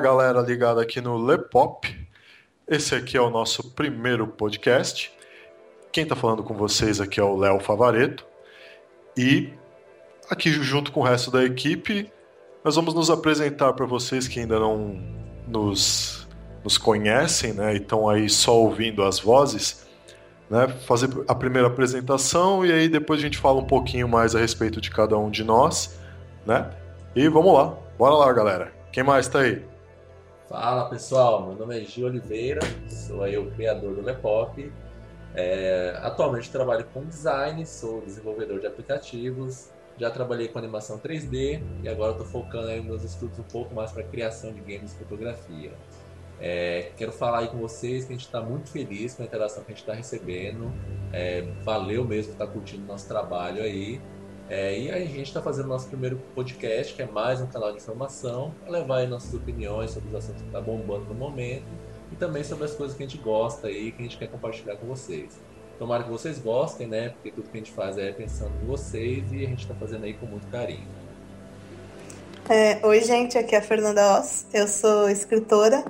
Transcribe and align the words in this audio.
galera 0.00 0.40
ligada 0.40 0.80
aqui 0.80 1.00
no 1.00 1.16
Lepop. 1.18 1.94
Esse 2.66 2.94
aqui 2.94 3.16
é 3.16 3.20
o 3.20 3.28
nosso 3.28 3.70
primeiro 3.72 4.26
podcast. 4.26 5.12
Quem 5.92 6.04
está 6.04 6.16
falando 6.16 6.42
com 6.42 6.54
vocês 6.54 7.00
aqui 7.00 7.20
é 7.20 7.22
o 7.22 7.36
Léo 7.36 7.60
Favareto. 7.60 8.26
E 9.16 9.52
aqui 10.28 10.50
junto 10.50 10.90
com 10.90 11.00
o 11.00 11.02
resto 11.02 11.30
da 11.30 11.44
equipe, 11.44 12.10
nós 12.64 12.76
vamos 12.76 12.94
nos 12.94 13.10
apresentar 13.10 13.74
para 13.74 13.84
vocês 13.84 14.26
que 14.26 14.40
ainda 14.40 14.58
não 14.58 14.98
nos, 15.46 16.26
nos 16.64 16.78
conhecem, 16.78 17.52
né? 17.52 17.74
E 17.74 17.76
estão 17.76 18.08
aí 18.08 18.28
só 18.28 18.58
ouvindo 18.58 19.04
as 19.04 19.20
vozes. 19.20 19.88
Né, 20.48 20.66
fazer 20.84 21.08
a 21.28 21.34
primeira 21.36 21.68
apresentação 21.68 22.66
e 22.66 22.72
aí 22.72 22.88
depois 22.88 23.20
a 23.20 23.22
gente 23.22 23.38
fala 23.38 23.60
um 23.60 23.66
pouquinho 23.66 24.08
mais 24.08 24.34
a 24.34 24.40
respeito 24.40 24.80
de 24.80 24.90
cada 24.90 25.16
um 25.16 25.30
de 25.30 25.44
nós, 25.44 26.00
né? 26.44 26.68
E 27.14 27.28
vamos 27.28 27.54
lá, 27.54 27.72
bora 27.96 28.16
lá, 28.16 28.32
galera. 28.32 28.72
Quem 28.90 29.04
mais 29.04 29.26
está 29.26 29.42
aí? 29.42 29.69
Fala 30.50 30.86
pessoal, 30.86 31.46
meu 31.46 31.54
nome 31.54 31.80
é 31.80 31.84
Gil 31.84 32.08
Oliveira, 32.08 32.58
sou 32.88 33.22
aí 33.22 33.38
o 33.38 33.52
criador 33.52 33.94
do 33.94 34.02
Lepop. 34.02 34.72
É, 35.32 35.96
atualmente 36.02 36.50
trabalho 36.50 36.84
com 36.92 37.04
design, 37.04 37.64
sou 37.64 38.00
desenvolvedor 38.00 38.58
de 38.58 38.66
aplicativos, 38.66 39.70
já 39.96 40.10
trabalhei 40.10 40.48
com 40.48 40.58
animação 40.58 40.98
3D 40.98 41.62
e 41.84 41.88
agora 41.88 42.10
estou 42.10 42.26
focando 42.26 42.66
aí 42.66 42.82
meus 42.82 43.04
estudos 43.04 43.38
um 43.38 43.44
pouco 43.44 43.72
mais 43.72 43.92
para 43.92 44.02
criação 44.02 44.52
de 44.52 44.60
games 44.60 44.92
e 44.92 44.98
fotografia. 44.98 45.70
É, 46.40 46.90
quero 46.96 47.12
falar 47.12 47.38
aí 47.38 47.48
com 47.48 47.58
vocês 47.58 48.04
que 48.04 48.12
a 48.12 48.16
gente 48.16 48.26
está 48.26 48.40
muito 48.40 48.70
feliz 48.70 49.14
com 49.14 49.22
a 49.22 49.26
interação 49.26 49.62
que 49.62 49.70
a 49.70 49.74
gente 49.74 49.84
está 49.84 49.94
recebendo. 49.94 50.72
É, 51.12 51.42
valeu 51.62 52.04
mesmo 52.04 52.32
estar 52.32 52.48
tá 52.48 52.52
curtindo 52.52 52.84
nosso 52.86 53.06
trabalho 53.06 53.62
aí. 53.62 54.00
É, 54.50 54.76
e 54.76 54.90
a 54.90 54.98
gente 54.98 55.28
está 55.28 55.40
fazendo 55.40 55.68
nosso 55.68 55.86
primeiro 55.86 56.20
podcast, 56.34 56.92
que 56.92 57.00
é 57.00 57.06
mais 57.06 57.40
um 57.40 57.46
canal 57.46 57.70
de 57.70 57.76
informação, 57.76 58.52
para 58.60 58.72
levar 58.72 58.96
aí 58.96 59.06
nossas 59.06 59.32
opiniões 59.32 59.92
sobre 59.92 60.08
os 60.08 60.14
assuntos 60.16 60.42
que 60.42 60.48
estão 60.48 60.60
tá 60.60 60.66
bombando 60.66 61.04
no 61.04 61.14
momento 61.14 61.62
e 62.10 62.16
também 62.16 62.42
sobre 62.42 62.64
as 62.64 62.74
coisas 62.74 62.96
que 62.96 63.04
a 63.04 63.06
gente 63.06 63.22
gosta 63.22 63.68
aí, 63.68 63.92
que 63.92 64.00
a 64.00 64.02
gente 64.02 64.18
quer 64.18 64.26
compartilhar 64.26 64.74
com 64.74 64.88
vocês. 64.88 65.38
Tomara 65.78 66.02
que 66.02 66.10
vocês 66.10 66.40
gostem, 66.40 66.88
né? 66.88 67.10
Porque 67.10 67.30
tudo 67.30 67.48
que 67.48 67.58
a 67.58 67.60
gente 67.60 67.70
faz 67.70 67.96
é 67.96 68.10
pensando 68.10 68.50
em 68.60 68.66
vocês 68.66 69.22
e 69.30 69.36
a 69.36 69.48
gente 69.48 69.60
está 69.60 69.74
fazendo 69.76 70.02
aí 70.02 70.14
com 70.14 70.26
muito 70.26 70.48
carinho. 70.48 70.88
É, 72.48 72.84
oi, 72.84 73.00
gente, 73.02 73.38
aqui 73.38 73.54
é 73.54 73.58
a 73.58 73.62
Fernanda 73.62 74.18
Oss, 74.18 74.46
eu 74.52 74.66
sou 74.66 75.08
escritora 75.08 75.84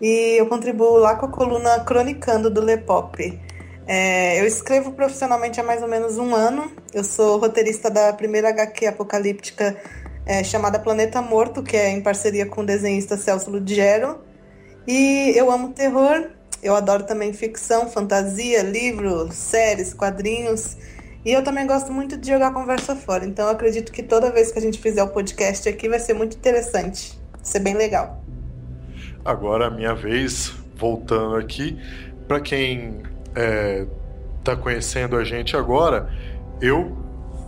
e 0.00 0.40
eu 0.40 0.46
contribuo 0.46 0.96
lá 0.96 1.16
com 1.16 1.26
a 1.26 1.28
coluna 1.28 1.80
Cronicando 1.80 2.48
do 2.48 2.62
Lepop. 2.62 3.38
É, 3.86 4.40
eu 4.40 4.46
escrevo 4.46 4.92
profissionalmente 4.92 5.60
há 5.60 5.62
mais 5.62 5.80
ou 5.80 5.88
menos 5.88 6.18
um 6.18 6.34
ano. 6.34 6.70
Eu 6.92 7.04
sou 7.04 7.38
roteirista 7.38 7.88
da 7.88 8.12
primeira 8.12 8.48
HQ 8.48 8.86
apocalíptica 8.86 9.76
é, 10.26 10.42
chamada 10.42 10.78
Planeta 10.78 11.22
Morto, 11.22 11.62
que 11.62 11.76
é 11.76 11.90
em 11.90 12.00
parceria 12.00 12.46
com 12.46 12.62
o 12.62 12.66
desenhista 12.66 13.16
Celso 13.16 13.48
Lugero. 13.48 14.18
E 14.86 15.32
eu 15.36 15.50
amo 15.50 15.72
terror, 15.72 16.30
eu 16.62 16.74
adoro 16.74 17.04
também 17.04 17.32
ficção, 17.32 17.88
fantasia, 17.88 18.62
livros, 18.62 19.34
séries, 19.34 19.94
quadrinhos. 19.94 20.76
E 21.24 21.32
eu 21.32 21.42
também 21.42 21.66
gosto 21.66 21.92
muito 21.92 22.16
de 22.16 22.28
jogar 22.28 22.52
conversa 22.52 22.96
fora. 22.96 23.24
Então 23.24 23.46
eu 23.46 23.52
acredito 23.52 23.92
que 23.92 24.02
toda 24.02 24.30
vez 24.32 24.50
que 24.50 24.58
a 24.58 24.62
gente 24.62 24.80
fizer 24.80 25.02
o 25.02 25.08
podcast 25.08 25.68
aqui 25.68 25.88
vai 25.88 26.00
ser 26.00 26.14
muito 26.14 26.36
interessante. 26.36 27.16
Vai 27.32 27.44
ser 27.44 27.60
bem 27.60 27.74
legal. 27.74 28.24
Agora 29.24 29.66
a 29.66 29.70
minha 29.70 29.94
vez, 29.94 30.52
voltando 30.76 31.36
aqui. 31.36 31.78
Para 32.28 32.40
quem 32.40 33.02
está 34.38 34.52
é, 34.52 34.56
conhecendo 34.56 35.16
a 35.16 35.24
gente 35.24 35.56
agora, 35.56 36.10
eu 36.60 36.96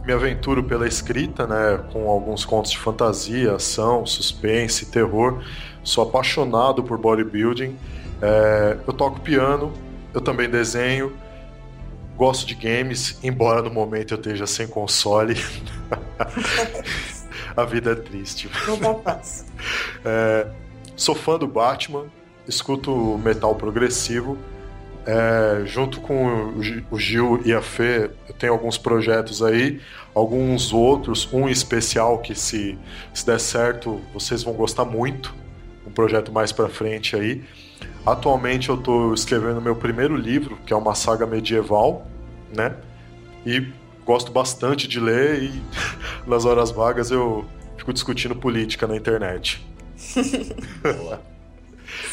me 0.05 0.13
aventuro 0.13 0.65
pela 0.65 0.87
escrita, 0.87 1.47
né, 1.47 1.85
com 1.93 2.09
alguns 2.09 2.45
contos 2.45 2.71
de 2.71 2.79
fantasia, 2.79 3.55
ação, 3.55 4.07
suspense, 4.07 4.87
terror. 4.87 5.43
Sou 5.83 6.05
apaixonado 6.05 6.83
por 6.83 6.99
bodybuilding. 6.99 7.77
É, 8.21 8.79
eu 8.87 8.93
toco 8.93 9.21
piano, 9.21 9.73
eu 10.15 10.21
também 10.21 10.49
desenho, 10.49 11.13
gosto 12.17 12.47
de 12.47 12.55
games, 12.55 13.19
embora 13.23 13.63
no 13.63 13.71
momento 13.71 14.15
eu 14.15 14.19
esteja 14.19 14.47
sem 14.47 14.67
console. 14.67 15.37
a 17.57 17.65
vida 17.65 17.93
é 17.93 17.95
triste. 17.95 18.51
Não 18.67 18.79
dá 18.79 18.95
paz. 18.95 19.47
É, 20.05 20.47
sou 20.97 21.15
fã 21.15 21.39
do 21.39 21.47
Batman, 21.47 22.07
escuto 22.47 23.19
metal 23.19 23.55
progressivo 23.55 24.39
é, 25.09 25.65
junto 25.65 26.03
com 26.03 26.53
o 26.91 26.99
Gil 26.99 27.41
e 27.43 27.55
a 27.55 27.63
Fê, 27.63 28.11
eu 28.29 28.35
tenho 28.35 28.53
alguns 28.53 28.77
projetos 28.77 29.43
aí, 29.43 29.81
alguns 30.15 30.71
outros, 30.71 31.27
um 31.33 31.49
especial 31.49 32.19
que 32.19 32.35
se, 32.35 32.79
se 33.15 33.25
der 33.25 33.41
certo, 33.41 34.03
vocês 34.13 34.43
vão 34.43 34.53
gostar 34.53 34.85
muito, 34.85 35.35
um 35.87 35.91
projeto 35.91 36.31
mais 36.31 36.53
para 36.53 36.69
frente 36.69 37.17
aí. 37.17 37.43
Atualmente 38.05 38.69
eu 38.69 38.75
estou 38.75 39.15
escrevendo 39.15 39.63
meu 39.63 39.75
primeiro 39.75 40.15
livro, 40.15 40.59
que 40.67 40.75
é 40.75 40.77
uma 40.77 40.95
saga 40.95 41.27
medieval, 41.27 42.07
né? 42.55 42.77
E 43.47 43.67
gosto 44.05 44.31
bastante 44.31 44.87
de 44.87 45.01
ler 45.01 45.43
e 45.43 45.63
nas 46.29 46.45
horas 46.45 46.71
vagas 46.71 47.11
eu 47.11 47.47
fico 47.79 47.95
discutindo 47.95 48.37
política 48.37 48.87
na 48.87 48.95
internet. 48.95 49.67
Boa. 50.85 51.23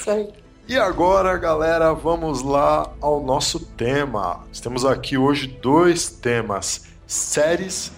Aí. 0.07 0.44
E 0.67 0.79
agora, 0.79 1.37
galera, 1.37 1.93
vamos 1.93 2.41
lá 2.41 2.91
ao 2.99 3.21
nosso 3.21 3.59
tema. 3.59 4.43
Temos 4.63 4.83
aqui 4.83 5.15
hoje 5.15 5.45
dois 5.45 6.09
temas: 6.09 6.85
séries 7.05 7.91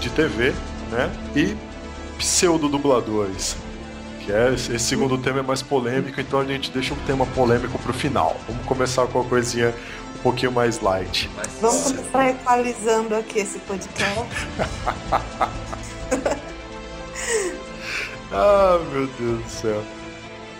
de 0.00 0.08
TV, 0.08 0.54
né? 0.90 1.12
E 1.36 1.54
pseudo-dubladores. 2.16 3.54
Que 4.20 4.32
é, 4.32 4.54
esse 4.54 4.78
segundo 4.78 5.18
tema 5.18 5.40
é 5.40 5.42
mais 5.42 5.60
polêmico, 5.60 6.18
então 6.18 6.40
a 6.40 6.44
gente 6.46 6.70
deixa 6.70 6.94
um 6.94 7.04
tema 7.04 7.26
polêmico 7.26 7.78
pro 7.78 7.92
final. 7.92 8.34
Vamos 8.48 8.64
começar 8.64 9.06
com 9.08 9.20
uma 9.20 9.28
coisinha 9.28 9.74
um 10.16 10.22
pouquinho 10.22 10.52
mais 10.52 10.80
light. 10.80 11.28
Vamos 11.60 11.92
começar 11.92 12.30
equalizando 12.30 13.14
aqui 13.14 13.40
esse 13.40 13.58
podcast. 13.58 14.24
ah, 18.32 18.78
meu 18.90 19.06
Deus 19.06 19.44
do 19.44 19.50
céu. 19.50 19.84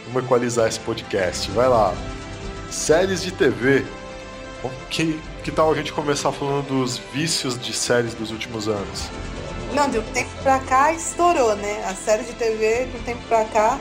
Vamos 0.07 0.25
equalizar 0.25 0.69
esse 0.69 0.81
podcast. 0.81 1.51
Vai 1.51 1.69
lá. 1.69 1.95
Séries 2.71 3.23
de 3.23 3.33
TV. 3.33 3.85
Que, 4.89 5.21
que 5.43 5.51
tal 5.51 5.71
a 5.71 5.75
gente 5.75 5.93
começar 5.93 6.33
falando 6.33 6.67
dos 6.67 6.99
vícios 7.13 7.59
de 7.59 7.73
séries 7.73 8.15
dos 8.15 8.31
últimos 8.31 8.67
anos? 8.69 9.09
Não, 9.75 9.91
de 9.91 9.99
um 9.99 10.03
tempo 10.03 10.31
pra 10.43 10.59
cá 10.61 10.93
estourou, 10.93 11.55
né? 11.57 11.85
A 11.87 11.95
série 11.95 12.23
de 12.25 12.33
TV, 12.33 12.87
de 12.87 12.97
um 12.97 13.03
tempo 13.03 13.21
pra 13.29 13.45
cá. 13.45 13.79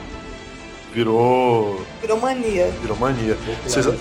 Virou. 0.92 1.84
Virou 2.00 2.20
mania. 2.20 2.70
Virou 2.80 2.96
mania. 2.96 3.36
Vocês... 3.64 3.86
Né? 3.86 3.98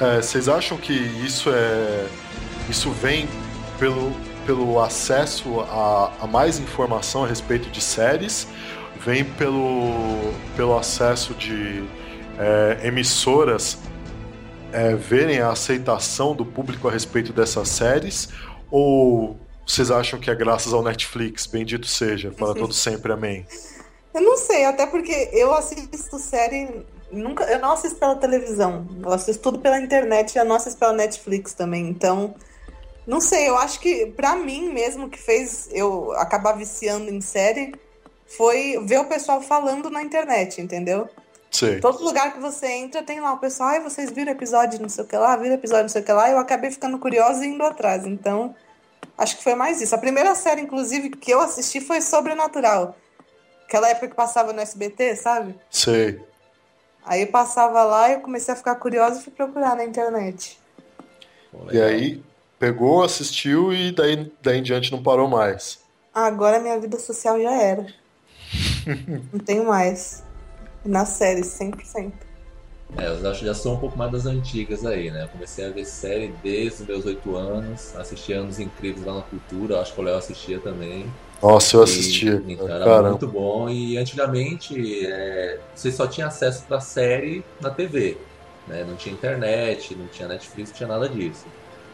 É, 0.00 0.16
vocês 0.20 0.48
acham 0.48 0.76
que 0.76 0.92
isso 0.92 1.50
é. 1.50 2.06
Isso 2.68 2.90
vem 2.90 3.28
pelo 3.78 4.12
pelo 4.46 4.80
acesso 4.80 5.60
a, 5.60 6.12
a, 6.20 6.26
mais 6.26 6.58
informação 6.58 7.24
a 7.24 7.26
respeito 7.26 7.70
de 7.70 7.80
séries, 7.80 8.46
vem 9.00 9.24
pelo, 9.24 10.32
pelo 10.56 10.76
acesso 10.76 11.34
de 11.34 11.84
é, 12.38 12.86
emissoras 12.86 13.78
é, 14.72 14.94
verem 14.94 15.40
a 15.40 15.50
aceitação 15.50 16.34
do 16.34 16.44
público 16.44 16.88
a 16.88 16.90
respeito 16.90 17.32
dessas 17.32 17.68
séries, 17.68 18.28
ou 18.70 19.38
vocês 19.66 19.90
acham 19.90 20.18
que 20.18 20.30
é 20.30 20.34
graças 20.34 20.72
ao 20.72 20.82
Netflix, 20.82 21.46
bendito 21.46 21.86
seja, 21.86 22.30
para 22.30 22.54
todo 22.54 22.72
sempre, 22.72 23.12
amém? 23.12 23.46
Eu 24.12 24.20
não 24.20 24.36
sei, 24.36 24.64
até 24.64 24.86
porque 24.86 25.30
eu 25.32 25.52
assisto 25.54 26.18
série 26.18 26.84
nunca, 27.10 27.44
eu 27.44 27.58
não 27.60 27.72
assisto 27.72 27.98
pela 27.98 28.16
televisão, 28.16 28.86
eu 29.02 29.12
assisto 29.12 29.42
tudo 29.42 29.58
pela 29.58 29.78
internet 29.78 30.34
e 30.34 30.38
eu 30.38 30.44
não 30.44 30.56
assisto 30.56 30.78
pela 30.78 30.92
Netflix 30.92 31.54
também, 31.54 31.88
então 31.88 32.34
não 33.06 33.20
sei, 33.20 33.48
eu 33.48 33.56
acho 33.56 33.80
que 33.80 34.06
para 34.06 34.34
mim 34.36 34.70
mesmo 34.72 35.08
que 35.08 35.18
fez 35.18 35.68
eu 35.72 36.12
acabar 36.12 36.52
viciando 36.52 37.10
em 37.10 37.20
série 37.20 37.74
foi 38.26 38.78
ver 38.84 38.98
o 39.00 39.04
pessoal 39.04 39.40
falando 39.40 39.90
na 39.90 40.02
internet, 40.02 40.60
entendeu? 40.60 41.08
Sim. 41.50 41.78
Todo 41.78 42.02
lugar 42.02 42.32
que 42.32 42.40
você 42.40 42.66
entra 42.66 43.02
tem 43.02 43.20
lá 43.20 43.32
o 43.32 43.38
pessoal, 43.38 43.68
ai, 43.68 43.80
vocês 43.80 44.10
viram 44.10 44.32
episódio 44.32 44.80
não 44.80 44.88
sei 44.88 45.04
o 45.04 45.06
que 45.06 45.16
lá, 45.16 45.36
viram 45.36 45.54
episódio 45.54 45.84
não 45.84 45.88
sei 45.88 46.02
o 46.02 46.04
que 46.04 46.12
lá, 46.12 46.28
eu 46.30 46.38
acabei 46.38 46.70
ficando 46.70 46.98
curiosa 46.98 47.44
e 47.44 47.48
indo 47.48 47.62
atrás. 47.62 48.04
Então, 48.06 48.56
acho 49.16 49.36
que 49.36 49.44
foi 49.44 49.54
mais 49.54 49.80
isso. 49.80 49.94
A 49.94 49.98
primeira 49.98 50.34
série, 50.34 50.62
inclusive, 50.62 51.10
que 51.10 51.30
eu 51.30 51.40
assisti 51.40 51.80
foi 51.80 52.00
Sobrenatural. 52.00 52.96
Aquela 53.68 53.88
época 53.88 54.08
que 54.08 54.16
passava 54.16 54.52
no 54.52 54.60
SBT, 54.60 55.14
sabe? 55.14 55.54
Sei. 55.70 56.20
Aí 57.06 57.24
passava 57.26 57.84
lá 57.84 58.10
e 58.10 58.14
eu 58.14 58.20
comecei 58.20 58.52
a 58.52 58.56
ficar 58.56 58.74
curiosa 58.74 59.20
e 59.20 59.22
fui 59.22 59.32
procurar 59.32 59.76
na 59.76 59.84
internet. 59.84 60.58
e 61.70 61.80
aí, 61.80 62.22
Pegou, 62.58 63.02
assistiu 63.02 63.72
e 63.72 63.92
daí, 63.92 64.32
daí 64.42 64.58
em 64.58 64.62
diante 64.62 64.92
não 64.92 65.02
parou 65.02 65.28
mais. 65.28 65.78
Agora 66.12 66.60
minha 66.60 66.78
vida 66.78 66.98
social 66.98 67.40
já 67.40 67.52
era. 67.52 67.86
não 69.32 69.40
tenho 69.40 69.66
mais. 69.66 70.22
Na 70.84 71.04
série, 71.04 71.40
100%. 71.40 72.12
É, 72.96 73.08
eu 73.08 73.30
acho 73.30 73.40
que 73.40 73.46
já 73.46 73.54
sou 73.54 73.74
um 73.74 73.78
pouco 73.78 73.98
mais 73.98 74.12
das 74.12 74.26
antigas 74.26 74.86
aí, 74.86 75.10
né? 75.10 75.24
Eu 75.24 75.28
comecei 75.28 75.66
a 75.66 75.70
ver 75.70 75.84
série 75.84 76.32
desde 76.42 76.82
os 76.82 76.88
meus 76.88 77.04
oito 77.06 77.34
anos, 77.34 77.94
assisti 77.96 78.32
Anos 78.32 78.60
Incríveis 78.60 79.04
lá 79.04 79.14
na 79.14 79.22
Cultura, 79.22 79.80
acho 79.80 79.92
que 79.94 80.00
o 80.00 80.04
Léo 80.04 80.16
assistia 80.16 80.60
também. 80.60 81.06
Nossa, 81.42 81.76
eu 81.76 81.82
assisti. 81.82 82.28
E, 82.28 82.52
então 82.52 82.68
era 82.68 82.84
Caramba. 82.84 83.10
muito 83.10 83.26
bom. 83.26 83.68
E 83.68 83.98
antigamente 83.98 85.06
é, 85.06 85.58
você 85.74 85.90
só 85.90 86.06
tinha 86.06 86.28
acesso 86.28 86.64
pra 86.68 86.80
série 86.80 87.44
na 87.60 87.70
TV. 87.70 88.16
Né? 88.66 88.84
Não 88.84 88.94
tinha 88.94 89.14
internet, 89.14 89.94
não 89.96 90.06
tinha 90.06 90.28
Netflix, 90.28 90.70
não 90.70 90.76
tinha 90.76 90.88
nada 90.88 91.08
disso. 91.08 91.44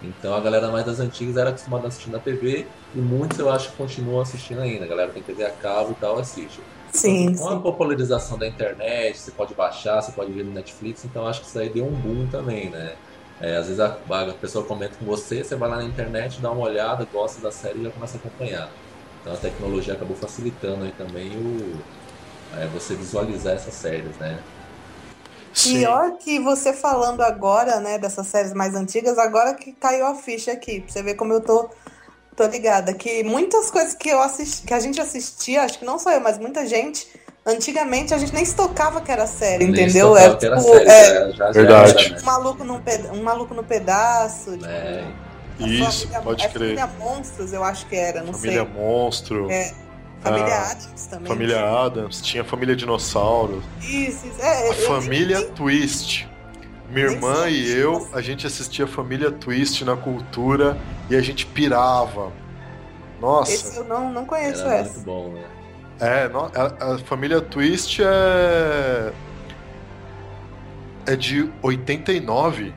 Então 0.03 0.35
a 0.35 0.41
galera 0.41 0.71
mais 0.71 0.87
das 0.87 0.99
antigas 0.99 1.37
era 1.37 1.51
acostumada 1.51 1.85
a 1.85 1.89
assistir 1.89 2.11
na 2.11 2.19
TV 2.19 2.67
e 2.95 2.99
muitos 2.99 3.39
eu 3.39 3.51
acho 3.51 3.71
que 3.71 3.77
continuam 3.77 4.21
assistindo 4.21 4.61
ainda. 4.61 4.85
A 4.85 4.89
galera 4.89 5.11
tem 5.11 5.23
TV 5.23 5.45
a 5.45 5.51
cabo 5.51 5.93
e 5.93 5.95
tal, 5.95 6.19
assiste. 6.19 6.61
Sim, 6.93 7.27
então, 7.27 7.47
com 7.47 7.55
a 7.55 7.61
popularização 7.61 8.37
da 8.37 8.47
internet, 8.47 9.17
você 9.17 9.31
pode 9.31 9.55
baixar, 9.55 10.03
você 10.03 10.11
pode 10.13 10.33
ver 10.33 10.45
no 10.45 10.53
Netflix, 10.53 11.05
então 11.05 11.27
acho 11.27 11.43
que 11.43 11.47
isso 11.47 11.59
aí 11.59 11.69
deu 11.69 11.87
um 11.87 11.93
boom 11.93 12.27
também, 12.27 12.69
né? 12.69 12.95
É, 13.41 13.57
às 13.57 13.67
vezes 13.67 13.81
a, 13.81 13.97
a, 14.11 14.33
pessoa 14.35 14.65
comenta 14.65 14.97
com 14.97 15.05
você, 15.07 15.43
você 15.43 15.55
vai 15.55 15.69
lá 15.69 15.77
na 15.77 15.85
internet, 15.85 16.41
dá 16.41 16.51
uma 16.51 16.63
olhada, 16.63 17.07
gosta 17.11 17.41
da 17.41 17.51
série 17.51 17.79
e 17.79 17.85
já 17.85 17.91
começa 17.91 18.19
a 18.19 18.21
acompanhar. 18.21 18.69
Então 19.21 19.33
a 19.33 19.37
tecnologia 19.37 19.95
acabou 19.95 20.17
facilitando 20.17 20.85
aí 20.85 20.93
também 20.93 21.31
o, 21.31 21.81
é, 22.59 22.67
você 22.67 22.95
visualizar 22.95 23.55
essas 23.55 23.75
séries, 23.75 24.17
né? 24.19 24.41
Sim. 25.53 25.81
Pior 25.81 26.13
que 26.19 26.39
você 26.39 26.73
falando 26.73 27.21
agora, 27.23 27.81
né, 27.81 27.99
dessas 27.99 28.27
séries 28.27 28.53
mais 28.53 28.75
antigas, 28.75 29.19
agora 29.19 29.55
que 29.55 29.73
caiu 29.73 30.07
a 30.07 30.15
ficha 30.15 30.53
aqui, 30.53 30.81
pra 30.81 30.93
você 30.93 31.03
ver 31.03 31.15
como 31.15 31.33
eu 31.33 31.41
tô, 31.41 31.69
tô 32.37 32.47
ligada. 32.47 32.95
Que 32.95 33.23
muitas 33.25 33.71
coisas 33.71 33.95
que, 33.95 34.09
eu 34.09 34.21
assisti, 34.21 34.67
que 34.67 34.75
a 34.75 34.81
gente 34.81 35.01
assistia, 35.01 35.63
acho 35.63 35.79
que 35.79 35.85
não 35.85 35.99
só 35.99 36.13
eu, 36.13 36.21
mas 36.21 36.39
muita 36.39 36.67
gente, 36.67 37.09
antigamente 37.45 38.15
a 38.15 38.19
gente 38.19 38.33
nem 38.33 38.45
se 38.45 38.55
tocava 38.55 39.01
que 39.01 39.11
era 39.11 39.27
série, 39.27 39.65
nem 39.65 39.85
entendeu? 39.85 40.17
É, 40.17 40.35
tipo, 40.37 40.61
série, 40.61 40.89
é, 40.89 41.33
já, 41.33 41.51
verdade. 41.51 41.91
Era, 41.91 42.11
né? 42.11 42.21
um, 42.21 42.25
maluco 42.25 42.65
no 42.65 42.81
peda 42.81 43.13
um 43.13 43.23
maluco 43.23 43.55
no 43.55 43.65
pedaço. 43.65 44.53
Tipo, 44.53 44.67
é. 44.67 45.05
Isso, 45.59 46.09
família, 46.09 46.21
pode 46.23 46.49
crer. 46.49 46.79
Família 46.79 46.91
Monstros, 46.99 47.53
eu 47.53 47.63
acho 47.63 47.87
que 47.87 47.97
era, 47.97 48.23
não 48.23 48.33
família 48.33 48.61
sei. 48.61 48.67
Família 48.67 48.89
Monstro. 48.89 49.51
É. 49.51 49.73
Família 50.21 50.55
ah, 50.55 50.71
Adams 50.71 51.07
também. 51.07 51.27
Família 51.27 51.85
Adams, 51.85 52.21
tinha 52.21 52.45
Família 52.45 52.77
Dinossauro. 52.77 53.63
Isso, 53.81 54.27
isso. 54.27 54.41
É, 54.41 54.71
a 54.71 54.75
Família 54.75 55.41
nem, 55.41 55.51
Twist. 55.53 56.29
Minha 56.91 57.07
irmã 57.07 57.49
e 57.49 57.71
eu, 57.71 58.09
a 58.13 58.21
gente 58.21 58.47
assistia 58.47 58.87
Família 58.87 59.31
Twist 59.31 59.85
na 59.85 59.97
cultura 59.97 60.77
e 61.09 61.17
a 61.17 61.21
gente 61.21 61.47
pirava. 61.47 62.33
Nossa. 63.21 63.53
Esse 63.53 63.77
eu 63.77 63.85
não, 63.85 64.13
não 64.13 64.27
conheço 64.27 64.63
Era 64.63 64.75
essa. 64.75 64.93
Muito 64.95 65.05
bom, 65.05 65.33
né? 65.33 65.45
É, 66.01 66.31
a, 66.55 66.95
a 66.95 66.99
Família 66.99 67.41
Twist 67.41 68.03
é. 68.03 69.13
É 71.07 71.17
de 71.17 71.51
89. 71.63 72.75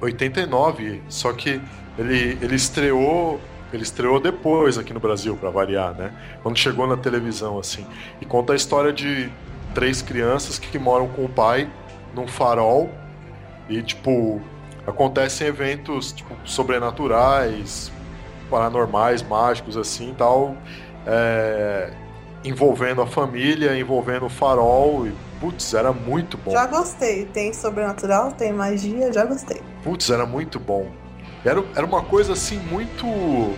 89. 0.00 1.02
Só 1.08 1.32
que 1.32 1.60
ele, 1.98 2.38
ele 2.40 2.54
estreou 2.54 3.40
ele 3.76 3.82
estreou 3.82 4.20
depois 4.20 4.76
aqui 4.78 4.92
no 4.92 5.00
Brasil, 5.00 5.36
para 5.36 5.50
variar, 5.50 5.94
né? 5.94 6.12
Quando 6.42 6.56
chegou 6.56 6.86
na 6.86 6.96
televisão, 6.96 7.58
assim. 7.58 7.86
E 8.20 8.26
conta 8.26 8.52
a 8.52 8.56
história 8.56 8.92
de 8.92 9.30
três 9.74 10.02
crianças 10.02 10.58
que, 10.58 10.78
moram 10.78 11.08
com 11.08 11.24
o 11.24 11.28
pai 11.28 11.70
num 12.14 12.26
farol 12.26 12.90
e, 13.68 13.82
tipo, 13.82 14.40
acontecem 14.86 15.46
eventos, 15.46 16.12
tipo, 16.12 16.36
sobrenaturais, 16.44 17.90
paranormais, 18.50 19.22
mágicos, 19.22 19.76
assim, 19.76 20.14
tal, 20.16 20.56
é, 21.06 21.92
envolvendo 22.44 23.00
a 23.00 23.06
família, 23.06 23.78
envolvendo 23.78 24.26
o 24.26 24.30
farol 24.30 25.06
e, 25.06 25.14
putz, 25.40 25.72
era 25.72 25.92
muito 25.92 26.36
bom. 26.36 26.50
Já 26.50 26.66
gostei. 26.66 27.24
Tem 27.26 27.52
sobrenatural, 27.52 28.32
tem 28.32 28.52
magia, 28.52 29.12
já 29.12 29.24
gostei. 29.24 29.62
Putz, 29.82 30.10
era 30.10 30.26
muito 30.26 30.60
bom. 30.60 31.01
Era, 31.44 31.62
era 31.74 31.86
uma 31.86 32.02
coisa 32.02 32.32
assim 32.32 32.58
muito. 32.58 33.56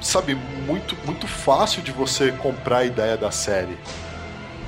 Sabe, 0.00 0.34
muito, 0.66 0.96
muito 1.04 1.26
fácil 1.26 1.82
de 1.82 1.90
você 1.90 2.30
comprar 2.32 2.78
a 2.78 2.84
ideia 2.84 3.16
da 3.16 3.30
série. 3.30 3.76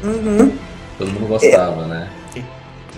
Uhum. 0.02 0.56
Todo 0.96 1.12
mundo 1.12 1.29
gostava, 1.29 1.82
é. 1.85 1.87
né? 1.87 2.11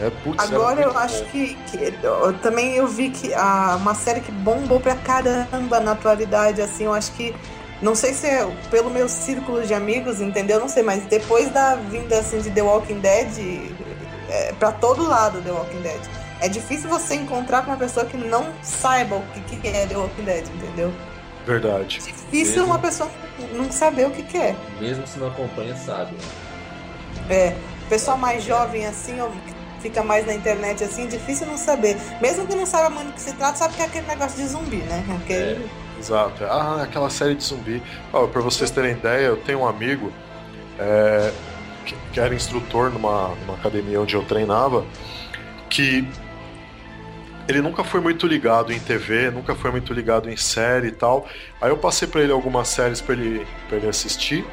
É, 0.01 0.11
putz, 0.25 0.43
Agora 0.43 0.81
eu 0.81 0.93
bom. 0.93 0.99
acho 0.99 1.25
que, 1.27 1.55
que 1.71 1.95
eu, 2.03 2.33
também 2.39 2.75
eu 2.75 2.87
vi 2.87 3.11
que 3.11 3.35
a, 3.35 3.77
uma 3.77 3.95
série 3.95 4.21
que 4.21 4.33
bombou 4.33 4.81
pra 4.81 4.95
caramba 4.95 5.79
na 5.79 5.93
atualidade, 5.93 6.63
assim, 6.63 6.85
eu 6.85 6.95
acho 6.95 7.13
que. 7.13 7.35
Não 7.83 7.95
sei 7.95 8.13
se 8.13 8.27
é 8.27 8.47
pelo 8.71 8.91
meu 8.91 9.09
círculo 9.09 9.67
de 9.67 9.73
amigos, 9.73 10.21
entendeu? 10.21 10.61
Não 10.61 10.69
sei, 10.69 10.83
mas 10.83 11.05
depois 11.05 11.51
da 11.51 11.77
vinda 11.77 12.19
assim, 12.19 12.39
de 12.39 12.51
The 12.51 12.63
Walking 12.63 13.01
Dead, 13.01 13.73
é, 14.29 14.53
pra 14.59 14.71
todo 14.71 15.07
lado 15.07 15.41
The 15.41 15.51
Walking 15.51 15.81
Dead 15.81 16.20
é 16.41 16.49
difícil 16.49 16.89
você 16.89 17.15
encontrar 17.15 17.63
com 17.63 17.71
uma 17.71 17.77
pessoa 17.77 18.07
que 18.07 18.17
não 18.17 18.47
saiba 18.63 19.17
o 19.17 19.23
que, 19.47 19.57
que 19.57 19.69
é 19.69 19.87
The 19.87 19.97
Walking 19.97 20.25
Dead, 20.25 20.47
entendeu? 20.49 20.93
Verdade. 21.47 22.01
Difícil 22.01 22.57
Mesmo... 22.57 22.67
uma 22.67 22.79
pessoa 22.79 23.11
não 23.53 23.71
saber 23.71 24.07
o 24.07 24.11
que, 24.11 24.23
que 24.23 24.37
é. 24.37 24.57
Mesmo 24.81 25.07
se 25.07 25.19
não 25.19 25.29
acompanha, 25.29 25.77
sabe. 25.77 26.17
É. 27.29 27.55
Pessoal 27.89 28.17
mais 28.17 28.45
jovem 28.45 28.87
assim, 28.87 29.21
ou 29.21 29.33
fica 29.81 30.03
mais 30.03 30.27
na 30.27 30.35
internet 30.35 30.85
assim, 30.85 31.07
difícil 31.09 31.47
não 31.47 31.57
saber. 31.57 31.97
Mesmo 32.21 32.47
que 32.47 32.55
não 32.55 32.67
saiba 32.67 32.91
muito 32.91 33.09
do 33.09 33.13
que 33.15 33.21
se 33.21 33.33
trata, 33.33 33.57
sabe 33.57 33.75
que 33.75 33.83
é 33.83 33.87
aquele 33.87 34.07
negócio 34.07 34.37
de 34.37 34.49
zumbi, 34.49 34.77
né? 34.77 35.05
Aquele... 35.23 35.65
É. 35.65 35.91
Exato. 35.99 36.45
Ah, 36.45 36.83
aquela 36.83 37.11
série 37.11 37.35
de 37.35 37.45
zumbi. 37.45 37.83
Oh, 38.13 38.27
pra 38.27 38.41
vocês 38.41 38.71
terem 38.71 38.93
ideia, 38.93 39.27
eu 39.27 39.37
tenho 39.37 39.61
um 39.61 39.69
amigo 39.69 40.11
é, 40.79 41.31
que, 41.85 41.95
que, 42.13 42.19
era 42.19 42.35
instrutor 42.35 42.91
numa, 42.91 43.35
numa 43.35 43.55
academia 43.55 44.01
onde 44.01 44.15
eu 44.15 44.25
treinava, 44.25 44.85
que 45.69 46.09
ele 47.49 47.61
nunca 47.61 47.83
foi 47.83 48.01
muito 48.01 48.27
ligado 48.27 48.73
em 48.73 48.79
TV, 48.79 49.31
nunca 49.31 49.55
foi 49.55 49.71
muito 49.71 49.93
ligado 49.93 50.31
em 50.31 50.37
série 50.37 50.89
e 50.89 50.93
tal. 50.93 51.27
Aí 51.61 51.71
eu 51.71 51.77
passei 51.77 52.07
para 52.07 52.23
ele 52.23 52.33
algumas 52.33 52.69
séries 52.69 53.01
para 53.01 53.15
ele, 53.15 53.47
pra 53.69 53.79
ele 53.79 53.89
assistir. 53.89 54.45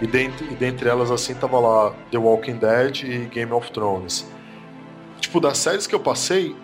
E 0.00 0.06
dentre, 0.06 0.46
e 0.46 0.54
dentre 0.54 0.88
elas, 0.88 1.10
assim, 1.10 1.34
tava 1.34 1.58
lá 1.58 1.94
The 2.10 2.18
Walking 2.18 2.56
Dead 2.56 3.02
e 3.02 3.18
Game 3.26 3.52
of 3.52 3.70
Thrones. 3.72 4.26
Tipo, 5.20 5.40
das 5.40 5.58
séries 5.58 5.86
que 5.86 5.94
eu 5.94 6.00
passei, 6.00 6.54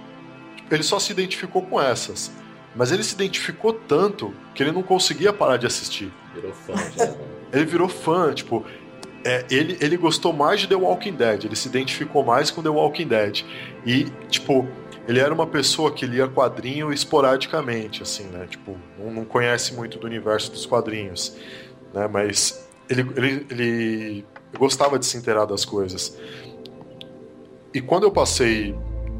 ele 0.70 0.82
só 0.82 0.98
se 0.98 1.12
identificou 1.12 1.62
com 1.62 1.80
essas. 1.80 2.30
Mas 2.74 2.90
ele 2.90 3.02
se 3.02 3.14
identificou 3.14 3.72
tanto 3.72 4.34
que 4.54 4.62
ele 4.62 4.72
não 4.72 4.82
conseguia 4.82 5.32
parar 5.32 5.56
de 5.56 5.66
assistir. 5.66 6.12
Virou 6.34 6.52
fã 6.52 6.74
já. 6.96 7.06
Né? 7.06 7.16
ele 7.52 7.64
virou 7.64 7.88
fã, 7.88 8.32
tipo. 8.32 8.64
É, 9.26 9.44
ele, 9.50 9.78
ele 9.80 9.96
gostou 9.96 10.34
mais 10.34 10.60
de 10.60 10.68
The 10.68 10.74
Walking 10.74 11.14
Dead, 11.14 11.46
ele 11.46 11.56
se 11.56 11.66
identificou 11.66 12.22
mais 12.22 12.50
com 12.50 12.62
The 12.62 12.68
Walking 12.68 13.08
Dead. 13.08 13.42
E, 13.86 14.04
tipo, 14.28 14.68
ele 15.06 15.20
era 15.20 15.32
uma 15.32 15.46
pessoa 15.46 15.92
que 15.92 16.06
lia 16.06 16.26
quadrinho 16.26 16.92
esporadicamente, 16.92 18.02
assim, 18.02 18.24
né? 18.24 18.46
Tipo, 18.48 18.76
não, 18.98 19.12
não 19.12 19.24
conhece 19.24 19.74
muito 19.74 19.98
do 19.98 20.06
universo 20.06 20.50
dos 20.50 20.64
quadrinhos, 20.64 21.36
né? 21.92 22.08
Mas 22.08 22.68
ele, 22.88 23.06
ele, 23.16 23.46
ele 23.50 24.26
gostava 24.58 24.98
de 24.98 25.04
se 25.04 25.16
inteirar 25.16 25.44
das 25.44 25.64
coisas. 25.64 26.18
E 27.72 27.80
quando 27.80 28.04
eu 28.04 28.10
passei 28.10 28.74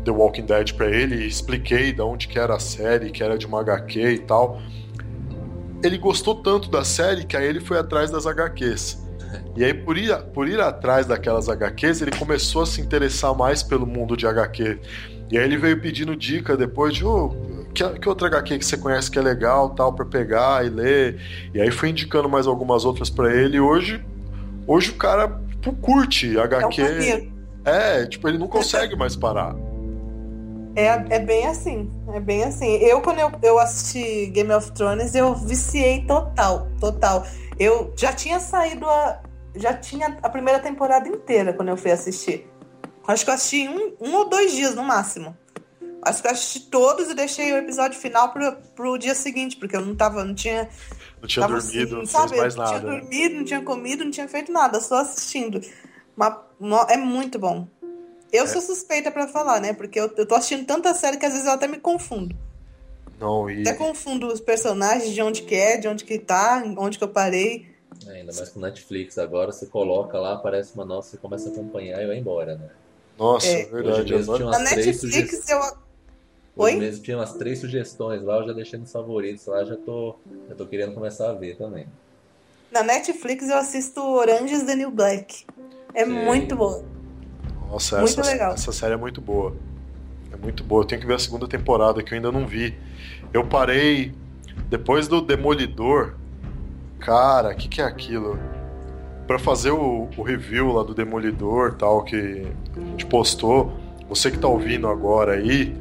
The 0.04 0.11
Walking 0.11 0.47
Dead 0.47 0.73
para 0.75 0.88
ele 0.88 1.26
expliquei 1.26 1.92
de 1.92 2.00
onde 2.00 2.28
que 2.28 2.38
era 2.38 2.54
a 2.54 2.61
série, 2.61 3.11
que 3.11 3.23
era 3.23 3.37
de 3.37 3.47
uma 3.47 3.61
HQ 3.61 4.00
e 4.00 4.18
tal, 4.20 4.61
ele 5.82 5.99
gostou 5.99 6.37
tanto 6.37 6.70
da 6.70 6.85
série 6.85 7.25
que 7.25 7.37
aí 7.37 7.47
ele 7.47 7.61
foi 7.61 7.78
atrás 7.78 8.11
das 8.11 8.26
HQs. 8.26 9.02
E 9.56 9.64
aí, 9.64 9.75
por 9.75 9.99
ir, 9.99 10.16
por 10.32 10.49
ir 10.49 10.61
atrás 10.61 11.06
daquelas 11.06 11.49
HQs, 11.49 12.02
ele 12.02 12.12
começou 12.12 12.62
a 12.62 12.66
se 12.66 12.80
interessar 12.80 13.35
mais 13.35 13.62
pelo 13.62 13.87
mundo 13.87 14.16
de 14.16 14.26
HQ. 14.26 14.78
E 15.31 15.38
aí 15.38 15.45
ele 15.45 15.57
veio 15.57 15.81
pedindo 15.81 16.14
dica 16.14 16.57
depois 16.57 16.95
de 16.95 17.04
oh, 17.04 17.35
que, 17.75 17.88
que 17.99 18.09
outra 18.09 18.28
HQ 18.28 18.59
que 18.59 18.64
você 18.64 18.76
conhece 18.76 19.11
que 19.11 19.19
é 19.19 19.23
legal, 19.23 19.71
tal, 19.71 19.93
para 19.93 20.04
pegar 20.04 20.64
e 20.64 20.69
ler. 20.69 21.21
E 21.52 21.61
aí 21.61 21.71
foi 21.71 21.90
indicando 21.90 22.28
mais 22.28 22.47
algumas 22.47 22.85
outras 22.85 23.11
para 23.11 23.35
ele. 23.35 23.57
E 23.57 23.61
hoje, 23.61 24.04
hoje 24.66 24.90
o 24.90 24.95
cara 24.95 25.40
tipo, 25.50 25.75
curte 25.76 26.38
HQ. 26.38 26.83
É, 27.64 28.02
é, 28.02 28.07
tipo, 28.07 28.28
ele 28.28 28.38
não 28.38 28.49
consegue 28.49 28.95
mais 28.95 29.16
parar. 29.16 29.54
É, 30.76 30.87
é 30.87 31.19
bem 31.21 31.47
assim, 31.47 31.90
é 32.12 32.21
bem 32.21 32.45
assim. 32.45 32.76
Eu, 32.76 33.00
quando 33.00 33.21
eu, 33.21 33.31
eu 33.43 33.59
assisti 33.59 34.26
Game 34.26 34.52
of 34.52 34.73
Thrones, 34.73 35.14
eu 35.14 35.35
viciei 35.35 36.04
total, 36.04 36.69
total. 36.81 37.25
Eu 37.59 37.93
já 37.97 38.12
tinha 38.12 38.40
saído 38.40 38.87
a. 38.87 39.21
Já 39.57 39.73
tinha 39.73 40.19
a 40.21 40.28
primeira 40.28 40.59
temporada 40.59 41.09
inteira 41.09 41.52
quando 41.52 41.69
eu 41.69 41.76
fui 41.76 41.93
assistir. 41.93 42.50
Acho 43.06 43.25
que 43.25 43.30
eu 43.30 43.34
assisti 43.34 43.68
um, 43.68 43.94
um 44.00 44.14
ou 44.14 44.28
dois 44.28 44.52
dias 44.52 44.75
no 44.75 44.82
máximo. 44.82 45.37
Acho 46.02 46.20
que 46.20 46.28
eu 46.28 46.32
assisti 46.32 46.61
todos 46.61 47.11
e 47.11 47.14
deixei 47.14 47.52
o 47.52 47.56
episódio 47.56 47.99
final 47.99 48.30
pro, 48.32 48.52
pro 48.75 48.99
dia 48.99 49.14
seguinte, 49.14 49.56
porque 49.56 49.75
eu 49.75 49.80
não 49.80 49.94
tava, 49.96 50.23
não 50.25 50.34
tinha. 50.34 50.68
Não 51.20 51.28
tinha 51.28 51.46
dormido, 51.46 51.82
assim, 51.82 51.94
não 51.94 52.06
sabe? 52.06 52.37
mais 52.37 52.54
nada. 52.54 52.73
Não 52.73 52.80
tinha 52.80 53.00
dormido, 53.00 53.34
não 53.37 53.44
tinha 53.44 53.62
comido, 53.62 54.04
não 54.04 54.11
tinha 54.11 54.28
feito 54.28 54.52
nada, 54.52 54.80
só 54.80 54.96
assistindo. 54.96 55.61
Uma, 56.14 56.42
uma, 56.61 56.87
é 56.90 56.96
muito 56.99 57.38
bom. 57.38 57.66
Eu 58.30 58.44
é. 58.44 58.46
sou 58.46 58.61
suspeita 58.61 59.11
para 59.11 59.28
falar, 59.28 59.61
né? 59.61 59.73
Porque 59.73 59.99
eu, 59.99 60.12
eu 60.16 60.26
tô 60.26 60.34
assistindo 60.34 60.66
tanta 60.66 60.92
série 60.92 61.16
que 61.16 61.25
às 61.25 61.32
vezes 61.32 61.46
eu 61.46 61.54
até 61.54 61.66
me 61.66 61.78
confundo. 61.78 62.37
Não, 63.18 63.49
e... 63.49 63.62
Até 63.62 63.73
confundo 63.73 64.26
os 64.26 64.40
personagens, 64.40 65.11
de 65.11 65.23
onde 65.23 65.42
que 65.42 65.54
é, 65.54 65.78
de 65.78 65.88
onde 65.88 66.04
que 66.04 66.18
tá, 66.18 66.62
onde 66.76 66.99
que 66.99 67.04
eu 67.04 67.08
parei. 67.08 67.66
É, 68.06 68.16
ainda 68.16 68.32
mais 68.34 68.50
com 68.50 68.61
Netflix 68.61 69.16
agora, 69.16 69.52
você 69.52 69.66
coloca 69.66 70.18
lá, 70.18 70.34
aparece 70.34 70.75
uma 70.75 70.84
nossa, 70.84 71.12
você 71.12 71.16
começa 71.16 71.49
a 71.49 71.52
acompanhar 71.52 72.02
e 72.02 72.06
vai 72.06 72.18
embora, 72.18 72.56
né? 72.56 72.68
Nossa, 73.18 73.47
é. 73.47 73.64
verdade. 73.66 74.00
Hoje 74.00 74.14
mesmo 74.14 74.37
tinha 74.37 74.49
umas 74.49 74.71
três 74.71 74.87
Netflix 75.02 75.49
eu... 75.49 75.59
Oi? 76.56 76.71
Hoje 76.71 76.76
mesmo 76.76 77.04
tinha 77.04 77.16
umas 77.16 77.33
três 77.33 77.59
sugestões 77.59 78.23
lá, 78.23 78.38
eu 78.38 78.47
já 78.47 78.52
deixei 78.52 78.78
nos 78.78 78.92
favoritos 78.92 79.47
lá, 79.47 79.64
já 79.64 79.76
tô, 79.76 80.16
já 80.49 80.54
tô 80.54 80.66
querendo 80.66 80.94
começar 80.94 81.30
a 81.30 81.33
ver 81.33 81.56
também. 81.56 81.87
Na 82.71 82.83
Netflix 82.83 83.49
eu 83.49 83.56
assisto 83.56 84.00
Orange 84.00 84.54
is 84.54 84.62
the 84.64 84.75
New 84.75 84.90
Black. 84.90 85.44
É 85.94 86.04
Sim. 86.04 86.12
muito 86.12 86.56
boa. 86.56 86.85
Nossa, 87.71 88.00
muito 88.00 88.21
essa, 88.21 88.30
legal. 88.30 88.54
essa 88.54 88.73
série 88.73 88.94
é 88.94 88.97
muito 88.97 89.21
boa. 89.21 89.54
É 90.33 90.37
muito 90.37 90.62
boa. 90.64 90.83
Eu 90.83 90.87
tenho 90.87 91.00
que 91.00 91.06
ver 91.06 91.14
a 91.14 91.18
segunda 91.18 91.49
temporada 91.49 92.02
que 92.02 92.12
eu 92.12 92.16
ainda 92.16 92.33
não 92.33 92.47
vi. 92.47 92.76
Eu 93.33 93.47
parei 93.47 94.12
depois 94.68 95.09
do 95.09 95.21
Demolidor. 95.21 96.14
Cara, 97.00 97.50
o 97.50 97.56
que, 97.56 97.68
que 97.68 97.80
é 97.80 97.85
aquilo? 97.85 98.38
Para 99.26 99.38
fazer 99.38 99.71
o, 99.71 100.09
o, 100.16 100.23
review 100.23 100.73
lá 100.73 100.83
do 100.83 100.95
Demolidor 100.95 101.75
tal 101.75 102.02
que 102.02 102.47
a 102.76 102.81
gente 102.81 103.07
postou, 103.07 103.73
você 104.09 104.31
que 104.31 104.38
tá 104.38 104.47
ouvindo 104.47 104.87
agora 104.87 105.33
aí, 105.33 105.75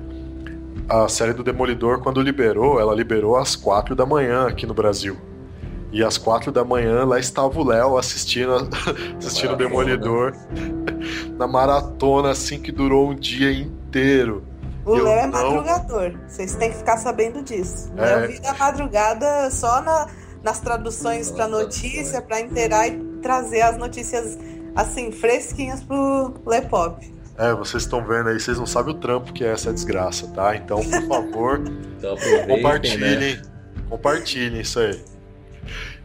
a 0.88 1.08
série 1.08 1.34
do 1.34 1.44
Demolidor, 1.44 2.02
quando 2.02 2.22
liberou, 2.22 2.80
ela 2.80 2.94
liberou 2.94 3.36
às 3.36 3.56
quatro 3.56 3.96
da 3.96 4.06
manhã 4.06 4.48
aqui 4.48 4.66
no 4.66 4.74
Brasil. 4.74 5.18
E 5.92 6.04
às 6.04 6.18
quatro 6.18 6.52
da 6.52 6.64
manhã 6.66 7.06
lá 7.06 7.20
estava 7.20 7.60
o 7.60 7.64
Léo 7.64 7.98
assistindo, 7.98 8.68
assistindo 9.18 9.54
o 9.54 9.56
Demolidor 9.56 10.34
na 11.38 11.46
maratona, 11.48 12.32
assim, 12.32 12.60
que 12.60 12.72
durou 12.72 13.12
um 13.12 13.16
dia 13.16 13.52
inteiro. 13.52 14.44
O 14.86 14.96
Léo 14.96 15.08
é 15.08 15.28
madrugador, 15.28 16.14
vocês 16.28 16.56
têm 16.56 16.72
que 16.72 16.78
ficar 16.78 16.98
sabendo 16.98 17.42
disso. 17.44 17.92
É... 17.96 18.28
vive 18.28 18.46
a 18.48 18.54
madrugada 18.56 19.50
só 19.52 19.82
na, 19.82 20.08
nas 20.44 20.60
traduções 20.60 21.32
para 21.32 21.48
notícia, 21.48 22.22
para 22.22 22.42
inteirar 22.42 22.88
e 22.88 23.13
trazer 23.24 23.62
as 23.62 23.78
notícias 23.78 24.38
assim, 24.76 25.12
fresquinhas 25.12 25.82
pro 25.82 26.36
Lepop. 26.46 27.12
É, 27.38 27.52
vocês 27.54 27.84
estão 27.84 28.06
vendo 28.06 28.30
aí, 28.30 28.40
vocês 28.40 28.60
não 28.60 28.68
sabem 28.68 28.94
o 28.94 28.98
trampo 28.98 29.34
que 29.34 29.44
é 29.44 29.48
essa 29.48 29.74
desgraça, 29.74 30.28
tá? 30.28 30.56
Então, 30.56 30.80
por 30.84 31.08
favor, 31.08 31.62
então, 31.98 32.16
compartilhem. 32.48 33.38
Né? 33.38 33.42
Compartilhem 33.90 34.62
isso 34.62 34.80
aí. 34.80 35.02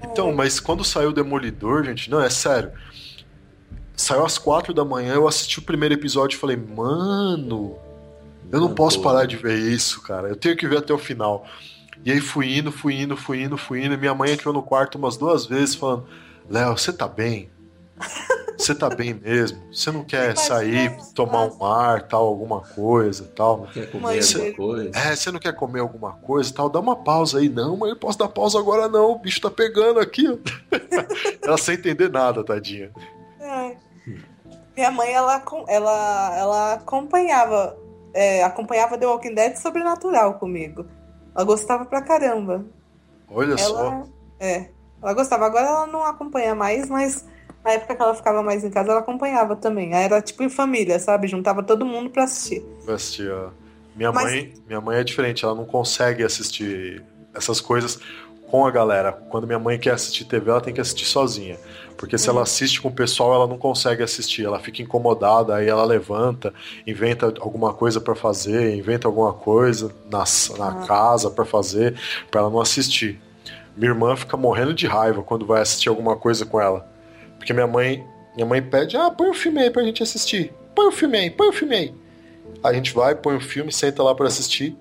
Então, 0.03 0.33
mas 0.33 0.59
quando 0.59 0.85
saiu 0.85 1.11
o 1.11 1.13
Demolidor, 1.13 1.85
gente, 1.85 2.11
não, 2.11 2.23
é 2.23 2.31
sério. 2.31 2.73
Saiu 3.95 4.25
às 4.25 4.39
quatro 4.39 4.73
da 4.73 4.85
manhã, 4.85 5.15
eu 5.15 5.29
assisti 5.29 5.59
o 5.59 5.63
primeiro 5.63 5.95
episódio 5.95 6.37
e 6.37 6.39
falei, 6.39 6.57
mano, 6.57 7.77
eu 8.51 8.61
não 8.61 8.73
posso 8.75 9.03
parar 9.03 9.27
de 9.27 9.37
ver 9.37 9.59
isso, 9.59 10.01
cara. 10.03 10.29
Eu 10.29 10.37
tenho 10.37 10.57
que 10.57 10.67
ver 10.67 10.79
até 10.79 10.95
o 10.95 10.99
final. 10.99 11.47
E 12.05 12.13
aí 12.13 12.21
fui 12.21 12.57
indo, 12.57 12.71
fui 12.71 12.95
indo, 12.95 13.17
fui 13.17 13.43
indo, 13.43 13.59
fui 13.59 13.85
indo. 13.85 13.99
Minha 13.99 14.15
mãe 14.15 14.31
entrou 14.31 14.55
no 14.55 14.63
quarto 14.63 14.97
umas 14.97 15.17
duas 15.17 15.47
vezes 15.47 15.75
falando: 15.75 16.07
Léo, 16.49 16.77
você 16.77 16.93
tá 16.93 17.07
bem? 17.07 17.51
Você 18.57 18.75
tá 18.75 18.89
bem 18.89 19.15
mesmo? 19.15 19.63
Você 19.73 19.91
não 19.93 20.03
quer 20.03 20.35
sair, 20.39 20.97
tomar 21.15 21.45
um 21.47 21.65
ar, 21.65 22.03
tal, 22.03 22.27
alguma 22.27 22.61
coisa, 22.61 23.25
tal? 23.37 23.59
Não 23.59 23.67
quer 23.67 23.91
comer 23.91 24.21
alguma 24.21 24.53
coisa? 24.55 24.91
É, 24.99 25.17
você 25.17 25.31
não 25.31 25.39
quer 25.39 25.55
comer 25.55 25.81
alguma 25.81 26.13
coisa, 26.13 26.53
tal? 26.53 26.69
Dá 26.69 26.81
uma 26.81 26.97
pausa 26.97 27.39
aí. 27.39 27.49
Não, 27.49 27.77
mas 27.77 27.91
eu 27.91 27.97
posso 27.97 28.19
dar 28.19 28.29
pausa 28.29 28.59
agora 28.59 28.89
não, 28.89 29.13
o 29.13 29.19
bicho 29.19 29.41
tá 29.41 29.51
pegando 29.51 30.01
aqui. 30.01 30.25
ela 31.43 31.57
sem 31.57 31.75
entender 31.75 32.11
nada, 32.11 32.43
tadinha. 32.43 32.91
É. 33.41 33.77
Minha 34.77 34.91
mãe, 34.91 35.13
ela, 35.13 35.43
ela, 35.67 36.37
ela 36.39 36.73
acompanhava, 36.75 37.77
é, 38.15 38.43
acompanhava 38.43 38.99
The 38.99 39.07
Walking 39.07 39.35
Dead 39.35 39.57
sobrenatural 39.57 40.35
comigo. 40.35 40.87
Ela 41.35 41.45
gostava 41.45 41.85
pra 41.85 42.03
caramba. 42.03 42.65
Olha 43.31 43.53
ela, 43.53 43.59
só. 43.59 44.03
É, 44.41 44.71
ela 45.03 45.15
gostava. 45.15 45.47
Agora 45.47 45.67
ela 45.67 45.87
não 45.87 46.05
acompanha 46.05 46.55
mais, 46.55 46.89
mas 46.89 47.25
na 47.65 47.73
época 47.73 47.95
que 47.95 48.03
ela 48.03 48.15
ficava 48.15 48.43
mais 48.43 48.65
em 48.65 48.71
casa, 48.71 48.91
ela 48.91 49.01
acompanhava 49.01 49.57
também. 49.57 49.95
Aí 49.95 50.05
era 50.05 50.21
tipo 50.21 50.43
em 50.43 50.49
família, 50.49 50.99
sabe? 50.99 51.29
Juntava 51.29 51.63
todo 51.63 51.85
mundo 51.85 52.11
pra 52.11 52.25
assistir. 52.25 52.63
Pra 52.85 52.95
assistir, 52.95 53.31
ó. 53.31 53.51
Minha, 53.95 54.13
Mas... 54.13 54.25
mãe, 54.25 54.55
minha 54.67 54.81
mãe 54.81 54.99
é 54.99 55.05
diferente, 55.05 55.45
ela 55.45 55.57
não 55.57 55.65
consegue 55.65 56.23
assistir 56.23 57.03
essas 57.35 57.61
coisas 57.61 57.99
com 58.49 58.65
a 58.65 58.71
galera. 58.71 59.13
Quando 59.13 59.47
minha 59.47 59.59
mãe 59.59 59.79
quer 59.79 59.91
assistir 59.91 60.25
TV, 60.25 60.51
ela 60.51 60.61
tem 60.61 60.73
que 60.73 60.81
assistir 60.81 61.05
sozinha. 61.05 61.59
Porque 61.97 62.17
se 62.17 62.29
uhum. 62.29 62.37
ela 62.37 62.43
assiste 62.45 62.81
com 62.81 62.89
o 62.89 62.93
pessoal, 62.93 63.35
ela 63.35 63.47
não 63.47 63.59
consegue 63.59 64.03
assistir. 64.03 64.45
Ela 64.45 64.61
fica 64.61 64.81
incomodada, 64.81 65.57
aí 65.57 65.69
ela 65.69 65.85
levanta, 65.85 66.55
inventa 66.87 67.27
alguma 67.41 67.75
coisa 67.75 68.01
para 68.01 68.15
fazer, 68.15 68.75
inventa 68.77 69.09
alguma 69.09 69.33
coisa 69.33 69.93
na, 70.09 70.25
na 70.57 70.69
uhum. 70.69 70.87
casa 70.87 71.29
para 71.29 71.45
fazer, 71.45 71.95
para 72.31 72.41
ela 72.41 72.51
não 72.51 72.61
assistir. 72.61 73.21
Minha 73.79 73.93
irmã 73.93 74.17
fica 74.17 74.37
morrendo 74.37 74.75
de 74.75 74.89
raiva 74.89 75.23
quando 75.23 75.47
vai 75.47 75.63
assistir 75.63 75.89
alguma 75.89 76.17
coisa 76.17 76.45
com 76.45 76.61
ela. 76.61 76.91
Porque 77.37 77.53
minha 77.53 77.67
mãe, 77.67 78.05
minha 78.35 78.45
mãe 78.45 78.61
pede, 78.61 78.97
ah, 78.97 79.09
põe 79.09 79.29
o 79.29 79.31
um 79.31 79.35
filme 79.35 79.61
aí 79.61 79.71
pra 79.71 79.85
gente 79.85 80.03
assistir. 80.03 80.53
Põe 80.75 80.87
o 80.87 80.89
um 80.89 80.93
filme 80.93 81.17
aí, 81.17 81.31
põe 81.31 81.47
o 81.47 81.51
um 81.51 81.53
filme 81.53 81.77
aí. 81.77 81.95
A 82.65 82.73
gente 82.73 82.93
vai, 82.93 83.15
põe 83.15 83.37
o 83.37 83.41
filme, 83.41 83.71
senta 83.71 84.03
lá 84.03 84.17
para 84.17 84.27
assistir. 84.27 84.77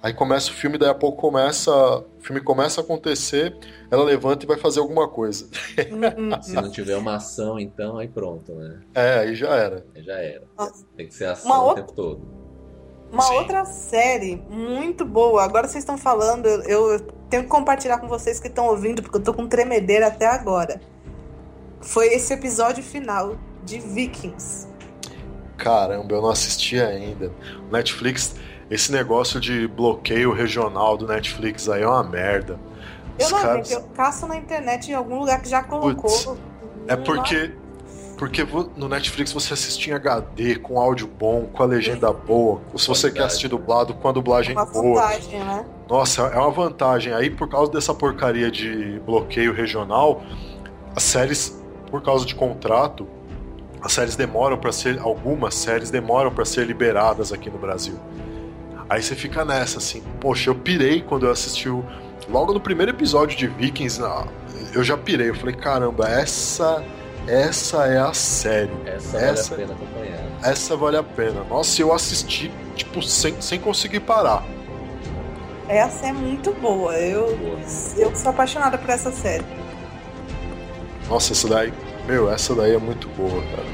Aí 0.00 0.14
começa 0.14 0.52
o 0.52 0.54
filme, 0.54 0.78
daí 0.78 0.88
a 0.88 0.94
pouco 0.94 1.20
começa, 1.20 1.72
o 1.72 2.20
filme 2.20 2.40
começa 2.40 2.80
a 2.80 2.84
acontecer, 2.84 3.56
ela 3.90 4.04
levanta 4.04 4.44
e 4.44 4.46
vai 4.46 4.56
fazer 4.56 4.78
alguma 4.78 5.08
coisa. 5.08 5.48
Se 6.42 6.52
não 6.52 6.70
tiver 6.70 6.96
uma 6.96 7.16
ação, 7.16 7.58
então, 7.58 7.98
aí 7.98 8.06
pronto, 8.06 8.52
né? 8.54 8.80
É, 8.94 9.18
aí 9.18 9.34
já 9.34 9.48
era. 9.56 9.84
Aí 9.96 10.04
já 10.04 10.14
era. 10.14 10.44
Tem 10.96 11.08
que 11.08 11.14
ser 11.14 11.24
ação 11.24 11.50
uma 11.50 11.60
o 11.60 11.66
outra... 11.66 11.82
tempo 11.82 11.96
todo. 11.96 12.38
Uma 13.10 13.22
Sim. 13.22 13.34
outra 13.34 13.64
série 13.64 14.36
muito 14.48 15.04
boa. 15.04 15.42
Agora 15.42 15.66
vocês 15.66 15.82
estão 15.82 15.98
falando, 15.98 16.46
eu, 16.46 16.92
eu 16.92 17.17
tenho 17.28 17.42
que 17.44 17.48
compartilhar 17.48 17.98
com 17.98 18.08
vocês 18.08 18.40
que 18.40 18.48
estão 18.48 18.66
ouvindo, 18.66 19.02
porque 19.02 19.18
eu 19.18 19.22
tô 19.22 19.34
com 19.34 19.46
tremedeira 19.46 20.06
até 20.06 20.26
agora 20.26 20.80
foi 21.80 22.08
esse 22.08 22.32
episódio 22.32 22.82
final 22.82 23.36
de 23.64 23.78
Vikings. 23.78 24.68
Caramba, 25.56 26.14
eu 26.14 26.22
não 26.22 26.30
assisti 26.30 26.80
ainda. 26.80 27.32
O 27.68 27.72
Netflix, 27.72 28.36
esse 28.70 28.92
negócio 28.92 29.40
de 29.40 29.66
bloqueio 29.66 30.32
regional 30.32 30.96
do 30.96 31.06
Netflix 31.06 31.68
aí 31.68 31.82
é 31.82 31.88
uma 31.88 32.04
merda. 32.04 32.58
Eu 33.18 33.26
Os 33.26 33.32
não, 33.32 33.42
caras... 33.42 33.70
eu 33.70 33.82
caço 33.94 34.26
na 34.26 34.36
internet 34.36 34.90
em 34.90 34.94
algum 34.94 35.18
lugar 35.18 35.42
que 35.42 35.48
já 35.48 35.62
colocou. 35.62 36.10
Putz, 36.10 36.38
é 36.86 36.96
porque 36.96 37.52
porque 38.18 38.44
no 38.76 38.88
Netflix 38.88 39.32
você 39.32 39.54
assiste 39.54 39.88
em 39.88 39.92
HD, 39.92 40.56
com 40.56 40.78
áudio 40.80 41.06
bom, 41.06 41.46
com 41.52 41.62
a 41.62 41.66
legenda 41.66 42.12
boa. 42.12 42.60
Se 42.76 42.88
você 42.88 43.12
quer 43.12 43.22
assistir 43.22 43.46
dublado, 43.46 43.94
com 43.94 44.08
a 44.08 44.12
dublagem 44.12 44.56
é 44.56 44.58
uma 44.58 44.66
boa. 44.66 45.02
Vantagem, 45.02 45.38
né? 45.38 45.64
Nossa, 45.88 46.22
é 46.22 46.36
uma 46.36 46.50
vantagem. 46.50 47.14
Aí, 47.14 47.30
por 47.30 47.48
causa 47.48 47.70
dessa 47.70 47.94
porcaria 47.94 48.50
de 48.50 49.00
bloqueio 49.06 49.54
regional, 49.54 50.22
as 50.96 51.04
séries 51.04 51.62
por 51.92 52.02
causa 52.02 52.26
de 52.26 52.34
contrato, 52.34 53.06
as 53.80 53.92
séries 53.92 54.16
demoram 54.16 54.58
para 54.58 54.72
ser. 54.72 54.98
Algumas 54.98 55.54
séries 55.54 55.88
demoram 55.88 56.32
para 56.32 56.44
ser 56.44 56.66
liberadas 56.66 57.32
aqui 57.32 57.48
no 57.48 57.58
Brasil. 57.58 57.98
Aí 58.90 59.00
você 59.00 59.14
fica 59.14 59.44
nessa, 59.44 59.78
assim, 59.78 60.02
poxa, 60.20 60.50
eu 60.50 60.56
pirei 60.56 61.02
quando 61.02 61.26
eu 61.26 61.30
assisti 61.30 61.68
o. 61.68 61.84
Logo 62.28 62.52
no 62.52 62.60
primeiro 62.60 62.90
episódio 62.90 63.38
de 63.38 63.46
Vikings, 63.46 64.00
eu 64.74 64.82
já 64.82 64.96
pirei. 64.96 65.30
Eu 65.30 65.36
falei, 65.36 65.54
caramba, 65.54 66.08
essa. 66.08 66.84
Essa 67.28 67.84
é 67.86 67.98
a 67.98 68.14
série. 68.14 68.70
Essa, 68.86 69.18
essa 69.18 69.54
vale 69.54 69.64
a 69.64 69.66
pena 69.66 69.74
acompanhar. 69.74 70.24
Essa 70.42 70.76
vale 70.76 70.96
a 70.96 71.02
pena. 71.02 71.44
Nossa, 71.44 71.82
eu 71.82 71.92
assisti, 71.92 72.50
tipo, 72.74 73.02
sem, 73.02 73.38
sem 73.40 73.60
conseguir 73.60 74.00
parar. 74.00 74.42
Essa 75.68 76.06
é 76.06 76.12
muito 76.12 76.52
boa. 76.54 76.96
Eu, 76.96 77.36
boa. 77.36 77.58
eu 77.98 78.16
sou 78.16 78.30
apaixonada 78.30 78.78
por 78.78 78.88
essa 78.88 79.12
série. 79.12 79.44
Nossa, 81.06 81.34
essa 81.34 81.46
daí. 81.46 81.72
Meu, 82.06 82.32
essa 82.32 82.54
daí 82.54 82.74
é 82.74 82.78
muito 82.78 83.08
boa, 83.08 83.42
cara. 83.42 83.66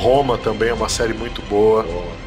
Roma 0.00 0.38
também 0.38 0.70
é 0.70 0.74
uma 0.74 0.88
série 0.88 1.12
muito 1.12 1.42
boa. 1.42 1.82
boa. 1.82 2.18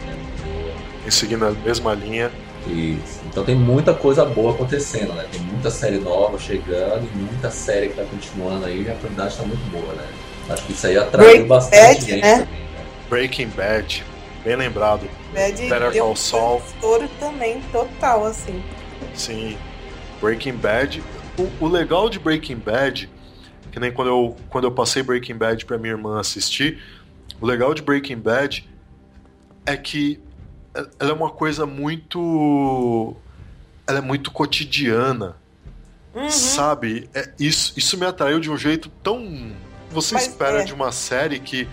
Em 1.07 1.09
seguindo 1.09 1.43
a 1.43 1.51
mesma 1.51 1.95
linha. 1.95 2.31
Isso. 2.67 3.19
Então 3.25 3.43
tem 3.43 3.55
muita 3.55 3.95
coisa 3.95 4.23
boa 4.23 4.53
acontecendo, 4.53 5.13
né? 5.13 5.25
Tem 5.31 5.41
muita 5.41 5.71
série 5.71 5.97
nova 5.97 6.37
chegando 6.37 7.09
e 7.11 7.17
muita 7.17 7.49
série 7.49 7.89
que 7.89 7.95
tá 7.95 8.03
continuando 8.03 8.65
aí 8.65 8.83
e 8.83 8.91
a 8.91 8.93
qualidade 8.93 9.35
tá 9.35 9.43
muito 9.43 9.71
boa, 9.71 9.91
né? 9.95 10.07
Acho 10.53 10.65
que 10.65 10.71
isso 10.73 10.87
aí 10.87 10.97
atraiu 10.97 11.47
bastante 11.47 11.81
Bad, 11.81 12.01
gente 12.01 12.21
né? 12.21 12.39
também, 12.39 12.61
né? 12.61 12.85
Breaking 13.09 13.47
Bad, 13.49 14.05
bem 14.43 14.55
lembrado. 14.55 15.09
Bad 15.33 15.69
Better 15.69 15.97
Call 15.97 16.15
Saul. 16.15 16.61
Um 16.83 17.07
também, 17.19 17.61
total, 17.71 18.25
assim. 18.25 18.63
Sim. 19.13 19.57
Breaking 20.19 20.55
Bad. 20.55 21.03
O, 21.37 21.65
o 21.65 21.67
legal 21.67 22.09
de 22.09 22.19
Breaking 22.19 22.57
Bad 22.57 23.09
que 23.71 23.79
nem 23.79 23.91
quando 23.91 24.09
eu, 24.09 24.35
quando 24.49 24.65
eu 24.65 24.71
passei 24.71 25.01
Breaking 25.01 25.35
Bad 25.35 25.65
para 25.65 25.77
minha 25.77 25.93
irmã 25.93 26.19
assistir. 26.19 26.79
O 27.39 27.45
legal 27.45 27.73
de 27.73 27.81
Breaking 27.81 28.17
Bad 28.17 28.69
é 29.65 29.77
que 29.77 30.19
ela 30.99 31.11
é 31.11 31.13
uma 31.13 31.29
coisa 31.29 31.65
muito. 31.65 33.15
Ela 33.87 33.99
é 33.99 34.01
muito 34.01 34.29
cotidiana. 34.29 35.37
Uhum. 36.13 36.29
Sabe? 36.29 37.09
É, 37.13 37.31
isso, 37.39 37.73
isso 37.77 37.97
me 37.97 38.05
atraiu 38.05 38.39
de 38.39 38.51
um 38.51 38.57
jeito 38.57 38.89
tão. 39.01 39.53
Você 39.91 40.15
Mas 40.15 40.27
espera 40.27 40.61
é. 40.61 40.63
de 40.63 40.73
uma 40.73 40.91
série 40.91 41.39
que 41.39 41.67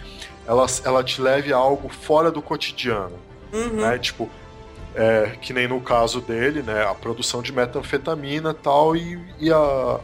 ela, 0.46 0.66
ela 0.84 1.04
te 1.04 1.20
leve 1.20 1.52
a 1.52 1.56
algo 1.56 1.88
fora 1.88 2.30
do 2.30 2.40
cotidiano. 2.40 3.18
Uhum. 3.52 3.82
Né? 3.82 3.98
Tipo, 3.98 4.30
é, 4.94 5.36
que 5.40 5.52
nem 5.52 5.68
no 5.68 5.80
caso 5.80 6.20
dele, 6.20 6.62
né? 6.62 6.84
A 6.84 6.94
produção 6.94 7.42
de 7.42 7.52
metanfetamina 7.52 8.54
tal, 8.54 8.96
e, 8.96 9.18
e 9.38 9.52
a, 9.52 10.00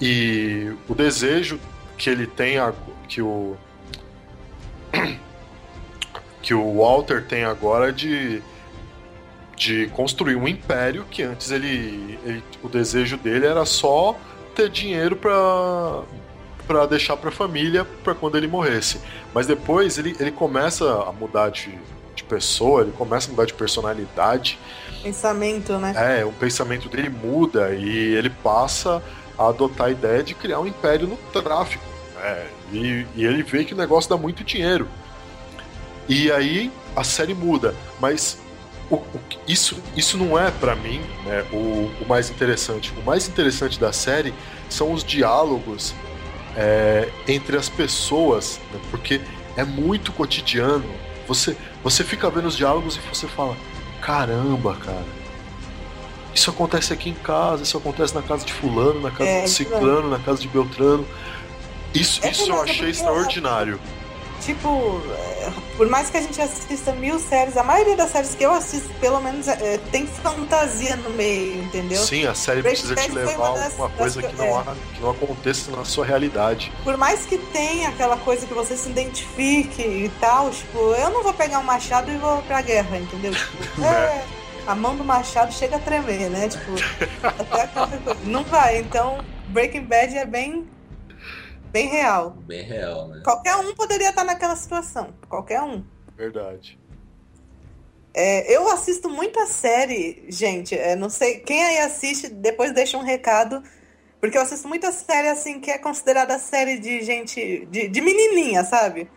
e 0.00 0.72
o 0.88 0.94
desejo 0.94 1.58
que 1.96 2.10
ele 2.10 2.26
tem, 2.26 2.58
que 3.08 3.22
o 3.22 3.56
que 6.42 6.54
o 6.54 6.78
Walter 6.78 7.24
tem 7.24 7.44
agora 7.44 7.92
de 7.92 8.42
de 9.56 9.86
construir 9.88 10.36
um 10.36 10.46
império 10.46 11.06
que 11.10 11.22
antes 11.22 11.50
ele, 11.50 12.18
ele 12.24 12.44
o 12.62 12.68
desejo 12.68 13.16
dele 13.16 13.46
era 13.46 13.64
só 13.64 14.14
ter 14.54 14.68
dinheiro 14.68 15.16
pra, 15.16 16.02
pra 16.66 16.86
deixar 16.86 17.16
pra 17.16 17.30
família 17.30 17.84
pra 18.02 18.14
quando 18.14 18.36
ele 18.36 18.46
morresse. 18.46 19.00
Mas 19.32 19.46
depois 19.46 19.98
ele, 19.98 20.16
ele 20.18 20.30
começa 20.30 20.84
a 21.02 21.12
mudar 21.12 21.50
de, 21.50 21.78
de 22.14 22.24
pessoa, 22.24 22.82
ele 22.82 22.92
começa 22.92 23.28
a 23.28 23.30
mudar 23.30 23.44
de 23.44 23.54
personalidade. 23.54 24.58
Pensamento, 25.02 25.74
né? 25.78 26.20
É, 26.20 26.24
o 26.24 26.32
pensamento 26.32 26.88
dele 26.88 27.08
muda 27.08 27.74
e 27.74 28.14
ele 28.14 28.30
passa 28.30 29.02
a 29.38 29.48
adotar 29.48 29.88
a 29.88 29.90
ideia 29.90 30.22
de 30.22 30.34
criar 30.34 30.60
um 30.60 30.66
império 30.66 31.06
no 31.06 31.16
tráfico. 31.42 31.84
Né? 32.16 32.46
E, 32.72 33.06
e 33.14 33.24
ele 33.24 33.42
vê 33.42 33.64
que 33.64 33.74
o 33.74 33.76
negócio 33.76 34.10
dá 34.10 34.16
muito 34.16 34.42
dinheiro. 34.42 34.88
E 36.08 36.30
aí 36.30 36.70
a 36.94 37.04
série 37.04 37.34
muda, 37.34 37.74
mas 38.00 38.38
o, 38.90 38.96
o, 38.96 39.20
isso, 39.46 39.76
isso 39.96 40.16
não 40.16 40.38
é 40.38 40.50
para 40.50 40.74
mim 40.76 41.00
né, 41.24 41.44
o, 41.52 41.90
o, 42.00 42.06
mais 42.08 42.30
interessante. 42.30 42.92
O 42.96 43.02
mais 43.02 43.28
interessante 43.28 43.78
da 43.78 43.92
série 43.92 44.32
são 44.68 44.92
os 44.92 45.02
diálogos 45.02 45.94
é, 46.56 47.08
entre 47.28 47.56
as 47.56 47.68
pessoas, 47.68 48.60
né, 48.72 48.80
porque 48.90 49.20
é 49.56 49.64
muito 49.64 50.12
cotidiano. 50.12 50.88
Você, 51.28 51.56
você 51.82 52.02
fica 52.02 52.30
vendo 52.30 52.46
os 52.46 52.56
diálogos 52.56 52.96
e 52.96 53.00
você 53.00 53.26
fala: 53.26 53.56
caramba, 54.00 54.74
cara. 54.76 55.16
Isso 56.34 56.50
acontece 56.50 56.92
aqui 56.92 57.08
em 57.08 57.14
casa, 57.14 57.62
isso 57.62 57.78
acontece 57.78 58.14
na 58.14 58.22
casa 58.22 58.44
de 58.44 58.52
fulano, 58.52 59.00
na 59.00 59.10
casa 59.10 59.30
é, 59.30 59.44
de 59.44 59.50
ciclano, 59.50 60.10
na 60.10 60.18
casa 60.18 60.40
de 60.40 60.48
Beltrano. 60.48 61.06
Isso, 61.94 62.24
é 62.24 62.30
isso 62.30 62.50
eu 62.50 62.60
achei 62.60 62.90
extraordinário 62.90 63.80
tipo, 64.40 65.02
é, 65.10 65.52
por 65.76 65.88
mais 65.88 66.10
que 66.10 66.16
a 66.16 66.20
gente 66.20 66.40
assista 66.40 66.92
mil 66.92 67.18
séries, 67.18 67.56
a 67.56 67.62
maioria 67.62 67.96
das 67.96 68.10
séries 68.10 68.34
que 68.34 68.44
eu 68.44 68.52
assisto, 68.52 68.88
pelo 69.00 69.20
menos, 69.20 69.48
é, 69.48 69.78
tem 69.90 70.06
fantasia 70.06 70.96
no 70.96 71.10
meio, 71.10 71.62
entendeu? 71.62 71.98
Sim, 72.02 72.26
a 72.26 72.34
série 72.34 72.62
Breaking 72.62 72.94
precisa 72.94 73.08
te 73.08 73.12
levar 73.12 73.50
uma, 73.50 73.58
das, 73.58 73.74
uma 73.74 73.90
coisa 73.90 74.22
das, 74.22 74.30
que, 74.30 74.36
não 74.36 74.46
é. 74.46 74.52
há, 74.52 74.74
que 74.94 75.00
não 75.00 75.10
aconteça 75.10 75.70
na 75.70 75.84
sua 75.84 76.04
realidade. 76.04 76.72
Por 76.84 76.96
mais 76.96 77.24
que 77.26 77.38
tenha 77.38 77.88
aquela 77.88 78.16
coisa 78.16 78.46
que 78.46 78.54
você 78.54 78.76
se 78.76 78.88
identifique 78.88 79.82
e 79.82 80.10
tal, 80.20 80.50
tipo, 80.50 80.78
eu 80.78 81.10
não 81.10 81.22
vou 81.22 81.34
pegar 81.34 81.58
um 81.58 81.64
machado 81.64 82.10
e 82.10 82.16
vou 82.16 82.42
pra 82.42 82.62
guerra, 82.62 82.98
entendeu? 82.98 83.32
Tipo, 83.32 83.82
é, 83.84 84.24
a 84.66 84.74
mão 84.74 84.96
do 84.96 85.04
machado 85.04 85.52
chega 85.52 85.76
a 85.76 85.78
tremer, 85.80 86.30
né? 86.30 86.48
Tipo, 86.48 86.72
até 87.22 87.62
aquela 87.62 87.86
coisa. 87.86 88.20
Não 88.24 88.44
vai, 88.44 88.78
então 88.78 89.18
Breaking 89.48 89.84
Bad 89.84 90.16
é 90.16 90.26
bem 90.26 90.66
Bem 91.76 91.88
real. 91.88 92.30
Bem 92.30 92.62
real, 92.62 93.06
né? 93.08 93.20
Qualquer 93.22 93.54
um 93.56 93.74
poderia 93.74 94.08
estar 94.08 94.24
naquela 94.24 94.56
situação. 94.56 95.12
Qualquer 95.28 95.60
um. 95.60 95.84
Verdade. 96.16 96.78
É, 98.14 98.50
eu 98.50 98.66
assisto 98.70 99.10
muita 99.10 99.44
série, 99.44 100.24
gente. 100.26 100.74
É, 100.74 100.96
não 100.96 101.10
sei. 101.10 101.40
Quem 101.40 101.62
aí 101.62 101.78
assiste, 101.80 102.30
depois 102.30 102.72
deixa 102.72 102.96
um 102.96 103.02
recado. 103.02 103.62
Porque 104.18 104.38
eu 104.38 104.40
assisto 104.40 104.66
muita 104.66 104.90
série, 104.90 105.28
assim, 105.28 105.60
que 105.60 105.70
é 105.70 105.76
considerada 105.76 106.38
série 106.38 106.78
de 106.78 107.02
gente. 107.02 107.66
de, 107.66 107.88
de 107.88 108.00
menininha, 108.00 108.64
sabe? 108.64 109.10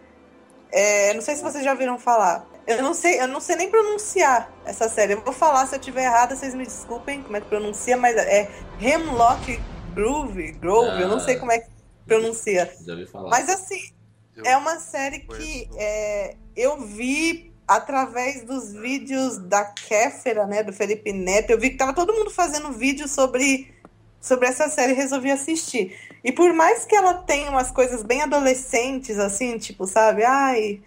É, 0.69 1.13
não 1.13 1.21
sei 1.21 1.37
se 1.37 1.41
vocês 1.41 1.63
já 1.63 1.71
ouviram 1.71 1.97
falar. 1.97 2.45
Eu 2.67 2.83
não 2.83 2.93
sei, 2.93 3.21
eu 3.21 3.27
não 3.29 3.39
sei 3.39 3.55
nem 3.55 3.71
pronunciar 3.71 4.51
essa 4.65 4.89
série. 4.89 5.13
Eu 5.13 5.21
vou 5.21 5.33
falar 5.33 5.65
se 5.65 5.77
eu 5.77 5.79
tiver 5.79 6.03
errado, 6.03 6.35
vocês 6.35 6.53
me 6.53 6.65
desculpem 6.65 7.23
como 7.23 7.37
é 7.37 7.39
que 7.39 7.47
pronuncia, 7.47 7.95
mas 7.95 8.17
é 8.17 8.51
Hemlock 8.81 9.57
Groove, 9.93 10.51
Grove, 10.51 10.89
ah. 10.89 10.99
eu 10.99 11.07
não 11.07 11.21
sei 11.21 11.37
como 11.37 11.53
é 11.53 11.59
que 11.59 11.78
pronuncia. 12.09 12.73
Já 12.85 12.93
ouvi 12.93 13.05
falar. 13.05 13.29
Mas 13.29 13.47
assim, 13.47 13.91
eu 14.35 14.45
é 14.45 14.57
uma 14.57 14.79
série 14.79 15.19
que 15.19 15.69
é, 15.77 16.35
eu 16.55 16.81
vi 16.81 17.51
através 17.67 18.43
dos 18.43 18.73
vídeos 18.73 19.37
da 19.37 19.63
Kéfera, 19.63 20.47
né, 20.47 20.63
do 20.63 20.73
Felipe 20.73 21.13
Neto. 21.13 21.51
Eu 21.51 21.59
vi 21.59 21.69
que 21.69 21.77
tava 21.77 21.93
todo 21.93 22.13
mundo 22.13 22.31
fazendo 22.31 22.71
vídeo 22.71 23.07
sobre, 23.07 23.71
sobre 24.19 24.47
essa 24.47 24.67
série 24.69 24.93
e 24.93 24.95
resolvi 24.95 25.29
assistir. 25.29 25.95
E 26.23 26.31
por 26.31 26.51
mais 26.53 26.85
que 26.85 26.95
ela 26.95 27.13
tenha 27.13 27.49
umas 27.49 27.69
coisas 27.69 28.01
bem 28.01 28.21
adolescentes, 28.21 29.19
assim, 29.19 29.57
tipo, 29.57 29.85
sabe, 29.85 30.23
ai. 30.23 30.81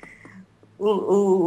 O, 0.79 0.89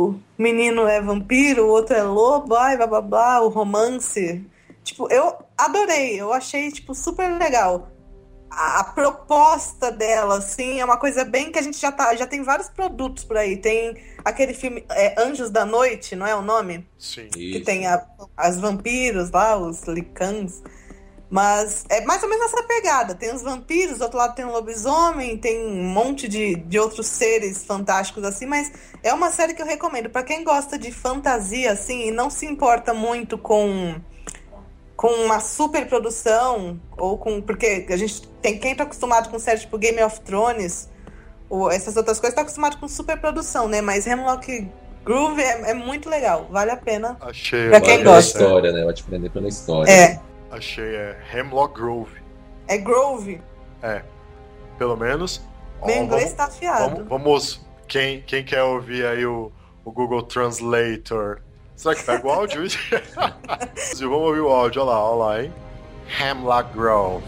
o 0.07 0.19
menino 0.37 0.87
é 0.87 1.01
vampiro, 1.01 1.65
o 1.65 1.69
outro 1.69 1.93
é 1.93 2.03
lobo, 2.03 2.55
ai, 2.55 2.77
blá 2.77 2.87
blá 2.87 3.01
blá, 3.01 3.41
o 3.41 3.49
romance. 3.49 4.41
Tipo, 4.85 5.11
eu 5.11 5.35
adorei, 5.57 6.19
eu 6.19 6.31
achei, 6.31 6.71
tipo, 6.71 6.95
super 6.95 7.37
legal 7.37 7.91
a, 8.49 8.83
proposta 8.83 9.91
dela, 9.91 10.37
assim, 10.37 10.79
é 10.79 10.85
uma 10.85 10.97
coisa 10.97 11.25
bem 11.25 11.51
que 11.51 11.59
a 11.59 11.61
gente 11.61 11.79
já 11.79 11.91
tá, 11.91 12.15
já 12.15 12.25
tem 12.25 12.41
vários 12.43 12.69
produtos 12.69 13.23
por 13.23 13.37
aí. 13.37 13.57
Tem 13.57 13.97
aquele 14.23 14.53
filme 14.53 14.85
é, 14.91 15.21
Anjos 15.21 15.49
da 15.49 15.65
Noite, 15.65 16.15
não 16.15 16.25
é 16.25 16.35
o 16.35 16.41
nome? 16.41 16.87
Sim. 16.97 17.27
Que 17.27 17.57
Isso. 17.57 17.65
tem 17.65 17.87
a, 17.87 18.05
as 18.37 18.59
vampiros 18.59 19.31
lá, 19.31 19.57
os 19.57 19.83
licans. 19.83 20.63
Mas 21.29 21.85
é 21.89 22.01
mais 22.01 22.21
ou 22.23 22.29
menos 22.29 22.45
essa 22.45 22.63
pegada. 22.63 23.15
Tem 23.15 23.33
os 23.33 23.41
vampiros, 23.41 23.97
do 23.97 24.03
outro 24.03 24.17
lado 24.17 24.35
tem 24.35 24.45
o 24.45 24.51
lobisomem, 24.51 25.37
tem 25.37 25.65
um 25.65 25.83
monte 25.83 26.27
de, 26.27 26.55
de 26.55 26.79
outros 26.79 27.07
seres 27.07 27.65
fantásticos 27.65 28.23
assim, 28.23 28.45
mas 28.45 28.71
é 29.03 29.13
uma 29.13 29.31
série 29.31 29.53
que 29.53 29.61
eu 29.61 29.65
recomendo. 29.65 30.09
para 30.09 30.23
quem 30.23 30.43
gosta 30.43 30.77
de 30.77 30.91
fantasia, 30.91 31.71
assim, 31.71 32.07
e 32.07 32.11
não 32.11 32.29
se 32.29 32.45
importa 32.45 32.93
muito 32.93 33.37
com 33.37 33.99
com 34.95 35.07
uma 35.07 35.39
super 35.39 35.87
produção, 35.87 36.79
ou 36.97 37.17
com. 37.17 37.41
Porque 37.41 37.85
a 37.89 37.97
gente 37.97 38.27
tem 38.41 38.57
quem 38.57 38.75
tá 38.75 38.83
acostumado 38.83 39.29
com 39.29 39.37
séries 39.37 39.61
tipo 39.61 39.77
Game 39.77 40.01
of 40.01 40.21
Thrones, 40.21 40.89
ou 41.49 41.69
essas 41.69 41.97
outras 41.97 42.19
coisas, 42.19 42.35
tá 42.35 42.41
acostumado 42.41 42.77
com 42.77 42.87
super 42.87 43.19
produção, 43.19 43.67
né? 43.67 43.81
Mas 43.81 44.07
Hemlock 44.07 44.69
Groove 45.03 45.41
é, 45.41 45.71
é 45.71 45.73
muito 45.73 46.09
legal, 46.09 46.47
vale 46.49 46.71
a 46.71 46.77
pena. 46.77 47.17
Achei. 47.21 47.69
Pra 47.69 47.81
quem 47.81 48.03
gosta. 48.03 48.39
Pela 48.39 48.49
história, 48.49 48.71
né? 48.71 48.85
Vai 48.85 48.93
te 48.93 49.03
prender 49.03 49.31
pela 49.31 49.47
história. 49.47 49.91
É. 49.91 50.19
Achei, 50.49 50.95
é 50.95 51.17
Hemlock 51.33 51.75
Grove. 51.75 52.21
É 52.67 52.77
Grove? 52.77 53.41
É. 53.83 54.01
Pelo 54.77 54.95
menos. 54.95 55.41
Meu 55.85 56.03
inglês 56.03 56.23
vamos, 56.23 56.37
tá 56.37 56.45
afiado. 56.45 56.95
Vamos, 56.95 57.07
vamos, 57.07 57.67
quem, 57.87 58.21
quem 58.21 58.43
quer 58.43 58.63
ouvir 58.63 59.05
aí 59.05 59.25
o, 59.25 59.51
o 59.83 59.91
Google 59.91 60.23
Translator 60.23 61.41
Será 61.75 61.95
que 61.95 62.03
pega 62.03 62.25
o 62.25 62.29
áudio? 62.31 62.63
Vamos 63.99 64.17
ouvir 64.17 64.39
o 64.39 64.49
áudio, 64.49 64.81
olha 64.81 64.91
lá, 64.91 65.11
olha 65.11 65.25
lá, 65.25 65.43
hein? 65.43 65.53
Hemlock 66.21 66.73
Grove. 66.73 67.25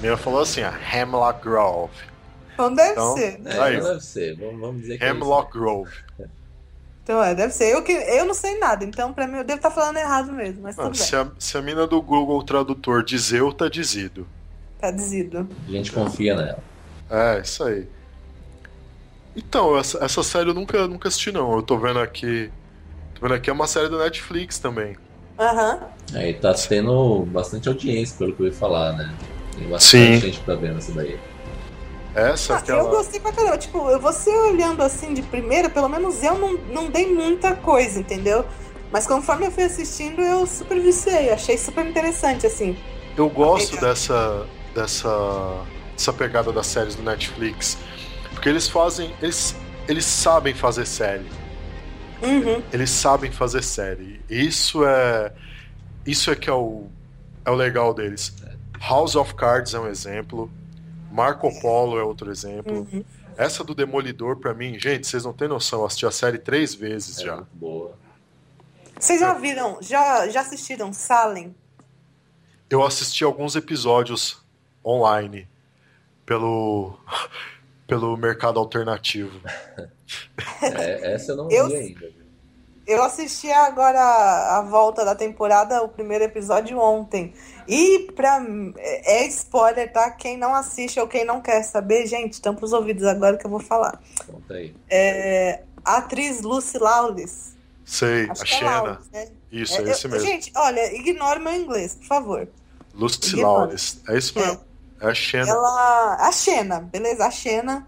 Minha 0.00 0.16
falou 0.16 0.40
assim, 0.40 0.62
ó, 0.62 0.72
Hemlock 0.96 1.42
Grove. 1.42 1.92
Então 2.54 2.74
deve 2.74 2.92
então, 2.92 3.16
ser. 3.16 3.40
É, 3.44 3.60
aí. 3.60 3.80
deve 3.80 4.00
ser, 4.00 4.36
vamos, 4.36 4.60
vamos 4.60 4.80
dizer 4.82 4.98
que 4.98 5.04
é 5.04 5.08
Hemlock 5.08 5.48
é 5.48 5.58
Grove. 5.58 5.92
Então 7.02 7.22
é, 7.22 7.34
deve 7.34 7.52
ser. 7.52 7.74
Eu, 7.74 7.82
que, 7.82 7.92
eu 7.92 8.24
não 8.24 8.34
sei 8.34 8.58
nada, 8.58 8.84
então 8.84 9.12
pra 9.12 9.26
mim 9.26 9.38
eu 9.38 9.44
devo 9.44 9.58
estar 9.58 9.70
tá 9.70 9.74
falando 9.74 9.98
errado 9.98 10.32
mesmo, 10.32 10.62
mas 10.62 10.76
tudo 10.76 10.96
se 10.96 11.12
bem. 11.12 11.20
A, 11.20 11.30
se 11.38 11.58
a 11.58 11.62
mina 11.62 11.86
do 11.86 12.00
Google 12.00 12.42
Tradutor 12.42 13.02
dizeu, 13.02 13.52
tá 13.52 13.68
dizido. 13.68 14.26
Tá 14.78 14.90
dizido. 14.90 15.48
A 15.66 15.70
gente 15.70 15.92
confia 15.92 16.34
nela. 16.34 16.62
É, 17.10 17.40
isso 17.40 17.62
aí. 17.64 17.86
Então, 19.36 19.76
essa, 19.76 20.02
essa 20.04 20.22
série 20.22 20.50
eu 20.50 20.54
nunca, 20.54 20.86
nunca 20.86 21.08
assisti 21.08 21.32
não. 21.32 21.54
Eu 21.54 21.62
tô 21.62 21.76
vendo 21.76 21.98
aqui 21.98 22.50
vendo 23.24 23.34
aqui 23.34 23.48
é 23.48 23.52
uma 23.52 23.66
série 23.66 23.88
do 23.88 23.98
Netflix 23.98 24.58
também. 24.58 24.96
Aham. 25.38 25.80
Uhum. 26.12 26.18
Aí 26.18 26.34
tá 26.34 26.52
tendo 26.52 27.26
bastante 27.26 27.68
audiência, 27.68 28.16
pelo 28.18 28.34
que 28.34 28.42
eu 28.42 28.46
ia 28.46 28.52
falar, 28.52 28.92
né? 28.92 29.14
Tem 29.56 29.66
bastante 29.66 30.14
Sim. 30.14 30.20
gente 30.20 30.40
pra 30.40 30.54
ver 30.54 30.74
nessa 30.74 30.92
daí. 30.92 31.18
Essa 32.14 32.54
ah, 32.54 32.58
aquela... 32.58 32.80
Eu 32.80 32.90
gostei 32.90 33.18
pra 33.18 33.32
caramba. 33.32 33.56
Tipo, 33.56 33.98
você 33.98 34.30
olhando 34.30 34.82
assim 34.82 35.14
de 35.14 35.22
primeira, 35.22 35.70
pelo 35.70 35.88
menos 35.88 36.22
eu 36.22 36.38
não, 36.38 36.52
não 36.70 36.90
dei 36.90 37.12
muita 37.12 37.56
coisa, 37.56 37.98
entendeu? 37.98 38.44
Mas 38.92 39.06
conforme 39.06 39.46
eu 39.46 39.50
fui 39.50 39.64
assistindo, 39.64 40.20
eu 40.20 40.46
super 40.46 40.78
viciei. 40.80 41.30
Achei 41.30 41.56
super 41.56 41.84
interessante, 41.84 42.46
assim. 42.46 42.76
Eu 43.16 43.28
gosto 43.28 43.80
dessa, 43.80 44.46
dessa, 44.74 45.64
dessa 45.96 46.12
pegada 46.12 46.52
das 46.52 46.66
séries 46.66 46.94
do 46.94 47.02
Netflix. 47.02 47.78
Porque 48.30 48.48
eles 48.48 48.68
fazem. 48.68 49.12
Eles, 49.20 49.56
eles 49.88 50.04
sabem 50.04 50.54
fazer 50.54 50.86
série. 50.86 51.26
Uhum. 52.24 52.62
Eles 52.72 52.90
sabem 52.90 53.30
fazer 53.30 53.62
série. 53.62 54.20
Isso 54.28 54.84
é. 54.84 55.32
Isso 56.06 56.30
é 56.30 56.36
que 56.36 56.50
é 56.50 56.52
o, 56.52 56.86
é 57.44 57.50
o 57.50 57.54
legal 57.54 57.94
deles. 57.94 58.34
House 58.80 59.16
of 59.16 59.34
Cards 59.34 59.74
é 59.74 59.80
um 59.80 59.86
exemplo. 59.86 60.50
Marco 61.10 61.48
Polo 61.60 61.98
é 61.98 62.02
outro 62.02 62.30
exemplo. 62.30 62.86
Uhum. 62.92 63.04
Essa 63.36 63.64
do 63.64 63.74
Demolidor, 63.74 64.36
para 64.36 64.54
mim, 64.54 64.78
gente, 64.78 65.06
vocês 65.06 65.24
não 65.24 65.32
têm 65.32 65.48
noção. 65.48 65.80
Eu 65.80 65.86
assisti 65.86 66.06
a 66.06 66.10
série 66.10 66.38
três 66.38 66.74
vezes 66.74 67.18
é 67.18 67.24
já. 67.24 67.44
Boa. 67.52 67.96
Vocês 68.98 69.20
já 69.20 69.34
viram, 69.34 69.78
já, 69.80 70.28
já 70.28 70.40
assistiram 70.40 70.92
Salem? 70.92 71.54
Eu 72.70 72.84
assisti 72.84 73.24
alguns 73.24 73.56
episódios 73.56 74.42
online 74.84 75.48
pelo, 76.24 76.98
pelo 77.94 78.16
mercado 78.16 78.58
alternativo. 78.58 79.40
É, 80.60 81.14
essa 81.14 81.32
eu 81.32 81.36
não 81.36 81.50
eu, 81.50 81.66
vi 81.66 81.76
ainda. 81.76 82.12
Eu 82.86 83.02
assisti 83.02 83.50
agora 83.50 83.98
a 84.58 84.60
volta 84.60 85.02
da 85.02 85.14
temporada, 85.14 85.82
o 85.82 85.88
primeiro 85.88 86.24
episódio 86.24 86.78
ontem. 86.78 87.32
E 87.66 88.12
pra 88.14 88.44
é, 88.76 89.22
é 89.22 89.26
spoiler, 89.28 89.90
tá? 89.90 90.10
Quem 90.10 90.36
não 90.36 90.54
assiste 90.54 91.00
ou 91.00 91.08
quem 91.08 91.24
não 91.24 91.40
quer 91.40 91.62
saber, 91.62 92.06
gente, 92.06 92.40
tampa 92.42 92.66
os 92.66 92.74
ouvidos 92.74 93.04
agora 93.04 93.38
que 93.38 93.46
eu 93.46 93.50
vou 93.50 93.60
falar. 93.60 93.98
Conta 94.26 94.54
aí. 94.54 94.74
É, 94.90 95.62
a 95.82 95.96
atriz 95.96 96.42
Lucy 96.42 96.76
Lawless. 96.76 97.54
Sei, 97.84 98.28
Acho 98.28 98.42
a 98.42 98.46
Xena. 98.46 99.00
É 99.12 99.24
né? 99.24 99.32
Isso, 99.50 99.80
é, 99.80 99.84
é 99.84 99.90
esse 99.90 100.06
eu, 100.06 100.10
mesmo. 100.10 100.26
Gente, 100.26 100.52
olha, 100.54 100.94
ignore 100.94 101.40
meu 101.40 101.54
inglês, 101.54 101.94
por 101.94 102.06
favor. 102.06 102.48
Lucy 102.92 103.36
Lawless. 103.36 104.02
É 104.06 104.18
isso 104.18 104.38
mesmo. 104.38 104.60
É. 104.60 104.73
É 105.04 105.10
a 105.10 105.14
Xena. 105.14 105.48
Ela. 105.50 106.16
A 106.28 106.32
Xena, 106.32 106.80
beleza, 106.80 107.26
a 107.26 107.30
Xena. 107.30 107.86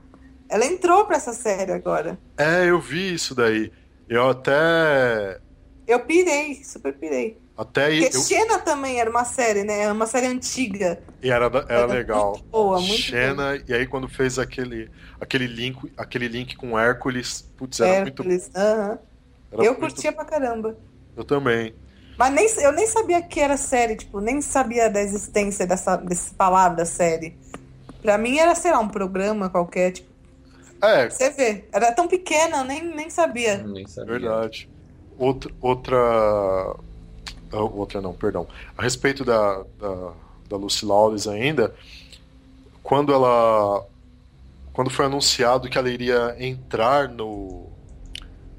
Ela 0.49 0.65
entrou 0.67 1.05
pra 1.07 1.17
essa 1.17 1.33
série 1.33 1.73
agora. 1.73 2.19
É, 2.37 2.67
eu 2.67 2.81
vi 2.81 3.15
isso 3.15 3.35
daí. 3.35 3.73
Eu 4.09 4.31
até. 4.31 5.41
Eu 5.87 6.01
pirei, 6.01 6.63
super 6.65 6.93
pirei. 6.95 7.39
Até 7.57 7.89
Porque 8.01 8.17
eu... 8.17 8.21
Xena 8.21 8.59
também 8.59 9.01
era 9.01 9.09
uma 9.09 9.25
série, 9.25 9.65
né? 9.65 9.81
Era 9.81 9.93
uma 9.93 10.07
série 10.07 10.27
antiga. 10.27 11.01
E 11.23 11.31
era, 11.31 11.47
era, 11.47 11.65
Era 11.69 11.87
legal. 11.87 12.33
muito 12.33 12.45
boa, 12.49 12.79
muito 12.79 12.93
Xena, 13.01 13.59
e 13.67 13.73
aí 13.73 13.87
quando 13.87 14.09
fez 14.09 14.39
aquele, 14.39 14.91
aquele, 15.19 15.47
link, 15.47 15.91
aquele 15.97 16.29
link 16.29 16.55
com 16.55 16.79
Hércules, 16.79 17.51
putz, 17.57 17.81
era 17.81 18.03
muito. 18.03 18.23
Hércules. 18.23 18.51
aham. 18.55 18.99
era 19.53 19.65
Eu 19.65 19.73
muito- 19.73 19.81
curtia 19.81 20.13
pra 20.13 20.25
caramba. 20.27 20.77
Eu 21.17 21.25
também. 21.25 21.75
Mas 22.17 22.33
nem, 22.33 22.47
eu 22.65 22.73
nem 22.73 22.87
sabia 22.87 23.23
que 23.23 23.41
era 23.41 23.57
série, 23.57 23.97
tipo, 23.97 24.21
nem 24.21 24.41
sabia 24.41 24.89
da 24.91 25.01
existência 25.03 25.67
dessa, 25.67 25.97
dessa 25.97 26.35
palavra 26.35 26.85
série. 26.87 27.37
Pra 28.03 28.17
mim 28.19 28.39
era, 28.39 28.55
sei 28.55 28.71
lá, 28.73 28.79
um 28.81 28.89
programa 28.89 29.51
qualquer, 29.51 29.93
tipo, 29.93 30.11
É, 30.83 31.09
você 31.11 31.31
vê. 31.31 31.65
Era 31.73 31.93
tão 31.93 32.09
pequena, 32.09 32.59
eu 32.59 32.65
nem, 32.65 32.83
nem 32.85 33.11
sabia. 33.11 33.59
Nem 33.59 33.87
sabia. 33.87 34.19
verdade. 34.19 34.69
Outra. 35.19 35.53
Outra. 35.61 35.97
ah, 37.53 37.61
Outra 37.61 38.01
não, 38.01 38.13
perdão. 38.15 38.47
A 38.77 38.83
respeito 38.83 39.25
da, 39.25 39.65
da, 39.79 40.13
da 40.49 40.57
Lucy 40.57 40.85
Lawless 40.85 41.29
ainda, 41.29 41.75
quando 42.83 43.13
ela. 43.13 43.85
Quando 44.73 44.91
foi 44.91 45.07
anunciado 45.07 45.71
que 45.71 45.79
ela 45.79 45.89
iria 45.89 46.37
entrar 46.39 47.09
no, 47.09 47.67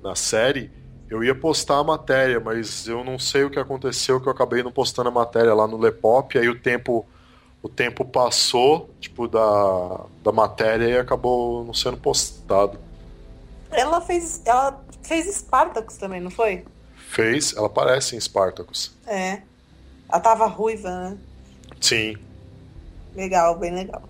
na 0.02 0.16
série, 0.16 0.72
eu 1.10 1.24
ia 1.24 1.34
postar 1.34 1.78
a 1.80 1.84
matéria, 1.84 2.40
mas 2.40 2.88
eu 2.88 3.04
não 3.04 3.18
sei 3.18 3.44
o 3.44 3.50
que 3.50 3.60
aconteceu, 3.60 4.20
que 4.20 4.28
eu 4.28 4.32
acabei 4.32 4.62
não 4.62 4.72
postando 4.72 5.10
a 5.10 5.12
matéria 5.12 5.54
lá 5.54 5.68
no 5.68 5.78
Lepop, 5.78 6.38
aí 6.38 6.50
o 6.50 6.60
tempo. 6.60 7.06
O 7.62 7.68
tempo 7.68 8.06
passou, 8.06 8.90
tipo, 9.00 9.28
da, 9.28 10.06
da 10.24 10.32
matéria 10.32 10.86
e 10.86 10.98
acabou 10.98 11.66
não 11.66 11.74
sendo 11.74 11.98
postado. 11.98 12.80
Ela 13.72 14.00
fez. 14.00 14.42
Ela 14.46 14.80
fez 15.02 15.26
Spartacus 15.36 15.98
também, 15.98 16.22
não 16.22 16.30
foi? 16.30 16.64
Fez, 16.96 17.56
ela 17.58 17.66
aparece 17.68 18.16
em 18.16 18.20
Spartacus. 18.20 18.94
É. 19.08 19.42
Ela 20.08 20.20
tava 20.22 20.46
ruiva, 20.46 20.90
né? 20.90 21.18
Sim. 21.82 22.16
Legal, 23.16 23.58
bem 23.58 23.74
legal. 23.74 24.04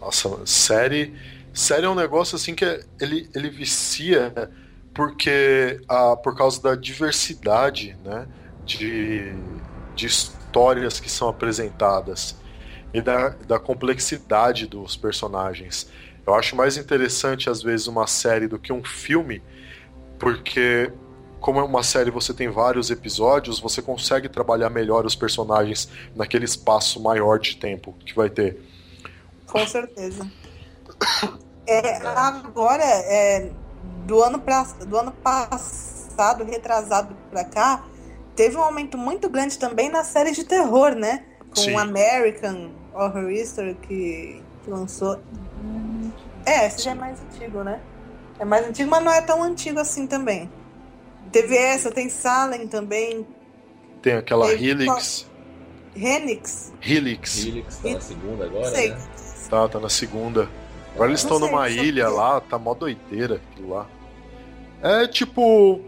Nossa, 0.00 0.46
série. 0.46 1.14
Série 1.52 1.84
é 1.86 1.88
um 1.88 1.94
negócio 1.94 2.36
assim 2.36 2.54
que 2.54 2.64
é- 2.64 2.82
ele, 3.00 3.28
ele 3.34 3.50
vicia 3.50 4.32
porque 4.96 5.78
a, 5.86 6.16
por 6.16 6.34
causa 6.34 6.60
da 6.60 6.74
diversidade 6.74 7.94
né, 8.02 8.26
de, 8.64 9.30
de 9.94 10.06
histórias 10.06 10.98
que 10.98 11.10
são 11.10 11.28
apresentadas 11.28 12.34
e 12.94 13.02
da, 13.02 13.28
da 13.46 13.58
complexidade 13.58 14.66
dos 14.66 14.96
personagens. 14.96 15.86
Eu 16.26 16.34
acho 16.34 16.56
mais 16.56 16.78
interessante, 16.78 17.50
às 17.50 17.62
vezes, 17.62 17.86
uma 17.86 18.06
série 18.06 18.48
do 18.48 18.58
que 18.58 18.72
um 18.72 18.82
filme, 18.82 19.42
porque, 20.18 20.90
como 21.40 21.60
é 21.60 21.62
uma 21.62 21.82
série 21.82 22.10
você 22.10 22.32
tem 22.32 22.48
vários 22.48 22.90
episódios, 22.90 23.60
você 23.60 23.82
consegue 23.82 24.30
trabalhar 24.30 24.70
melhor 24.70 25.04
os 25.04 25.14
personagens 25.14 25.90
naquele 26.16 26.46
espaço 26.46 27.00
maior 27.02 27.38
de 27.38 27.58
tempo 27.58 27.94
que 28.04 28.14
vai 28.14 28.30
ter. 28.30 28.58
Com 29.46 29.64
certeza. 29.66 30.26
É, 31.66 31.96
agora, 32.06 32.82
é, 32.82 33.50
do, 34.06 34.22
ano 34.22 34.38
pra, 34.38 34.62
do 34.86 34.96
ano 34.96 35.12
passado, 35.12 36.44
retrasado 36.44 37.14
pra 37.30 37.44
cá, 37.44 37.84
teve 38.34 38.56
um 38.56 38.62
aumento 38.62 38.96
muito 38.96 39.28
grande 39.28 39.58
também 39.58 39.90
nas 39.90 40.06
séries 40.06 40.36
de 40.36 40.44
terror, 40.44 40.94
né? 40.94 41.24
Com 41.54 41.62
Sim. 41.62 41.74
o 41.74 41.78
American 41.78 42.70
Horror 42.94 43.30
History 43.30 43.74
que, 43.82 44.42
que 44.62 44.70
lançou. 44.70 45.20
É, 46.44 46.66
esse 46.66 46.82
já 46.82 46.92
é 46.92 46.94
mais 46.94 47.18
antigo, 47.20 47.62
né? 47.64 47.80
É 48.38 48.44
mais 48.44 48.66
antigo, 48.66 48.90
mas 48.90 49.02
não 49.02 49.12
é 49.12 49.20
tão 49.20 49.42
antigo 49.42 49.80
assim 49.80 50.06
também. 50.06 50.50
Teve 51.32 51.56
essa, 51.56 51.90
tem 51.90 52.08
Salem 52.08 52.68
também, 52.68 53.26
Tem 54.00 54.14
aquela 54.14 54.46
Teve 54.46 54.68
Helix. 54.68 55.26
Renix, 55.96 56.72
Helix. 56.82 57.44
Helix 57.44 57.78
tá 57.78 57.88
na 57.88 58.00
segunda 58.00 58.44
agora, 58.44 58.70
sei. 58.70 58.90
né? 58.90 58.98
Tá, 59.48 59.68
tá 59.68 59.80
na 59.80 59.88
segunda. 59.88 60.48
Agora 60.94 61.10
eles 61.10 61.20
estão 61.20 61.38
numa 61.38 61.68
ilha 61.68 62.08
lá, 62.08 62.40
tá 62.40 62.58
mó 62.58 62.74
doideira 62.74 63.36
aquilo 63.36 63.70
lá. 63.70 63.86
É 64.86 65.06
tipo. 65.08 65.80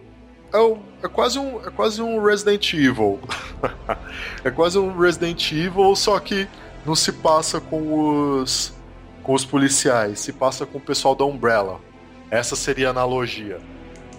É, 0.53 0.77
é 1.05 1.09
quase 1.09 1.39
um, 1.39 1.65
é 1.65 1.71
quase 1.71 2.03
um 2.03 2.21
Resident 2.21 2.73
Evil. 2.73 3.21
é 4.43 4.51
quase 4.51 4.77
um 4.79 4.99
Resident 4.99 5.53
Evil, 5.53 5.95
só 5.95 6.19
que 6.19 6.49
não 6.85 6.97
se 6.97 7.13
passa 7.13 7.61
com 7.61 8.41
os 8.41 8.77
com 9.23 9.35
os 9.35 9.45
policiais, 9.45 10.21
se 10.21 10.33
passa 10.33 10.65
com 10.65 10.79
o 10.79 10.81
pessoal 10.81 11.15
da 11.15 11.25
Umbrella. 11.25 11.79
Essa 12.31 12.57
seria 12.57 12.89
a 12.89 12.91
analogia. 12.91 13.61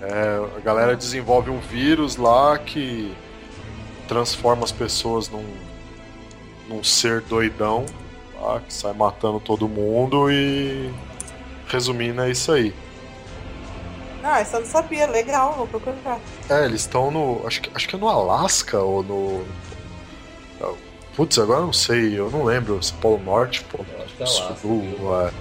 É, 0.01 0.39
a 0.55 0.59
galera 0.61 0.95
desenvolve 0.95 1.49
um 1.49 1.59
vírus 1.59 2.15
lá 2.15 2.57
que 2.57 3.11
transforma 4.07 4.63
as 4.63 4.71
pessoas 4.71 5.27
num, 5.27 5.45
num 6.69 6.83
ser 6.83 7.21
doidão 7.21 7.85
lá, 8.39 8.61
que 8.61 8.73
sai 8.73 8.93
matando 8.93 9.39
todo 9.39 9.67
mundo 9.67 10.31
e. 10.31 10.89
Resumindo, 11.67 12.21
é 12.21 12.31
isso 12.31 12.51
aí. 12.51 12.73
Ah, 14.23 14.39
essa 14.41 14.58
eu 14.58 14.62
não 14.62 14.67
sabia, 14.67 15.08
legal, 15.08 15.53
vou 15.53 15.67
procurar. 15.67 16.19
É, 16.49 16.65
eles 16.65 16.82
estão 16.82 17.10
no. 17.10 17.45
Acho 17.47 17.62
que, 17.62 17.71
acho 17.73 17.88
que 17.88 17.95
é 17.95 17.99
no 17.99 18.08
Alasca 18.10 18.79
ou 18.79 19.01
no. 19.03 19.45
Putz, 21.15 21.38
agora 21.38 21.60
eu 21.62 21.65
não 21.65 21.73
sei, 21.73 22.17
eu 22.17 22.29
não 22.32 22.43
lembro. 22.43 22.82
se 22.82 22.93
é 22.93 22.95
Polo 22.97 23.19
Norte, 23.19 23.63
Polo 23.65 23.86
é 24.19 24.25
Sul, 24.25 24.84
é, 25.21 25.32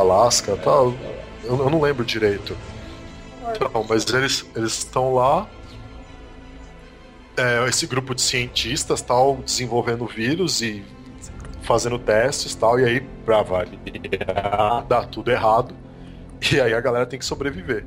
Alasca 0.00 0.52
É, 0.52 0.56
tal. 0.56 0.92
que 0.92 1.04
é. 1.04 1.24
Eu, 1.44 1.58
eu 1.58 1.70
não 1.70 1.80
lembro 1.80 2.04
direito. 2.04 2.56
Não, 3.72 3.84
mas 3.88 4.04
eles 4.12 4.44
eles 4.54 4.78
estão 4.78 5.14
lá. 5.14 5.46
é, 7.36 7.68
esse 7.68 7.86
grupo 7.86 8.14
de 8.14 8.20
cientistas 8.22 9.00
tal 9.00 9.36
desenvolvendo 9.36 10.06
vírus 10.06 10.60
e 10.60 10.84
fazendo 11.62 11.98
testes 11.98 12.54
tal 12.54 12.78
e 12.80 12.84
aí 12.84 13.00
pra 13.24 13.42
variar 13.42 14.84
dá 14.88 15.04
tudo 15.04 15.30
errado 15.30 15.74
e 16.52 16.60
aí 16.60 16.72
a 16.74 16.80
galera 16.80 17.06
tem 17.06 17.18
que 17.18 17.24
sobreviver. 17.24 17.84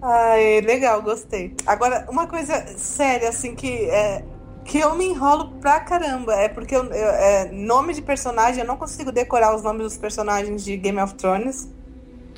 Ai, 0.00 0.60
legal, 0.60 1.02
gostei. 1.02 1.54
Agora, 1.66 2.06
uma 2.08 2.26
coisa 2.26 2.66
séria, 2.76 3.28
assim, 3.28 3.54
que 3.54 3.68
é. 3.90 4.24
Que 4.64 4.78
eu 4.78 4.94
me 4.94 5.06
enrolo 5.06 5.52
pra 5.60 5.80
caramba. 5.80 6.34
É 6.34 6.48
porque 6.48 6.74
eu, 6.74 6.84
eu- 6.84 6.92
é, 7.10 7.50
nome 7.50 7.92
de 7.94 8.00
personagem, 8.02 8.60
eu 8.60 8.66
não 8.66 8.76
consigo 8.76 9.10
decorar 9.10 9.54
os 9.56 9.62
nomes 9.62 9.82
dos 9.82 9.96
personagens 9.96 10.64
de 10.64 10.76
Game 10.76 11.00
of 11.00 11.14
Thrones. 11.14 11.68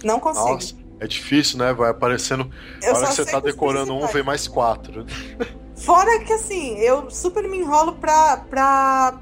Não 0.03 0.19
consigo. 0.19 0.49
Nossa, 0.49 0.75
é 1.01 1.07
difícil, 1.07 1.59
né? 1.59 1.73
Vai 1.75 1.91
aparecendo. 1.91 2.51
eu 2.83 2.95
hora 2.95 3.07
que 3.09 3.13
você 3.15 3.25
tá 3.27 3.41
decorando 3.41 3.95
um, 3.95 4.07
vem 4.07 4.23
mais 4.23 4.49
quatro. 4.49 5.05
Fora 5.77 6.19
que 6.21 6.33
assim, 6.33 6.79
eu 6.79 7.11
super 7.11 7.47
me 7.49 7.59
enrolo 7.59 7.97
pra. 7.97 8.39
pra... 8.49 9.19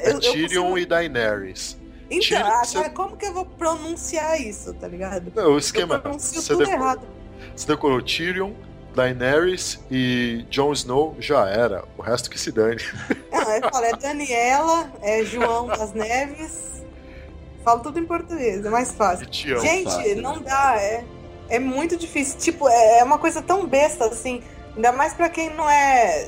É 0.00 0.08
eu- 0.08 0.14
eu 0.14 0.20
Tyrion 0.20 0.42
consigo- 0.64 0.78
e 0.78 0.86
Daenerys. 0.86 1.78
Então, 2.12 2.46
agora 2.46 2.90
como 2.90 3.16
que 3.16 3.26
eu 3.26 3.32
vou 3.32 3.46
pronunciar 3.46 4.40
isso, 4.40 4.74
tá 4.74 4.86
ligado? 4.86 5.32
Não, 5.34 5.44
o 5.44 5.50
Eu 5.52 5.58
esquema 5.58 5.94
é. 5.96 5.98
pronuncio 5.98 6.40
Você 6.40 6.48
tudo 6.52 6.58
decorou, 6.64 6.82
errado. 6.84 7.06
você 7.56 7.66
decorou 7.66 8.02
Tyrion, 8.02 8.52
Daenerys 8.94 9.80
e 9.90 10.44
Jon 10.50 10.72
Snow, 10.72 11.16
já 11.18 11.48
era. 11.48 11.84
O 11.96 12.02
resto 12.02 12.28
que 12.28 12.38
se 12.38 12.52
dane. 12.52 12.76
Não, 13.30 13.40
eu 13.56 13.70
falo, 13.70 13.84
é 13.86 13.96
Daniela, 13.96 14.92
é 15.00 15.24
João 15.24 15.66
das 15.68 15.92
Neves. 15.94 16.84
Falo 17.64 17.80
tudo 17.80 17.98
em 17.98 18.04
português, 18.04 18.64
é 18.66 18.68
mais 18.68 18.92
fácil. 18.92 19.26
Tião. 19.26 19.60
Gente, 19.60 19.84
fácil, 19.84 20.20
não 20.20 20.36
né? 20.36 20.42
dá, 20.46 20.74
é, 20.78 21.04
é 21.48 21.58
muito 21.58 21.96
difícil. 21.96 22.38
Tipo, 22.38 22.68
é, 22.68 22.98
é 22.98 23.04
uma 23.04 23.18
coisa 23.18 23.40
tão 23.40 23.66
besta 23.66 24.04
assim. 24.06 24.42
Ainda 24.74 24.90
mais 24.92 25.14
pra 25.14 25.28
quem 25.28 25.50
não 25.54 25.68
é 25.70 26.26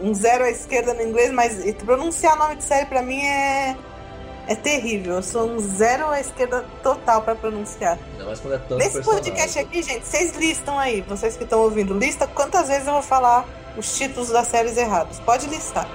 um 0.00 0.12
zero 0.14 0.44
à 0.44 0.50
esquerda 0.50 0.94
no 0.94 1.02
inglês, 1.02 1.30
mas 1.32 1.60
pronunciar 1.84 2.36
nome 2.36 2.56
de 2.56 2.64
série 2.64 2.86
pra 2.86 3.02
mim 3.02 3.20
é, 3.20 3.76
é 4.46 4.54
terrível. 4.54 5.14
Eu 5.16 5.22
sou 5.22 5.50
um 5.50 5.58
zero 5.58 6.08
à 6.08 6.20
esquerda 6.20 6.64
total 6.82 7.22
pra 7.22 7.34
pronunciar. 7.34 7.98
Ainda 8.12 8.24
mais 8.24 8.40
quando 8.40 8.54
é 8.54 8.58
tanto 8.58 8.76
Nesse 8.76 8.92
personagem. 8.92 9.24
podcast 9.24 9.58
aqui, 9.58 9.82
gente, 9.82 10.06
vocês 10.06 10.36
listam 10.36 10.78
aí, 10.78 11.00
vocês 11.02 11.36
que 11.36 11.44
estão 11.44 11.60
ouvindo, 11.60 11.96
lista 11.98 12.26
quantas 12.26 12.68
vezes 12.68 12.86
eu 12.86 12.92
vou 12.92 13.02
falar 13.02 13.46
os 13.76 13.96
títulos 13.96 14.30
das 14.30 14.46
séries 14.48 14.76
errados. 14.76 15.18
Pode 15.20 15.46
listar. 15.46 15.88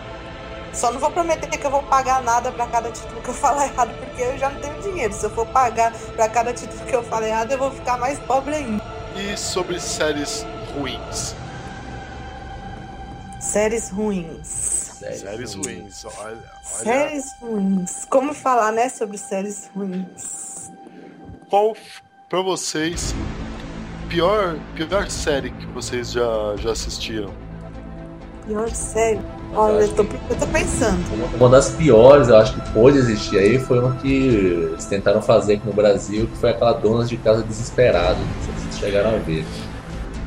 Só 0.73 0.91
não 0.91 0.99
vou 0.99 1.09
prometer 1.09 1.47
que 1.49 1.65
eu 1.65 1.71
vou 1.71 1.81
pagar 1.83 2.21
nada 2.21 2.51
pra 2.51 2.67
cada 2.67 2.91
título 2.91 3.21
que 3.21 3.29
eu 3.29 3.33
falar 3.33 3.65
errado, 3.65 3.89
porque 3.99 4.21
eu 4.21 4.37
já 4.37 4.49
não 4.49 4.61
tenho 4.61 4.79
dinheiro. 4.81 5.13
Se 5.13 5.23
eu 5.25 5.29
for 5.31 5.45
pagar 5.47 5.91
pra 6.15 6.29
cada 6.29 6.53
título 6.53 6.79
que 6.85 6.95
eu 6.95 7.03
falar 7.03 7.27
errado, 7.27 7.51
eu 7.51 7.57
vou 7.57 7.71
ficar 7.71 7.97
mais 7.97 8.19
pobre 8.19 8.55
ainda. 8.55 8.83
E 9.15 9.35
sobre 9.35 9.79
séries 9.79 10.45
ruins. 10.75 11.35
Séries 13.39 13.89
ruins. 13.89 14.47
Séries, 14.47 15.21
séries 15.21 15.53
ruins. 15.55 16.05
Olha, 16.05 16.29
olha 16.29 16.41
Séries 16.63 17.25
ruins. 17.41 18.05
Como 18.09 18.33
falar, 18.33 18.71
né, 18.71 18.89
sobre 18.89 19.17
séries 19.17 19.69
ruins? 19.75 20.69
qual 21.49 21.75
pra 22.29 22.41
vocês 22.41 23.15
pior, 24.07 24.55
pior 24.75 25.09
série 25.09 25.49
que 25.49 25.65
vocês 25.67 26.11
já, 26.11 26.55
já 26.57 26.71
assistiram? 26.71 27.33
Pior 28.45 28.69
série. 28.69 29.19
Olha, 29.53 29.81
eu 29.81 29.95
tô, 29.95 30.03
eu 30.03 30.39
tô 30.39 30.47
pensando. 30.47 30.99
Uma 31.37 31.49
das 31.49 31.71
piores, 31.71 32.27
eu 32.27 32.37
acho 32.37 32.53
que 32.53 32.71
pôde 32.71 32.97
existir 32.97 33.39
aí, 33.39 33.57
foi 33.57 33.79
uma 33.79 33.95
que 33.95 34.27
eles 34.71 34.85
tentaram 34.85 35.21
fazer 35.21 35.55
aqui 35.55 35.65
no 35.65 35.73
Brasil, 35.73 36.27
que 36.27 36.37
foi 36.37 36.51
aquela 36.51 36.73
Donas 36.73 37.09
de 37.09 37.17
Casa 37.17 37.41
Desesperada. 37.43 38.15
Não 38.15 38.43
sei 38.43 38.53
se 38.53 38.61
vocês 38.61 38.79
chegaram 38.79 39.15
a 39.15 39.19
ver. 39.19 39.45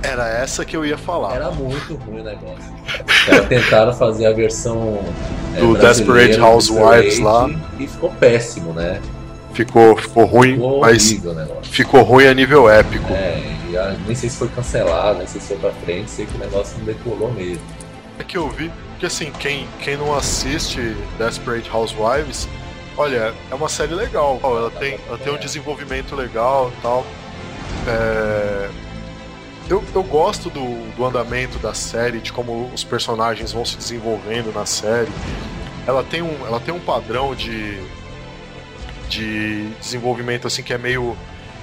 Era 0.03 0.29
essa 0.29 0.65
que 0.65 0.77
eu 0.77 0.85
ia 0.85 0.99
falar. 0.99 1.37
Era 1.37 1.51
muito 1.51 1.95
ruim 1.95 2.21
o 2.21 2.25
negócio. 2.25 2.73
Eles 3.29 3.49
tentaram 3.49 3.93
fazer 3.93 4.27
a 4.27 4.33
versão 4.33 4.99
é, 5.57 5.61
Do 5.61 5.77
Desperate 5.77 6.41
Housewives 6.41 7.19
lá. 7.21 7.49
E 7.79 7.87
ficou 7.87 8.11
péssimo, 8.11 8.73
né? 8.73 9.01
Ficou, 9.55 9.97
ficou 9.97 10.25
ruim, 10.25 10.55
Ficou 10.55 10.81
mas 10.81 11.21
ficou 11.63 12.03
ruim 12.03 12.27
a 12.27 12.35
nível 12.35 12.69
épico. 12.71 13.13
É, 13.13 13.43
nem 14.07 14.15
sei 14.15 14.29
se 14.29 14.37
foi 14.37 14.49
cancelado, 14.49 15.19
nem 15.19 15.27
sei 15.27 15.41
se 15.41 15.49
foi 15.49 15.59
pra 15.59 15.73
frente, 15.73 16.11
sei 16.11 16.27
que 16.27 16.35
o 16.35 16.39
negócio 16.39 16.79
não 16.79 16.87
decolou 16.87 17.31
mesmo. 17.33 17.63
É 18.19 18.25
que 18.25 18.37
eu 18.37 18.49
vi, 18.49 18.71
porque 18.91 19.07
assim, 19.07 19.31
quem, 19.39 19.67
quem 19.81 19.97
não 19.97 20.17
assiste 20.17 20.97
Desperate 21.19 21.71
Housewives, 21.71 22.49
olha, 22.97 23.35
é 23.51 23.55
uma 23.55 23.69
série 23.69 23.95
legal. 23.95 24.41
Ela 24.43 24.71
tem, 24.71 24.99
ela 25.07 25.19
tem 25.19 25.33
um 25.33 25.39
desenvolvimento 25.39 26.15
legal 26.15 26.73
e 26.77 26.83
tal. 26.83 27.07
É, 27.87 28.69
Eu, 29.69 29.83
eu 29.95 30.03
gosto 30.03 30.51
do, 30.51 30.95
do 30.95 31.05
andamento 31.05 31.59
da 31.59 31.73
série, 31.73 32.21
de 32.21 32.33
como 32.33 32.71
os 32.75 32.85
personagens 32.85 33.53
vão 33.53 33.65
se 33.65 33.77
desenvolvendo 33.77 34.53
na 34.53 34.67
série. 34.67 35.11
Ela 35.87 36.03
tem 36.05 36.23
um, 36.23 36.47
ela 36.47 36.61
tem 36.61 36.75
um 36.75 36.81
padrão 36.81 37.35
de, 37.35 37.81
de 39.09 39.69
desenvolvimento 39.81 40.47
assim 40.47 40.63
que 40.63 40.73
é 40.73 40.79
meio, 40.79 41.17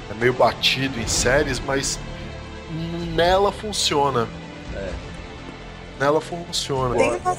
é 0.10 0.14
meio 0.14 0.34
batido 0.34 1.00
em 1.00 1.08
séries, 1.08 1.60
mas 1.60 2.00
nela 3.16 3.52
funciona. 3.52 4.28
É. 4.76 4.92
Nela 6.00 6.22
funciona. 6.22 6.96
Tem 6.96 7.16
uma, 7.16 7.38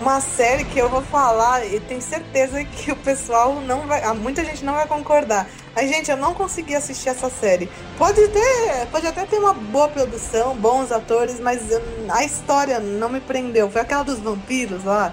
uma 0.00 0.20
série 0.20 0.64
que 0.64 0.78
eu 0.78 0.88
vou 0.88 1.02
falar 1.02 1.66
e 1.66 1.80
tenho 1.80 2.02
certeza 2.02 2.62
que 2.64 2.92
o 2.92 2.96
pessoal 2.96 3.60
não 3.60 3.86
vai. 3.86 4.02
ah, 4.04 4.14
Muita 4.14 4.44
gente 4.44 4.64
não 4.64 4.74
vai 4.74 4.86
concordar. 4.86 5.48
Mas, 5.76 5.90
gente, 5.90 6.10
eu 6.10 6.16
não 6.16 6.32
consegui 6.32 6.74
assistir 6.74 7.10
essa 7.10 7.28
série. 7.28 7.70
Pode 7.98 8.26
ter. 8.28 8.86
Pode 8.90 9.06
até 9.06 9.26
ter 9.26 9.36
uma 9.38 9.52
boa 9.52 9.88
produção, 9.88 10.56
bons 10.56 10.90
atores, 10.90 11.38
mas 11.38 11.70
eu- 11.70 11.82
a 12.08 12.24
história 12.24 12.80
não 12.80 13.10
me 13.10 13.20
prendeu. 13.20 13.70
Foi 13.70 13.82
aquela 13.82 14.02
dos 14.02 14.18
vampiros 14.18 14.82
lá, 14.84 15.12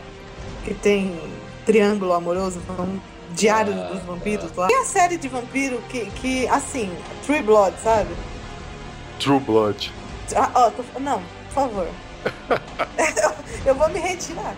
que 0.63 0.73
tem 0.73 1.19
triângulo 1.65 2.13
amoroso, 2.13 2.61
diário 3.31 3.73
Ah, 3.73 3.87
dos 3.93 4.01
vampiros 4.03 4.55
lá. 4.55 4.67
Tem 4.67 4.77
a 4.77 4.85
série 4.85 5.17
de 5.17 5.27
vampiro 5.27 5.81
que, 5.89 6.05
que 6.11 6.47
assim, 6.47 6.89
True 7.25 7.41
Blood, 7.41 7.75
sabe? 7.83 8.09
True 9.19 9.39
Blood. 9.41 9.91
Ah, 10.33 10.49
ó, 10.55 10.69
tô- 10.69 10.99
não, 10.99 11.21
por 11.47 11.53
favor. 11.53 11.87
eu 13.65 13.75
vou 13.75 13.89
me 13.89 13.99
retirar. 13.99 14.55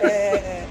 É, 0.00 0.64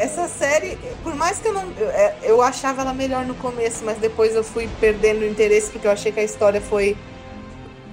essa 0.00 0.26
série, 0.26 0.78
por 1.02 1.14
mais 1.14 1.38
que 1.38 1.48
eu 1.48 1.52
não. 1.52 1.70
Eu, 1.76 1.90
é, 1.90 2.16
eu 2.22 2.42
achava 2.42 2.80
ela 2.80 2.94
melhor 2.94 3.26
no 3.26 3.34
começo, 3.34 3.84
mas 3.84 3.98
depois 3.98 4.34
eu 4.34 4.42
fui 4.42 4.68
perdendo 4.80 5.20
o 5.20 5.26
interesse 5.26 5.70
porque 5.70 5.86
eu 5.86 5.90
achei 5.90 6.10
que 6.10 6.18
a 6.18 6.24
história 6.24 6.60
foi 6.60 6.96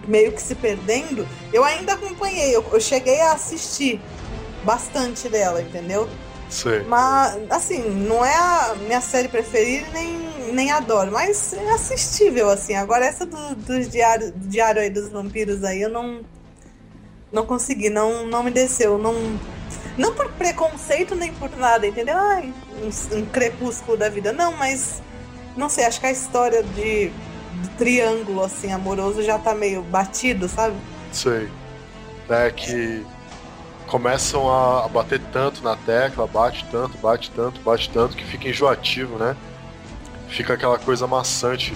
meio 0.08 0.32
que 0.32 0.42
se 0.42 0.56
perdendo. 0.56 1.28
Eu 1.52 1.66
ainda 1.66 1.94
acompanhei, 1.94 2.56
eu, 2.56 2.64
eu 2.72 2.80
cheguei 2.80 3.20
a 3.20 3.34
assistir 3.34 4.00
bastante 4.64 5.28
dela, 5.28 5.62
entendeu? 5.62 6.08
Sei. 6.50 6.80
Mas, 6.84 7.38
assim, 7.50 7.90
não 7.90 8.24
é 8.24 8.34
a 8.34 8.76
minha 8.86 9.02
série 9.02 9.28
preferida 9.28 9.86
nem, 9.92 10.54
nem 10.54 10.72
adoro, 10.72 11.12
mas 11.12 11.52
é 11.52 11.72
assistível, 11.72 12.50
assim. 12.50 12.74
Agora, 12.74 13.06
essa 13.06 13.26
do, 13.26 13.56
dos 13.56 13.90
diário, 13.90 14.32
do 14.32 14.48
diário 14.48 14.82
aí 14.82 14.90
dos 14.90 15.10
vampiros 15.10 15.64
aí, 15.66 15.82
eu 15.82 15.90
não. 15.90 16.22
Não 17.30 17.46
consegui, 17.46 17.90
não, 17.90 18.26
não 18.26 18.42
me 18.42 18.50
desceu. 18.50 18.98
Não, 18.98 19.14
não 19.98 20.14
por 20.14 20.30
preconceito 20.34 21.16
nem 21.16 21.34
por 21.34 21.50
nada, 21.58 21.88
entendeu? 21.88 22.18
Ai, 22.18 22.54
um, 22.82 23.18
um 23.18 23.26
crepúsculo 23.26 23.98
da 23.98 24.10
vida. 24.10 24.32
Não, 24.32 24.52
mas. 24.56 25.02
Não 25.56 25.70
sei, 25.70 25.86
acho 25.86 26.00
que 26.00 26.06
a 26.06 26.12
história 26.12 26.62
de, 26.62 27.10
de 27.10 27.70
triângulo, 27.78 28.44
assim, 28.44 28.72
amoroso 28.72 29.24
já 29.24 29.40
tá 29.40 29.56
meio 29.56 29.82
batido, 29.82 30.48
sabe? 30.48 30.76
Sei. 31.12 31.50
É 32.30 32.52
que 32.52 33.06
começam 33.88 34.50
a 34.50 34.86
a 34.86 34.88
bater 34.88 35.20
tanto 35.32 35.64
na 35.64 35.76
tecla, 35.78 36.28
bate 36.28 36.66
tanto, 36.70 36.98
bate 36.98 37.32
tanto, 37.32 37.60
bate 37.62 37.90
tanto, 37.90 38.16
que 38.16 38.24
fica 38.24 38.48
enjoativo, 38.50 39.18
né? 39.18 39.36
Fica 40.28 40.54
aquela 40.54 40.78
coisa 40.78 41.08
maçante. 41.08 41.74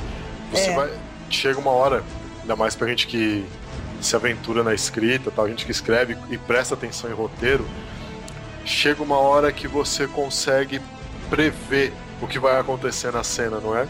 Você 0.51 0.69
É. 0.69 0.75
vai. 0.75 0.91
Chega 1.29 1.57
uma 1.60 1.71
hora, 1.71 2.03
ainda 2.41 2.55
mais 2.57 2.75
pra 2.75 2.86
gente 2.88 3.07
que 3.07 3.45
se 4.01 4.15
aventura 4.15 4.63
na 4.63 4.73
escrita, 4.73 5.31
tal, 5.31 5.47
gente 5.47 5.63
que 5.65 5.71
escreve 5.71 6.17
e 6.29 6.38
presta 6.38 6.73
atenção 6.73 7.10
em 7.10 7.13
roteiro, 7.13 7.65
chega 8.65 9.02
uma 9.02 9.17
hora 9.17 9.52
que 9.52 9.67
você 9.67 10.08
consegue 10.08 10.82
prever 11.30 11.93
o 12.21 12.28
que 12.28 12.38
vai 12.39 12.60
acontecer 12.60 13.12
na 13.12 13.24
cena, 13.24 13.60
não 13.60 13.76
é? 13.76 13.88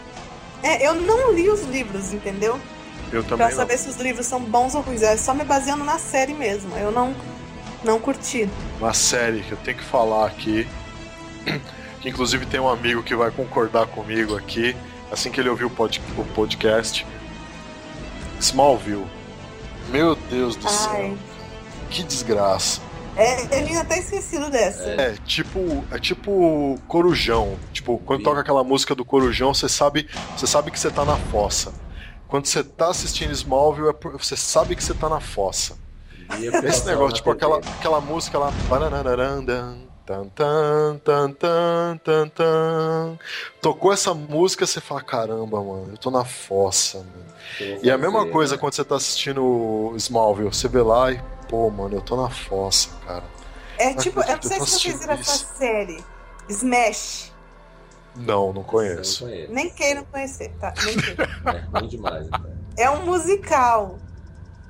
É, 0.62 0.86
eu 0.86 0.94
não 0.94 1.32
li 1.32 1.48
os 1.50 1.62
livros, 1.62 2.12
entendeu? 2.12 2.58
Eu 3.12 3.22
também 3.22 3.38
Pra 3.38 3.48
não. 3.50 3.56
saber 3.56 3.76
se 3.78 3.88
os 3.88 3.96
livros 3.96 4.26
são 4.26 4.40
bons 4.40 4.74
ou 4.74 4.80
ruins. 4.80 5.02
É 5.02 5.16
só 5.16 5.34
me 5.34 5.44
baseando 5.44 5.84
na 5.84 5.98
série 5.98 6.32
mesmo. 6.32 6.74
Eu 6.76 6.90
não, 6.90 7.14
não 7.84 7.98
curti. 7.98 8.48
uma 8.80 8.94
série 8.94 9.40
que 9.42 9.52
eu 9.52 9.58
tenho 9.58 9.76
que 9.76 9.84
falar 9.84 10.26
aqui, 10.26 10.66
que 12.00 12.08
inclusive 12.08 12.46
tem 12.46 12.58
um 12.60 12.68
amigo 12.68 13.02
que 13.02 13.14
vai 13.14 13.30
concordar 13.30 13.86
comigo 13.86 14.36
aqui, 14.36 14.74
assim 15.10 15.30
que 15.30 15.40
ele 15.40 15.48
ouvir 15.50 15.64
o, 15.64 15.70
pod- 15.70 16.00
o 16.16 16.24
podcast. 16.26 17.04
Smallville. 18.40 19.06
Meu 19.90 20.14
Deus 20.14 20.56
do 20.56 20.66
Ai. 20.66 20.72
céu. 20.74 21.18
Que 21.90 22.02
desgraça. 22.02 22.80
É, 23.16 23.60
eu 23.60 23.66
tinha 23.66 23.80
até 23.80 23.98
esquecido 23.98 24.50
dessa. 24.50 24.84
É 24.84 25.14
tipo, 25.24 25.84
é 25.90 25.98
tipo 25.98 26.78
Corujão. 26.88 27.58
Tipo, 27.72 27.98
quando 27.98 28.20
Sim. 28.20 28.24
toca 28.24 28.40
aquela 28.40 28.64
música 28.64 28.94
do 28.94 29.04
Corujão, 29.04 29.52
você 29.52 29.68
sabe, 29.68 30.08
você 30.36 30.46
sabe 30.46 30.70
que 30.70 30.78
você 30.78 30.90
tá 30.90 31.04
na 31.04 31.16
fossa. 31.16 31.72
Quando 32.28 32.46
você 32.46 32.64
tá 32.64 32.88
assistindo 32.88 33.30
Smallville, 33.32 33.90
é 33.90 34.08
você 34.18 34.36
sabe 34.36 34.74
que 34.74 34.82
você 34.82 34.94
tá 34.94 35.08
na 35.08 35.20
fossa. 35.20 35.76
E 36.38 36.46
eu 36.46 36.54
Esse 36.64 36.86
negócio, 36.86 37.16
tipo, 37.16 37.34
TV. 37.34 37.36
aquela, 37.36 37.58
aquela 37.78 38.00
música 38.00 38.38
lá. 38.38 38.50
Tan, 40.06 40.28
tan, 40.28 40.98
tan, 40.98 41.32
tan, 41.32 41.96
tan, 41.98 42.28
tan. 42.28 43.18
Tocou 43.60 43.92
essa 43.92 44.12
música, 44.12 44.66
você 44.66 44.80
fala: 44.80 45.00
caramba, 45.02 45.62
mano, 45.62 45.88
eu 45.92 45.98
tô 45.98 46.10
na 46.10 46.24
fossa, 46.24 46.98
mano. 46.98 47.80
E 47.82 47.90
a 47.90 47.98
mesma 47.98 48.26
coisa 48.26 48.54
né? 48.54 48.60
quando 48.60 48.74
você 48.74 48.84
tá 48.84 48.96
assistindo 48.96 49.92
Smallville, 49.96 50.48
você 50.48 50.68
vê 50.68 50.80
lá 50.80 51.12
e, 51.12 51.20
pô, 51.52 51.68
mano, 51.68 51.96
eu 51.96 52.00
tô 52.00 52.16
na 52.16 52.30
fossa, 52.30 52.88
cara. 53.06 53.24
É 53.78 53.92
tipo, 53.92 54.22
eu 54.22 54.36
não 54.36 54.42
sei 54.42 54.58
se 54.58 54.58
vocês 54.58 55.00
viram 55.00 55.12
essa 55.12 55.46
série. 55.58 56.02
Smash. 56.48 57.30
Não, 58.16 58.54
não 58.54 58.62
conheço. 58.62 59.24
não 59.24 59.30
conheço. 59.30 59.52
Nem 59.52 59.70
queiram 59.70 60.04
conhecer, 60.06 60.50
tá? 60.58 60.72
Nem 60.82 60.96
queiram. 60.96 61.26
É 61.44 61.78
ruim 61.78 61.88
demais. 61.88 62.26
Então. 62.26 62.46
É 62.78 62.90
um 62.90 63.04
musical. 63.04 63.98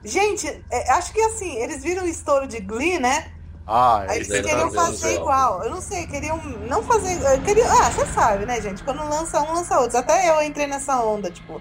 Gente, 0.05 0.49
é, 0.71 0.91
acho 0.91 1.13
que 1.13 1.21
assim, 1.21 1.55
eles 1.55 1.85
viram 1.85 2.03
o 2.03 2.09
estouro 2.09 2.49
de 2.49 2.59
Glee, 2.59 2.99
né? 2.99 3.33
Ah, 3.65 4.01
Aí 4.01 4.09
é 4.09 4.17
eles 4.17 4.27
Fizeram 4.27 4.49
queriam 4.49 4.71
fazer 4.73 5.15
igual. 5.15 5.63
Eu 5.63 5.71
não 5.71 5.81
sei, 5.81 6.09
queriam 6.09 6.37
não 6.69 6.83
fazer. 6.83 7.17
Queriam, 7.45 7.69
ah, 7.71 7.91
você 7.93 8.07
sabe, 8.07 8.45
né, 8.45 8.61
gente? 8.61 8.83
Quando 8.83 9.09
lança 9.09 9.41
um, 9.41 9.55
lança 9.55 9.79
outro. 9.79 9.99
Até 9.99 10.29
eu 10.29 10.43
entrei 10.43 10.67
nessa 10.67 11.01
onda, 11.01 11.31
tipo, 11.31 11.61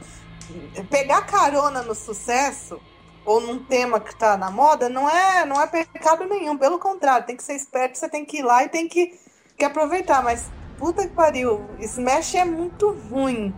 pegar 0.89 1.21
carona 1.27 1.83
no 1.83 1.93
sucesso 1.93 2.81
ou 3.25 3.39
num 3.39 3.59
tema 3.59 3.99
que 3.99 4.15
tá 4.15 4.35
na 4.37 4.49
moda 4.49 4.89
não 4.89 5.09
é, 5.09 5.45
não 5.45 5.61
é 5.61 5.67
pecado 5.67 6.25
nenhum. 6.25 6.57
Pelo 6.57 6.79
contrário, 6.79 7.25
tem 7.25 7.37
que 7.37 7.43
ser 7.43 7.53
esperto, 7.55 7.97
você 7.97 8.09
tem 8.09 8.25
que 8.25 8.37
ir 8.39 8.43
lá 8.43 8.63
e 8.63 8.69
tem 8.69 8.87
que, 8.87 9.19
que 9.57 9.63
aproveitar. 9.65 10.23
Mas 10.23 10.49
puta 10.77 11.03
que 11.07 11.13
pariu, 11.13 11.63
Smash 11.79 12.35
é 12.35 12.45
muito 12.45 12.91
ruim. 13.09 13.53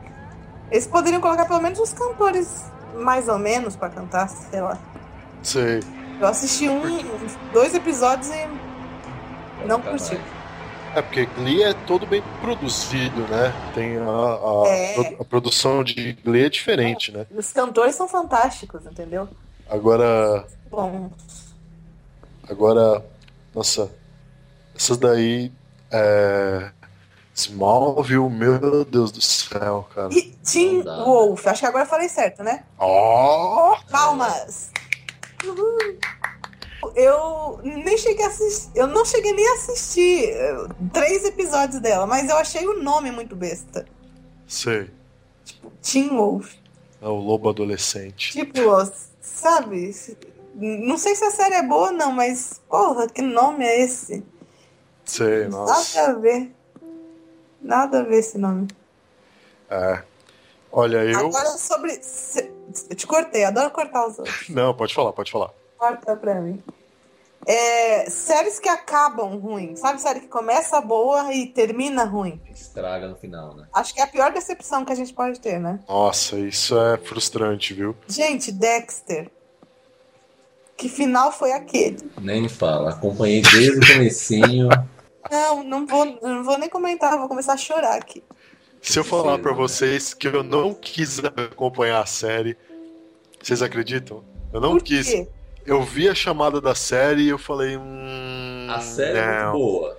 Eles 0.72 0.88
poderiam 0.88 1.22
colocar 1.22 1.46
pelo 1.46 1.62
menos 1.62 1.80
os 1.80 1.94
cantores 1.94 2.64
mais 2.96 3.28
ou 3.28 3.38
menos 3.40 3.76
pra 3.76 3.90
cantar, 3.90 4.28
sei 4.28 4.62
lá. 4.62 4.78
sei. 5.42 5.80
Eu 6.20 6.28
assisti 6.28 6.70
um, 6.70 6.82
dois 7.52 7.74
episódios 7.74 8.30
e 8.30 9.68
não 9.68 9.82
curti. 9.82 10.20
É 10.96 11.02
porque 11.02 11.26
Glee 11.26 11.64
é 11.64 11.74
todo 11.88 12.06
bem 12.06 12.24
produzido, 12.40 13.22
né? 13.28 13.52
Tem 13.74 13.98
a, 13.98 14.02
a, 14.04 14.68
É. 14.68 15.16
a 15.20 15.24
produção 15.26 15.84
de 15.84 16.14
Glee 16.24 16.46
é 16.46 16.50
diferente, 16.50 17.12
né? 17.12 17.26
Os 17.36 17.52
cantores 17.52 17.96
são 17.96 18.08
fantásticos, 18.08 18.86
entendeu? 18.86 19.28
Agora, 19.74 20.46
Bom, 20.70 21.10
agora, 22.48 23.04
nossa, 23.56 23.90
essas 24.76 24.98
daí, 24.98 25.52
é, 25.90 26.70
Smallville, 27.34 28.30
meu 28.30 28.86
Deus 28.86 29.12
do 29.12 29.20
céu, 29.20 29.90
cara. 29.96 30.14
e 30.14 30.32
Tim? 30.44 30.84
Wolf, 30.84 31.48
acho 31.48 31.62
que 31.62 31.66
agora 31.66 31.86
eu 31.86 31.90
falei 31.90 32.08
certo, 32.08 32.44
né? 32.44 32.66
Ó, 32.78 33.76
Palmas! 33.90 34.70
Uhul. 35.44 35.98
Eu 36.96 37.60
nem 37.64 37.98
cheguei 37.98 38.26
a 38.26 38.28
assistir, 38.28 38.70
eu 38.76 38.86
não 38.86 39.04
cheguei 39.04 39.34
nem 39.34 39.48
a 39.48 39.54
assistir 39.56 40.30
eh, 40.36 40.68
três 40.94 41.26
episódios 41.26 41.82
dela, 41.82 42.06
mas 42.06 42.30
eu 42.30 42.38
achei 42.38 42.68
o 42.68 42.84
nome 42.84 43.10
muito 43.10 43.36
besta. 43.36 43.86
sei, 44.46 44.92
Tim 45.82 46.10
Wolf. 46.10 46.54
é 47.02 47.08
o 47.08 47.16
lobo 47.16 47.50
adolescente. 47.50 48.34
Tipo, 48.34 48.60
sabe? 49.44 49.94
Não 50.56 50.98
sei 50.98 51.16
se 51.16 51.24
a 51.26 51.32
série 51.32 51.56
é 51.56 51.64
boa, 51.64 51.92
não, 51.92 52.12
mas, 52.12 52.62
porra, 52.70 53.08
que 53.08 53.22
nome 53.22 53.66
é 53.66 53.82
esse? 53.82 54.24
Sei, 55.06 55.48
nossa. 55.48 56.00
Nada 56.02 56.12
a 56.12 56.20
ver. 56.20 56.56
Nada 57.62 58.00
a 58.00 58.04
ver 58.04 58.20
esse 58.20 58.38
nome. 58.38 58.68
É. 59.70 60.02
Olha, 60.72 61.04
eu. 61.04 61.28
Agora 61.28 61.50
sobre. 61.58 62.00
Eu 62.90 62.96
te 62.96 63.06
cortei, 63.06 63.44
adoro 63.44 63.70
cortar 63.72 64.08
os 64.08 64.18
outros. 64.18 64.50
Não, 64.50 64.74
pode 64.74 64.94
falar, 64.94 65.12
pode 65.12 65.32
falar. 65.32 65.52
Corta 65.78 66.16
pra 66.16 66.36
mim. 66.36 66.64
É, 67.46 68.10
séries 68.10 68.60
que 68.60 68.70
acabam 68.70 69.38
ruim. 69.38 69.76
Sabe 69.76 70.02
série 70.02 70.22
que 70.22 70.28
começa 70.28 70.80
boa 70.80 71.34
e 71.34 71.48
termina 71.48 72.04
ruim? 72.06 72.42
Estraga 72.50 73.08
no 73.08 73.16
final, 73.16 73.56
né? 73.56 73.68
Acho 73.74 73.94
que 73.94 74.00
é 74.00 74.04
a 74.04 74.08
pior 74.08 74.32
decepção 74.32 74.86
que 74.86 74.94
a 74.94 74.96
gente 74.96 75.14
pode 75.14 75.40
ter, 75.40 75.60
né? 75.60 75.80
Nossa, 75.88 76.38
isso 76.40 76.78
é 76.80 76.98
frustrante, 76.98 77.74
viu? 77.74 77.96
Gente, 78.08 78.52
Dexter. 78.52 79.30
Que 80.78 80.90
final 80.90 81.32
foi 81.32 81.52
aquele? 81.52 81.98
Nem 82.20 82.42
me 82.42 82.50
fala. 82.50 82.92
Acompanhei 82.92 83.42
desde 83.42 83.78
o 83.78 83.94
comecinho. 83.94 84.70
Não, 85.32 85.64
não 85.64 85.86
vou, 85.86 86.06
não 86.22 86.44
vou 86.44 86.58
nem 86.58 86.70
comentar, 86.70 87.18
vou 87.18 87.28
começar 87.28 87.54
a 87.54 87.58
chorar 87.58 87.96
aqui. 87.96 88.24
Se 88.82 89.00
eu 89.00 89.04
falar 89.04 89.40
para 89.40 89.54
vocês 89.54 90.14
que 90.14 90.28
eu 90.28 90.44
não 90.44 90.74
quis 90.74 91.20
acompanhar 91.20 92.02
a 92.02 92.06
série, 92.06 92.58
vocês 93.42 93.62
acreditam? 93.62 94.24
Eu 94.52 94.60
não 94.60 94.72
Por 94.72 94.84
quis. 94.84 95.08
quê? 95.10 95.28
Eu 95.66 95.82
vi 95.84 96.10
a 96.10 96.16
chamada 96.16 96.60
da 96.60 96.76
série 96.76 97.24
e 97.24 97.30
eu 97.30 97.38
falei. 97.38 97.78
Hum, 97.78 98.68
A 98.70 98.80
série 98.80 99.18
é 99.18 99.24
muito 99.24 99.44
não, 99.46 99.52
boa. 99.54 99.98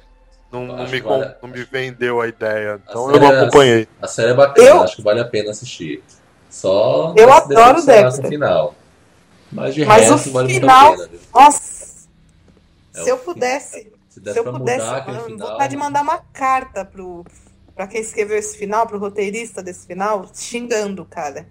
não, 0.52 0.66
não 0.66 0.88
me, 0.88 1.00
vale- 1.00 1.34
não 1.42 1.48
me 1.48 1.64
vendeu 1.64 2.20
a 2.20 2.28
ideia. 2.28 2.80
Então 2.88 3.08
A 3.08 3.12
eu 3.12 3.20
não 3.20 3.26
série 3.28 3.36
é- 3.36 3.40
acompanhei. 3.42 3.88
A 4.02 4.06
série 4.06 4.30
é 4.30 4.34
bacana, 4.34 4.68
Eu- 4.68 4.82
acho 4.82 4.96
que 4.96 5.02
vale 5.02 5.20
a 5.20 5.24
pena 5.24 5.50
assistir. 5.50 6.02
Só 6.50 7.14
Eu 7.16 7.26
não 7.26 7.34
adoro 7.34 7.74
decepcionar 7.76 8.04
Dexter. 8.04 8.24
o 8.24 8.28
final. 8.28 8.74
Mas 9.50 9.74
de 9.74 9.84
Mas 9.84 10.08
o 10.08 10.12
resto 10.14 10.30
vale 10.32 10.54
final- 10.54 10.92
a 10.92 10.96
pena. 10.96 11.08
Nossa! 11.34 11.84
É 12.94 13.02
se 13.02 13.08
eu 13.10 13.16
o 13.16 13.18
pudesse, 13.18 13.92
Se 14.08 14.20
se 14.20 14.38
eu 14.38 14.42
pra 14.44 14.52
pudesse, 14.52 14.84
mudar 14.84 15.04
final. 15.04 15.28
vontade 15.50 15.70
de 15.70 15.76
mandar 15.76 16.02
uma 16.02 16.18
carta 16.32 16.84
pro 16.84 17.24
para 17.74 17.88
quem 17.88 18.00
escreveu 18.00 18.38
esse 18.38 18.56
final, 18.56 18.86
pro 18.86 18.98
roteirista 19.00 19.60
desse 19.60 19.84
final, 19.84 20.28
xingando 20.32 21.02
o 21.02 21.04
cara. 21.04 21.44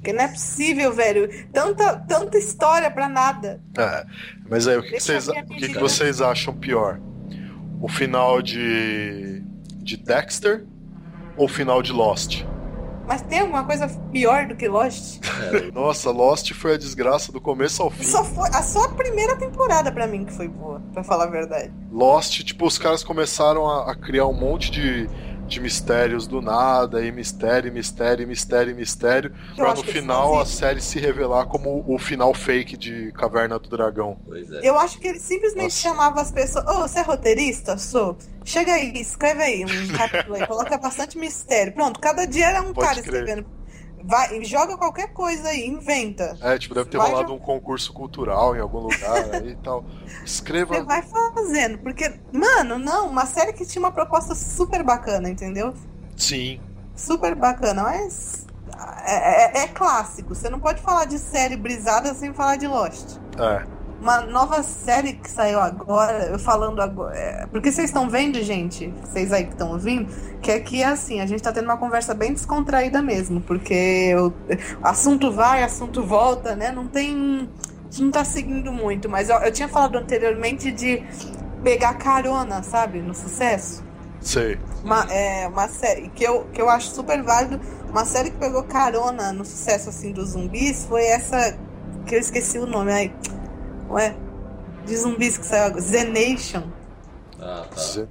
Porque 0.00 0.14
não 0.14 0.24
é 0.24 0.28
possível, 0.28 0.92
velho. 0.94 1.28
Tanta, 1.52 1.96
tanta 2.08 2.38
história 2.38 2.90
pra 2.90 3.06
nada. 3.06 3.60
É, 3.76 4.06
mas 4.48 4.66
aí, 4.66 4.78
o 4.78 4.82
que, 4.82 4.92
que 4.92 5.00
vocês, 5.00 5.28
o 5.28 5.32
que, 5.32 5.68
que 5.68 5.78
vocês 5.78 6.22
acham 6.22 6.54
pior? 6.54 6.98
O 7.82 7.88
final 7.88 8.40
de, 8.40 9.42
de 9.76 9.98
Dexter 9.98 10.64
ou 11.36 11.44
o 11.44 11.48
final 11.48 11.82
de 11.82 11.92
Lost? 11.92 12.44
Mas 13.06 13.22
tem 13.22 13.40
alguma 13.40 13.64
coisa 13.64 13.88
pior 14.10 14.46
do 14.46 14.56
que 14.56 14.68
Lost? 14.68 15.18
É, 15.52 15.70
Nossa, 15.72 16.10
Lost 16.10 16.52
foi 16.54 16.74
a 16.74 16.78
desgraça 16.78 17.30
do 17.30 17.40
começo 17.40 17.82
ao 17.82 17.90
fim. 17.90 18.04
Só 18.04 18.24
foi 18.24 18.48
a 18.50 18.62
só 18.62 18.84
a 18.84 18.88
primeira 18.90 19.36
temporada 19.36 19.92
pra 19.92 20.06
mim 20.06 20.24
que 20.24 20.32
foi 20.32 20.48
boa, 20.48 20.80
pra 20.92 21.02
falar 21.04 21.24
a 21.24 21.30
verdade. 21.30 21.72
Lost, 21.92 22.42
tipo, 22.42 22.64
os 22.66 22.78
caras 22.78 23.04
começaram 23.04 23.68
a, 23.68 23.90
a 23.90 23.94
criar 23.94 24.26
um 24.26 24.32
monte 24.32 24.70
de, 24.70 25.08
de 25.50 25.60
mistérios 25.60 26.26
do 26.26 26.40
nada, 26.40 27.04
e 27.04 27.10
mistério, 27.12 27.72
mistério, 27.72 28.26
mistério, 28.26 28.74
mistério, 28.74 29.32
Eu 29.50 29.64
pra 29.64 29.74
no 29.74 29.82
final 29.82 30.40
a 30.40 30.46
série 30.46 30.80
se 30.80 30.98
revelar 30.98 31.46
como 31.46 31.84
o 31.86 31.98
final 31.98 32.32
fake 32.32 32.76
de 32.76 33.12
Caverna 33.12 33.58
do 33.58 33.68
Dragão. 33.68 34.18
pois 34.26 34.50
é. 34.50 34.60
Eu 34.62 34.78
acho 34.78 34.98
que 34.98 35.08
ele 35.08 35.18
simplesmente 35.18 35.64
Nossa. 35.64 35.76
chamava 35.80 36.20
as 36.20 36.30
pessoas. 36.30 36.64
Ô, 36.66 36.80
você 36.82 37.00
é 37.00 37.02
roteirista? 37.02 37.76
Sou. 37.76 38.16
Chega 38.44 38.72
aí, 38.72 38.92
escreve 38.94 39.42
aí 39.42 39.64
um 39.64 39.92
capítulo 39.96 40.36
aí, 40.36 40.46
coloca 40.46 40.78
bastante 40.78 41.18
mistério. 41.18 41.72
Pronto, 41.74 42.00
cada 42.00 42.24
dia 42.26 42.46
era 42.48 42.62
um 42.62 42.72
Pode 42.72 42.86
cara 42.88 43.02
crer. 43.02 43.14
escrevendo. 43.14 43.59
Vai, 44.02 44.42
joga 44.44 44.76
qualquer 44.76 45.12
coisa 45.12 45.48
aí, 45.48 45.66
inventa. 45.66 46.36
É, 46.40 46.58
tipo, 46.58 46.74
deve 46.74 46.88
ter 46.88 46.96
Vai 46.98 47.10
rolado 47.10 47.34
um 47.34 47.38
concurso 47.38 47.92
cultural 47.92 48.56
em 48.56 48.60
algum 48.60 48.78
lugar 48.78 49.34
aí 49.34 49.50
e 49.50 49.56
tal. 49.56 49.84
Escreva. 50.24 50.74
Você 50.74 50.82
vai 50.82 51.02
fazendo. 51.02 51.78
Porque, 51.78 52.12
mano, 52.32 52.78
não, 52.78 53.08
uma 53.08 53.26
série 53.26 53.52
que 53.52 53.66
tinha 53.66 53.82
uma 53.82 53.92
proposta 53.92 54.34
super 54.34 54.82
bacana, 54.82 55.28
entendeu? 55.28 55.74
Sim. 56.16 56.60
Super 56.94 57.34
bacana, 57.34 57.82
mas. 57.82 58.46
É, 59.04 59.60
é- 59.60 59.62
é 59.64 59.68
clássico. 59.68 60.34
Você 60.34 60.48
não 60.48 60.58
pode 60.60 60.80
falar 60.80 61.04
de 61.04 61.18
série 61.18 61.56
brisada 61.56 62.14
sem 62.14 62.32
falar 62.32 62.56
de 62.56 62.66
Lost. 62.66 63.18
É. 63.38 63.79
Uma 64.00 64.22
nova 64.22 64.62
série 64.62 65.12
que 65.12 65.30
saiu 65.30 65.60
agora, 65.60 66.24
eu 66.24 66.38
falando 66.38 66.80
agora. 66.80 67.14
é, 67.14 67.46
porque 67.46 67.70
vocês 67.70 67.90
estão 67.90 68.08
vendo, 68.08 68.42
gente, 68.42 68.92
vocês 69.02 69.30
aí 69.30 69.44
que 69.44 69.52
estão 69.52 69.72
ouvindo, 69.72 70.10
que 70.40 70.50
aqui 70.50 70.82
é 70.82 70.86
assim, 70.86 71.20
a 71.20 71.26
gente 71.26 71.42
tá 71.42 71.52
tendo 71.52 71.64
uma 71.64 71.76
conversa 71.76 72.14
bem 72.14 72.32
descontraída 72.32 73.02
mesmo, 73.02 73.42
porque 73.42 74.14
o 74.16 74.32
assunto 74.82 75.30
vai, 75.30 75.62
assunto 75.62 76.02
volta, 76.02 76.56
né? 76.56 76.72
Não 76.72 76.86
tem. 76.86 77.48
A 77.86 77.90
gente 77.90 78.04
não 78.04 78.10
tá 78.10 78.24
seguindo 78.24 78.72
muito, 78.72 79.08
mas 79.08 79.28
eu, 79.28 79.36
eu 79.36 79.52
tinha 79.52 79.68
falado 79.68 79.98
anteriormente 79.98 80.72
de 80.72 81.02
pegar 81.62 81.94
carona, 81.94 82.62
sabe, 82.62 83.00
no 83.00 83.14
sucesso. 83.14 83.84
Sei. 84.20 84.58
Uma, 84.82 85.06
é, 85.10 85.46
uma 85.48 85.68
série 85.68 86.08
que 86.10 86.24
eu, 86.24 86.44
que 86.52 86.60
eu 86.60 86.68
acho 86.68 86.94
super 86.94 87.22
válido. 87.22 87.60
Uma 87.90 88.04
série 88.04 88.30
que 88.30 88.38
pegou 88.38 88.62
carona 88.62 89.32
no 89.32 89.44
sucesso 89.44 89.88
assim 89.88 90.12
dos 90.12 90.30
zumbis 90.30 90.86
foi 90.86 91.04
essa. 91.04 91.58
Que 92.06 92.14
eu 92.14 92.18
esqueci 92.18 92.58
o 92.58 92.66
nome 92.66 92.92
aí. 92.92 93.14
Ué? 93.90 94.14
De 94.86 94.96
zumbis 94.96 95.36
que 95.38 95.44
saiu 95.46 95.64
agora. 95.64 95.80
Z 95.80 96.04
Nation. 96.04 96.62
Ah, 97.40 97.66
tá. 97.74 98.06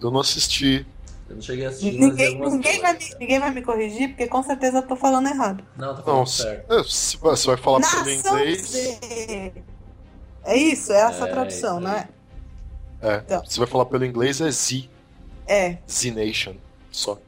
Eu 0.00 0.10
não 0.10 0.20
assisti. 0.20 0.86
Eu 1.28 1.36
não 1.36 1.42
cheguei 1.42 1.66
a 1.66 1.68
assistir, 1.68 1.98
Ninguém, 1.98 2.38
ninguém, 2.40 2.80
vai 2.80 2.92
me, 2.94 3.04
ninguém 3.20 3.38
vai 3.38 3.50
me 3.50 3.62
corrigir, 3.62 4.08
porque 4.08 4.26
com 4.26 4.42
certeza 4.42 4.78
eu 4.78 4.82
tô 4.82 4.96
falando 4.96 5.28
errado. 5.28 5.62
Não, 5.76 5.88
tá 5.90 5.96
Não, 5.98 6.04
falando 6.04 6.26
se, 6.26 6.42
certo. 6.42 6.72
é, 6.72 6.84
se 6.84 7.16
vai- 7.18 7.36
você 7.36 7.46
vai 7.48 7.56
falar 7.58 7.80
pelo 7.80 8.10
inglês. 8.10 8.62
Z. 8.70 9.52
É 10.44 10.56
isso, 10.56 10.90
é 10.92 11.00
essa 11.00 11.26
É, 11.28 11.30
tradução, 11.32 11.78
isso 11.78 11.86
não 11.86 11.92
é? 11.94 12.08
É, 13.02 13.16
Então. 13.18 13.44
você 13.44 13.58
vai 13.58 13.68
falar 13.68 13.84
pelo 13.86 14.06
inglês 14.06 14.40
é 14.40 14.50
Z. 14.50 14.88
É. 15.46 15.76
Z 15.88 16.10
Nation. 16.12 16.54
Só. 16.90 17.18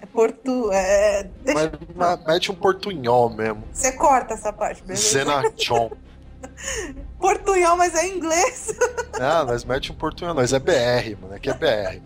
É 0.00 0.06
Porto. 0.06 0.70
É, 0.72 1.24
deixa, 1.44 1.70
Mas 1.70 1.96
ma- 1.96 2.16
mete 2.26 2.50
um 2.50 2.54
portunhol 2.54 3.28
mesmo. 3.28 3.62
você 3.72 3.92
corta 3.92 4.32
essa 4.34 4.50
parte, 4.54 4.82
beleza? 4.82 5.02
Zenachon. 5.10 5.90
Portunhol, 7.18 7.76
mas 7.76 7.94
é 7.94 8.08
inglês. 8.08 8.74
ah, 9.20 9.44
nós 9.44 9.64
mete 9.64 9.92
um 9.92 9.94
portunhol. 9.94 10.34
Nós 10.34 10.52
é 10.52 10.58
BR, 10.58 11.20
mano. 11.20 11.34
Aqui 11.34 11.50
é 11.50 11.54
BR. 11.54 12.00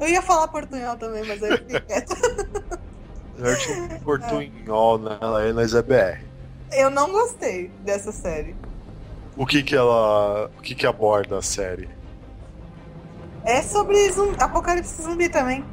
Eu 0.00 0.08
ia 0.08 0.22
falar 0.22 0.48
portunhol 0.48 0.96
também, 0.96 1.24
mas 1.26 1.42
aí 1.42 1.50
eu 1.52 1.58
fiquei 1.58 1.80
quieto. 1.80 2.14
Mete 3.38 3.70
um 3.72 4.00
portunhol 4.00 4.98
nela 4.98 5.40
aí, 5.40 5.52
nós 5.52 5.74
é 5.74 5.82
BR. 5.82 6.24
Eu 6.72 6.90
não 6.90 7.10
gostei 7.12 7.70
dessa 7.84 8.10
série. 8.10 8.56
O 9.36 9.46
que 9.46 9.62
que 9.62 9.76
ela. 9.76 10.50
O 10.58 10.62
que 10.62 10.74
que 10.74 10.86
aborda 10.86 11.38
a 11.38 11.42
série? 11.42 11.88
É 13.44 13.62
sobre 13.62 14.10
zumbi, 14.10 14.36
apocalipse 14.40 15.02
zumbi 15.02 15.28
também. 15.28 15.64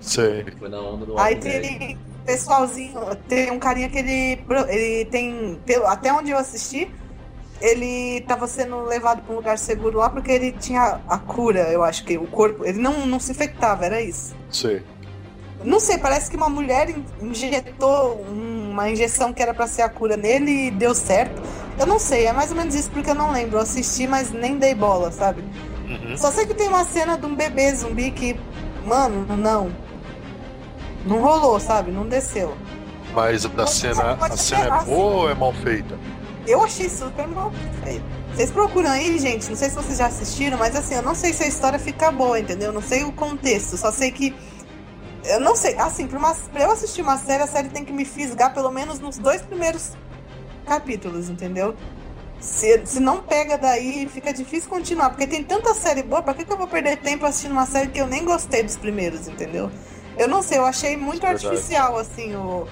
Sei. 0.00 0.44
Foi 0.58 0.68
na 0.68 0.80
onda 0.80 1.06
do 1.06 1.18
Aí 1.18 1.36
tem 1.36 1.98
pessoalzinho, 2.32 3.00
tem 3.26 3.50
um 3.50 3.58
carinha 3.58 3.88
que 3.88 3.96
ele, 3.98 4.38
ele 4.68 5.04
tem, 5.06 5.58
até 5.86 6.12
onde 6.12 6.30
eu 6.30 6.36
assisti, 6.36 6.90
ele 7.58 8.20
tava 8.28 8.46
sendo 8.46 8.82
levado 8.82 9.22
para 9.22 9.32
um 9.32 9.36
lugar 9.36 9.56
seguro 9.58 9.98
lá 9.98 10.10
porque 10.10 10.30
ele 10.30 10.52
tinha 10.52 11.00
a 11.08 11.18
cura, 11.18 11.70
eu 11.72 11.82
acho 11.82 12.04
que 12.04 12.18
o 12.18 12.26
corpo, 12.26 12.66
ele 12.66 12.78
não, 12.78 13.06
não 13.06 13.18
se 13.18 13.32
infectava, 13.32 13.86
era 13.86 14.02
isso. 14.02 14.36
Sei. 14.50 14.82
Não 15.64 15.80
sei, 15.80 15.96
parece 15.98 16.30
que 16.30 16.36
uma 16.36 16.50
mulher 16.50 16.90
in- 16.90 17.04
injetou 17.22 18.22
um- 18.28 18.70
uma 18.72 18.90
injeção 18.90 19.32
que 19.32 19.42
era 19.42 19.54
pra 19.54 19.66
ser 19.66 19.82
a 19.82 19.88
cura 19.88 20.16
nele 20.16 20.66
e 20.68 20.70
deu 20.70 20.94
certo. 20.94 21.42
Eu 21.78 21.86
não 21.86 21.98
sei, 21.98 22.26
é 22.26 22.32
mais 22.32 22.50
ou 22.50 22.56
menos 22.56 22.74
isso 22.74 22.90
porque 22.90 23.10
eu 23.10 23.14
não 23.14 23.32
lembro. 23.32 23.56
Eu 23.56 23.62
assisti, 23.62 24.06
mas 24.06 24.30
nem 24.30 24.56
dei 24.58 24.74
bola, 24.74 25.10
sabe? 25.10 25.42
Uhum. 25.88 26.16
Só 26.16 26.30
sei 26.30 26.46
que 26.46 26.54
tem 26.54 26.68
uma 26.68 26.84
cena 26.84 27.16
de 27.18 27.26
um 27.26 27.34
bebê 27.34 27.74
zumbi 27.74 28.10
que, 28.12 28.38
mano, 28.86 29.36
não. 29.36 29.72
Não 31.08 31.20
rolou, 31.20 31.58
sabe? 31.58 31.90
Não 31.90 32.06
desceu. 32.06 32.56
Mas 33.12 33.44
a 33.46 33.66
cena, 33.66 34.16
a 34.20 34.36
cena 34.36 34.60
é 34.64 34.84
boa 34.84 35.14
ou 35.22 35.30
é 35.30 35.34
mal 35.34 35.52
feita? 35.52 35.98
Eu 36.46 36.62
achei 36.62 36.88
super 36.88 37.26
mal 37.26 37.50
feito. 37.82 38.04
Vocês 38.34 38.50
procuram 38.50 38.90
aí, 38.90 39.18
gente. 39.18 39.48
Não 39.48 39.56
sei 39.56 39.68
se 39.70 39.74
vocês 39.74 39.98
já 39.98 40.06
assistiram, 40.06 40.56
mas 40.58 40.76
assim, 40.76 40.94
eu 40.94 41.02
não 41.02 41.14
sei 41.14 41.32
se 41.32 41.42
a 41.42 41.46
história 41.46 41.78
fica 41.78 42.10
boa, 42.12 42.38
entendeu? 42.38 42.68
Eu 42.68 42.72
não 42.72 42.82
sei 42.82 43.02
o 43.04 43.12
contexto. 43.12 43.76
Só 43.76 43.90
sei 43.90 44.10
que. 44.12 44.34
Eu 45.24 45.40
não 45.40 45.56
sei. 45.56 45.74
Assim, 45.78 46.06
pra, 46.06 46.18
uma- 46.18 46.34
pra 46.34 46.62
eu 46.64 46.70
assistir 46.70 47.02
uma 47.02 47.16
série, 47.18 47.42
a 47.42 47.46
série 47.46 47.68
tem 47.70 47.84
que 47.84 47.92
me 47.92 48.04
fisgar 48.04 48.54
pelo 48.54 48.70
menos 48.70 48.98
nos 49.00 49.18
dois 49.18 49.42
primeiros 49.42 49.92
capítulos, 50.66 51.28
entendeu? 51.28 51.74
Se, 52.40 52.80
se 52.86 53.00
não 53.00 53.18
pega 53.22 53.58
daí, 53.58 54.08
fica 54.08 54.32
difícil 54.32 54.68
continuar. 54.70 55.10
Porque 55.10 55.26
tem 55.26 55.42
tanta 55.42 55.74
série 55.74 56.02
boa, 56.02 56.22
pra 56.22 56.34
que, 56.34 56.44
que 56.44 56.52
eu 56.52 56.56
vou 56.56 56.68
perder 56.68 56.98
tempo 56.98 57.26
assistindo 57.26 57.52
uma 57.52 57.66
série 57.66 57.88
que 57.88 57.98
eu 58.00 58.06
nem 58.06 58.24
gostei 58.24 58.62
dos 58.62 58.76
primeiros, 58.76 59.26
entendeu? 59.26 59.70
Eu 60.18 60.28
não 60.28 60.42
sei, 60.42 60.58
eu 60.58 60.64
achei 60.66 60.96
muito 60.96 61.22
Verdade. 61.22 61.46
artificial, 61.46 61.96
assim, 61.98 62.34
o, 62.34 62.66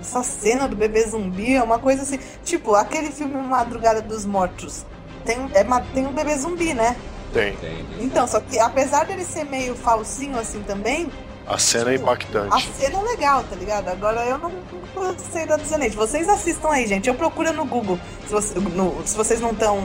essa 0.00 0.22
cena 0.22 0.66
do 0.68 0.74
bebê 0.76 1.02
zumbi 1.06 1.54
é 1.54 1.62
uma 1.62 1.78
coisa 1.78 2.02
assim. 2.02 2.18
Tipo, 2.44 2.74
aquele 2.74 3.10
filme 3.10 3.34
Madrugada 3.40 4.02
dos 4.02 4.24
Mortos. 4.26 4.84
Tem, 5.24 5.38
um- 5.38 5.50
é, 5.54 5.64
tem 5.94 6.06
um 6.06 6.12
bebê 6.12 6.36
zumbi, 6.36 6.74
né? 6.74 6.96
Tem. 7.32 7.54
Tem. 7.56 7.84
Então, 8.00 8.26
só 8.26 8.40
que 8.40 8.58
apesar 8.58 9.04
dele 9.06 9.24
ser 9.24 9.44
meio 9.44 9.74
falsinho 9.74 10.38
assim 10.38 10.62
também, 10.62 11.10
A 11.46 11.56
cena 11.58 11.92
é 11.92 11.94
impactante. 11.96 12.54
A 12.54 12.60
cena 12.60 12.98
é 12.98 13.02
legal, 13.02 13.42
tá 13.48 13.56
ligado? 13.56 13.88
Agora 13.88 14.22
eu 14.24 14.38
não 14.38 14.52
gostei 14.94 15.46
da 15.46 15.56
Disney. 15.56 15.88
Vocês 15.90 16.28
assistam 16.28 16.68
aí, 16.70 16.86
gente. 16.86 17.08
Eu 17.08 17.14
procuro 17.14 17.52
no 17.52 17.64
Google. 17.64 17.98
Se, 18.26 18.32
você, 18.32 18.58
no, 18.58 19.02
se 19.06 19.16
vocês 19.16 19.40
não 19.40 19.50
estão 19.52 19.78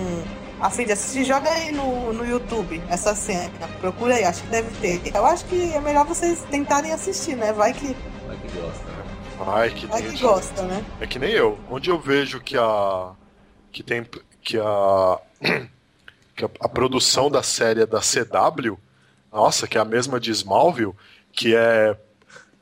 a 0.64 0.70
de 0.70 0.94
assistir, 0.94 1.26
joga 1.26 1.52
aí 1.52 1.74
no, 1.74 2.14
no 2.14 2.26
YouTube 2.26 2.82
essa 2.88 3.14
cena. 3.14 3.52
Procura 3.82 4.16
aí, 4.16 4.24
acho 4.24 4.44
que 4.44 4.48
deve 4.48 4.72
ter. 4.80 5.14
Eu 5.14 5.26
acho 5.26 5.44
que 5.46 5.74
é 5.74 5.82
melhor 5.82 6.06
vocês 6.06 6.42
tentarem 6.50 6.94
assistir, 6.94 7.36
né? 7.36 7.52
Vai 7.52 7.74
que. 7.74 7.94
Vai 8.26 8.38
que 8.38 8.48
gosta, 8.58 8.86
né? 8.86 9.04
Vai 9.38 9.70
que, 9.72 9.86
Vai 9.88 10.04
que 10.04 10.18
gosta, 10.20 10.62
né? 10.62 10.86
É 11.02 11.06
que 11.06 11.20
nem 11.20 11.32
eu. 11.32 11.60
Onde 11.70 11.90
eu 11.90 12.00
vejo 12.00 12.40
que 12.40 12.58
a. 12.58 13.12
que 13.74 13.84
tem. 13.84 14.06
que 14.42 14.58
a. 14.58 15.20
que 16.34 16.46
a, 16.46 16.50
a 16.62 16.70
produção 16.70 17.30
da 17.30 17.44
série 17.44 17.82
é 17.82 17.86
da 17.86 18.00
CW, 18.00 18.78
nossa, 19.34 19.68
que 19.68 19.78
é 19.78 19.82
a 19.82 19.86
mesma 19.86 20.18
de 20.18 20.32
Smallville, 20.32 20.96
que 21.34 21.54
é 21.54 21.98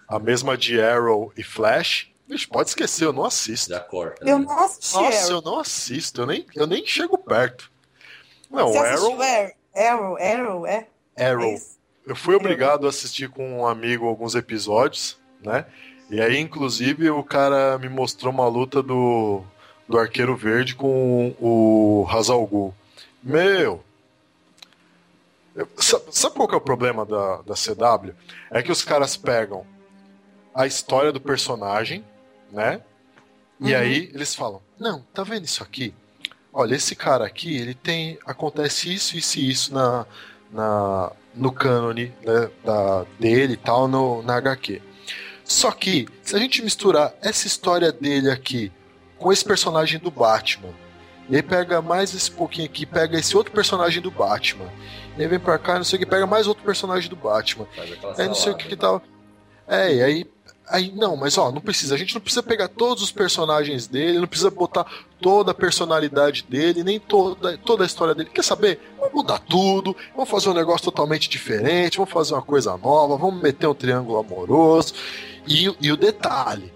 a 0.07 0.17
mesma 0.17 0.57
de 0.57 0.81
Arrow 0.81 1.31
e 1.37 1.43
Flash. 1.43 2.09
Bicho, 2.27 2.49
pode 2.49 2.69
esquecer, 2.69 3.05
eu 3.05 3.13
não 3.13 3.25
assisto. 3.25 3.69
Já 3.69 3.79
corta. 3.79 4.27
Eu 4.27 4.39
né? 4.39 4.45
não 4.47 4.59
assisti 4.59 4.95
Nossa, 4.95 5.31
eu 5.31 5.41
não 5.41 5.59
assisto, 5.59 6.21
eu 6.21 6.25
nem, 6.25 6.47
eu 6.55 6.65
nem 6.65 6.83
chego 6.83 7.15
perto. 7.15 7.69
Não, 8.51 8.75
Arrow. 8.77 9.17
Arrow? 9.75 10.17
Arrow, 10.17 10.67
é? 10.67 10.87
Arrow. 11.17 11.43
É? 11.43 11.57
Eu 12.05 12.15
fui 12.15 12.35
obrigado 12.35 12.85
a 12.85 12.89
assistir 12.89 13.29
com 13.29 13.59
um 13.59 13.65
amigo 13.67 14.07
alguns 14.07 14.35
episódios, 14.35 15.17
né? 15.43 15.65
E 16.09 16.19
aí, 16.19 16.37
inclusive, 16.39 17.09
o 17.09 17.23
cara 17.23 17.77
me 17.77 17.87
mostrou 17.87 18.33
uma 18.33 18.47
luta 18.47 18.81
do, 18.83 19.41
do 19.87 19.97
Arqueiro 19.97 20.35
Verde 20.35 20.75
com 20.75 21.33
o 21.39 22.05
Hazal. 22.09 22.73
Meu! 23.23 23.83
eu- 25.55 25.67
Sabe, 25.77 26.03
sabe 26.11 26.35
qual 26.35 26.47
que 26.47 26.55
é 26.55 26.57
o 26.57 26.61
problema 26.61 27.05
da, 27.05 27.37
da 27.43 27.53
CW? 27.53 28.13
É 28.49 28.61
que 28.61 28.71
os 28.71 28.83
caras 28.83 29.15
pegam 29.15 29.65
a 30.53 30.65
história 30.67 31.11
do 31.11 31.21
personagem, 31.21 32.03
né? 32.51 32.81
E 33.59 33.73
Uhum. 33.73 33.79
aí 33.79 34.11
eles 34.13 34.33
falam: 34.35 34.61
Não, 34.79 35.01
tá 35.13 35.23
vendo 35.23 35.45
isso 35.45 35.61
aqui? 35.63 35.93
Olha, 36.53 36.75
esse 36.75 36.95
cara 36.95 37.25
aqui, 37.25 37.55
ele 37.55 37.73
tem. 37.73 38.19
Acontece 38.25 38.93
isso, 38.93 39.17
isso 39.17 39.39
e 39.39 39.49
isso 39.49 39.73
na, 39.73 40.05
na, 40.51 41.11
no 41.33 41.51
cânone 41.51 42.13
né, 42.23 42.49
da, 42.63 43.05
dele 43.19 43.53
e 43.53 43.57
tal, 43.57 43.87
no, 43.87 44.21
na 44.23 44.35
HQ. 44.35 44.81
Só 45.43 45.71
que, 45.71 46.07
se 46.21 46.35
a 46.35 46.39
gente 46.39 46.61
misturar 46.61 47.13
essa 47.21 47.47
história 47.47 47.91
dele 47.91 48.29
aqui 48.29 48.71
com 49.17 49.31
esse 49.31 49.43
personagem 49.43 49.99
do 49.99 50.11
Batman, 50.11 50.73
e 51.29 51.35
aí 51.35 51.43
pega 51.43 51.81
mais 51.81 52.13
esse 52.13 52.29
pouquinho 52.29 52.65
aqui, 52.65 52.85
pega 52.85 53.17
esse 53.17 53.35
outro 53.37 53.53
personagem 53.53 54.01
do 54.01 54.11
Batman, 54.11 54.69
e 55.17 55.21
aí 55.21 55.27
vem 55.27 55.39
pra 55.39 55.57
cá, 55.57 55.75
não 55.75 55.83
sei 55.83 55.97
o 55.97 55.99
que, 55.99 56.05
pega 56.05 56.25
mais 56.25 56.47
outro 56.47 56.63
personagem 56.63 57.09
do 57.09 57.15
Batman, 57.15 57.67
aí 58.17 58.27
não 58.27 58.35
sei 58.35 58.51
o 58.51 58.57
que 58.57 58.67
que 58.67 58.75
tal. 58.75 59.01
É, 59.67 59.95
e 59.95 60.03
aí. 60.03 60.25
Aí, 60.67 60.89
não, 60.95 61.17
mas 61.17 61.37
ó, 61.37 61.51
não 61.51 61.59
precisa. 61.59 61.95
A 61.95 61.97
gente 61.97 62.13
não 62.13 62.21
precisa 62.21 62.41
pegar 62.41 62.69
todos 62.69 63.03
os 63.03 63.11
personagens 63.11 63.87
dele, 63.87 64.19
não 64.19 64.27
precisa 64.27 64.49
botar 64.49 64.85
toda 65.21 65.51
a 65.51 65.53
personalidade 65.53 66.43
dele, 66.49 66.83
nem 66.83 66.99
toda, 66.99 67.57
toda 67.59 67.83
a 67.83 67.85
história 67.85 68.15
dele. 68.15 68.29
Quer 68.33 68.43
saber? 68.43 68.79
Vamos 68.97 69.13
mudar 69.13 69.39
tudo, 69.39 69.95
vamos 70.15 70.29
fazer 70.29 70.49
um 70.49 70.53
negócio 70.53 70.85
totalmente 70.85 71.29
diferente, 71.29 71.97
vamos 71.97 72.11
fazer 72.11 72.33
uma 72.33 72.41
coisa 72.41 72.75
nova, 72.77 73.17
vamos 73.17 73.41
meter 73.41 73.67
um 73.67 73.73
triângulo 73.73 74.17
amoroso. 74.17 74.93
E, 75.47 75.73
e 75.79 75.91
o 75.91 75.97
detalhe: 75.97 76.73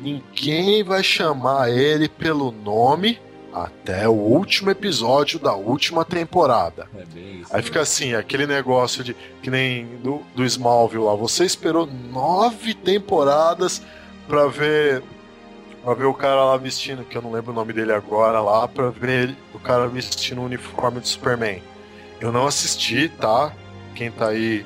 ninguém 0.00 0.82
vai 0.84 1.02
chamar 1.02 1.70
ele 1.70 2.08
pelo 2.08 2.52
nome 2.52 3.18
até 3.52 4.08
o 4.08 4.12
último 4.12 4.70
episódio 4.70 5.38
da 5.38 5.54
última 5.54 6.04
temporada. 6.04 6.88
É 6.94 7.18
isso. 7.18 7.48
Aí 7.50 7.62
fica 7.62 7.80
assim, 7.80 8.14
aquele 8.14 8.46
negócio 8.46 9.02
de 9.02 9.16
que 9.42 9.50
nem 9.50 9.96
do, 9.98 10.20
do 10.34 10.44
Smallville 10.44 11.04
lá. 11.04 11.14
Você 11.16 11.44
esperou 11.44 11.86
nove 11.86 12.74
temporadas 12.74 13.82
pra 14.28 14.46
ver 14.46 15.02
pra 15.84 15.94
ver 15.94 16.04
o 16.04 16.14
cara 16.14 16.44
lá 16.44 16.56
vestindo, 16.56 17.04
que 17.04 17.16
eu 17.16 17.22
não 17.22 17.32
lembro 17.32 17.52
o 17.52 17.54
nome 17.54 17.72
dele 17.72 17.92
agora 17.92 18.40
lá, 18.40 18.68
pra 18.68 18.90
ver 18.90 19.36
o 19.54 19.58
cara 19.58 19.88
vestindo 19.88 20.40
o 20.40 20.44
uniforme 20.44 21.00
do 21.00 21.08
Superman. 21.08 21.62
Eu 22.20 22.30
não 22.30 22.46
assisti, 22.46 23.08
tá? 23.08 23.52
Quem 23.94 24.10
tá 24.10 24.28
aí 24.28 24.64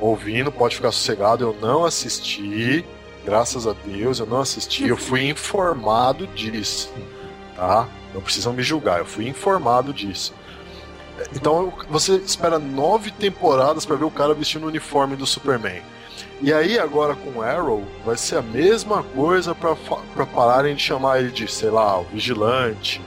ouvindo 0.00 0.50
pode 0.50 0.76
ficar 0.76 0.92
sossegado. 0.92 1.44
Eu 1.44 1.56
não 1.60 1.84
assisti, 1.84 2.84
graças 3.24 3.66
a 3.66 3.72
Deus, 3.72 4.18
eu 4.18 4.26
não 4.26 4.40
assisti. 4.40 4.88
Eu 4.88 4.96
fui 4.96 5.28
informado 5.28 6.26
disso, 6.28 6.92
tá? 7.56 7.86
Não 8.14 8.22
precisam 8.22 8.52
me 8.52 8.62
julgar, 8.62 8.98
eu 8.98 9.06
fui 9.06 9.28
informado 9.28 9.92
disso. 9.92 10.32
Então 11.34 11.72
você 11.88 12.16
espera 12.16 12.58
nove 12.58 13.10
temporadas 13.10 13.84
pra 13.84 13.96
ver 13.96 14.04
o 14.04 14.10
cara 14.10 14.34
vestindo 14.34 14.64
o 14.64 14.68
uniforme 14.68 15.14
do 15.14 15.26
Superman. 15.26 15.82
E 16.44 16.52
aí 16.52 16.78
agora 16.78 17.14
com 17.14 17.40
Arrow 17.40 17.82
vai 18.04 18.18
ser 18.18 18.36
a 18.36 18.42
mesma 18.42 19.02
coisa 19.02 19.54
pra 19.54 20.26
pararem 20.26 20.74
de 20.74 20.82
chamar 20.82 21.18
ele 21.20 21.30
de, 21.30 21.50
sei 21.50 21.70
lá, 21.70 21.98
o 21.98 22.04
vigilante, 22.04 23.00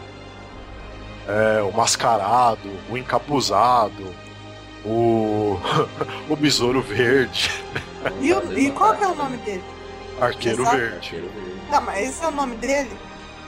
é, 1.28 1.62
o 1.62 1.72
mascarado, 1.72 2.68
o 2.90 2.98
encapuzado, 2.98 4.12
o 4.84 5.60
o 6.28 6.36
besouro 6.36 6.82
verde, 6.82 7.52
E, 8.22 8.34
o- 8.34 8.58
e 8.58 8.72
qual 8.72 8.96
que 8.96 9.04
é 9.04 9.08
o 9.08 9.14
nome 9.16 9.38
dele? 9.38 9.64
arqueiro 10.20 10.64
Exato. 10.64 10.78
verde. 10.78 11.12
Verde. 11.12 11.30
Tá, 11.70 11.80
mas 11.82 12.10
esse 12.10 12.24
é 12.24 12.28
o 12.28 12.32
nome 12.32 12.56
dele? 12.56 12.90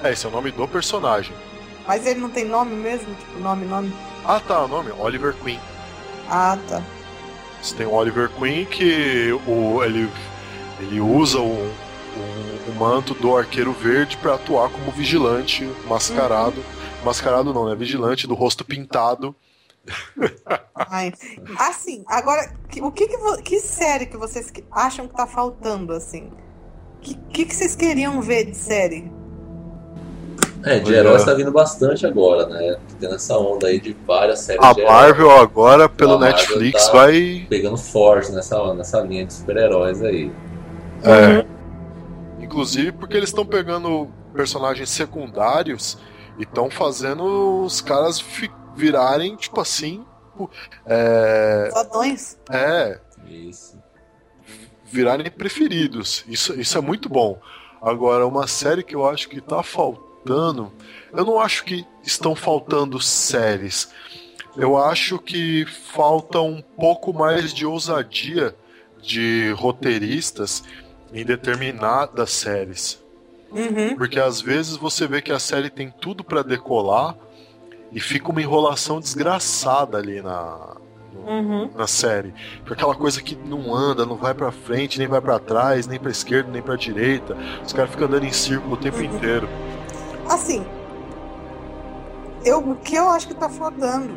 É, 0.04 0.12
esse 0.12 0.24
é 0.24 0.30
o 0.30 0.32
nome 0.32 0.52
do 0.52 0.68
personagem. 0.68 1.34
Mas 1.88 2.06
ele 2.06 2.20
não 2.20 2.30
tem 2.30 2.46
nome 2.46 2.76
mesmo? 2.76 3.12
Tipo, 3.16 3.40
nome, 3.40 3.66
nome? 3.66 3.92
Ah, 4.24 4.40
tá, 4.40 4.66
o 4.66 4.68
nome 4.68 4.92
Oliver 5.00 5.34
Queen. 5.44 5.60
Ah, 6.30 6.56
tá. 6.70 6.80
Você 7.62 7.76
tem 7.76 7.86
o 7.86 7.91
Oliver 7.93 8.30
Queen 8.30 8.66
que 8.66 9.32
o, 9.47 9.84
ele, 9.84 10.10
ele 10.80 10.99
usa 11.01 11.39
o, 11.39 11.43
o, 11.53 12.72
o 12.72 12.76
manto 12.78 13.14
do 13.14 13.36
arqueiro 13.36 13.74
verde 13.74 14.18
pra 14.18 14.36
atuar 14.36 14.70
como 14.70 14.91
vigilante 14.91 15.70
mascarado. 15.88 16.64
Mascarado 17.03 17.53
não, 17.53 17.68
né? 17.70 17.76
Vigilante 17.76 18.28
do 18.28 18.34
rosto 18.34 18.64
pintado. 18.66 19.36
Ai. 20.76 21.14
Assim, 21.57 22.03
agora, 22.07 22.53
que- 22.70 22.82
o 22.82 22.91
que 22.91 23.07
que, 23.07 23.41
que 23.43 23.60
série 23.60 24.05
que 24.05 24.18
vocês 24.18 24.51
acham 24.72 25.07
que 25.07 25.16
tá 25.16 25.26
faltando, 25.28 25.93
assim? 25.93 26.30
O 26.97 26.99
que, 27.01 27.16
que, 27.32 27.45
que 27.45 27.55
vocês 27.55 27.76
queriam 27.76 28.22
ver 28.22 28.45
de 28.45 28.57
série? 28.57 29.12
É, 30.64 30.80
de 30.80 30.93
heróis 30.93 31.24
tá 31.24 31.34
vindo 31.34 31.51
bastante 31.51 32.05
agora, 32.05 32.45
né? 32.47 32.78
Tendo 32.99 33.16
essa 33.16 33.38
onda 33.38 33.68
aí 33.68 33.80
de 33.80 33.95
várias 34.05 34.39
séries 34.39 34.62
A 34.64 34.74
de 34.74 34.82
heróis 34.82 34.93
Marvel 34.95 35.32
agora, 35.32 35.88
pelo 35.88 36.20
Marvel 36.20 36.32
Netflix, 36.38 36.88
tá- 36.88 36.91
vai. 36.93 37.45
pegando 37.49 37.78
forte 37.78 38.32
nessa, 38.34 38.74
nessa 38.74 38.99
linha 39.01 39.26
de 39.26 39.34
super-heróis 39.34 40.01
aí. 40.03 40.32
É, 41.03 41.45
inclusive 42.43 42.91
porque 42.91 43.16
eles 43.16 43.30
estão 43.30 43.45
pegando 43.45 44.10
personagens 44.34 44.89
secundários 44.89 45.97
e 46.38 46.43
estão 46.43 46.70
fazendo 46.70 47.64
os 47.64 47.80
caras 47.80 48.20
fi- 48.20 48.51
virarem, 48.76 49.36
tipo 49.38 49.62
assim. 49.62 50.03
É, 50.86 51.70
Fodões? 51.72 52.38
é, 52.51 52.99
Isso. 53.30 53.78
virarem 54.86 55.30
preferidos. 55.32 56.24
Isso, 56.28 56.60
isso 56.60 56.78
é 56.78 56.82
muito 56.82 57.07
bom. 57.10 57.39
Agora, 57.82 58.28
uma 58.28 58.45
série 58.47 58.84
que 58.84 58.95
eu 58.95 59.07
acho 59.07 59.30
que 59.30 59.39
tá 59.39 59.64
faltando. 59.64 60.09
Eu 61.11 61.26
não 61.26 61.39
acho 61.39 61.63
que 61.63 61.86
estão 62.03 62.36
faltando 62.36 62.99
séries. 63.01 63.89
Eu 64.57 64.78
acho 64.78 65.17
que 65.20 65.65
falta 65.65 66.39
um 66.41 66.61
pouco 66.61 67.13
mais 67.13 67.53
de 67.53 67.65
ousadia 67.65 68.55
de 69.01 69.51
roteiristas 69.57 70.63
em 71.13 71.24
determinadas 71.26 72.32
séries. 72.32 73.01
Uhum. 73.51 73.95
Porque 73.95 74.20
às 74.20 74.41
vezes 74.41 74.76
você 74.76 75.07
vê 75.07 75.22
que 75.22 75.32
a 75.32 75.39
série 75.39 75.70
tem 75.70 75.89
tudo 75.89 76.24
pra 76.24 76.41
decolar 76.43 77.15
e 77.91 77.99
fica 77.99 78.30
uma 78.30 78.41
enrolação 78.41 78.99
desgraçada 78.99 79.97
ali 79.97 80.22
na, 80.22 80.76
no- 81.13 81.22
Uhum. 81.32 81.72
na 81.76 81.88
série. 81.88 82.34
Foi 82.65 82.76
aquela 82.76 82.93
coisa 82.93 83.22
que 83.22 83.36
não 83.36 83.74
anda, 83.74 84.05
não 84.05 84.15
vai 84.15 84.34
pra 84.36 84.51
frente, 84.51 84.99
nem 84.99 85.07
vai 85.07 85.22
pra 85.22 85.39
trás, 85.39 85.88
nem 85.88 85.97
pra 85.99 86.11
esquerda, 86.11 86.51
nem 86.51 86.61
pra 86.61 86.76
direita. 86.76 87.36
Os 87.65 87.74
caras 87.74 87.89
ficam 87.89 88.07
andando 88.07 88.26
em 88.26 88.32
círculo 88.32 88.74
o 88.74 88.78
tempo 88.78 89.01
inteiro. 89.01 89.49
Assim, 90.30 90.64
eu, 92.46 92.60
o 92.60 92.76
que 92.76 92.96
eu 92.96 93.10
acho 93.10 93.28
que 93.28 93.34
tá 93.34 93.50
faltando 93.50 94.14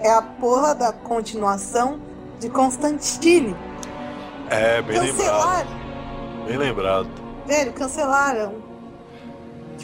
é 0.00 0.10
a 0.12 0.20
porra 0.20 0.74
da 0.74 0.92
continuação 0.92 2.00
de 2.40 2.50
Constantine. 2.50 3.54
É, 4.50 4.82
bem 4.82 4.98
lembrado. 4.98 5.16
Cancelaram, 5.16 5.68
Bem 6.46 6.56
lembrado. 6.56 7.08
velho, 7.46 7.72
cancelaram. 7.72 8.54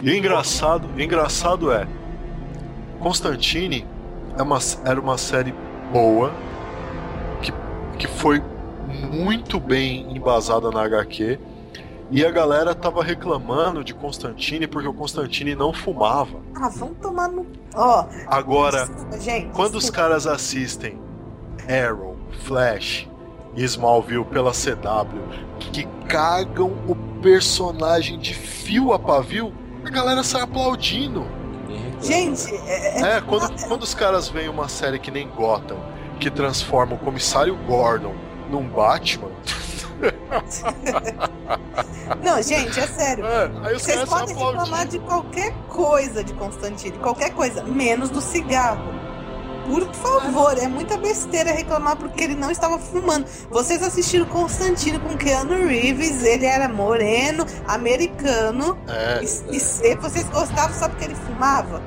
E 0.02 0.10
o 0.10 0.14
engraçado, 0.14 0.88
engraçado 1.00 1.72
é. 1.72 1.86
Constantine 3.00 3.86
é 4.36 4.42
uma, 4.42 4.58
era 4.84 5.00
uma 5.00 5.16
série 5.16 5.54
boa, 5.92 6.32
que, 7.40 7.52
que 7.98 8.08
foi 8.08 8.42
muito 9.10 9.60
bem 9.60 10.16
embasada 10.16 10.70
na 10.70 10.82
HQ. 10.82 11.38
E 12.14 12.24
a 12.24 12.30
galera 12.30 12.76
tava 12.76 13.02
reclamando 13.02 13.82
de 13.82 13.92
Constantine 13.92 14.68
porque 14.68 14.86
o 14.86 14.94
Constantine 14.94 15.56
não 15.56 15.72
fumava. 15.72 16.38
Ah, 16.54 16.68
vamos 16.68 16.96
tomar 17.02 17.26
no. 17.26 17.44
Ó, 17.74 18.06
Agora, 18.28 18.86
desculpa, 18.86 19.18
gente. 19.18 19.48
Quando 19.48 19.74
os 19.74 19.90
caras 19.90 20.24
assistem 20.24 20.96
Arrow, 21.68 22.16
Flash 22.44 23.08
e 23.56 23.64
Smallville 23.64 24.24
pela 24.26 24.52
CW 24.52 25.18
que 25.72 25.88
cagam 26.08 26.72
o 26.86 26.94
personagem 27.20 28.16
de 28.16 28.32
fio 28.32 28.92
a 28.92 28.98
pavio, 28.98 29.52
a 29.84 29.90
galera 29.90 30.22
sai 30.22 30.42
aplaudindo. 30.42 31.26
Gente, 32.00 32.54
é, 32.54 33.02
é, 33.02 33.16
é 33.16 33.20
quando, 33.22 33.66
quando 33.66 33.82
os 33.82 33.92
caras 33.92 34.28
veem 34.28 34.48
uma 34.48 34.68
série 34.68 35.00
que 35.00 35.10
nem 35.10 35.26
Gotham, 35.30 35.78
que 36.20 36.30
transforma 36.30 36.94
o 36.94 36.98
comissário 36.98 37.56
Gordon 37.66 38.14
num 38.48 38.68
Batman. 38.68 39.32
Não, 42.22 42.42
gente, 42.42 42.78
é 42.78 42.86
sério. 42.86 43.24
É, 43.24 43.74
Vocês 43.74 44.04
podem 44.04 44.34
reclamar 44.34 44.86
de 44.86 44.98
qualquer 44.98 45.52
coisa 45.68 46.22
de 46.22 46.34
Constantine, 46.34 46.98
qualquer 46.98 47.30
coisa, 47.30 47.62
menos 47.64 48.10
do 48.10 48.20
cigarro. 48.20 48.92
Por 49.66 49.82
favor, 49.94 50.58
é 50.58 50.68
muita 50.68 50.98
besteira 50.98 51.50
reclamar 51.50 51.96
porque 51.96 52.22
ele 52.22 52.34
não 52.34 52.50
estava 52.50 52.78
fumando. 52.78 53.26
Vocês 53.50 53.82
assistiram 53.82 54.26
Constantino 54.26 55.00
com 55.00 55.16
Keanu 55.16 55.66
Reeves, 55.66 56.22
ele 56.22 56.44
era 56.44 56.68
moreno, 56.68 57.46
americano. 57.66 58.76
É, 58.86 59.22
e, 59.22 59.56
é. 59.56 59.92
e 59.92 59.94
vocês 59.96 60.28
gostavam 60.28 60.78
só 60.78 60.88
porque 60.88 61.04
ele 61.04 61.14
fumava? 61.14 61.82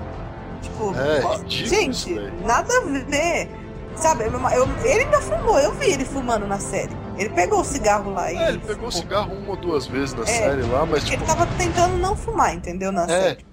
Tipo, 0.62 0.94
é, 0.96 1.48
gente, 1.48 2.16
nada 2.44 2.74
a 2.78 2.82
ver. 2.82 3.50
Sabe, 3.96 4.26
eu, 4.26 4.32
eu, 4.32 4.68
ele 4.84 5.04
ainda 5.04 5.22
fumou, 5.22 5.60
eu 5.60 5.72
vi 5.74 5.92
ele 5.92 6.06
fumando 6.06 6.48
na 6.48 6.60
série. 6.60 6.96
Ele 7.18 7.30
pegou 7.30 7.62
o 7.62 7.64
cigarro 7.64 8.14
lá 8.14 8.32
e. 8.32 8.38
É, 8.38 8.50
ele 8.50 8.60
pegou 8.60 8.90
o 8.90 8.92
cigarro 8.92 9.34
uma 9.34 9.50
ou 9.52 9.56
duas 9.56 9.88
vezes 9.88 10.14
na 10.14 10.24
é, 10.24 10.26
série 10.26 10.62
lá, 10.64 10.86
mas. 10.86 11.04
Tipo... 11.04 11.16
Ele 11.16 11.26
tava 11.26 11.48
tentando 11.58 11.98
não 11.98 12.16
fumar, 12.16 12.54
entendeu? 12.56 12.92
Na 12.92 13.04
é. 13.04 13.08
série. 13.08 13.46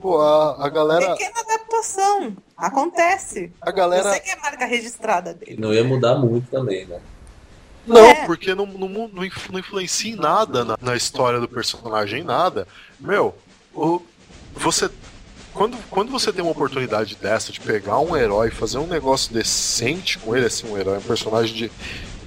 Pô, 0.00 0.20
a, 0.20 0.66
a 0.66 0.68
galera. 0.68 1.12
Pequena 1.12 1.40
adaptação. 1.40 2.36
Acontece. 2.56 3.52
A 3.60 3.70
galera. 3.70 4.08
Eu 4.08 4.12
sei 4.12 4.20
que 4.20 4.30
é 4.30 4.36
marca 4.36 4.66
registrada 4.66 5.34
dele. 5.34 5.56
Não 5.58 5.72
ia 5.72 5.84
mudar 5.84 6.16
muito 6.16 6.50
também, 6.50 6.86
né? 6.86 7.00
Não, 7.86 8.04
é. 8.04 8.26
porque 8.26 8.54
não, 8.54 8.66
não, 8.66 9.08
não, 9.08 9.24
influencia 9.58 10.12
em 10.12 10.16
nada 10.16 10.64
na, 10.64 10.78
na, 10.80 10.96
história 10.96 11.40
do 11.40 11.48
personagem, 11.48 12.22
nada. 12.22 12.66
Meu, 13.00 13.34
o, 13.74 14.00
você. 14.54 14.88
Quando, 15.52 15.76
quando 15.90 16.10
você 16.10 16.32
tem 16.32 16.42
uma 16.42 16.52
oportunidade 16.52 17.14
dessa 17.16 17.52
de 17.52 17.60
pegar 17.60 17.98
um 17.98 18.16
herói 18.16 18.48
e 18.48 18.52
fazer 18.52 18.78
um 18.78 18.86
negócio 18.86 19.34
decente 19.34 20.18
com 20.18 20.34
ele, 20.34 20.46
assim, 20.46 20.70
um 20.70 20.78
herói, 20.78 20.98
um 20.98 21.02
personagem 21.02 21.54
de. 21.54 21.72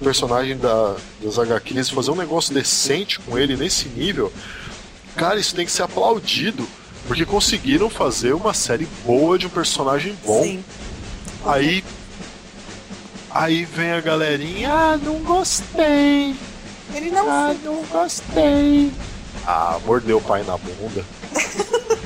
Personagem 0.02 0.58
da, 0.58 0.96
das 1.22 1.38
HQs, 1.38 1.90
fazer 1.90 2.10
um 2.10 2.16
negócio 2.16 2.52
decente 2.52 3.18
com 3.20 3.38
ele 3.38 3.56
nesse 3.56 3.88
nível, 3.88 4.32
cara, 5.16 5.40
isso 5.40 5.54
tem 5.54 5.64
que 5.64 5.72
ser 5.72 5.82
aplaudido. 5.82 6.66
Porque 7.06 7.24
conseguiram 7.24 7.88
fazer 7.88 8.34
uma 8.34 8.52
série 8.52 8.86
boa 9.04 9.38
de 9.38 9.46
um 9.46 9.50
personagem 9.50 10.16
bom. 10.24 10.42
Sim. 10.42 10.64
Aí. 11.44 11.84
Aí 13.30 13.64
vem 13.64 13.92
a 13.92 14.00
galerinha, 14.00 14.72
ah, 14.72 14.96
não 14.96 15.20
gostei. 15.20 16.34
Ele 16.94 17.10
não. 17.10 17.30
Ah, 17.30 17.54
não 17.62 17.84
gostei. 17.84 18.90
Ah, 19.46 19.78
mordeu 19.84 20.18
o 20.18 20.22
pai 20.22 20.42
na 20.42 20.56
bunda. 20.56 21.04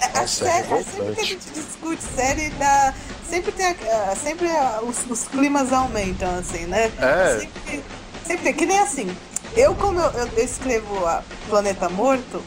É, 0.00 0.18
Nossa, 0.18 0.48
é 0.48 0.62
série, 0.62 0.84
sempre 0.84 1.14
que 1.14 1.20
a 1.20 1.24
gente 1.24 1.50
discute 1.52 2.02
série, 2.02 2.50
dá, 2.50 2.94
sempre 3.32 3.50
tem 3.52 3.74
sempre 4.22 4.46
os, 4.82 5.10
os, 5.10 5.26
climas 5.26 5.72
aumentam, 5.72 6.38
assim, 6.38 6.66
né? 6.66 6.92
É. 6.98 7.38
Sempre, 7.40 7.84
sempre 8.26 8.52
que 8.52 8.66
nem 8.66 8.78
assim. 8.78 9.16
Eu, 9.56 9.74
como 9.74 9.98
eu, 9.98 10.10
eu 10.36 10.44
escrevo 10.44 11.06
a 11.06 11.22
Planeta 11.48 11.88
Morto, 11.88 12.42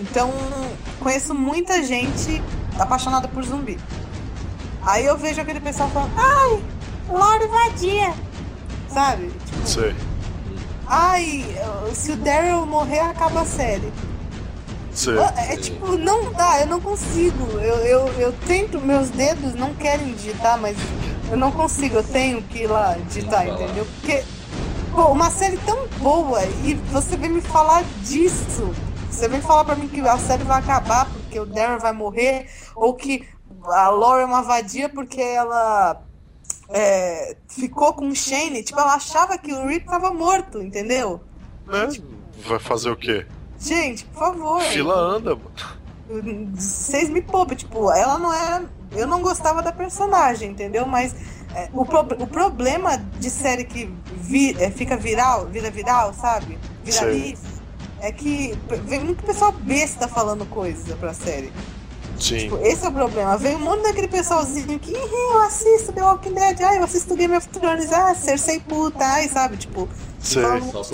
então, 0.00 0.32
conheço 0.98 1.32
muita 1.34 1.84
gente 1.84 2.42
apaixonada 2.80 3.28
por 3.28 3.44
zumbi. 3.44 3.78
Aí 4.82 5.06
eu 5.06 5.16
vejo 5.16 5.40
aquele 5.40 5.60
pessoal 5.60 5.88
falando, 5.90 6.12
ai, 6.16 6.64
Laura 7.08 7.46
vadia. 7.46 8.12
Sabe? 8.88 9.30
Tipo, 9.46 9.66
Sei. 9.68 9.94
Ai, 10.86 11.44
se 11.94 12.12
o 12.12 12.16
Daryl 12.16 12.66
morrer, 12.66 13.00
acaba 13.00 13.42
a 13.42 13.44
série. 13.44 13.92
Sim. 14.98 15.16
É, 15.36 15.54
é 15.54 15.56
tipo, 15.56 15.96
não 15.96 16.32
dá, 16.32 16.60
eu 16.60 16.66
não 16.66 16.80
consigo. 16.80 17.46
Eu, 17.60 17.76
eu, 17.86 18.08
eu 18.18 18.32
tento, 18.48 18.80
meus 18.80 19.08
dedos 19.10 19.54
não 19.54 19.72
querem 19.74 20.12
digitar, 20.12 20.58
mas 20.58 20.76
eu 21.30 21.36
não 21.36 21.52
consigo, 21.52 21.98
eu 21.98 22.02
tenho 22.02 22.42
que 22.42 22.64
ir 22.64 22.66
lá 22.66 22.96
digitar, 23.06 23.46
entendeu? 23.46 23.86
Porque, 23.86 24.24
pô, 24.90 25.04
uma 25.12 25.30
série 25.30 25.56
tão 25.58 25.86
boa 25.98 26.44
e 26.64 26.74
você 26.90 27.16
vem 27.16 27.30
me 27.30 27.40
falar 27.40 27.84
disso. 28.02 28.74
Você 29.08 29.28
vem 29.28 29.40
falar 29.40 29.64
pra 29.64 29.76
mim 29.76 29.86
que 29.86 30.00
a 30.00 30.18
série 30.18 30.42
vai 30.42 30.58
acabar 30.58 31.06
porque 31.06 31.38
o 31.38 31.46
Darren 31.46 31.78
vai 31.78 31.92
morrer, 31.92 32.50
ou 32.74 32.92
que 32.92 33.24
a 33.66 33.90
Laura 33.90 34.22
é 34.22 34.26
uma 34.26 34.42
vadia 34.42 34.88
porque 34.88 35.20
ela 35.20 36.02
é, 36.68 37.36
ficou 37.48 37.94
com 37.94 38.08
o 38.08 38.16
Shane. 38.16 38.64
Tipo, 38.64 38.80
ela 38.80 38.94
achava 38.94 39.38
que 39.38 39.52
o 39.52 39.64
Rick 39.64 39.86
tava 39.86 40.10
morto, 40.12 40.60
entendeu? 40.60 41.20
É, 41.70 41.86
tipo, 41.86 42.08
vai 42.48 42.58
fazer 42.58 42.90
o 42.90 42.96
quê? 42.96 43.24
Gente, 43.58 44.04
por 44.06 44.18
favor. 44.18 44.62
Fila 44.62 44.94
anda, 44.94 45.36
Vocês 46.54 47.08
me 47.08 47.20
poupem, 47.20 47.56
tipo, 47.56 47.90
ela 47.92 48.18
não 48.18 48.32
era. 48.32 48.64
Eu 48.92 49.06
não 49.06 49.20
gostava 49.20 49.62
da 49.62 49.72
personagem, 49.72 50.50
entendeu? 50.50 50.86
Mas 50.86 51.14
é, 51.54 51.68
o, 51.72 51.84
pro, 51.84 52.00
o 52.00 52.26
problema 52.26 52.96
de 53.18 53.28
série 53.28 53.64
que 53.64 53.92
vi, 54.16 54.56
é, 54.62 54.70
fica 54.70 54.96
viral, 54.96 55.46
vira 55.46 55.70
viral, 55.70 56.14
sabe? 56.14 56.58
Viraliza 56.84 57.58
é 58.00 58.12
que 58.12 58.56
vem 58.84 59.00
muito 59.00 59.24
pessoal 59.24 59.52
besta 59.52 60.06
falando 60.06 60.46
coisa 60.46 60.96
pra 60.96 61.12
série. 61.12 61.52
Sim. 62.18 62.38
Tipo, 62.38 62.58
esse 62.58 62.84
é 62.84 62.88
o 62.88 62.92
problema. 62.92 63.36
Vem 63.36 63.56
um 63.56 63.60
monte 63.60 63.82
daquele 63.82 64.08
pessoalzinho 64.08 64.78
que 64.78 64.92
eu 64.92 65.38
assisto 65.42 65.92
The 65.92 66.02
Walking 66.02 66.34
Dead, 66.34 66.60
ah, 66.62 66.74
eu 66.74 66.84
assisto 66.84 67.14
Game 67.14 67.36
of 67.36 67.48
Thrones, 67.48 67.92
ah, 67.92 68.14
Cersei 68.14 68.60
puta, 68.60 69.04
ai, 69.04 69.28
sabe? 69.28 69.56
Tipo, 69.56 69.88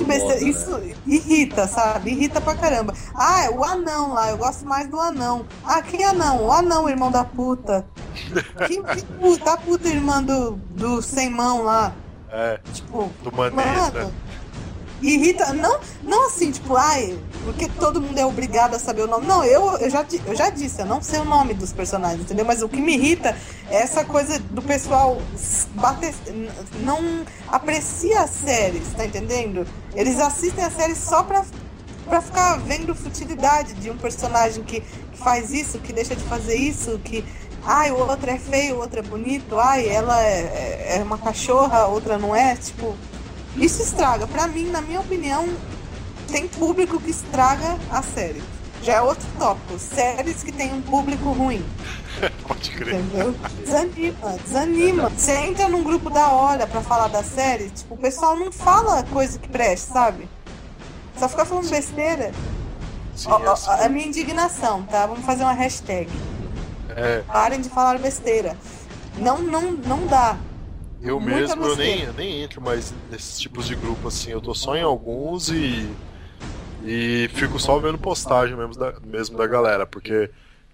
moda, 0.07 0.37
isso 0.45 0.79
né? 0.79 0.95
irrita, 1.07 1.67
sabe? 1.67 2.11
Irrita 2.11 2.41
pra 2.41 2.55
caramba. 2.55 2.95
Ah, 3.15 3.49
o 3.53 3.65
anão 3.65 4.13
lá, 4.13 4.31
eu 4.31 4.37
gosto 4.37 4.67
mais 4.67 4.89
do 4.89 5.01
anão. 5.01 5.47
Ah, 5.65 5.81
que 5.83 6.03
anão? 6.03 6.45
O 6.47 6.53
anão, 6.53 6.89
irmão 6.89 7.11
da 7.11 7.25
puta. 7.25 7.87
que, 8.69 8.83
que 8.83 9.07
puta, 9.19 9.53
a 9.53 9.57
puta 9.57 9.89
irmã 9.89 10.23
do, 10.23 10.53
do 10.53 11.03
sem 11.03 11.31
mão 11.31 11.63
lá. 11.63 11.93
É. 12.31 12.59
Tipo, 12.73 13.11
do 13.23 13.33
Maneta 13.33 14.13
irrita, 15.09 15.53
não, 15.53 15.79
não 16.03 16.27
assim, 16.27 16.51
tipo, 16.51 16.77
ai, 16.77 17.19
porque 17.45 17.69
todo 17.69 18.01
mundo 18.01 18.19
é 18.19 18.25
obrigado 18.25 18.75
a 18.75 18.79
saber 18.79 19.03
o 19.03 19.07
nome. 19.07 19.27
Não, 19.27 19.45
eu, 19.45 19.77
eu, 19.79 19.91
já, 19.91 20.05
eu 20.27 20.35
já 20.35 20.51
disse, 20.51 20.81
eu 20.81 20.87
não 20.87 21.03
sei 21.03 21.21
o 21.21 21.25
nome 21.25 21.55
dos 21.55 21.73
personagens, 21.73 22.23
entendeu? 22.23 22.45
Mas 22.45 22.63
o 22.63 22.69
que 22.69 22.81
me 22.81 22.95
irrita 22.95 23.37
é 23.71 23.77
essa 23.77 24.05
coisa 24.05 24.39
do 24.39 24.63
pessoal 24.63 25.19
bater, 25.75 26.15
não 26.81 27.25
aprecia 27.49 28.23
as 28.23 28.31
séries, 28.31 28.93
tá 28.97 29.05
entendendo? 29.05 29.67
Eles 29.95 30.19
assistem 30.19 30.65
a 30.65 30.71
série 30.71 30.95
só 30.95 31.23
pra, 31.23 31.45
pra 32.07 32.21
ficar 32.21 32.59
vendo 32.59 32.95
futilidade 32.95 33.75
de 33.75 33.91
um 33.91 33.97
personagem 33.97 34.65
que, 34.65 34.81
que 34.81 35.19
faz 35.19 35.53
isso, 35.53 35.79
que 35.79 35.93
deixa 35.93 36.17
de 36.17 36.25
fazer 36.25 36.57
isso, 36.57 36.99
que 37.05 37.25
ai, 37.65 37.91
o 37.91 37.97
outro 37.97 38.31
é 38.31 38.39
feio, 38.39 38.77
o 38.77 38.79
outro 38.81 38.99
é 38.99 39.03
bonito, 39.03 39.59
ai, 39.59 39.89
ela 39.89 40.23
é, 40.23 40.97
é 40.99 41.03
uma 41.03 41.19
cachorra, 41.19 41.79
a 41.79 41.87
outra 41.87 42.19
não 42.19 42.35
é, 42.35 42.55
tipo, 42.57 42.95
isso 43.57 43.83
estraga. 43.83 44.27
Para 44.27 44.47
mim, 44.49 44.71
na 44.71 44.81
minha 44.81 45.01
opinião, 45.01 45.49
tem 46.31 46.49
público 46.49 47.01
que 47.01 47.11
estraga 47.11 47.79
a 47.91 48.03
série. 48.03 48.43
Já 48.83 48.95
é 48.95 49.01
outro 49.01 49.27
tópico. 49.39 49.79
Séries 49.79 50.43
que 50.43 50.53
tem 50.53 50.73
um 50.73 50.83
público 50.83 51.31
ruim. 51.33 51.65
Pode 52.47 52.71
crer. 52.71 52.95
Entendeu? 52.95 53.35
Desanima, 53.65 54.39
desanima. 54.45 55.11
Você 55.11 55.33
entra 55.33 55.69
num 55.69 55.83
grupo 55.83 56.11
da 56.11 56.29
hora 56.29 56.67
para 56.67 56.83
falar 56.83 57.09
da 57.09 57.23
série, 57.23 57.71
tipo, 57.71 57.95
o 57.95 57.99
pessoal 57.99 58.37
não 58.37 58.53
fala 58.53 59.03
coisa 59.05 59.39
que 59.39 59.49
preste, 59.49 59.93
sabe? 59.93 60.29
Só 61.19 61.29
fica 61.29 61.45
falando 61.45 61.71
besteira. 61.71 62.33
Sim, 63.15 63.29
ó, 63.31 63.41
ó, 63.69 63.75
é 63.77 63.87
a 63.87 63.89
minha 63.89 64.07
indignação, 64.07 64.83
tá? 64.83 65.07
Vamos 65.07 65.25
fazer 65.25 65.45
uma 65.45 65.53
hashtag. 65.53 66.11
É. 66.97 67.23
Parem 67.23 67.61
de 67.61 67.69
falar 67.69 67.99
besteira. 67.99 68.57
Não, 69.17 69.39
não, 69.39 69.73
não 69.73 70.07
dá. 70.07 70.37
Eu 71.05 71.21
mesmo, 71.21 71.63
eu 71.65 71.77
nem, 71.77 72.03
eu 72.03 72.13
nem 72.15 72.43
entro 72.43 72.63
mais 72.63 72.95
nesses 73.11 73.39
tipos 73.39 73.67
de 73.67 73.77
grupo 73.77 74.09
assim. 74.09 74.31
Eu 74.31 74.41
tô 74.41 74.55
só 74.55 74.75
em 74.75 74.83
alguns 74.83 75.51
e. 75.51 75.89
E 76.83 77.31
fico 77.35 77.59
só 77.59 77.79
vendo 77.79 77.99
postagem 77.99 78.57
mesmo 78.57 78.75
da, 78.75 78.95
mesmo 79.05 79.39
da 79.39 79.47
galera, 79.47 79.87
porque 79.87 80.31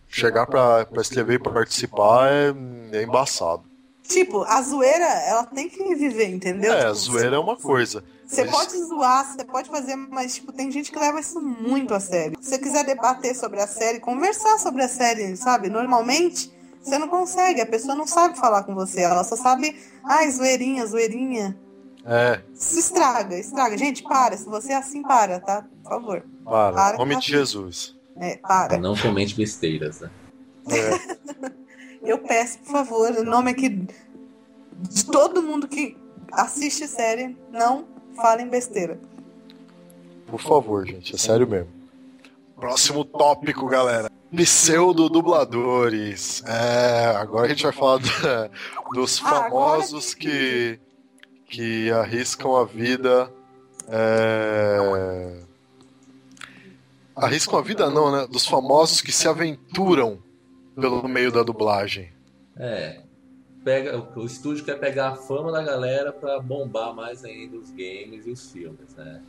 chegar 0.08 0.46
pra, 0.46 0.84
pra 0.84 1.02
escrever 1.02 1.34
e 1.34 1.38
participar 1.38 2.30
é, 2.32 2.54
é 2.96 3.02
embaçado. 3.02 3.62
Tipo, 4.02 4.42
a 4.42 4.60
zoeira, 4.60 5.04
ela 5.04 5.44
tem 5.44 5.68
que 5.68 5.94
viver, 5.94 6.28
entendeu? 6.28 6.72
É, 6.72 6.78
tipo, 6.78 6.90
a 6.90 6.94
zoeira 6.94 7.36
é 7.36 7.38
uma 7.38 7.56
coisa. 7.56 8.02
Você 8.26 8.44
mas... 8.44 8.50
pode 8.50 8.76
zoar, 8.84 9.24
você 9.24 9.44
pode 9.44 9.68
fazer, 9.68 9.96
mas 9.96 10.34
tipo, 10.34 10.52
tem 10.52 10.70
gente 10.70 10.90
que 10.90 10.98
leva 10.98 11.20
isso 11.20 11.40
muito 11.40 11.94
a 11.94 12.00
sério. 12.00 12.36
Se 12.40 12.50
você 12.50 12.58
quiser 12.58 12.84
debater 12.84 13.34
sobre 13.34 13.60
a 13.60 13.66
série, 13.66 14.00
conversar 14.00 14.58
sobre 14.58 14.82
a 14.82 14.88
série, 14.88 15.36
sabe? 15.36 15.68
Normalmente, 15.68 16.50
você 16.80 16.98
não 16.98 17.08
consegue, 17.08 17.60
a 17.60 17.66
pessoa 17.66 17.94
não 17.94 18.06
sabe 18.06 18.38
falar 18.38 18.64
com 18.64 18.74
você, 18.74 19.02
ela 19.02 19.22
só 19.22 19.36
sabe, 19.36 19.76
ai, 20.02 20.30
zoeirinha, 20.30 20.86
zoeirinha. 20.86 21.58
É. 22.04 22.40
Isso 22.54 22.78
estraga, 22.78 23.38
estraga. 23.38 23.76
Gente, 23.76 24.02
para, 24.02 24.36
se 24.36 24.46
você 24.46 24.72
é 24.72 24.76
assim, 24.76 25.02
para, 25.02 25.38
tá? 25.38 25.66
Por 25.82 25.90
favor. 25.90 26.24
Para, 26.44 26.72
para 26.72 26.98
nome 26.98 27.16
de 27.16 27.26
Jesus. 27.26 27.96
É, 28.16 28.36
para. 28.38 28.78
Não 28.78 28.96
comente 28.96 29.34
besteiras, 29.34 30.00
né? 30.00 30.10
É. 30.70 31.50
Eu 32.02 32.18
peço, 32.18 32.58
por 32.60 32.72
favor, 32.72 33.10
o 33.10 33.24
nome 33.24 33.50
aqui 33.50 33.68
de 33.68 35.04
todo 35.04 35.42
mundo 35.42 35.68
que 35.68 35.96
assiste 36.32 36.88
série, 36.88 37.36
não 37.50 37.84
falem 38.16 38.48
besteira. 38.48 38.98
Por 40.26 40.40
favor, 40.40 40.86
gente, 40.86 41.14
é 41.14 41.18
sério 41.18 41.46
mesmo. 41.46 41.68
Próximo 42.56 43.04
tópico, 43.04 43.66
galera. 43.66 44.10
Pseudo-dubladores. 44.34 46.42
É, 46.46 47.16
agora 47.16 47.46
a 47.46 47.48
gente 47.48 47.64
vai 47.64 47.72
falar 47.72 47.98
da, 47.98 48.50
dos 48.94 49.20
ah, 49.24 49.28
famosos 49.28 50.14
que, 50.14 50.78
que 51.46 51.90
arriscam 51.90 52.56
a 52.56 52.64
vida. 52.64 53.32
É... 53.88 55.40
Arriscam 57.16 57.58
a 57.58 57.62
vida, 57.62 57.90
não, 57.90 58.12
né? 58.12 58.26
Dos 58.26 58.46
famosos 58.46 59.00
que 59.00 59.10
se 59.10 59.26
aventuram 59.26 60.22
pelo 60.74 61.06
meio 61.08 61.32
da 61.32 61.42
dublagem. 61.42 62.12
É. 62.56 63.00
Pega, 63.64 63.98
o, 63.98 64.20
o 64.20 64.24
estúdio 64.24 64.64
quer 64.64 64.78
pegar 64.78 65.10
a 65.10 65.16
fama 65.16 65.52
da 65.52 65.62
galera 65.62 66.12
para 66.12 66.40
bombar 66.40 66.94
mais 66.94 67.24
ainda 67.24 67.58
os 67.58 67.70
games 67.70 68.26
e 68.26 68.30
os 68.30 68.50
filmes, 68.50 68.94
né? 68.94 69.22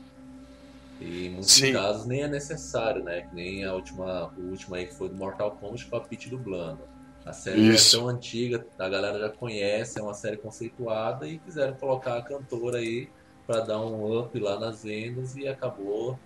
E 1.01 1.25
em 1.25 1.29
muitos 1.31 1.51
Sim. 1.51 1.73
casos 1.73 2.05
nem 2.05 2.21
é 2.21 2.27
necessário, 2.27 3.03
né? 3.03 3.21
Que 3.21 3.35
nem 3.35 3.65
a 3.65 3.73
última, 3.73 4.31
o 4.37 4.51
último 4.51 4.75
aí 4.75 4.85
que 4.85 4.93
foi 4.93 5.09
do 5.09 5.15
Mortal 5.15 5.51
Kombat 5.51 5.85
com 5.87 5.95
a 5.95 6.01
Pete 6.01 6.29
dublando. 6.29 6.81
A 7.25 7.33
série 7.33 7.69
Isso. 7.69 7.95
é 7.95 7.99
tão 7.99 8.09
antiga, 8.09 8.65
a 8.79 8.89
galera 8.89 9.19
já 9.19 9.29
conhece, 9.29 9.99
é 9.99 10.01
uma 10.01 10.13
série 10.13 10.37
conceituada 10.37 11.27
e 11.27 11.37
quiseram 11.39 11.73
colocar 11.75 12.17
a 12.17 12.21
cantora 12.21 12.77
aí 12.77 13.09
para 13.45 13.61
dar 13.61 13.79
um 13.81 14.19
up 14.19 14.39
lá 14.39 14.59
nas 14.59 14.83
vendas 14.83 15.35
e 15.35 15.47
acabou 15.47 16.17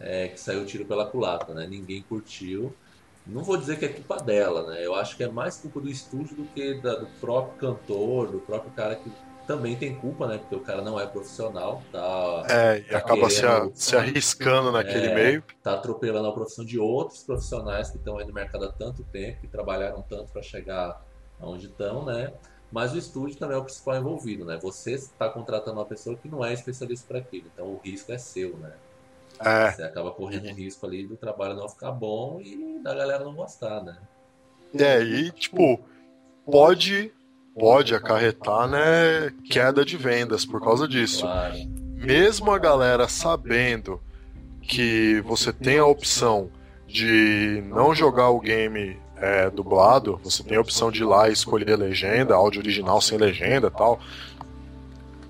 é, 0.00 0.28
que 0.28 0.40
saiu 0.40 0.62
o 0.62 0.66
tiro 0.66 0.84
pela 0.86 1.06
culata, 1.06 1.52
né? 1.52 1.66
Ninguém 1.68 2.02
curtiu. 2.02 2.74
Não 3.26 3.44
vou 3.44 3.56
dizer 3.56 3.78
que 3.78 3.84
é 3.84 3.88
culpa 3.88 4.16
dela, 4.16 4.70
né? 4.70 4.84
Eu 4.84 4.94
acho 4.94 5.16
que 5.16 5.22
é 5.22 5.28
mais 5.28 5.56
culpa 5.58 5.80
do 5.80 5.90
estúdio 5.90 6.36
do 6.36 6.44
que 6.46 6.74
da, 6.80 6.96
do 6.96 7.06
próprio 7.20 7.58
cantor, 7.58 8.28
do 8.28 8.40
próprio 8.40 8.72
cara 8.72 8.96
que 8.96 9.10
também 9.50 9.74
tem 9.74 9.96
culpa, 9.96 10.28
né? 10.28 10.38
Porque 10.38 10.54
o 10.54 10.60
cara 10.60 10.80
não 10.80 10.98
é 11.00 11.04
profissional, 11.08 11.82
tá. 11.90 12.46
É, 12.48 12.78
e 12.78 12.82
tá 12.84 12.98
acaba 12.98 13.28
se, 13.28 13.44
a, 13.44 13.68
se, 13.74 13.96
arriscando 13.96 14.70
naquele 14.70 15.08
é, 15.08 15.14
meio. 15.14 15.44
Tá 15.60 15.74
atropelando 15.74 16.28
a 16.28 16.32
profissão 16.32 16.64
de 16.64 16.78
outros 16.78 17.24
profissionais 17.24 17.90
que 17.90 17.96
estão 17.96 18.16
aí 18.16 18.24
no 18.24 18.32
mercado 18.32 18.66
há 18.66 18.72
tanto 18.72 19.02
tempo, 19.02 19.40
que 19.40 19.48
trabalharam 19.48 20.02
tanto 20.02 20.32
para 20.32 20.40
chegar 20.40 21.04
aonde 21.40 21.66
estão, 21.66 22.04
né? 22.04 22.32
Mas 22.70 22.92
o 22.92 22.98
estúdio 22.98 23.36
também 23.36 23.56
é 23.56 23.58
o 23.58 23.64
principal 23.64 23.96
envolvido, 23.96 24.44
né? 24.44 24.56
Você 24.62 24.92
está 24.92 25.28
contratando 25.28 25.78
uma 25.78 25.84
pessoa 25.84 26.14
que 26.14 26.28
não 26.28 26.44
é 26.44 26.52
especialista 26.52 27.08
para 27.08 27.18
aquilo, 27.18 27.50
então 27.52 27.66
o 27.66 27.80
risco 27.82 28.12
é 28.12 28.18
seu, 28.18 28.56
né? 28.56 28.72
É. 29.40 29.72
Você 29.72 29.82
acaba 29.82 30.12
correndo 30.12 30.46
o 30.46 30.54
risco 30.54 30.86
ali 30.86 31.04
do 31.04 31.16
trabalho 31.16 31.56
não 31.56 31.68
ficar 31.68 31.90
bom 31.90 32.40
e 32.40 32.78
da 32.84 32.94
galera 32.94 33.24
não 33.24 33.34
gostar, 33.34 33.82
né? 33.82 33.98
É, 34.78 35.02
e 35.02 35.32
tipo, 35.32 35.80
pode 36.48 37.12
pode 37.58 37.94
acarretar, 37.94 38.68
né, 38.68 39.32
queda 39.44 39.84
de 39.84 39.96
vendas 39.96 40.44
por 40.44 40.60
causa 40.60 40.86
disso. 40.86 41.22
Claro. 41.22 41.56
Mesmo 41.96 42.50
a 42.50 42.58
galera 42.58 43.08
sabendo 43.08 44.00
que 44.62 45.20
você 45.22 45.52
tem 45.52 45.78
a 45.78 45.86
opção 45.86 46.50
de 46.86 47.62
não 47.66 47.94
jogar 47.94 48.30
o 48.30 48.40
game 48.40 48.98
é, 49.16 49.50
dublado, 49.50 50.18
você 50.24 50.42
tem 50.42 50.56
a 50.56 50.60
opção 50.60 50.90
de 50.90 51.02
ir 51.02 51.04
lá 51.04 51.28
e 51.28 51.32
escolher 51.32 51.76
legenda, 51.76 52.34
áudio 52.34 52.60
original 52.60 53.00
sem 53.00 53.18
legenda 53.18 53.70
tal. 53.70 54.00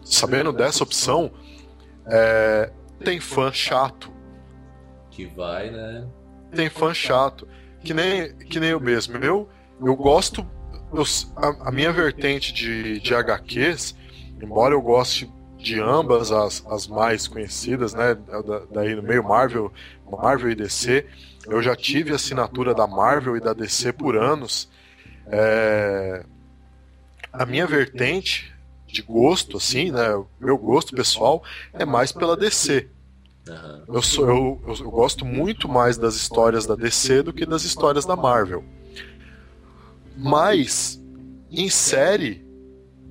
Sabendo 0.05 0.53
dessa 0.53 0.83
opção, 0.83 1.31
é, 2.07 2.71
tem 3.05 3.21
fã 3.21 3.53
chato. 3.53 4.11
Que 5.11 5.27
vai, 5.27 5.71
né? 5.71 6.07
Tem 6.55 6.69
fã 6.71 6.95
chato. 6.95 7.47
Que 7.83 7.93
nem, 7.95 8.35
que 8.35 8.61
nem 8.61 8.71
eu 8.71 8.81
mesmo. 8.81 9.17
Eu, 9.19 9.49
eu 9.83 9.97
gosto 9.97 10.47
eu, 10.93 11.05
a, 11.37 11.69
a, 11.69 11.73
minha 11.73 11.93
vertente 11.93 12.53
de, 12.53 13.01
de 13.01 13.15
HQs, 13.15 13.95
embora 14.43 14.75
eu 14.75 14.83
goste 14.83 15.31
de 15.59 15.79
ambas 15.81 16.33
as, 16.33 16.65
as 16.67 16.87
mais 16.87 17.29
conhecidas, 17.29 17.95
né, 17.95 18.15
da, 18.15 18.63
daí 18.73 18.95
no 18.95 19.03
meio 19.03 19.23
Marvel, 19.23 19.73
Marvel 20.11 20.51
e 20.51 20.55
DC, 20.55 21.07
eu 21.47 21.63
já 21.63 21.77
tive 21.77 22.15
assinatura 22.15 22.75
da 22.75 22.87
Marvel 22.87 23.37
e 23.37 23.41
da 23.41 23.53
DC 23.53 23.93
por 23.93 24.17
anos. 24.17 24.69
É, 25.27 26.25
a 27.33 27.47
minha 27.47 27.67
vertente 27.67 28.53
de 28.87 29.03
gosto, 29.03 29.59
assim, 29.59 29.91
né, 29.91 30.09
meu 30.41 30.59
gosto 30.59 30.95
pessoal 30.95 31.43
é 31.73 31.85
mais 31.85 32.11
pela 32.11 32.37
DC. 32.37 32.89
Eu, 33.89 34.03
sou, 34.03 34.29
eu, 34.29 34.63
eu, 34.67 34.75
eu 34.85 34.91
gosto 34.91 35.25
muito 35.25 35.69
mais 35.69 35.99
das 35.99 36.15
histórias 36.15 36.67
da 36.67 36.77
DC 36.77 37.23
do 37.23 37.33
que 37.33 37.45
das 37.45 37.65
histórias 37.65 38.05
da 38.05 38.15
Marvel. 38.15 38.65
Mas, 40.23 41.03
em 41.51 41.71
série, 41.71 42.47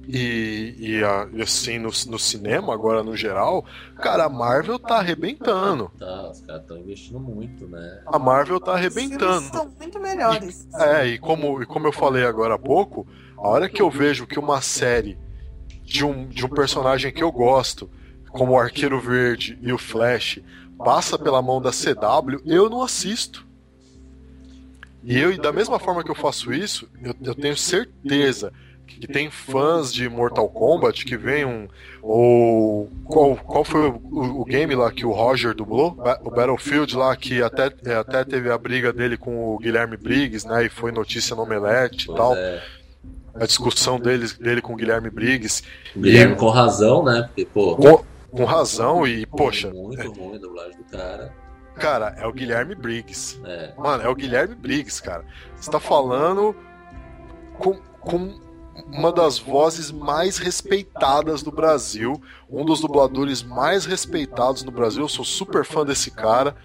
e, 0.08 0.76
e, 0.80 1.42
assim 1.42 1.78
no, 1.78 1.90
no, 2.08 2.18
cinema, 2.18 2.74
agora 2.74 3.04
no 3.04 3.16
geral, 3.16 3.64
cara, 3.98 4.26
a 4.26 4.30
Marvel 4.30 4.80
tá 4.80 4.98
arrebentando. 4.98 5.92
Tá, 6.00 6.32
os 6.32 6.42
caras 6.42 6.62
estão 6.64 6.78
investindo 6.78 7.20
muito, 7.20 7.68
né? 7.68 8.02
A 8.08 8.18
Marvel 8.18 8.60
tá 8.60 8.74
arrebentando. 8.74 9.48
São 9.50 9.72
muito 9.80 10.00
melhores. 10.00 10.68
E, 10.74 10.84
é, 10.84 11.08
e 11.08 11.20
como, 11.20 11.62
e 11.62 11.66
como 11.66 11.88
eu 11.88 11.92
falei 11.92 12.26
agora 12.26 12.56
há 12.56 12.60
pouco, 12.60 13.08
a 13.38 13.48
hora 13.48 13.70
que 13.70 13.82
eu 13.82 13.90
vejo 13.90 14.26
que 14.26 14.40
uma 14.40 14.62
série 14.62 15.18
de 15.84 16.06
um, 16.06 16.28
de 16.28 16.46
um 16.46 16.50
personagem 16.50 17.12
que 17.12 17.24
eu 17.24 17.32
gosto, 17.32 17.90
como 18.32 18.54
o 18.54 18.60
Arqueiro 18.60 19.00
Verde 19.00 19.60
e 19.62 19.72
o 19.72 19.78
Flash, 19.78 20.40
passa 20.78 21.18
pela 21.20 21.42
mão 21.42 21.62
da 21.62 21.72
CW, 21.72 22.42
eu 22.46 22.70
não 22.70 22.82
assisto. 22.82 23.48
E 25.10 25.18
eu, 25.20 25.36
da 25.40 25.52
mesma 25.52 25.80
forma 25.80 26.04
que 26.04 26.12
eu 26.12 26.16
faço 26.16 26.54
isso, 26.54 26.88
eu, 27.04 27.16
eu 27.24 27.34
tenho 27.34 27.58
certeza 27.58 28.54
que 28.86 29.08
tem 29.08 29.32
fãs 29.32 29.92
de 29.92 30.08
Mortal 30.08 30.48
Kombat 30.50 31.04
que 31.04 31.18
vem 31.18 31.46
um. 31.46 31.68
Ou. 32.00 32.88
Qual, 33.06 33.36
qual 33.38 33.64
foi 33.64 33.90
o, 33.90 34.42
o, 34.42 34.46
game 34.46 34.76
lá 34.76 34.92
que 34.92 35.08
o 35.08 35.12
Roger 35.12 35.56
dublou? 35.56 35.98
O 36.24 36.30
Battlefield 36.30 36.96
lá 36.96 37.16
que 37.16 37.42
até, 37.42 37.74
é, 37.86 37.96
até 37.96 38.24
teve 38.24 38.52
a 38.52 38.58
briga 38.58 38.94
dele 38.94 39.18
com 39.18 39.56
o 39.56 39.58
Guilherme 39.58 39.98
Briggs, 39.98 40.48
né? 40.48 40.68
E 40.68 40.70
foi 40.70 40.92
notícia 40.92 41.36
no 41.36 41.42
Omelete 41.42 42.12
e 42.12 42.16
tal. 42.16 42.36
É. 42.36 42.62
A 43.34 43.48
discussão 43.48 44.00
dele, 44.00 44.28
dele 44.40 44.62
com 44.62 44.74
o 44.74 44.76
Guilherme 44.76 45.10
Briggs. 45.10 45.64
O 45.96 46.02
Guilherme 46.02 46.34
e, 46.34 46.38
com 46.38 46.50
razão, 46.50 47.04
né? 47.04 47.24
Porque, 47.24 47.46
pô. 47.46 47.76
Com, 47.76 48.04
com 48.30 48.46
razão 48.46 49.08
e, 49.08 49.26
poxa. 49.26 49.72
Muito 49.72 50.12
ruim 50.12 50.36
a 50.36 50.40
dublagem 50.40 50.78
do 50.78 50.84
cara. 50.84 51.34
Cara, 51.80 52.16
é 52.18 52.28
o 52.28 52.34
Guilherme 52.34 52.76
Briggs. 52.76 53.40
É. 53.46 53.74
Mano, 53.78 54.04
é 54.04 54.10
o 54.10 54.16
Guilherme 54.16 54.56
Briggs, 54.56 55.02
cara. 55.02 55.26
Você 55.56 55.72
tá 55.72 55.80
falando 55.80 56.56
com, 57.58 57.76
com 58.00 58.40
uma 58.88 59.12
das 59.12 59.40
vozes 59.40 59.92
mais 59.92 60.38
respeitadas 60.38 61.42
do 61.42 61.52
Brasil, 61.52 62.22
um 62.50 62.66
dos 62.66 62.82
dubladores 62.82 63.42
mais 63.44 63.86
respeitados 63.86 64.64
no 64.64 64.72
Brasil. 64.72 65.04
Eu 65.04 65.10
sou 65.10 65.26
super 65.26 65.66
fã 65.66 65.86
desse 65.86 66.12
cara. 66.12 66.56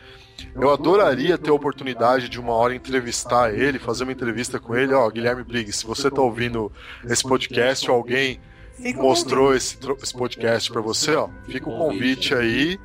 Eu 0.54 0.70
adoraria 0.72 1.38
ter 1.38 1.50
a 1.50 1.54
oportunidade 1.54 2.28
de 2.28 2.40
uma 2.40 2.52
hora 2.52 2.74
entrevistar 2.74 3.54
ele, 3.54 3.78
fazer 3.78 4.02
uma 4.02 4.12
entrevista 4.12 4.58
com 4.58 4.74
ele. 4.74 4.92
Ó, 4.92 5.08
Guilherme 5.08 5.44
Briggs, 5.44 5.78
se 5.78 5.86
você 5.86 6.10
tá 6.10 6.20
ouvindo 6.20 6.72
esse 7.04 7.22
podcast, 7.22 7.88
alguém 7.88 8.40
mostrou 8.96 9.54
esse, 9.54 9.78
esse 10.02 10.12
podcast 10.12 10.70
para 10.72 10.80
você, 10.80 11.14
ó, 11.14 11.28
fica 11.46 11.68
o 11.68 11.78
convite 11.78 12.34
aí 12.34 12.78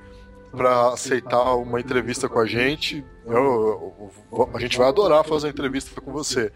para 0.52 0.89
aceitar 0.93 1.56
uma 1.56 1.80
entrevista 1.80 2.28
com 2.28 2.39
a 2.39 2.45
gente. 2.45 3.04
Eu, 3.26 4.12
eu, 4.32 4.50
a 4.54 4.60
gente 4.60 4.78
vai 4.78 4.88
adorar 4.88 5.24
fazer 5.24 5.47
uma 5.47 5.52
entrevista 5.52 6.00
com 6.02 6.12
você. 6.12 6.52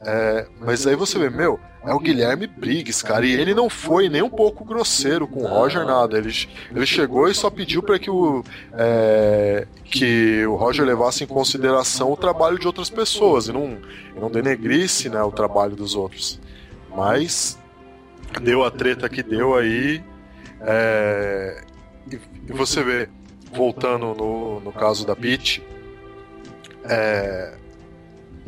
É, 0.00 0.46
mas 0.60 0.86
aí 0.86 0.94
você 0.94 1.18
vê, 1.18 1.30
meu, 1.30 1.58
é 1.82 1.94
o 1.94 1.98
Guilherme 1.98 2.46
Briggs, 2.46 3.02
cara, 3.02 3.24
e 3.24 3.32
ele 3.32 3.54
não 3.54 3.70
foi 3.70 4.08
nem 4.08 4.20
um 4.20 4.28
pouco 4.28 4.64
grosseiro 4.64 5.26
com 5.26 5.42
o 5.42 5.46
Roger, 5.46 5.86
nada. 5.86 6.18
Ele, 6.18 6.32
ele 6.74 6.86
chegou 6.86 7.28
e 7.28 7.34
só 7.34 7.48
pediu 7.48 7.82
para 7.82 7.98
que 7.98 8.10
o, 8.10 8.44
é, 8.74 9.66
que 9.84 10.44
o 10.46 10.54
Roger 10.54 10.84
levasse 10.84 11.24
em 11.24 11.26
consideração 11.26 12.12
o 12.12 12.16
trabalho 12.16 12.58
de 12.58 12.66
outras 12.66 12.90
pessoas 12.90 13.48
e 13.48 13.52
não, 13.52 13.78
não 14.14 14.30
denegrisse 14.30 15.08
né, 15.08 15.22
o 15.22 15.32
trabalho 15.32 15.74
dos 15.74 15.94
outros. 15.94 16.38
Mas 16.94 17.58
deu 18.42 18.64
a 18.64 18.70
treta 18.70 19.08
que 19.08 19.22
deu 19.22 19.54
aí. 19.54 20.04
É, 20.60 21.64
e, 22.48 22.52
você 22.52 22.82
vê, 22.82 23.08
voltando 23.52 24.14
no, 24.14 24.60
no 24.60 24.72
caso 24.72 25.06
da 25.06 25.14
Peach, 25.14 25.62
é, 26.84 27.54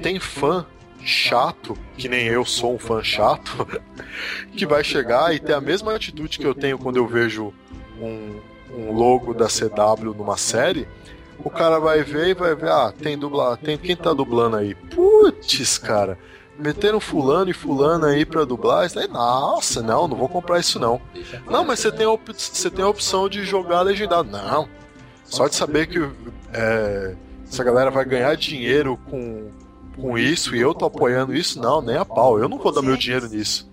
tem 0.01 0.19
fã 0.19 0.67
chato, 1.05 1.77
que 1.97 2.09
nem 2.09 2.27
eu 2.27 2.45
sou 2.45 2.75
um 2.75 2.79
fã 2.79 3.03
chato, 3.03 3.67
que 4.57 4.67
vai 4.67 4.85
chegar 4.85 5.35
e 5.35 5.39
ter 5.39 5.55
a 5.55 5.61
mesma 5.61 5.95
atitude 5.95 6.39
que 6.39 6.47
eu 6.47 6.55
tenho 6.55 6.79
quando 6.79 6.97
eu 6.97 7.07
vejo 7.07 7.53
um, 8.01 8.41
um 8.71 8.93
logo 8.93 9.35
da 9.35 9.47
CW 9.47 10.15
numa 10.17 10.37
série. 10.37 10.87
O 11.39 11.51
cara 11.51 11.79
vai 11.79 12.03
ver 12.03 12.29
e 12.29 12.35
vai 12.35 12.55
ver, 12.55 12.69
ah, 12.69 12.93
tem 12.93 13.17
dublar, 13.17 13.57
tem 13.57 13.79
quem 13.79 13.97
tá 13.97 14.13
dublando 14.13 14.57
aí? 14.57 14.75
Putz, 14.75 15.79
cara, 15.79 16.19
meteram 16.59 16.99
fulano 16.99 17.51
e 17.51 17.55
fulano 17.55 18.05
aí 18.05 18.27
pra 18.27 18.45
dublar, 18.45 18.85
isso 18.87 18.99
aí, 18.99 19.07
nossa, 19.09 19.81
não, 19.81 20.09
não 20.09 20.17
vou 20.17 20.29
comprar 20.29 20.59
isso 20.59 20.79
não. 20.79 21.01
Não, 21.49 21.65
mas 21.65 21.79
você 21.79 21.93
tem 21.93 22.07
a, 22.07 22.19
você 22.35 22.71
tem 22.71 22.85
a 22.85 22.89
opção 22.89 23.29
de 23.29 23.45
jogar 23.45 23.83
legendado. 23.83 24.29
Não, 24.29 24.69
só 25.25 25.47
de 25.47 25.55
saber 25.55 25.87
que 25.87 25.99
é, 26.53 27.15
essa 27.49 27.63
galera 27.63 27.91
vai 27.91 28.05
ganhar 28.05 28.37
dinheiro 28.37 28.99
com, 29.09 29.51
com 29.97 30.19
isso 30.19 30.55
e 30.57 30.61
eu 30.61 30.75
tô 30.75 30.87
apoiando 30.87 31.35
isso, 31.35 31.61
não, 31.61 31.81
nem 31.81 31.97
a 31.97 32.05
pau. 32.05 32.39
Eu 32.39 32.49
não 32.49 32.59
vou 32.59 32.73
dar 32.73 32.83
meu 32.83 32.97
dinheiro 32.97 33.29
nisso. 33.29 33.71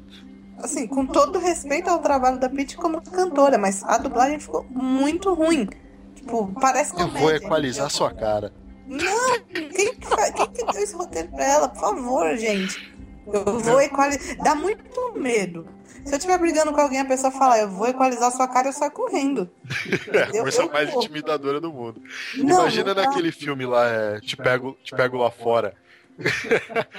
assim, 0.59 0.87
com 0.87 1.05
todo 1.05 1.39
respeito 1.39 1.89
ao 1.89 1.99
trabalho 1.99 2.39
da 2.39 2.49
Pitty 2.49 2.77
como 2.77 3.01
cantora, 3.01 3.57
mas 3.57 3.83
a 3.83 3.97
dublagem 3.97 4.39
ficou 4.39 4.65
muito 4.69 5.33
ruim. 5.33 5.67
Tipo, 6.13 6.51
parece 6.59 6.99
Eu 6.99 7.07
vou 7.07 7.31
equalizar 7.31 7.89
sua 7.89 8.11
cara. 8.11 8.51
Não, 8.87 9.39
quem 9.49 9.69
quem 9.69 9.95
que 9.95 10.71
deu 10.71 10.83
esse 10.83 10.95
roteiro 10.95 11.29
pra 11.29 11.45
ela? 11.45 11.69
Por 11.69 11.79
favor, 11.79 12.37
gente. 12.37 12.93
Eu 13.31 13.59
vou 13.59 13.81
equalizar. 13.81 14.37
Dá 14.43 14.53
muito 14.55 15.13
medo. 15.15 15.67
Se 16.05 16.13
eu 16.13 16.17
estiver 16.17 16.37
brigando 16.37 16.71
com 16.71 16.79
alguém, 16.79 16.99
a 16.99 17.05
pessoa 17.05 17.31
fala, 17.31 17.57
eu 17.57 17.69
vou 17.69 17.87
equalizar 17.87 18.31
sua 18.31 18.47
cara, 18.47 18.67
eu 18.67 18.73
saio 18.73 18.91
correndo. 18.91 19.49
É 20.13 20.39
a 20.39 20.41
coisa 20.43 20.65
mais 20.67 20.93
intimidadora 20.93 21.59
do 21.59 21.73
mundo. 21.73 21.99
Não, 22.37 22.61
Imagina 22.61 22.93
não 22.93 23.03
naquele 23.03 23.31
filme 23.31 23.65
lá, 23.65 23.87
é, 23.87 24.19
te, 24.19 24.37
pego, 24.37 24.77
te 24.83 24.95
pego 24.95 25.17
lá 25.17 25.31
fora. 25.31 25.73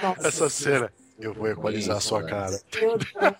Nossa, 0.03 0.27
Essa 0.27 0.49
cena. 0.49 0.91
Eu 1.19 1.33
vou 1.33 1.47
equalizar 1.47 1.97
a 1.97 1.99
sua 1.99 2.23
cara. 2.23 2.59
Meu 2.79 2.97
Deus. 2.97 3.35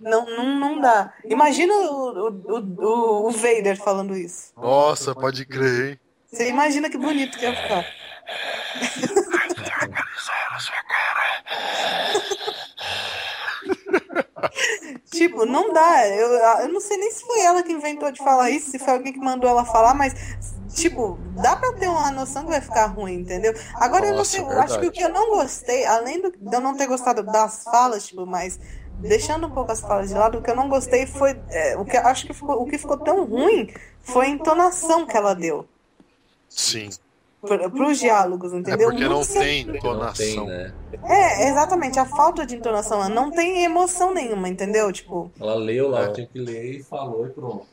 Não, 0.00 0.26
não, 0.26 0.60
não 0.60 0.80
dá. 0.80 1.14
Imagina 1.24 1.72
o, 1.72 2.28
o, 2.28 2.58
o, 2.58 3.28
o 3.28 3.30
Vader 3.30 3.76
falando 3.78 4.14
isso. 4.14 4.52
Nossa, 4.54 5.14
pode 5.14 5.46
crer, 5.46 5.92
hein? 5.92 6.00
Você 6.38 6.48
imagina 6.50 6.88
que 6.88 6.96
bonito 6.96 7.36
que 7.36 7.44
ia 7.44 7.52
ficar. 7.52 7.84
tipo, 15.10 15.44
não 15.44 15.72
dá. 15.72 16.06
Eu, 16.06 16.28
eu 16.60 16.68
não 16.68 16.80
sei 16.80 16.96
nem 16.96 17.10
se 17.10 17.26
foi 17.26 17.40
ela 17.40 17.64
que 17.64 17.72
inventou 17.72 18.12
de 18.12 18.22
falar 18.22 18.50
isso, 18.50 18.70
se 18.70 18.78
foi 18.78 18.92
alguém 18.92 19.12
que 19.12 19.18
mandou 19.18 19.50
ela 19.50 19.64
falar, 19.64 19.94
mas, 19.94 20.14
tipo, 20.72 21.18
dá 21.42 21.56
pra 21.56 21.72
ter 21.72 21.88
uma 21.88 22.12
noção 22.12 22.44
que 22.44 22.50
vai 22.50 22.60
ficar 22.60 22.86
ruim, 22.86 23.14
entendeu? 23.14 23.52
Agora 23.74 24.12
Nossa, 24.12 24.12
eu, 24.12 24.16
não 24.16 24.24
sei, 24.24 24.40
eu 24.42 24.62
acho 24.62 24.78
que 24.78 24.86
o 24.86 24.92
que 24.92 25.02
eu 25.02 25.08
não 25.08 25.30
gostei, 25.30 25.84
além 25.86 26.22
do, 26.22 26.30
de 26.30 26.54
eu 26.54 26.60
não 26.60 26.76
ter 26.76 26.86
gostado 26.86 27.24
das 27.24 27.64
falas, 27.64 28.06
tipo, 28.06 28.24
mas 28.24 28.60
deixando 29.00 29.48
um 29.48 29.50
pouco 29.50 29.72
as 29.72 29.80
falas 29.80 30.10
de 30.10 30.14
lado, 30.14 30.38
o 30.38 30.42
que 30.42 30.52
eu 30.52 30.56
não 30.56 30.68
gostei 30.68 31.04
foi. 31.04 31.36
É, 31.50 31.76
o 31.76 31.84
que 31.84 31.96
acho 31.96 32.28
que 32.28 32.32
ficou, 32.32 32.62
o 32.62 32.64
que 32.64 32.78
ficou 32.78 32.96
tão 32.96 33.24
ruim 33.24 33.74
foi 34.02 34.26
a 34.26 34.28
entonação 34.28 35.04
que 35.04 35.16
ela 35.16 35.34
deu. 35.34 35.68
Sim. 36.48 36.90
Para 37.40 37.88
os 37.88 37.98
diálogos, 38.00 38.52
entendeu? 38.52 38.88
É 38.88 38.90
porque 38.90 39.04
não, 39.04 39.20
não 39.20 39.26
tem 39.26 39.60
entonação. 39.60 40.26
Não 40.26 40.46
tem, 40.46 40.46
né? 40.46 40.74
É, 41.04 41.48
exatamente, 41.50 41.98
a 41.98 42.04
falta 42.04 42.44
de 42.44 42.56
entonação. 42.56 42.98
Ela 42.98 43.08
não 43.08 43.30
tem 43.30 43.64
emoção 43.64 44.12
nenhuma, 44.12 44.48
entendeu? 44.48 44.92
Tipo. 44.92 45.30
Ela 45.40 45.54
leu 45.54 45.88
lá, 45.88 46.04
é. 46.04 46.12
tinha 46.12 46.26
que 46.26 46.38
ler 46.38 46.80
e 46.80 46.82
falou 46.82 47.26
e 47.26 47.30
pronto. 47.30 47.66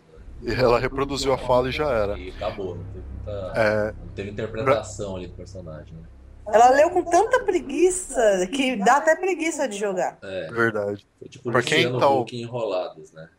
E 0.43 0.51
ela 0.51 0.79
reproduziu 0.79 1.33
a 1.33 1.37
fala 1.37 1.69
e 1.69 1.71
já 1.71 1.89
era. 1.89 2.17
E 2.19 2.29
acabou, 2.29 2.75
não 2.75 2.83
teve, 2.83 3.05
muita, 3.07 3.53
é... 3.55 3.85
não 3.87 4.13
teve 4.13 4.29
interpretação 4.29 5.15
ali 5.15 5.27
do 5.27 5.33
personagem, 5.33 5.93
né? 5.93 6.03
Ela 6.47 6.69
leu 6.69 6.91
com 6.91 7.03
tanta 7.03 7.39
preguiça 7.43 8.47
que 8.53 8.75
dá 8.75 8.97
até 8.97 9.15
preguiça 9.15 9.67
de 9.67 9.79
jogar. 9.79 10.19
É. 10.21 10.51
Verdade. 10.51 11.07
Foi 11.17 11.27
tipo 11.27 11.51
pra 11.51 11.63
quem 11.63 11.97
tá 11.97 12.07
o... 12.07 12.23
enrolados, 12.31 13.11
né? 13.13 13.29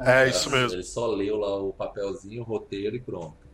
É, 0.00 0.28
isso 0.28 0.50
mesmo. 0.50 0.74
Ele 0.74 0.82
só 0.82 1.06
leu 1.06 1.36
lá 1.36 1.56
o 1.56 1.72
papelzinho, 1.72 2.42
o 2.42 2.44
roteiro 2.44 2.96
e 2.96 3.00
pronto. 3.00 3.45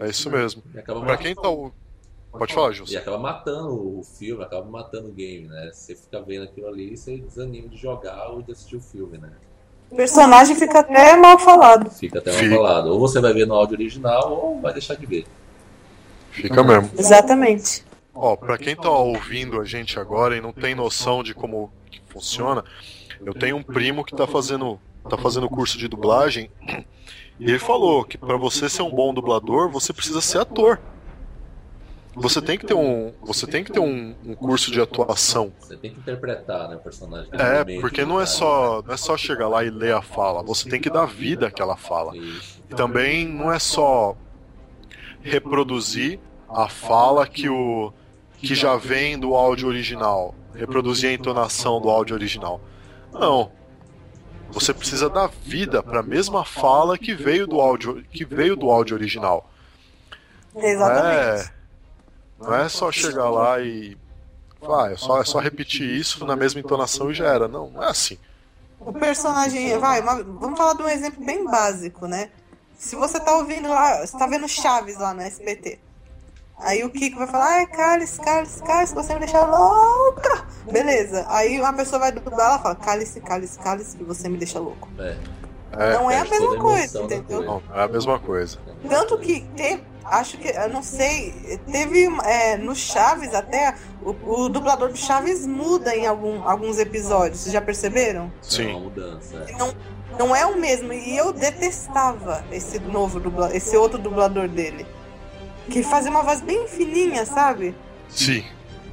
É 0.00 0.08
isso 0.08 0.30
mesmo. 0.30 0.62
Pra 1.04 1.16
quem 1.16 1.34
tá 1.34 1.48
o. 1.48 1.72
Pode 2.32 2.52
falar, 2.52 2.72
Jus. 2.72 2.90
E 2.90 2.96
acaba 2.96 3.16
matando 3.16 3.98
o 3.98 4.02
filme, 4.02 4.42
acaba 4.42 4.66
matando 4.68 5.08
o 5.08 5.12
game, 5.12 5.46
né? 5.46 5.70
Você 5.72 5.94
fica 5.94 6.20
vendo 6.20 6.42
aquilo 6.42 6.66
ali 6.66 6.92
e 6.92 6.96
você 6.96 7.16
desanima 7.16 7.68
de 7.68 7.76
jogar 7.76 8.28
ou 8.30 8.42
de 8.42 8.50
assistir 8.50 8.76
o 8.76 8.80
filme, 8.80 9.18
né? 9.18 9.30
O 9.88 9.94
personagem 9.94 10.56
fica 10.56 10.80
até 10.80 11.16
mal 11.16 11.38
falado. 11.38 11.90
Fica 11.90 12.18
até 12.18 12.32
mal 12.32 12.40
fica. 12.40 12.56
falado. 12.56 12.86
Ou 12.88 12.98
você 12.98 13.20
vai 13.20 13.32
ver 13.32 13.46
no 13.46 13.54
áudio 13.54 13.76
original 13.76 14.32
ou 14.32 14.60
vai 14.60 14.72
deixar 14.72 14.96
de 14.96 15.06
ver. 15.06 15.24
Fica 16.32 16.64
mesmo. 16.64 16.90
Exatamente. 16.98 17.84
Ó, 18.12 18.34
pra 18.34 18.58
quem 18.58 18.74
tá 18.74 18.90
ouvindo 18.90 19.60
a 19.60 19.64
gente 19.64 20.00
agora 20.00 20.36
e 20.36 20.40
não 20.40 20.52
tem 20.52 20.74
noção 20.74 21.22
de 21.22 21.34
como 21.34 21.72
que 21.88 22.00
funciona, 22.08 22.64
eu 23.24 23.32
tenho 23.32 23.56
um 23.56 23.62
primo 23.62 24.04
que 24.04 24.14
tá 24.14 24.26
fazendo, 24.26 24.80
tá 25.08 25.16
fazendo 25.16 25.48
curso 25.48 25.78
de 25.78 25.86
dublagem 25.86 26.50
e 27.38 27.44
ele 27.44 27.58
falou 27.58 28.04
que 28.04 28.16
para 28.16 28.36
você 28.36 28.68
ser 28.68 28.82
um 28.82 28.90
bom 28.90 29.12
dublador, 29.12 29.68
você 29.68 29.92
precisa 29.92 30.20
ser 30.20 30.38
ator. 30.38 30.80
Você 32.16 32.40
tem 32.40 32.56
que 32.56 32.64
ter 32.64 32.74
um, 32.74 33.12
você 33.22 33.44
tem 33.44 33.64
que 33.64 33.72
ter 33.72 33.80
um, 33.80 34.14
um 34.24 34.34
curso 34.34 34.70
de 34.70 34.80
atuação. 34.80 35.52
Você 35.58 35.76
tem 35.76 35.92
que 35.92 35.98
interpretar, 35.98 36.68
né, 36.68 36.76
o 36.76 36.78
personagem. 36.78 37.28
É, 37.32 37.80
porque 37.80 38.04
não 38.04 38.20
é 38.20 38.26
só, 38.26 38.82
não 38.82 38.94
é 38.94 38.96
só 38.96 39.16
chegar 39.16 39.48
lá 39.48 39.64
e 39.64 39.70
ler 39.70 39.94
a 39.94 40.02
fala. 40.02 40.42
Você 40.44 40.68
tem 40.68 40.80
que 40.80 40.88
dar 40.88 41.06
vida 41.06 41.48
àquela 41.48 41.76
fala. 41.76 42.16
E 42.16 42.74
também 42.76 43.26
não 43.26 43.52
é 43.52 43.58
só 43.58 44.16
reproduzir 45.22 46.20
a 46.48 46.68
fala 46.68 47.26
que 47.26 47.48
o 47.48 47.92
que 48.38 48.54
já 48.54 48.76
vem 48.76 49.18
do 49.18 49.34
áudio 49.34 49.66
original, 49.66 50.34
reproduzir 50.54 51.10
a 51.10 51.12
entonação 51.12 51.80
do 51.80 51.88
áudio 51.88 52.14
original. 52.14 52.60
Não. 53.12 53.50
Você 54.50 54.72
precisa 54.72 55.08
dar 55.10 55.28
vida 55.42 55.82
para 55.82 56.00
a 56.00 56.02
mesma 56.02 56.44
fala 56.44 56.96
que 56.96 57.14
veio 57.14 57.46
do 57.46 57.60
áudio 57.60 58.04
que 58.10 58.24
veio 58.24 58.56
do 58.56 58.70
áudio 58.70 58.96
original. 58.96 59.50
Exatamente. 60.56 61.50
Não 62.38 62.46
é, 62.46 62.50
não 62.50 62.64
é 62.64 62.68
só 62.68 62.92
chegar 62.92 63.28
lá 63.30 63.60
e 63.60 63.96
ah, 64.62 64.90
é 64.90 64.96
só, 64.96 65.20
é 65.20 65.24
só 65.24 65.38
repetir 65.38 65.88
isso 65.88 66.24
na 66.24 66.36
mesma 66.36 66.60
entonação 66.60 67.10
e 67.10 67.14
já 67.14 67.26
era. 67.26 67.48
Não, 67.48 67.68
não 67.68 67.82
é 67.82 67.90
assim. 67.90 68.18
O 68.80 68.92
personagem, 68.92 69.78
vai, 69.78 70.02
vamos 70.02 70.58
falar 70.58 70.74
de 70.74 70.82
um 70.82 70.88
exemplo 70.88 71.24
bem 71.24 71.44
básico, 71.44 72.06
né? 72.06 72.30
Se 72.78 72.96
você 72.96 73.18
tá 73.20 73.36
ouvindo 73.36 73.68
lá, 73.68 74.04
você 74.04 74.16
tá 74.16 74.26
vendo 74.26 74.48
Chaves 74.48 74.98
lá 74.98 75.14
no 75.14 75.22
SBT. 75.22 75.78
Aí 76.58 76.84
o 76.84 76.90
Kiko 76.90 77.18
vai 77.18 77.26
falar, 77.26 77.46
ai, 77.46 77.66
cálice, 77.66 78.20
cálice, 78.20 78.62
cálice, 78.62 78.94
você 78.94 79.14
me 79.14 79.20
deixa 79.20 79.44
louca. 79.44 80.33
Beleza. 80.70 81.26
Aí 81.28 81.60
uma 81.60 81.72
pessoa 81.72 81.98
vai 81.98 82.12
dublar, 82.12 82.48
ela 82.48 82.58
fala, 82.58 82.74
cálice, 82.74 83.20
cálice, 83.20 83.58
cálice, 83.58 83.96
que 83.96 84.04
você 84.04 84.28
me 84.28 84.36
deixa 84.36 84.58
louco. 84.58 84.88
É. 84.98 85.94
não 85.94 86.10
é, 86.10 86.14
é 86.14 86.18
a 86.20 86.24
mesma 86.24 86.56
coisa, 86.56 87.02
entendeu? 87.02 87.42
Não, 87.42 87.62
é 87.74 87.82
a 87.82 87.88
mesma 87.88 88.18
coisa. 88.18 88.58
Tanto 88.88 89.18
que 89.18 89.40
teve, 89.56 89.82
acho 90.04 90.38
que, 90.38 90.48
eu 90.48 90.68
não 90.68 90.82
sei, 90.82 91.60
teve 91.70 92.08
é, 92.24 92.56
no 92.56 92.74
Chaves 92.74 93.34
até, 93.34 93.74
o, 94.02 94.44
o, 94.44 94.48
dublador 94.48 94.88
do 94.88 94.96
Chaves 94.96 95.46
muda 95.46 95.94
em 95.94 96.06
algum, 96.06 96.46
alguns 96.48 96.78
episódios, 96.78 97.40
vocês 97.40 97.52
já 97.52 97.60
perceberam? 97.60 98.32
Sim. 98.40 98.70
É 98.70 98.70
uma 98.70 98.80
mudança. 98.80 99.46
É. 99.48 99.52
Não, 99.56 99.74
não 100.18 100.36
é 100.36 100.46
o 100.46 100.58
mesmo. 100.58 100.92
E 100.92 101.16
eu 101.16 101.32
detestava 101.32 102.44
esse 102.52 102.78
novo 102.78 103.20
dublador, 103.20 103.54
esse 103.56 103.76
outro 103.76 103.98
dublador 103.98 104.48
dele. 104.48 104.86
Que 105.68 105.82
fazia 105.82 106.10
uma 106.10 106.22
voz 106.22 106.40
bem 106.40 106.68
fininha, 106.68 107.24
sabe? 107.24 107.74
Sim. 108.08 108.44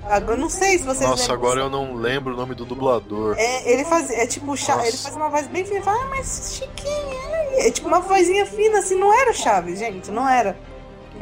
Agora 0.03 0.37
não 0.37 0.49
sei 0.49 0.77
se 0.77 0.83
vocês 0.83 1.09
Nossa, 1.09 1.31
agora 1.31 1.59
eu 1.59 1.69
não 1.69 1.93
lembro 1.93 2.33
o 2.33 2.37
nome 2.37 2.55
do 2.55 2.65
dublador. 2.65 3.35
É, 3.37 3.71
ele 3.71 3.85
fazia, 3.85 4.23
é 4.23 4.27
tipo, 4.27 4.47
Nossa. 4.47 4.87
ele 4.87 4.97
fazia 4.97 5.17
uma 5.17 5.29
voz 5.29 5.47
bem 5.47 5.63
fina, 5.63 5.81
fala, 5.81 6.03
ah, 6.03 6.07
mas 6.09 6.57
Chiquinho, 6.57 7.23
é, 7.51 7.67
é 7.67 7.71
tipo 7.71 7.87
uma 7.87 7.99
vozinha 7.99 8.45
fina, 8.45 8.79
assim, 8.79 8.95
não 8.95 9.13
era 9.13 9.31
o 9.31 9.33
Chaves, 9.33 9.79
gente, 9.79 10.11
não 10.11 10.27
era. 10.27 10.57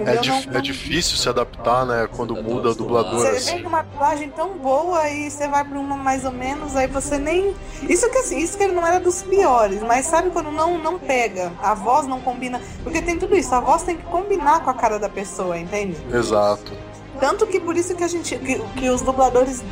É, 0.05 0.15
dif 0.17 0.47
não... 0.47 0.57
é, 0.57 0.61
difícil 0.61 1.17
se 1.17 1.27
adaptar, 1.27 1.85
né? 1.85 2.07
Quando 2.15 2.33
você 2.33 2.41
muda 2.41 2.69
o 2.69 2.75
dublador. 2.75 3.19
Você 3.19 3.27
assim. 3.27 3.53
vem 3.55 3.63
com 3.63 3.69
uma 3.69 3.81
dublagem 3.81 4.29
tão 4.29 4.57
boa 4.57 5.09
e 5.09 5.29
você 5.29 5.47
vai 5.47 5.63
pra 5.63 5.77
uma 5.77 5.97
mais 5.97 6.23
ou 6.23 6.31
menos, 6.31 6.75
aí 6.75 6.87
você 6.87 7.17
nem. 7.17 7.53
Isso 7.83 8.09
que 8.09 8.17
assim, 8.19 8.37
isso 8.37 8.57
que 8.57 8.63
ele 8.63 8.73
não 8.73 8.85
era 8.85 8.99
dos 8.99 9.21
piores, 9.23 9.81
mas 9.81 10.05
sabe 10.05 10.29
quando 10.29 10.51
não, 10.51 10.77
não 10.77 10.97
pega? 10.97 11.51
A 11.61 11.73
voz 11.73 12.07
não 12.07 12.21
combina. 12.21 12.61
Porque 12.83 13.01
tem 13.01 13.17
tudo 13.17 13.35
isso, 13.35 13.53
a 13.53 13.59
voz 13.59 13.83
tem 13.83 13.97
que 13.97 14.03
combinar 14.03 14.63
com 14.63 14.69
a 14.69 14.73
cara 14.73 14.99
da 14.99 15.09
pessoa, 15.09 15.57
entende? 15.57 15.97
Exato. 16.13 16.71
Tanto 17.19 17.45
que 17.47 17.59
por 17.59 17.75
isso 17.75 17.95
que 17.95 18.03
a 18.03 18.07
gente. 18.07 18.37
que, 18.37 18.59
que 18.59 18.89
os 18.89 19.01
dubladores. 19.01 19.63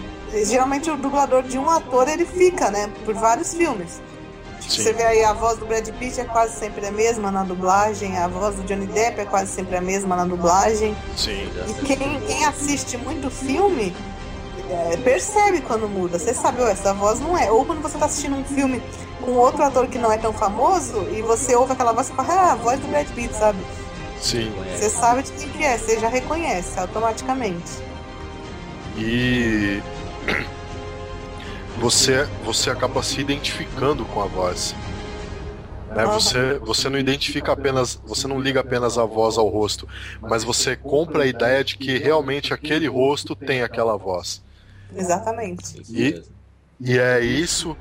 Geralmente 0.45 0.91
o 0.91 0.98
dublador 0.98 1.41
de 1.43 1.58
um 1.58 1.70
ator 1.70 2.10
ele 2.10 2.26
fica, 2.26 2.70
né? 2.70 2.91
Por 3.06 3.16
vários 3.16 3.54
filmes. 3.54 4.02
Sim. 4.60 4.84
Você 4.84 4.93
vê 4.93 5.04
aí 5.04 5.24
a 5.24 5.32
voz 5.32 5.58
do 5.58 5.66
Brad 5.66 5.88
Pitt 5.91 6.20
é 6.20 6.26
quase 6.26 6.60
sempre 6.60 6.86
a 6.86 6.91
mesma 6.91 7.32
na 7.32 7.43
dublagem, 7.43 8.18
a 8.18 8.28
voz 8.28 8.56
do 8.56 8.64
Johnny 8.64 8.86
Depp 8.88 9.22
é 9.22 9.26
quase 9.26 9.52
sempre 9.52 9.78
a 9.78 9.82
mesma 9.82 10.16
na 10.16 10.26
dublagem. 10.26 10.95
Sim. 11.16 11.50
E 11.68 11.86
quem, 11.86 12.20
quem 12.22 12.45
assiste 12.45 12.98
muito 12.98 13.30
filme 13.30 13.95
é, 14.70 14.98
percebe 14.98 15.62
quando 15.62 15.88
muda. 15.88 16.20
Você 16.20 16.34
sabe, 16.34 16.62
oh, 16.62 16.68
essa 16.68 16.93
voz 16.93 17.20
não 17.20 17.38
é. 17.38 17.50
Ou 17.50 17.66
quando 17.66 17.82
você 17.82 17.95
está 17.95 18.06
assistindo 18.08 18.36
um 18.36 18.43
filme 18.43 18.82
com 19.24 19.32
outro 19.32 19.64
ator 19.64 19.88
que 19.88 19.98
não 19.98 20.12
é 20.12 20.18
tão 20.18 20.34
famoso 20.34 21.08
e 21.12 21.22
você 21.22 21.56
ouve 21.56 21.74
aquela 21.74 21.93
voz 21.93 22.10
e 22.10 22.14
fala, 22.14 22.34
ah, 22.34 22.52
a 22.52 22.56
voz 22.56 22.80
do 22.80 22.88
Brad 22.88 23.08
Pitt, 23.10 23.34
sabe? 23.34 23.60
Sim. 24.20 24.51
Você 24.76 24.89
sabe 24.89 25.24
de 25.24 25.32
quem 25.32 25.49
que 25.49 25.63
é, 25.63 25.78
você 25.78 25.99
já 25.99 26.09
reconhece 26.09 26.80
automaticamente. 26.80 27.82
E 28.97 29.82
você, 31.80 32.26
você 32.43 32.70
acaba 32.70 33.03
se 33.03 33.22
identificando 33.22 34.05
com 34.05 34.22
a 34.22 34.26
voz. 34.26 34.76
Né? 35.95 36.05
Você, 36.05 36.59
você 36.59 36.89
não 36.89 36.99
identifica 36.99 37.53
apenas, 37.53 37.99
você 38.05 38.28
não 38.28 38.39
liga 38.39 38.59
apenas 38.59 38.97
a 38.97 39.05
voz 39.05 39.38
ao 39.38 39.47
rosto, 39.47 39.88
mas 40.22 40.43
você 40.43 40.76
compra 40.76 41.24
a 41.24 41.26
ideia 41.26 41.63
de 41.63 41.78
que 41.78 41.97
realmente 41.97 42.53
aquele 42.53 42.88
rosto 42.88 43.36
tem 43.36 43.63
aquela 43.63 43.97
voz. 43.97 44.43
Exatamente. 44.95 45.82
E, 45.89 46.22
e 46.80 46.97
é 46.97 47.22
isso. 47.22 47.76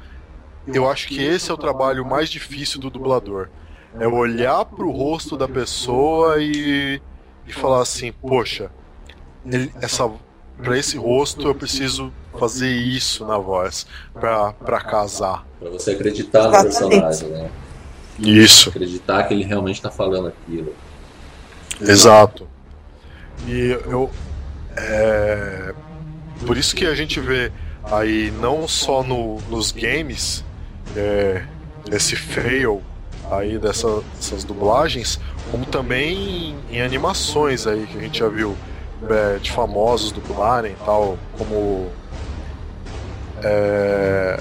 Eu 0.67 0.89
acho 0.89 1.09
que 1.09 1.23
esse 1.23 1.51
é 1.51 1.55
o 1.55 1.59
trabalho 1.59 2.05
mais 2.05 2.29
difícil 2.29 2.81
do 2.81 2.91
dublador. 2.91 3.49
É 3.99 4.07
olhar 4.07 4.65
para 4.65 4.85
o 4.85 4.91
rosto 4.91 5.37
da 5.37 5.49
pessoa 5.49 6.41
e, 6.41 7.01
e 7.47 7.53
falar 7.53 7.83
assim, 7.83 8.13
poxa, 8.13 8.71
ele, 9.45 9.73
essa 9.81 10.11
para 10.63 10.79
esse 10.79 10.97
rosto 10.97 11.47
eu 11.47 11.55
preciso 11.55 12.13
fazer 12.39 12.71
isso 12.71 13.25
na 13.27 13.39
voz 13.39 13.87
pra, 14.13 14.53
pra 14.53 14.81
casar. 14.81 15.47
Pra 15.61 15.71
você 15.71 15.93
acreditar 15.93 16.49
no 16.49 16.63
personagem, 16.63 17.29
né? 17.29 17.51
Isso. 18.19 18.71
Acreditar 18.71 19.25
que 19.25 19.35
ele 19.35 19.45
realmente 19.45 19.81
tá 19.81 19.91
falando 19.91 20.29
aquilo. 20.29 20.75
Exato. 21.81 22.49
E 23.47 23.79
eu. 23.87 24.11
É, 24.75 25.75
por 26.47 26.57
isso 26.57 26.75
que 26.75 26.87
a 26.87 26.95
gente 26.95 27.21
vê 27.21 27.53
aí 27.85 28.31
não 28.41 28.67
só 28.67 29.03
no, 29.03 29.41
nos 29.49 29.73
games 29.73 30.45
é, 30.95 31.45
esse 31.91 32.17
fail 32.17 32.83
aí 33.31 33.59
dessa, 33.59 34.03
dessas 34.15 34.45
dublagens, 34.45 35.19
como 35.51 35.65
também 35.67 36.57
em, 36.71 36.77
em 36.77 36.83
animações 36.83 37.67
aí 37.67 37.87
que 37.87 37.99
a 37.99 38.01
gente 38.01 38.19
já 38.19 38.29
viu 38.29 38.57
é, 39.09 39.39
de 39.39 39.51
famosos 39.53 40.13
dublarem 40.13 40.73
e 40.73 40.85
tal, 40.85 41.19
como 41.37 41.91
é, 43.43 44.41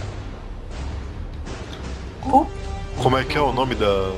como 3.01 3.17
é 3.17 3.23
que 3.23 3.37
é 3.37 3.41
o 3.41 3.51
nome 3.51 3.75
da, 3.75 4.11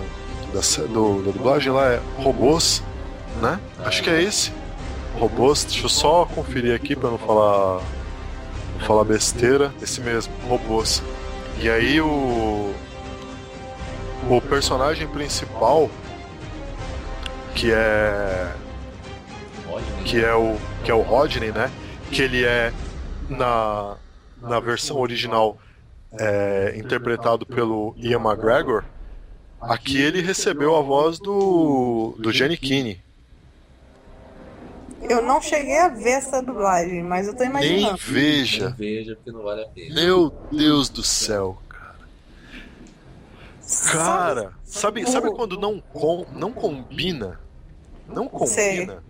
da, 0.53 0.61
do, 0.87 1.23
da 1.23 1.31
dublagem 1.31 1.71
lá? 1.71 1.93
É 1.93 2.01
Robôs, 2.17 2.81
né? 3.41 3.59
Acho 3.83 4.01
que 4.01 4.09
é 4.09 4.21
esse. 4.21 4.51
Robôs, 5.19 5.65
deixa 5.65 5.85
eu 5.85 5.89
só 5.89 6.25
conferir 6.25 6.73
aqui 6.73 6.95
pra 6.95 7.09
não 7.09 7.17
falar. 7.17 7.81
Não 8.79 8.85
falar 8.85 9.03
besteira. 9.03 9.73
Esse 9.81 9.99
mesmo, 9.99 10.33
Robôs. 10.47 11.03
E 11.59 11.69
aí 11.69 11.99
o. 11.99 12.66
O 14.29 14.41
personagem 14.41 15.07
principal, 15.07 15.89
que 17.55 17.71
é. 17.71 18.53
Que 20.05 20.23
é 20.23 20.35
o. 20.35 20.57
Que 20.83 20.91
é 20.91 20.93
o 20.93 21.01
Rodney, 21.01 21.51
né? 21.51 21.71
Que 22.11 22.21
ele 22.23 22.45
é 22.45 22.73
na, 23.29 23.97
na 24.41 24.59
versão 24.59 24.97
original 24.97 25.57
é, 26.19 26.73
interpretado 26.77 27.45
pelo 27.45 27.93
Ian 27.97 28.19
McGregor. 28.19 28.83
Aqui 29.61 29.99
ele 29.99 30.21
recebeu 30.21 30.75
a 30.75 30.81
voz 30.81 31.19
do, 31.19 32.15
do 32.19 32.31
Jenny 32.31 32.57
Kinney. 32.57 33.01
Eu 35.01 35.21
não 35.21 35.41
cheguei 35.41 35.77
a 35.77 35.87
ver 35.87 36.11
essa 36.11 36.41
dublagem, 36.41 37.01
mas 37.03 37.27
eu 37.27 37.35
tô 37.35 37.43
imaginando. 37.43 37.81
Nem 37.81 37.95
veja. 37.95 38.65
Nem 38.69 38.75
veja 38.75 39.15
porque 39.15 39.31
não 39.31 39.43
vale 39.43 39.63
a 39.63 39.67
pena. 39.67 39.95
Meu 39.95 40.33
Deus 40.51 40.89
do 40.89 41.03
céu, 41.03 41.57
cara. 43.91 44.53
Sabe, 44.63 45.09
sabe 45.09 45.31
quando 45.33 45.59
não, 45.59 45.79
com, 45.79 46.25
não 46.31 46.51
combina? 46.51 47.39
Não 48.07 48.27
combina. 48.27 49.03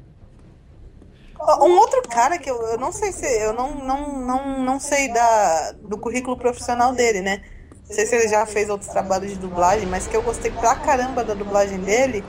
Um 1.39 1.77
outro 1.77 2.01
cara 2.09 2.37
que 2.39 2.49
eu, 2.49 2.59
eu 2.63 2.77
não 2.77 2.91
sei 2.91 3.11
se. 3.11 3.25
Eu 3.25 3.53
não, 3.53 3.75
não, 3.75 4.19
não, 4.19 4.63
não 4.63 4.79
sei 4.79 5.13
da, 5.13 5.71
do 5.73 5.97
currículo 5.97 6.35
profissional 6.35 6.93
dele, 6.93 7.21
né? 7.21 7.43
Não 7.87 7.95
sei 7.95 8.05
se 8.05 8.15
ele 8.15 8.27
já 8.27 8.45
fez 8.45 8.69
outros 8.69 8.89
trabalhos 8.89 9.31
de 9.31 9.37
dublagem, 9.37 9.87
mas 9.87 10.07
que 10.07 10.17
eu 10.17 10.21
gostei 10.21 10.51
pra 10.51 10.75
caramba 10.75 11.23
da 11.23 11.33
dublagem 11.33 11.79
dele. 11.79 12.23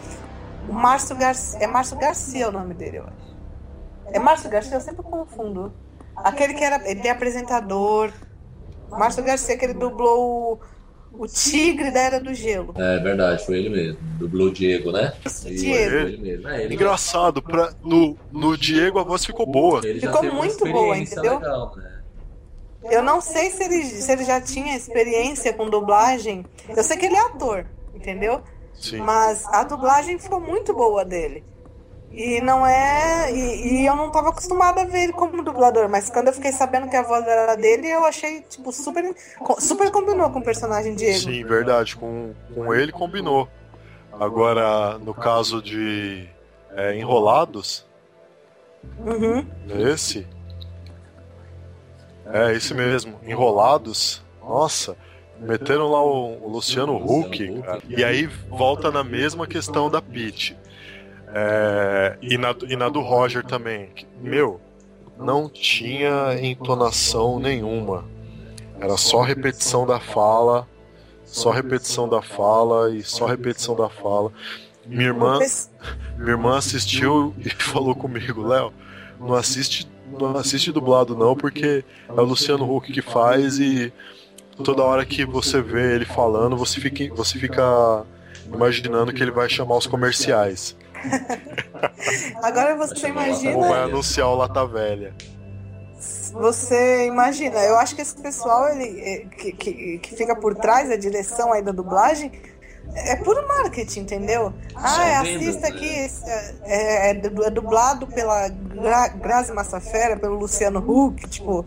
O 0.68 0.72
Márcio 0.72 1.16
Garcia. 1.16 1.58
É 1.60 1.66
Márcio 1.66 1.96
Garcia 1.96 2.48
o 2.48 2.52
nome 2.52 2.74
dele, 2.74 2.98
eu 2.98 3.04
acho. 3.04 3.36
É 4.12 4.18
Márcio 4.18 4.50
Garcia, 4.50 4.76
eu 4.76 4.80
sempre 4.80 5.02
confundo. 5.02 5.72
Aquele 6.14 6.54
que 6.54 6.62
era. 6.62 6.88
Ele 6.88 7.06
é 7.06 7.10
apresentador. 7.10 8.12
Márcio 8.90 9.24
Garcia, 9.24 9.56
que 9.56 9.64
ele 9.64 9.74
dublou 9.74 10.60
o 11.12 11.26
Tigre 11.26 11.90
da 11.90 12.00
Era 12.00 12.20
do 12.20 12.32
Gelo. 12.34 12.74
É 12.76 12.98
verdade, 12.98 13.44
foi 13.44 13.58
ele 13.58 13.68
mesmo. 13.70 13.98
Dublou 14.18 14.48
o 14.48 14.52
Diego, 14.52 14.92
né? 14.92 15.12
Isso, 15.24 15.48
Diego. 15.48 15.96
Ele 15.96 16.16
mesmo. 16.18 16.48
É, 16.48 16.64
ele 16.64 16.74
Engraçado, 16.74 17.42
pra, 17.42 17.72
no, 17.82 18.16
no 18.30 18.56
Diego 18.56 18.98
a 18.98 19.02
voz 19.02 19.24
ficou 19.24 19.46
boa. 19.46 19.80
Ele 19.84 20.00
ficou 20.00 20.22
muito 20.22 20.64
boa, 20.64 20.96
entendeu? 20.96 21.38
Legal, 21.38 21.76
né? 21.76 21.98
Eu 22.90 23.02
não 23.02 23.20
sei 23.20 23.50
se 23.50 23.64
ele, 23.64 23.84
se 23.84 24.10
ele 24.10 24.24
já 24.24 24.40
tinha 24.40 24.76
experiência 24.76 25.52
com 25.52 25.68
dublagem. 25.68 26.44
Eu 26.68 26.82
sei 26.82 26.96
que 26.96 27.06
ele 27.06 27.16
é 27.16 27.20
ator, 27.20 27.66
entendeu? 27.94 28.40
Sim. 28.74 28.98
Mas 28.98 29.44
a 29.46 29.64
dublagem 29.64 30.18
ficou 30.18 30.40
muito 30.40 30.72
boa 30.72 31.04
dele. 31.04 31.44
E 32.12 32.40
não 32.40 32.66
é. 32.66 33.32
E, 33.32 33.82
e, 33.82 33.86
eu 33.86 33.94
não 33.94 34.08
estava 34.08 34.30
acostumada 34.30 34.82
a 34.82 34.84
ver 34.84 35.04
ele 35.04 35.12
como 35.12 35.42
dublador, 35.42 35.88
mas 35.88 36.08
quando 36.08 36.28
eu 36.28 36.32
fiquei 36.32 36.52
sabendo 36.52 36.88
que 36.88 36.96
a 36.96 37.02
voz 37.02 37.26
era 37.26 37.54
dele, 37.54 37.88
eu 37.88 38.04
achei, 38.04 38.40
tipo, 38.42 38.72
super. 38.72 39.14
Super 39.58 39.90
combinou 39.90 40.30
com 40.30 40.38
o 40.38 40.44
personagem 40.44 40.94
Diego. 40.94 41.18
Sim, 41.18 41.44
verdade. 41.44 41.96
Com, 41.96 42.32
com 42.54 42.74
ele 42.74 42.92
combinou. 42.92 43.48
Agora, 44.12 44.98
no 44.98 45.14
caso 45.14 45.62
de 45.62 46.28
é, 46.74 46.96
Enrolados. 46.96 47.86
Uhum. 48.98 49.46
Esse. 49.68 50.26
É, 52.26 52.52
esse 52.54 52.74
mesmo. 52.74 53.20
Enrolados. 53.22 54.24
Nossa. 54.42 54.96
Meteram 55.38 55.88
lá 55.88 56.02
o, 56.02 56.46
o 56.46 56.48
Luciano 56.48 56.96
Huck, 56.96 57.62
cara. 57.62 57.80
E 57.88 58.02
aí 58.02 58.26
volta 58.48 58.90
na 58.90 59.04
mesma 59.04 59.46
questão 59.46 59.88
da 59.88 60.02
Peach 60.02 60.56
é, 61.40 62.18
e, 62.20 62.36
na, 62.36 62.54
e 62.68 62.76
na 62.76 62.88
do 62.88 63.00
Roger 63.00 63.44
também. 63.44 63.90
Meu, 64.20 64.60
não 65.16 65.48
tinha 65.48 66.36
entonação 66.40 67.38
nenhuma. 67.38 68.04
Era 68.80 68.96
só 68.96 69.22
repetição 69.22 69.86
da 69.86 70.00
fala, 70.00 70.68
só 71.24 71.50
repetição 71.50 72.08
da 72.08 72.20
fala 72.20 72.94
e 72.94 73.02
só 73.02 73.26
repetição 73.26 73.76
da 73.76 73.88
fala. 73.88 74.32
Minha 74.86 75.08
irmã, 75.08 75.38
minha 76.16 76.30
irmã 76.30 76.56
assistiu 76.56 77.34
e 77.38 77.50
falou 77.62 77.94
comigo, 77.94 78.46
Léo, 78.46 78.72
não 79.20 79.34
assiste, 79.34 79.88
não 80.18 80.36
assiste 80.36 80.72
dublado 80.72 81.16
não, 81.16 81.36
porque 81.36 81.84
é 82.08 82.20
o 82.20 82.24
Luciano 82.24 82.64
Huck 82.64 82.92
que 82.92 83.02
faz 83.02 83.58
e 83.58 83.92
toda 84.64 84.82
hora 84.82 85.04
que 85.04 85.24
você 85.24 85.60
vê 85.60 85.94
ele 85.94 86.04
falando, 86.04 86.56
você 86.56 86.80
fica, 86.80 87.14
você 87.14 87.38
fica 87.38 88.04
imaginando 88.52 89.12
que 89.12 89.22
ele 89.22 89.30
vai 89.30 89.48
chamar 89.48 89.76
os 89.76 89.86
comerciais. 89.86 90.76
Agora 92.42 92.76
você 92.76 93.08
imagina. 93.08 93.56
Ou 93.56 93.68
vai 93.68 93.82
anunciar 93.82 94.28
o 94.28 94.34
Lata 94.34 94.66
Velha. 94.66 95.14
Você 96.32 97.06
imagina, 97.06 97.58
eu 97.60 97.76
acho 97.76 97.96
que 97.96 98.02
esse 98.02 98.14
pessoal 98.14 98.68
ele, 98.68 99.00
é, 99.00 99.18
que, 99.24 99.52
que, 99.52 99.98
que 99.98 100.16
fica 100.16 100.36
por 100.36 100.54
trás 100.54 100.88
da 100.88 100.96
direção 100.96 101.52
aí 101.52 101.62
da 101.62 101.72
dublagem 101.72 102.30
é 102.94 103.16
puro 103.16 103.46
marketing, 103.46 104.00
entendeu? 104.00 104.52
Ah, 104.74 105.06
é, 105.06 105.16
assista 105.16 105.68
aqui, 105.68 105.88
é, 105.88 106.54
é, 106.64 107.10
é, 107.10 107.50
dublado 107.50 108.06
pela 108.06 108.48
Gra 108.48 109.08
Grazi 109.08 109.52
Massafera, 109.52 110.16
pelo 110.16 110.38
Luciano 110.38 110.80
Huck, 110.80 111.28
tipo. 111.28 111.64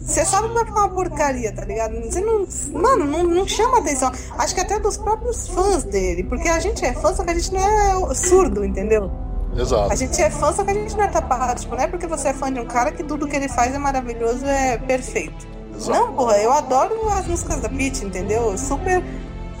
Você 0.00 0.24
sabe 0.24 0.48
que 0.48 0.54
vai 0.54 0.64
ficar 0.64 0.80
uma 0.80 0.88
porcaria, 0.88 1.52
tá 1.52 1.64
ligado? 1.64 1.94
Você 2.02 2.20
não, 2.20 2.46
mano, 2.72 3.04
não, 3.04 3.24
não 3.24 3.46
chama 3.46 3.78
atenção. 3.78 4.10
Acho 4.38 4.54
que 4.54 4.60
até 4.60 4.78
dos 4.78 4.96
próprios 4.96 5.48
fãs 5.48 5.84
dele. 5.84 6.24
Porque 6.24 6.48
a 6.48 6.58
gente 6.60 6.84
é 6.84 6.92
fã, 6.92 7.12
só 7.14 7.24
que 7.24 7.30
a 7.30 7.34
gente 7.34 7.52
não 7.52 7.60
é 7.60 8.14
surdo, 8.14 8.64
entendeu? 8.64 9.10
Exato. 9.56 9.92
A 9.92 9.94
gente 9.96 10.20
é 10.22 10.30
fã, 10.30 10.52
só 10.52 10.64
que 10.64 10.70
a 10.70 10.74
gente 10.74 10.96
não 10.96 11.04
é 11.04 11.08
tapado. 11.08 11.60
Tipo, 11.60 11.74
não 11.74 11.82
é 11.82 11.86
porque 11.88 12.06
você 12.06 12.28
é 12.28 12.32
fã 12.32 12.52
de 12.52 12.60
um 12.60 12.66
cara 12.66 12.92
que 12.92 13.02
tudo 13.02 13.26
que 13.26 13.36
ele 13.36 13.48
faz 13.48 13.74
é 13.74 13.78
maravilhoso, 13.78 14.46
é 14.46 14.78
perfeito. 14.78 15.46
Exato. 15.74 15.98
Não, 15.98 16.12
porra, 16.12 16.38
eu 16.38 16.52
adoro 16.52 17.08
as 17.10 17.26
músicas 17.26 17.60
da 17.60 17.68
Peach, 17.68 18.04
entendeu? 18.04 18.56
Super, 18.56 19.02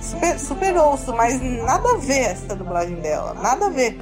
super, 0.00 0.38
super 0.38 0.76
ouço, 0.76 1.12
mas 1.14 1.40
nada 1.42 1.90
a 1.90 1.96
ver 1.96 2.20
essa 2.20 2.54
dublagem 2.54 2.96
dela. 2.96 3.34
Nada 3.34 3.66
a 3.66 3.70
ver. 3.70 3.98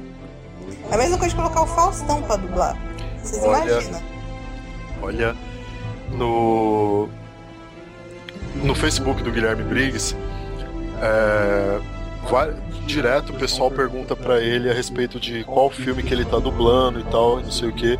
É 0.89 0.95
a 0.95 0.97
mesma 0.97 1.17
coisa 1.17 1.35
de 1.35 1.41
colocar 1.41 1.61
o 1.61 1.67
Faustão 1.67 2.21
pra 2.21 2.35
dublar. 2.37 2.77
Vocês 3.23 3.43
olha, 3.43 3.71
imaginam? 3.71 4.01
Olha, 5.01 5.35
no 6.11 7.09
no 8.63 8.73
Facebook 8.73 9.21
do 9.21 9.31
Guilherme 9.31 9.63
Briggs, 9.63 10.15
é, 11.01 11.79
direto 12.85 13.31
o 13.31 13.35
pessoal 13.35 13.69
pergunta 13.69 14.15
para 14.15 14.41
ele 14.41 14.69
a 14.69 14.73
respeito 14.73 15.19
de 15.19 15.43
qual 15.43 15.69
filme 15.69 16.01
que 16.01 16.13
ele 16.13 16.25
tá 16.25 16.39
dublando 16.39 16.99
e 16.99 17.03
tal, 17.03 17.39
não 17.39 17.51
sei 17.51 17.69
o 17.69 17.73
que. 17.73 17.99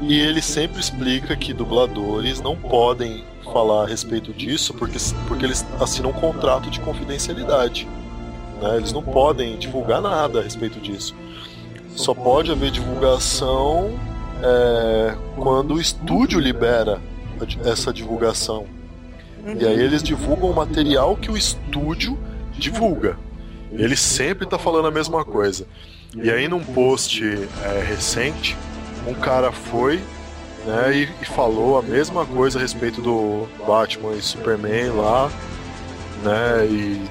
E 0.00 0.18
ele 0.20 0.40
sempre 0.40 0.80
explica 0.80 1.34
que 1.34 1.52
dubladores 1.52 2.40
não 2.40 2.56
podem 2.56 3.24
falar 3.52 3.84
a 3.84 3.86
respeito 3.86 4.32
disso 4.32 4.74
porque, 4.74 4.98
porque 5.26 5.44
eles 5.44 5.66
assinam 5.80 6.10
um 6.10 6.12
contrato 6.12 6.70
de 6.70 6.78
confidencialidade. 6.80 7.88
Né? 8.60 8.76
Eles 8.76 8.92
não 8.92 9.02
podem 9.02 9.56
divulgar 9.56 10.00
nada 10.00 10.38
a 10.40 10.42
respeito 10.42 10.78
disso. 10.78 11.16
Só 11.96 12.14
pode 12.14 12.52
haver 12.52 12.70
divulgação 12.70 13.98
é, 14.42 15.16
quando 15.36 15.74
o 15.74 15.80
estúdio 15.80 16.38
libera 16.38 17.00
essa 17.64 17.92
divulgação. 17.92 18.66
E 19.58 19.66
aí 19.66 19.80
eles 19.80 20.02
divulgam 20.02 20.50
o 20.50 20.54
material 20.54 21.16
que 21.16 21.30
o 21.30 21.36
estúdio 21.36 22.18
divulga. 22.52 23.16
Ele 23.72 23.96
sempre 23.96 24.44
está 24.44 24.58
falando 24.58 24.88
a 24.88 24.90
mesma 24.90 25.24
coisa. 25.24 25.66
E 26.14 26.30
aí 26.30 26.48
num 26.48 26.62
post 26.62 27.22
é, 27.24 27.84
recente, 27.86 28.56
um 29.06 29.14
cara 29.14 29.52
foi 29.52 30.00
né, 30.64 30.96
e, 30.96 31.08
e, 31.22 31.24
falou 31.24 31.78
a 31.78 31.82
mesma 31.82 32.26
coisa 32.26 32.58
a 32.58 32.62
respeito 32.62 33.00
do 33.00 33.46
Batman 33.66 34.14
e 34.14 34.22
Superman 34.22 34.90
lá, 34.90 35.30
né? 36.22 36.66
E, 36.66 37.02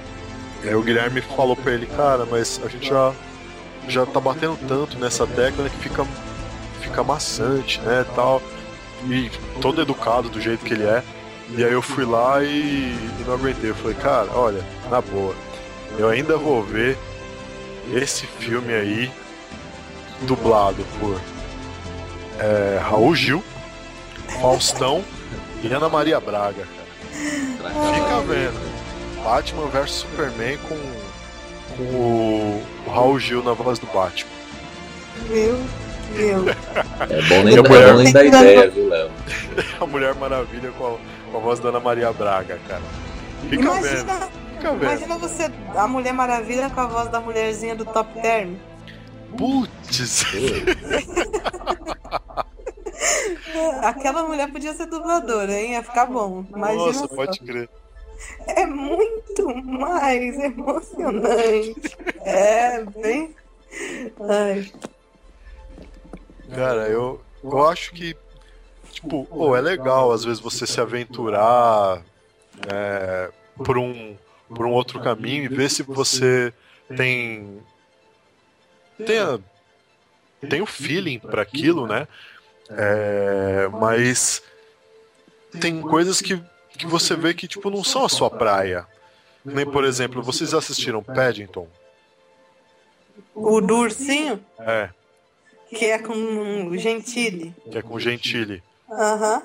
e 0.64 0.70
aí 0.70 0.76
o 0.76 0.82
Guilherme 0.82 1.22
falou 1.22 1.56
para 1.56 1.72
ele, 1.72 1.86
cara, 1.86 2.26
mas 2.30 2.60
a 2.64 2.68
gente 2.68 2.88
já 2.88 3.14
já 3.88 4.06
tá 4.06 4.20
batendo 4.20 4.58
tanto 4.68 5.00
nessa 5.00 5.26
tecla 5.26 5.70
que 5.70 5.78
fica 5.78 6.06
fica 6.82 7.04
maçante, 7.04 7.80
né, 7.82 8.06
tal. 8.16 8.42
E 9.06 9.30
todo 9.62 9.82
educado 9.82 10.30
do 10.30 10.42
jeito 10.42 10.66
que 10.66 10.74
ele 10.74 10.86
é. 10.86 11.04
E 11.50 11.64
aí 11.64 11.72
eu 11.72 11.82
fui 11.82 12.06
lá 12.06 12.44
e, 12.44 12.48
e 12.50 13.24
não 13.26 13.36
aguentei. 13.36 13.70
Eu 13.70 13.76
falei, 13.76 13.96
cara, 13.96 14.30
olha, 14.34 14.64
na 14.90 15.02
boa, 15.02 15.34
eu 15.98 16.10
ainda 16.10 16.38
vou 16.38 16.62
ver 16.64 16.98
esse 17.94 18.26
filme 18.26 18.74
aí 18.74 19.12
dublado 20.22 20.84
por 21.00 21.20
é, 22.40 22.80
Raul 22.82 23.16
Gil, 23.16 23.44
Faustão 24.42 25.04
e 25.64 25.72
Ana 25.72 25.88
Maria 25.88 26.20
Braga. 26.20 26.68
Fica 27.12 28.20
vendo. 28.28 28.78
Batman 29.24 29.68
vs 29.68 29.92
Superman 29.92 30.58
com, 30.70 30.78
com 31.76 31.84
o, 31.84 32.64
o 32.86 32.90
Raul 32.90 33.20
Gil 33.20 33.44
na 33.44 33.54
voz 33.54 33.80
do 33.80 33.88
Batman. 33.88 34.32
Meu 35.30 35.58
Deus. 36.16 36.48
É 37.10 37.22
bom 37.30 37.44
nem, 37.44 37.56
é 37.58 37.62
mulher- 37.62 37.94
bom 37.94 37.98
nem 38.04 38.14
dar 38.14 38.26
ideia, 38.26 38.70
viu, 38.70 38.88
Léo? 38.90 39.12
A 39.82 39.86
Mulher 39.86 40.14
Maravilha 40.16 40.72
com 40.78 40.86
a, 40.86 40.98
com 41.32 41.38
a 41.38 41.42
voz 41.42 41.60
da 41.60 41.70
Ana 41.70 41.80
Maria 41.80 42.12
Braga, 42.14 42.60
cara. 42.68 42.82
Fica 43.50 43.58
vendo, 43.74 43.86
Imagina, 43.88 44.30
fica 44.56 44.72
vendo. 44.72 44.84
imagina 44.84 45.18
você, 45.18 45.52
a 45.76 45.88
Mulher 45.88 46.14
Maravilha 46.14 46.70
com 46.70 46.82
a 46.82 46.86
voz 46.88 47.10
da 47.10 47.20
mulherzinha 47.20 47.76
do 47.76 47.86
Top 47.86 48.10
Term. 48.22 48.56
Putz, 49.38 50.24
Aquela 53.84 54.24
mulher 54.24 54.52
podia 54.52 54.74
ser 54.74 54.86
dubladora, 54.88 55.52
hein? 55.54 55.72
Ia 55.74 55.84
ficar 55.84 56.06
bom. 56.08 56.46
Imagina 56.56 56.86
nossa, 56.86 57.00
só. 57.00 57.08
pode 57.08 57.40
crer. 57.40 57.70
É 58.48 58.66
muito 58.66 59.48
mais 59.64 60.38
emocionante. 60.40 61.98
É, 62.24 62.84
bem. 63.02 63.36
Ai, 64.28 64.72
Cara, 66.54 66.88
eu, 66.88 67.22
eu 67.44 67.68
acho 67.68 67.92
que, 67.92 68.16
tipo, 68.92 69.26
pô, 69.26 69.56
é 69.56 69.62
legal 69.62 70.12
às 70.12 70.24
vezes 70.24 70.40
você 70.40 70.66
se 70.66 70.80
aventurar 70.80 72.02
é, 72.72 73.30
por, 73.64 73.78
um, 73.78 74.16
por 74.48 74.66
um 74.66 74.72
outro 74.72 75.00
caminho 75.02 75.44
e 75.44 75.48
ver 75.48 75.70
se 75.70 75.84
você 75.84 76.54
tem. 76.96 77.62
Tem, 79.06 79.20
a- 79.20 79.40
tem 80.50 80.62
o 80.62 80.66
feeling 80.66 81.20
para 81.20 81.42
aquilo, 81.42 81.86
né? 81.88 82.08
É, 82.70 83.68
mas 83.72 84.42
tem 85.60 85.82
coisas 85.82 86.20
que, 86.22 86.42
que 86.78 86.86
você 86.88 87.16
vê 87.16 87.34
que, 87.34 87.48
tipo, 87.48 87.70
não 87.70 87.84
são 87.84 88.04
a 88.06 88.10
sua 88.10 88.30
praia. 88.30 88.86
Nem, 89.46 89.66
por 89.66 89.84
exemplo, 89.86 90.22
vocês 90.22 90.54
assistiram 90.54 91.04
Paddington? 91.04 91.68
o 93.34 93.62
do 93.62 93.78
ursinho, 93.78 94.44
É, 94.60 94.90
que 95.70 95.86
é 95.86 96.00
com 96.00 96.14
o 96.68 96.78
Gentili. 96.78 97.54
que 97.72 97.78
é 97.78 97.82
com 97.82 98.00
Gentili. 98.00 98.64
Aham. 98.90 99.42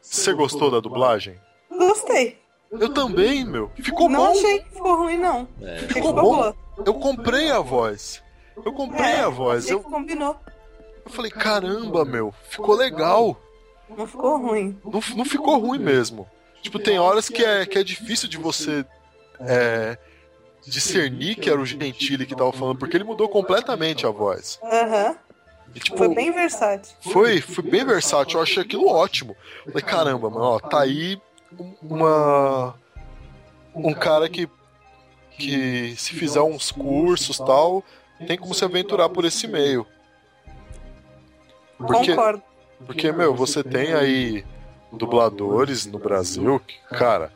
Você 0.00 0.32
gostou 0.32 0.70
da 0.70 0.80
dublagem? 0.80 1.38
Gostei. 1.70 2.38
Eu 2.70 2.92
também, 2.92 3.44
meu. 3.44 3.70
Ficou 3.76 4.08
Não 4.08 4.26
bom. 4.26 4.30
achei 4.30 4.58
que 4.60 4.70
ficou 4.70 4.96
ruim, 4.96 5.16
não. 5.18 5.48
É, 5.62 5.78
Ficou 5.78 5.94
ficou 5.94 6.12
bom. 6.14 6.22
boa. 6.22 6.56
Eu 6.84 6.94
comprei 6.94 7.50
a 7.50 7.60
voz. 7.60 8.22
Eu 8.64 8.72
comprei 8.72 9.04
É, 9.06 9.20
a 9.20 9.28
voz. 9.28 9.68
Eu, 9.70 9.80
combinou. 9.80 10.36
eu 11.04 11.10
falei, 11.10 11.30
caramba, 11.30 12.04
meu. 12.04 12.32
Ficou 12.50 12.74
legal. 12.74 13.38
Não 13.96 14.06
ficou 14.06 14.36
ruim. 14.38 14.78
Não, 14.84 15.00
não 15.16 15.24
ficou 15.24 15.58
ruim 15.58 15.78
mesmo. 15.78 16.28
Tipo, 16.62 16.78
tem 16.78 16.98
horas 16.98 17.28
que 17.28 17.42
é, 17.44 17.64
que 17.64 17.78
é 17.78 17.84
difícil 17.84 18.28
de 18.28 18.36
você 18.36 18.84
é, 19.40 19.96
discernir 20.66 21.36
que 21.36 21.48
era 21.48 21.60
o 21.60 21.64
Gentili 21.64 22.26
que 22.26 22.34
tava 22.36 22.52
falando, 22.52 22.78
porque 22.78 22.96
ele 22.96 23.04
mudou 23.04 23.28
completamente 23.28 24.04
a 24.06 24.10
voz. 24.10 24.58
Aham. 24.62 25.16
E, 25.74 25.80
tipo, 25.80 25.96
Foi 25.96 26.14
bem 26.14 26.32
versátil. 26.32 26.96
Foi, 27.00 27.40
foi 27.40 27.64
bem 27.64 27.84
versátil, 27.84 28.38
eu 28.38 28.42
achei 28.42 28.62
aquilo 28.62 28.88
ótimo. 28.88 29.36
Falei, 29.66 29.82
caramba, 29.82 30.30
mano, 30.30 30.44
ó, 30.44 30.58
tá 30.58 30.80
aí 30.80 31.20
um- 31.58 31.74
uma. 31.82 32.74
Um 33.74 33.92
cara 33.94 34.28
que. 34.28 34.48
que 35.36 35.94
se 35.96 36.12
fizer 36.14 36.40
uns 36.42 36.70
cursos 36.72 37.38
tal, 37.38 37.84
tem 38.26 38.36
como 38.36 38.54
se 38.54 38.64
aventurar 38.64 39.08
por 39.08 39.24
esse 39.24 39.46
meio. 39.46 39.86
Porque, 41.76 42.10
Concordo. 42.10 42.42
porque, 42.86 43.12
meu, 43.12 43.34
você 43.34 43.62
tem 43.62 43.92
aí 43.94 44.44
dubladores 44.92 45.86
no 45.86 45.98
Brasil 45.98 46.58
que, 46.66 46.74
cara, 46.96 47.30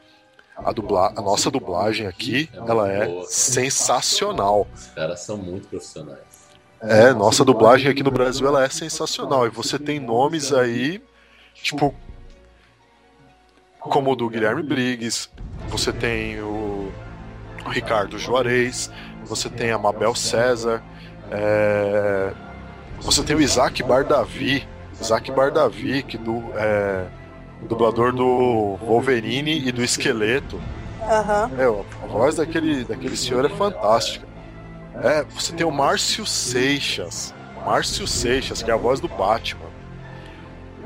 a, 0.57 0.73
dubla, 0.73 1.13
a 1.17 1.23
nossa 1.23 1.49
dublagem 1.51 2.07
aqui, 2.09 2.51
ela 2.55 2.91
é 2.91 3.23
sensacional. 3.29 4.67
Os 4.75 4.87
caras 4.89 5.21
são 5.21 5.37
muito 5.37 5.69
profissionais. 5.69 6.21
É, 6.83 7.13
nossa 7.13 7.45
dublagem 7.45 7.89
aqui 7.89 8.03
no 8.03 8.11
Brasil 8.11 8.47
ela 8.47 8.65
é 8.65 8.69
sensacional. 8.69 9.47
E 9.47 9.51
você 9.51 9.79
tem 9.79 10.01
nomes 10.01 10.53
aí, 10.53 11.01
tipo, 11.55 11.95
como 13.79 14.11
o 14.13 14.17
do 14.17 14.29
Guilherme 14.29 14.63
Briggs, 14.63 15.29
você 15.69 15.93
tem 15.93 16.41
o 16.41 16.91
Ricardo 17.69 18.19
Juarez, 18.19 18.91
você 19.25 19.49
tem 19.49 19.71
a 19.71 19.79
Mabel 19.79 20.15
César, 20.15 20.83
é, 21.31 22.33
você 23.01 23.23
tem 23.23 23.37
o 23.37 23.41
Isaac 23.41 23.81
Bardavi, 23.83 24.67
Isaac 25.01 25.31
Bardavi, 25.31 26.03
que 26.03 26.19
do, 26.19 26.43
é, 26.57 27.07
dublador 27.63 28.13
do 28.13 28.77
Wolverine 28.77 29.67
e 29.67 29.71
do 29.71 29.85
Esqueleto. 29.85 30.61
Aham. 31.03 31.49
Meu, 31.57 31.87
a 32.03 32.07
voz 32.07 32.37
daquele, 32.37 32.85
daquele 32.85 33.17
senhor 33.17 33.45
é 33.45 33.49
fantástica. 33.49 34.32
É, 35.01 35.25
você 35.25 35.53
tem 35.53 35.67
o 35.67 35.71
Márcio 35.71 36.27
Seixas. 36.27 37.35
Márcio 37.65 38.07
Seixas, 38.07 38.63
que 38.63 38.71
é 38.71 38.75
a 38.75 38.77
voz 38.77 39.01
do 39.01 39.09
Batman. 39.09 39.71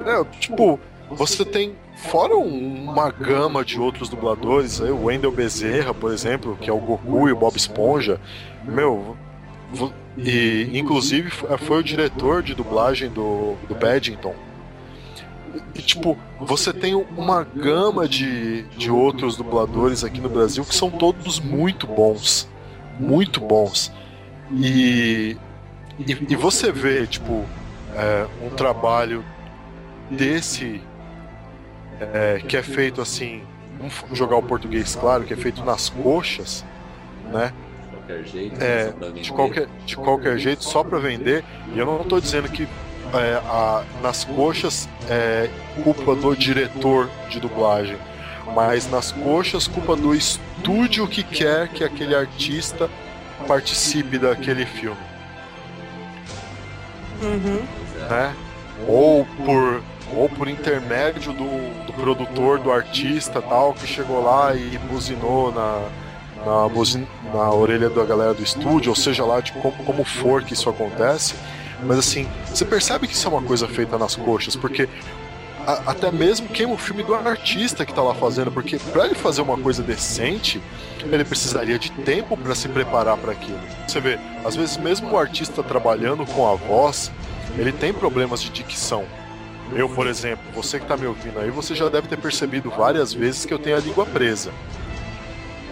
É, 0.05 0.25
tipo, 0.39 0.79
você 1.11 1.45
tem, 1.45 1.75
fora 1.97 2.37
um- 2.37 2.85
uma 2.91 3.11
gama 3.11 3.65
de 3.65 3.81
outros 3.81 4.09
dubladores, 4.09 4.81
aí, 4.81 4.91
o 4.91 5.05
Wendel 5.05 5.33
Bezerra, 5.33 5.93
por 5.95 6.13
exemplo, 6.13 6.57
que 6.61 6.69
é 6.69 6.73
o 6.73 6.79
Goku 6.79 7.29
e 7.29 7.33
o 7.33 7.37
Bob 7.37 7.57
Esponja. 7.57 8.21
Meu, 8.65 9.17
e 10.17 10.71
inclusive 10.79 11.29
f- 11.29 11.47
foi 11.59 11.81
o 11.81 11.83
diretor 11.83 12.43
de 12.43 12.55
dublagem 12.55 13.09
do, 13.11 13.55
do 13.69 13.75
Paddington. 13.75 14.35
E, 15.75 15.81
tipo, 15.81 16.17
você 16.41 16.73
tem 16.73 16.95
uma 16.95 17.43
gama 17.43 18.07
de, 18.07 18.63
de 18.77 18.91
outros 18.91 19.37
dubladores 19.37 20.05
aqui 20.05 20.21
no 20.21 20.29
Brasil 20.29 20.65
que 20.65 20.75
são 20.75 20.91
todos 20.91 21.41
muito 21.41 21.87
bons. 21.87 22.49
Muito 22.99 23.41
bons. 23.41 23.93
E, 24.53 25.37
e, 25.99 26.13
e 26.31 26.37
você 26.37 26.71
vê, 26.73 27.07
tipo, 27.07 27.45
é, 27.95 28.27
um 28.45 28.51
trabalho 28.51 29.25
desse 30.11 30.81
é, 32.01 32.41
que 32.47 32.57
é 32.57 32.63
feito 32.63 33.01
assim. 33.01 33.43
Vamos 33.79 33.95
jogar 34.13 34.37
o 34.37 34.43
português 34.43 34.95
claro, 34.95 35.25
que 35.25 35.35
é 35.35 35.37
feito 35.37 35.63
nas 35.65 35.89
coxas, 35.91 36.65
né? 37.31 37.53
De 37.83 37.89
qualquer 37.97 38.25
jeito, 38.25 38.63
É, 38.65 38.93
de 39.21 39.33
qualquer, 39.33 39.69
de 39.85 39.97
qualquer 39.97 40.39
jeito, 40.39 40.65
só 40.65 40.83
para 40.83 40.99
vender. 40.99 41.45
E 41.75 41.79
eu 41.79 41.85
não 41.85 42.01
estou 42.01 42.21
dizendo 42.21 42.49
que 42.49 42.67
é, 43.13 43.35
a- 43.47 43.85
nas 44.03 44.25
coxas 44.25 44.89
é 45.09 45.51
culpa 45.85 46.15
do 46.15 46.35
diretor 46.35 47.09
de 47.29 47.39
dublagem, 47.39 47.97
mas 48.55 48.91
nas 48.91 49.13
coxas 49.13 49.67
culpa 49.67 49.95
do 49.97 50.15
estúdio 50.15 51.07
que 51.09 51.23
quer 51.23 51.69
que 51.69 51.83
aquele 51.85 52.15
artista 52.15 52.89
participe 53.47 54.19
daquele 54.19 54.65
filme, 54.67 54.97
Uhum. 57.23 57.63
Né? 58.11 58.35
Ou 58.87 59.25
por 59.45 59.83
ou 60.15 60.29
por 60.29 60.47
intermédio 60.49 61.33
do, 61.33 61.85
do 61.87 61.93
produtor, 61.95 62.61
do 62.61 62.71
artista 62.71 63.43
tal, 63.43 63.75
que 63.75 63.89
chegou 63.89 64.23
lá 64.23 64.55
e 64.55 64.79
buzinou 64.89 65.51
na, 65.53 65.83
na, 66.45 66.69
buzin- 66.69 67.09
na 67.35 67.51
orelha 67.51 67.91
da 67.91 68.05
galera 68.05 68.33
do 68.33 68.41
estúdio, 68.41 68.91
ou 68.91 68.95
seja 68.95 69.25
lá 69.25 69.41
de 69.41 69.51
como, 69.53 69.73
como 69.85 70.05
for 70.05 70.45
que 70.45 70.53
isso 70.53 70.71
acontece. 70.71 71.35
Mas 71.83 71.99
assim, 71.99 72.29
você 72.47 72.65
percebe 72.65 73.09
que 73.09 73.15
isso 73.15 73.27
é 73.27 73.31
uma 73.31 73.43
coisa 73.43 73.67
feita 73.67 73.99
nas 73.99 74.15
coxas, 74.15 74.55
porque 74.55 74.89
a- 75.67 75.83
até 75.87 76.11
mesmo 76.11 76.49
queima 76.49 76.73
o 76.73 76.79
filme 76.79 77.03
do 77.03 77.15
artista 77.15 77.85
que 77.85 77.93
tá 77.93 78.03
lá 78.03 78.15
fazendo, 78.15 78.51
porque 78.53 78.79
para 78.79 79.07
ele 79.07 79.15
fazer 79.15 79.43
uma 79.43 79.57
coisa 79.59 79.83
decente, 79.83 80.61
ele 81.05 81.25
precisaria 81.25 81.79
de 81.79 81.91
tempo 81.91 82.37
para 82.37 82.55
se 82.55 82.69
preparar 82.69 83.17
para 83.17 83.33
aquilo. 83.33 83.59
Você 83.87 84.01
vê, 84.01 84.19
às 84.45 84.55
vezes 84.57 84.77
mesmo 84.77 85.11
o 85.11 85.19
artista 85.19 85.63
trabalhando 85.63 86.25
com 86.27 86.47
a 86.51 86.55
voz, 86.55 87.11
ele 87.59 87.73
tem 87.73 87.93
problemas 87.93 88.43
de 88.43 88.51
dicção. 88.51 89.05
Eu, 89.75 89.89
por 89.89 90.07
exemplo, 90.07 90.45
você 90.55 90.79
que 90.79 90.85
está 90.85 90.97
me 90.97 91.07
ouvindo 91.07 91.41
aí, 91.41 91.51
você 91.51 91.75
já 91.75 91.89
deve 91.89 92.07
ter 92.07 92.17
percebido 92.17 92.71
várias 92.71 93.13
vezes 93.13 93.45
que 93.45 93.53
eu 93.53 93.59
tenho 93.59 93.77
a 93.77 93.81
língua 93.81 94.07
presa. 94.07 94.53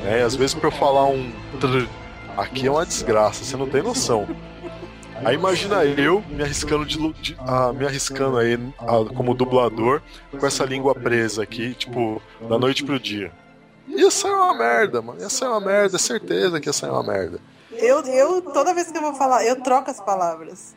E 0.04 0.20
às 0.20 0.34
vezes 0.34 0.54
para 0.54 0.66
eu 0.68 0.72
falar 0.72 1.06
um 1.06 1.30
trr, 1.60 1.86
aqui 2.36 2.66
é 2.66 2.70
uma 2.70 2.84
desgraça, 2.84 3.44
você 3.44 3.56
não 3.56 3.68
tem 3.68 3.82
noção. 3.82 4.26
Aí 5.24 5.34
imagina 5.34 5.84
eu 5.84 6.22
me 6.28 6.42
arriscando 6.42 6.84
de, 6.84 7.12
de- 7.14 7.36
ah, 7.40 7.72
me 7.72 7.86
arriscando 7.86 8.38
aí 8.38 8.58
ah, 8.78 9.04
como 9.14 9.34
dublador 9.34 10.02
com 10.38 10.46
essa 10.46 10.64
língua 10.64 10.94
presa 10.94 11.42
aqui, 11.42 11.74
tipo, 11.74 12.20
da 12.48 12.58
noite 12.58 12.84
pro 12.84 12.98
dia. 12.98 13.32
Ia 13.86 14.10
sair 14.10 14.32
uma 14.32 14.54
merda, 14.54 15.00
mano. 15.02 15.20
Ia 15.20 15.28
sair 15.28 15.48
uma 15.48 15.60
merda, 15.60 15.96
é 15.96 15.98
certeza 15.98 16.60
que 16.60 16.68
ia 16.68 16.72
sair 16.72 16.90
uma 16.90 17.02
merda. 17.02 17.38
Eu, 17.72 18.00
eu, 18.00 18.42
toda 18.42 18.74
vez 18.74 18.90
que 18.90 18.96
eu 18.96 19.02
vou 19.02 19.14
falar, 19.14 19.44
eu 19.44 19.60
troco 19.60 19.90
as 19.90 20.00
palavras. 20.00 20.74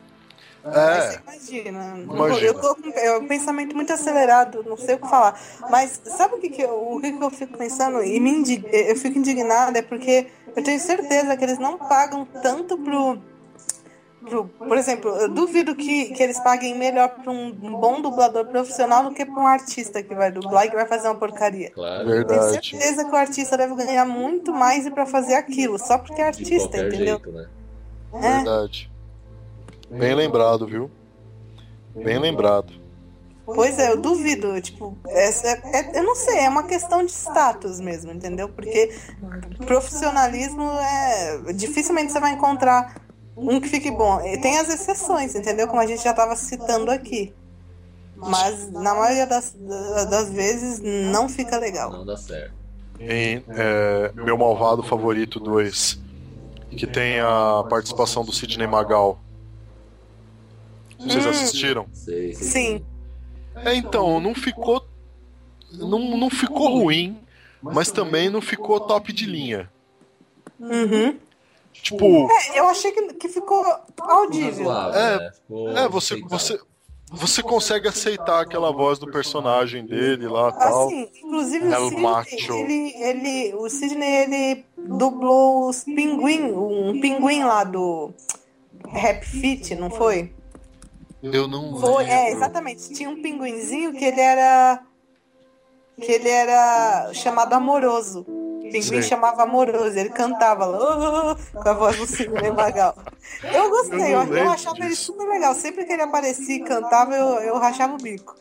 É. 0.64 1.20
Imagina. 1.22 1.98
Imagina. 1.98 2.46
Eu 2.46 2.54
tô 2.54 2.74
com 2.74 2.90
é 2.90 3.16
um 3.16 3.26
pensamento 3.26 3.74
muito 3.74 3.92
acelerado, 3.92 4.64
não 4.66 4.76
sei 4.76 4.96
o 4.96 4.98
que 4.98 5.08
falar. 5.08 5.40
Mas 5.70 6.00
sabe 6.04 6.34
o 6.34 6.38
que, 6.38 6.50
que, 6.50 6.62
eu, 6.62 6.92
o 6.92 7.00
que, 7.00 7.12
que 7.12 7.22
eu 7.22 7.30
fico 7.30 7.56
pensando? 7.56 8.02
E 8.02 8.18
me 8.20 8.30
indig... 8.30 8.64
eu 8.72 8.96
fico 8.96 9.18
indignada, 9.18 9.78
é 9.78 9.82
porque 9.82 10.26
eu 10.54 10.62
tenho 10.62 10.80
certeza 10.80 11.36
que 11.36 11.44
eles 11.44 11.58
não 11.58 11.78
pagam 11.78 12.26
tanto 12.42 12.76
pro. 12.76 13.18
Pro 14.24 14.44
por 14.46 14.76
exemplo, 14.76 15.10
eu 15.10 15.28
duvido 15.28 15.74
que, 15.74 16.06
que 16.06 16.22
eles 16.22 16.38
paguem 16.40 16.76
melhor 16.76 17.08
pra 17.08 17.30
um, 17.32 17.46
um 17.48 17.72
bom 17.78 18.00
dublador 18.00 18.46
profissional 18.46 19.04
do 19.04 19.12
que 19.14 19.24
pra 19.24 19.40
um 19.42 19.46
artista 19.46 20.02
que 20.02 20.14
vai 20.14 20.30
dublar 20.30 20.66
e 20.66 20.70
que 20.70 20.76
vai 20.76 20.86
fazer 20.86 21.08
uma 21.08 21.14
porcaria. 21.16 21.70
Claro. 21.70 22.04
Tenho 22.04 22.26
Verdade. 22.26 22.70
certeza 22.70 23.04
que 23.04 23.10
o 23.10 23.16
artista 23.16 23.56
deve 23.56 23.74
ganhar 23.74 24.04
muito 24.04 24.52
mais 24.52 24.86
e 24.86 24.90
pra 24.90 25.06
fazer 25.06 25.34
aquilo, 25.34 25.78
só 25.78 25.98
porque 25.98 26.20
é 26.20 26.26
artista, 26.26 26.78
entendeu? 26.78 27.20
jeito, 27.20 27.32
né? 27.32 27.48
É. 28.14 28.36
Verdade. 28.36 28.90
Bem 29.90 30.14
lembrado, 30.14 30.66
viu? 30.66 30.90
Bem 31.94 32.18
lembrado. 32.18 32.72
Pois 33.46 33.78
é, 33.78 33.90
eu 33.90 33.96
duvido, 33.96 34.60
tipo, 34.60 34.94
essa 35.08 35.48
é- 35.48 35.98
eu 35.98 36.02
não 36.02 36.14
sei, 36.14 36.40
é 36.40 36.48
uma 36.50 36.64
questão 36.64 37.02
de 37.02 37.10
status 37.10 37.80
mesmo, 37.80 38.12
entendeu? 38.12 38.46
Porque 38.50 38.94
profissionalismo 39.66 40.70
é. 40.70 41.52
Dificilmente 41.54 42.12
você 42.12 42.20
vai 42.20 42.32
encontrar 42.32 43.00
um 43.38 43.60
que 43.60 43.68
fique 43.68 43.90
bom. 43.90 44.20
E 44.20 44.38
tem 44.40 44.58
as 44.58 44.68
exceções, 44.68 45.34
entendeu? 45.34 45.66
Como 45.68 45.80
a 45.80 45.86
gente 45.86 46.02
já 46.02 46.10
estava 46.10 46.34
citando 46.36 46.90
aqui. 46.90 47.32
Mas 48.16 48.70
na 48.72 48.94
maioria 48.94 49.26
das, 49.26 49.54
das 50.10 50.30
vezes 50.30 50.80
não 51.12 51.28
fica 51.28 51.56
legal. 51.58 51.90
Não 51.92 52.04
dá 52.04 52.16
certo. 52.16 52.52
Em 52.98 53.44
é, 53.48 54.10
Meu 54.14 54.36
Malvado 54.36 54.82
Favorito 54.82 55.38
2, 55.38 56.00
que 56.70 56.84
tem 56.86 57.20
a 57.20 57.64
participação 57.70 58.24
do 58.24 58.32
Sidney 58.32 58.66
Magal. 58.66 59.20
Vocês 60.98 61.24
Hum. 61.24 61.30
assistiram? 61.30 61.86
Sei, 61.92 62.34
sei. 62.34 62.48
Sim, 62.48 62.84
É, 63.54 63.74
então, 63.74 64.18
não 64.20 64.34
ficou. 64.34 64.84
Não, 65.72 66.16
não 66.16 66.28
ficou 66.30 66.80
ruim, 66.82 67.18
mas 67.62 67.90
também 67.92 68.28
não 68.30 68.40
ficou 68.40 68.80
top 68.80 69.12
de 69.12 69.26
linha. 69.26 69.70
uhum. 70.58 71.16
Tipo, 71.82 72.28
É, 72.30 72.58
eu 72.58 72.68
achei 72.68 72.92
que, 72.92 73.14
que 73.14 73.28
ficou 73.28 73.64
audível. 73.98 74.70
É, 74.92 75.18
né? 75.18 75.30
Ficou 75.32 75.68
é, 75.70 75.88
você, 75.88 76.14
aceitável. 76.14 76.38
você, 76.38 76.60
você 77.10 77.42
consegue 77.42 77.88
aceitar 77.88 78.40
aquela 78.42 78.72
voz 78.72 78.98
do 78.98 79.10
personagem 79.10 79.86
dele 79.86 80.28
lá 80.28 80.52
tal. 80.52 80.86
Assim, 80.86 81.08
inclusive 81.24 81.72
El 81.72 81.80
o 81.80 81.88
Sidney, 81.88 82.02
macho. 82.02 82.52
ele, 82.52 82.94
ele, 82.96 83.54
o 83.54 83.68
Sidney, 83.70 84.14
ele 84.14 84.64
dublou 84.76 85.68
os 85.68 85.84
pinguim, 85.84 86.52
um 86.52 87.00
pinguim 87.00 87.44
lá 87.44 87.64
do 87.64 88.12
Rap 88.88 89.24
Fit, 89.24 89.74
não 89.74 89.90
foi? 89.90 90.32
Eu 91.22 91.48
não. 91.48 91.78
Foi, 91.80 92.04
é, 92.04 92.30
exatamente. 92.30 92.92
Tinha 92.92 93.08
um 93.10 93.20
pinguinzinho 93.20 93.92
que 93.92 94.04
ele 94.04 94.20
era 94.20 94.82
que 96.00 96.12
ele 96.12 96.28
era 96.28 97.10
chamado 97.12 97.52
amoroso. 97.54 98.20
O 98.28 98.60
pinguim 98.70 98.82
Sei. 98.82 99.02
chamava 99.02 99.42
amoroso, 99.44 99.98
ele 99.98 100.10
cantava 100.10 100.66
lá, 100.66 100.78
"Oh", 101.32 101.58
com 101.62 101.68
a 101.68 101.72
voz 101.72 101.96
do 101.96 102.06
Sidney 102.06 102.50
Magal. 102.52 102.94
Eu 103.42 103.70
gostei, 103.70 104.14
Eu 104.14 104.22
eu, 104.24 104.50
achava 104.50 104.76
ele 104.80 104.88
disso. 104.88 105.04
super 105.12 105.26
legal. 105.26 105.54
Sempre 105.54 105.84
que 105.86 105.92
ele 105.92 106.02
aparecia 106.02 106.56
e 106.56 106.60
cantava, 106.60 107.14
eu, 107.14 107.26
eu 107.40 107.58
rachava 107.58 107.94
o 107.94 107.96
bico. 107.96 108.34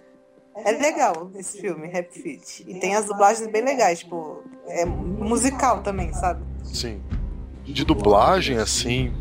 É 0.66 0.72
legal 0.72 1.30
esse 1.36 1.62
filme, 1.62 1.88
Rap 1.88 2.12
Fit. 2.12 2.66
E 2.68 2.80
tem 2.80 2.96
as 2.96 3.06
dublagens 3.06 3.48
bem 3.50 3.64
legais, 3.64 4.00
tipo, 4.00 4.44
é 4.68 4.84
musical 4.86 5.82
também, 5.82 6.12
sabe? 6.14 6.44
Sim. 6.64 7.02
De 7.64 7.86
dublagem, 7.86 8.58
assim. 8.58 9.14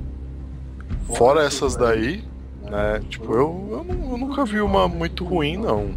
Fora 1.15 1.45
essas 1.45 1.77
daí, 1.77 2.25
né? 2.63 3.01
Tipo, 3.09 3.33
eu, 3.33 3.69
eu, 3.71 4.11
eu 4.13 4.17
nunca 4.19 4.45
vi 4.45 4.61
uma 4.61 4.89
muito 4.89 5.25
ruim, 5.25 5.57
não. 5.57 5.95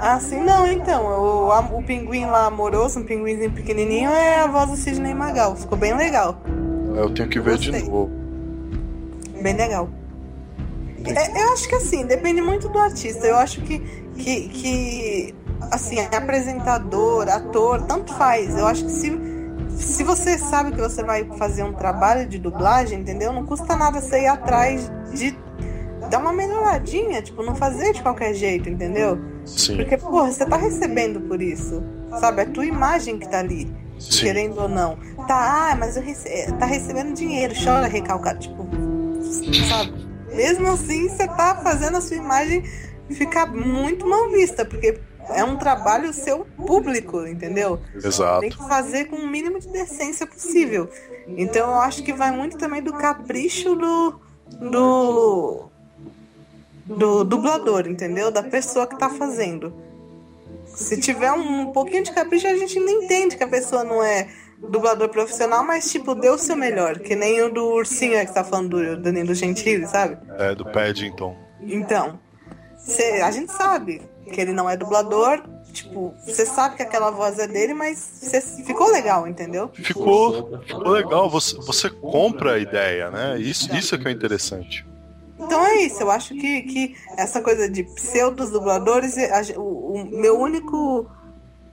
Ah, 0.00 0.20
sim, 0.20 0.40
não, 0.40 0.70
então. 0.70 1.04
O, 1.04 1.78
o 1.78 1.82
pinguim 1.82 2.26
lá 2.26 2.46
amoroso, 2.46 3.00
um 3.00 3.04
pinguinzinho 3.04 3.50
pequenininho, 3.50 4.10
é 4.10 4.40
a 4.40 4.46
voz 4.46 4.70
do 4.70 4.76
Sidney 4.76 5.14
Magal. 5.14 5.56
Ficou 5.56 5.76
bem 5.76 5.94
legal. 5.96 6.40
Eu 6.94 7.12
tenho 7.12 7.28
que 7.28 7.40
ver 7.40 7.58
de 7.58 7.70
Gostei. 7.70 7.88
novo. 7.88 8.10
Bem 9.42 9.54
legal. 9.56 9.88
É, 11.04 11.42
eu 11.42 11.52
acho 11.52 11.68
que 11.68 11.74
assim, 11.74 12.04
depende 12.06 12.40
muito 12.40 12.68
do 12.68 12.78
artista. 12.78 13.26
Eu 13.26 13.36
acho 13.36 13.60
que, 13.62 13.78
que, 14.16 14.48
que 14.48 15.34
assim, 15.70 15.98
apresentador, 16.00 17.28
ator, 17.28 17.82
tanto 17.82 18.12
faz. 18.14 18.56
Eu 18.56 18.66
acho 18.66 18.84
que 18.84 18.90
se, 18.90 19.18
se 19.70 20.04
você 20.04 20.38
sabe 20.38 20.72
que 20.72 20.80
você 20.80 21.02
vai 21.02 21.24
fazer 21.36 21.62
um 21.62 21.72
trabalho 21.72 22.28
de 22.28 22.38
dublagem, 22.38 23.00
entendeu? 23.00 23.32
Não 23.32 23.44
custa 23.44 23.76
nada 23.76 24.00
você 24.00 24.22
ir 24.22 24.26
atrás 24.26 24.90
de 25.12 25.36
dar 26.10 26.18
uma 26.18 26.32
melhoradinha, 26.32 27.20
tipo, 27.22 27.42
não 27.42 27.54
fazer 27.54 27.92
de 27.92 28.02
qualquer 28.02 28.34
jeito, 28.34 28.68
entendeu? 28.68 29.18
Sim, 29.56 29.76
Porque, 29.76 29.96
porra, 29.96 30.30
você 30.30 30.44
tá 30.46 30.56
recebendo 30.56 31.20
por 31.20 31.40
isso. 31.40 31.82
Sabe? 32.20 32.42
É 32.42 32.44
a 32.44 32.50
tua 32.50 32.66
imagem 32.66 33.18
que 33.18 33.28
tá 33.28 33.40
ali. 33.40 33.72
sim. 33.98 34.26
Querendo 34.26 34.60
ou 34.60 34.68
não. 34.68 34.96
Tá, 35.26 35.70
ah, 35.70 35.76
mas 35.76 35.96
eu 35.96 36.02
rece... 36.02 36.52
tá 36.58 36.66
recebendo 36.66 37.14
dinheiro, 37.14 37.54
chora 37.62 37.86
recalcado. 37.86 38.40
Tipo, 38.40 38.66
sabe? 39.68 40.08
Mesmo 40.34 40.68
assim, 40.68 41.08
você 41.08 41.26
tá 41.26 41.60
fazendo 41.62 41.96
a 41.96 42.00
sua 42.00 42.16
imagem 42.16 42.62
ficar 43.10 43.46
muito 43.46 44.06
mal 44.06 44.30
vista, 44.30 44.64
porque 44.64 45.00
é 45.30 45.44
um 45.44 45.56
trabalho 45.56 46.12
seu 46.12 46.46
público, 46.56 47.26
entendeu? 47.26 47.80
Tem 47.92 48.08
Exato. 48.08 48.40
que 48.40 48.56
fazer 48.56 49.06
com 49.06 49.16
o 49.16 49.26
mínimo 49.26 49.58
de 49.58 49.68
decência 49.68 50.26
possível. 50.26 50.88
Então 51.26 51.70
eu 51.70 51.78
acho 51.80 52.02
que 52.02 52.12
vai 52.12 52.30
muito 52.30 52.56
também 52.56 52.82
do 52.82 52.92
capricho 52.92 53.74
do. 53.74 54.20
do. 54.70 55.70
Do 56.88 57.22
dublador, 57.24 57.86
entendeu? 57.86 58.30
Da 58.30 58.42
pessoa 58.42 58.86
que 58.86 58.98
tá 58.98 59.08
fazendo. 59.10 59.72
Se 60.66 60.98
tiver 61.00 61.32
um 61.32 61.66
pouquinho 61.72 62.02
de 62.04 62.12
capricho, 62.12 62.46
a 62.46 62.56
gente 62.56 62.78
não 62.78 62.88
entende 63.02 63.36
que 63.36 63.44
a 63.44 63.48
pessoa 63.48 63.84
não 63.84 64.02
é 64.02 64.28
dublador 64.58 65.08
profissional, 65.08 65.64
mas 65.64 65.90
tipo, 65.90 66.14
deu 66.14 66.34
o 66.34 66.38
seu 66.38 66.56
melhor. 66.56 66.98
Que 66.98 67.14
nem 67.14 67.42
o 67.42 67.52
do 67.52 67.64
ursinho 67.66 68.14
é 68.14 68.24
que 68.24 68.32
tá 68.34 68.44
falando 68.44 68.70
do 68.96 68.96
Danilo 69.02 69.34
Gentili, 69.34 69.86
sabe? 69.86 70.18
É, 70.38 70.54
do 70.54 70.64
Paddington. 70.64 71.36
Então, 71.62 72.18
cê- 72.76 73.20
a 73.22 73.30
gente 73.30 73.52
sabe 73.52 74.02
que 74.32 74.40
ele 74.40 74.52
não 74.52 74.68
é 74.68 74.76
dublador. 74.76 75.42
Tipo, 75.72 76.14
você 76.24 76.46
sabe 76.46 76.76
que 76.76 76.82
aquela 76.82 77.10
voz 77.10 77.38
é 77.38 77.46
dele, 77.46 77.74
mas 77.74 77.98
cê- 77.98 78.40
ficou 78.40 78.90
legal, 78.90 79.26
entendeu? 79.28 79.70
Ficou, 79.74 80.58
ficou 80.66 80.88
legal. 80.90 81.28
Você, 81.30 81.56
você 81.56 81.90
compra 81.90 82.54
a 82.54 82.58
ideia, 82.58 83.10
né? 83.10 83.38
Isso, 83.38 83.74
isso 83.76 83.94
é 83.94 83.98
que 83.98 84.08
é 84.08 84.10
interessante. 84.10 84.84
Então 85.40 85.64
é 85.64 85.76
isso, 85.82 86.02
eu 86.02 86.10
acho 86.10 86.34
que, 86.34 86.62
que 86.62 86.96
essa 87.16 87.40
coisa 87.40 87.68
de 87.68 87.84
pseudos 87.84 88.50
dubladores, 88.50 89.14
ge- 89.14 89.54
o, 89.56 89.92
o 89.94 90.04
meu 90.10 90.38
único 90.38 91.06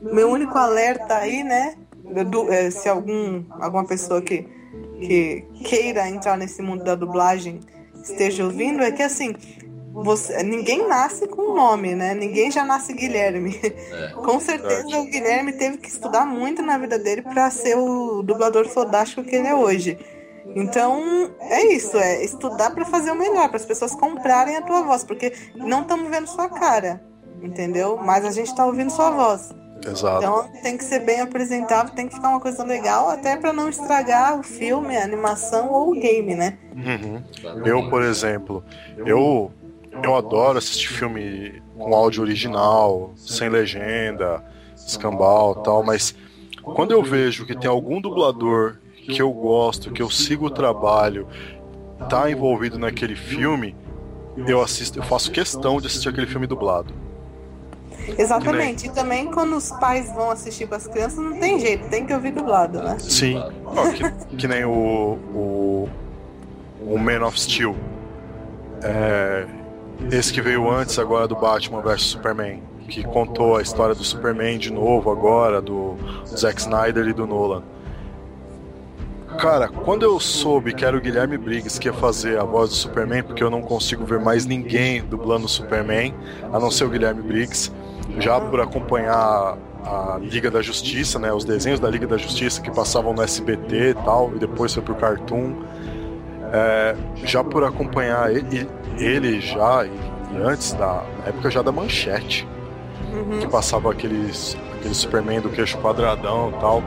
meu 0.02 0.30
único 0.30 0.58
alerta 0.58 1.16
aí, 1.16 1.44
né? 1.44 1.76
do- 2.30 2.52
é, 2.52 2.70
se 2.70 2.88
algum, 2.88 3.44
alguma 3.60 3.84
pessoa 3.86 4.22
que, 4.22 4.48
que 5.00 5.44
queira 5.64 6.08
entrar 6.08 6.38
nesse 6.38 6.62
mundo 6.62 6.84
da 6.84 6.94
dublagem 6.94 7.60
esteja 8.04 8.44
ouvindo, 8.46 8.84
é 8.84 8.92
que 8.92 9.02
assim, 9.02 9.34
você, 9.92 10.44
ninguém 10.44 10.88
nasce 10.88 11.28
com 11.28 11.42
um 11.42 11.56
nome, 11.56 11.96
né? 11.96 12.14
Ninguém 12.14 12.52
já 12.52 12.64
nasce 12.64 12.94
Guilherme. 12.94 13.60
É. 13.92 14.10
Com 14.10 14.40
certeza 14.40 15.00
o 15.00 15.06
Guilherme 15.06 15.54
teve 15.54 15.78
que 15.78 15.88
estudar 15.88 16.26
muito 16.26 16.62
na 16.62 16.78
vida 16.78 17.00
dele 17.00 17.22
para 17.24 17.50
ser 17.50 17.76
o 17.78 18.22
dublador 18.22 18.68
fodástico 18.68 19.24
que 19.24 19.36
ele 19.36 19.48
é 19.48 19.56
hoje. 19.56 19.98
Então, 20.54 21.32
é 21.40 21.74
isso, 21.74 21.98
é 21.98 22.24
estudar 22.24 22.72
para 22.72 22.86
fazer 22.86 23.12
o 23.12 23.16
melhor, 23.16 23.48
para 23.48 23.58
as 23.58 23.66
pessoas 23.66 23.96
comprarem 23.96 24.56
a 24.56 24.62
tua 24.62 24.84
voz, 24.84 25.04
porque 25.04 25.34
não 25.56 25.82
estamos 25.82 26.10
vendo 26.10 26.28
sua 26.28 26.50
cara, 26.50 27.04
entendeu? 27.42 27.98
Mas 27.98 28.26
a 28.26 28.32
gente 28.32 28.48
está 28.48 28.66
ouvindo 28.66 28.92
sua 28.92 29.10
voz. 29.10 29.50
Exato. 29.86 30.18
Então, 30.18 30.50
tem 30.64 30.78
que 30.78 30.84
ser 30.84 31.00
bem 31.00 31.22
apresentável, 31.22 31.94
tem 31.94 32.08
que 32.08 32.16
ficar 32.16 32.30
uma 32.30 32.40
coisa 32.40 32.64
legal, 32.64 33.10
até 33.10 33.36
para 33.36 33.54
não 33.54 33.70
estragar 33.70 34.40
o 34.40 34.44
filme, 34.44 34.96
a 34.96 35.04
animação 35.04 35.72
ou 35.72 35.92
o 35.92 36.00
game, 36.00 36.36
né? 36.36 36.58
Uhum. 36.76 37.24
Eu, 37.66 37.90
por 37.90 38.02
exemplo, 38.02 38.64
eu, 38.98 39.52
eu 40.04 40.16
adoro 40.16 40.58
assistir 40.58 40.88
filme 40.88 41.62
com 41.78 41.94
áudio 41.94 42.24
original, 42.24 43.14
sem 43.16 43.50
legenda, 43.50 44.44
escambau 44.76 45.56
tal, 45.56 45.84
mas 45.84 46.16
quando 46.64 46.92
eu 46.92 47.04
vejo 47.04 47.46
que 47.46 47.56
tem 47.56 47.70
algum 47.70 48.02
dublador 48.02 48.78
que 49.06 49.22
eu 49.22 49.32
gosto, 49.32 49.92
que 49.92 50.02
eu 50.02 50.10
sigo 50.10 50.48
o 50.48 50.50
trabalho, 50.50 51.28
tá 52.10 52.30
envolvido 52.30 52.78
naquele 52.78 53.16
filme, 53.16 53.76
eu 54.48 54.62
assisto, 54.62 55.00
eu 55.00 55.04
faço 55.04 55.32
questão 55.32 55.80
de 55.80 55.88
assistir 55.88 56.10
aquele 56.10 56.28
filme 56.28 56.48
dublado. 56.48 56.94
Exatamente. 58.18 58.88
E 58.88 58.90
também 58.90 59.32
quando 59.32 59.56
os 59.56 59.72
pais 59.72 60.14
vão 60.14 60.30
assistir 60.30 60.68
com 60.68 60.76
as 60.76 60.88
crianças, 60.88 61.18
não 61.18 61.40
tem 61.40 61.60
jeito, 61.60 61.90
tem 61.90 62.06
que 62.06 62.14
ouvir 62.14 62.32
dublado, 62.32 62.82
né? 62.82 62.98
Sim, 63.00 63.42
que, 64.30 64.36
que 64.36 64.48
nem 64.48 64.66
o, 64.66 65.18
o, 65.34 65.90
o 66.82 66.98
Man 67.00 67.26
of 67.26 67.40
Steel. 67.40 67.76
É, 68.84 69.48
esse 70.12 70.32
que 70.32 70.42
veio 70.42 70.70
antes 70.70 71.00
agora 71.00 71.28
do 71.28 71.36
Batman 71.36 71.82
vs 71.82 72.02
Superman, 72.02 72.62
que 72.88 73.04
contou 73.04 73.56
a 73.56 73.62
história 73.62 73.96
do 73.96 74.04
Superman 74.04 74.60
de 74.60 74.72
novo 74.72 75.10
agora, 75.10 75.62
do 75.62 75.96
Zack 76.28 76.62
Snyder 76.62 77.08
e 77.08 77.14
do 77.14 77.26
Nolan. 77.26 77.64
Cara, 79.38 79.68
quando 79.68 80.04
eu 80.04 80.20
soube 80.20 80.74
que 80.74 80.86
era 80.86 80.96
o 80.96 81.02
Guilherme 81.02 81.38
Briggs 81.38 81.80
que 81.80 81.88
ia 81.88 81.94
fazer 81.94 82.40
a 82.40 82.44
voz 82.44 82.70
do 82.70 82.76
Superman, 82.76 83.22
porque 83.22 83.44
eu 83.44 83.50
não 83.50 83.62
consigo 83.62 84.06
ver 84.06 84.20
mais 84.20 84.46
ninguém 84.46 85.04
dublando 85.04 85.46
o 85.46 85.50
Superman, 85.50 86.14
a 86.52 86.60
não 86.60 86.72
ser 86.72 86.86
o 86.86 86.90
Guilherme 86.90 87.22
Briggs, 87.22 87.72
já 88.20 88.40
por 88.40 88.62
acompanhar 88.62 89.58
a 89.84 90.18
Liga 90.22 90.50
da 90.50 90.62
Justiça, 90.62 91.20
né, 91.20 91.32
os 91.34 91.44
desenhos 91.44 91.80
da 91.80 91.90
Liga 91.90 92.08
da 92.08 92.18
Justiça 92.18 92.62
que 92.62 92.72
passavam 92.72 93.14
no 93.14 93.22
SBT 93.22 93.90
e 93.90 93.94
tal, 93.94 94.32
e 94.36 94.40
depois 94.40 94.74
foi 94.74 94.82
pro 94.82 94.96
Cartoon, 94.96 95.54
é, 96.52 96.96
já 97.24 97.44
por 97.44 97.64
acompanhar 97.64 98.34
ele, 98.34 98.68
ele 98.98 99.42
já, 99.42 99.86
e, 99.86 99.92
e, 100.34 100.38
antes 100.42 100.74
da 100.74 101.04
época 101.26 101.52
já 101.52 101.62
da 101.62 101.72
Manchete, 101.72 102.48
uhum. 103.14 103.40
que 103.40 103.48
passava 103.48 103.92
aqueles, 103.92 104.58
aquele 104.80 104.96
Superman 104.96 105.42
do 105.42 105.50
queixo 105.50 105.78
quadradão 105.80 106.54
e 106.56 106.60
tal, 106.60 106.84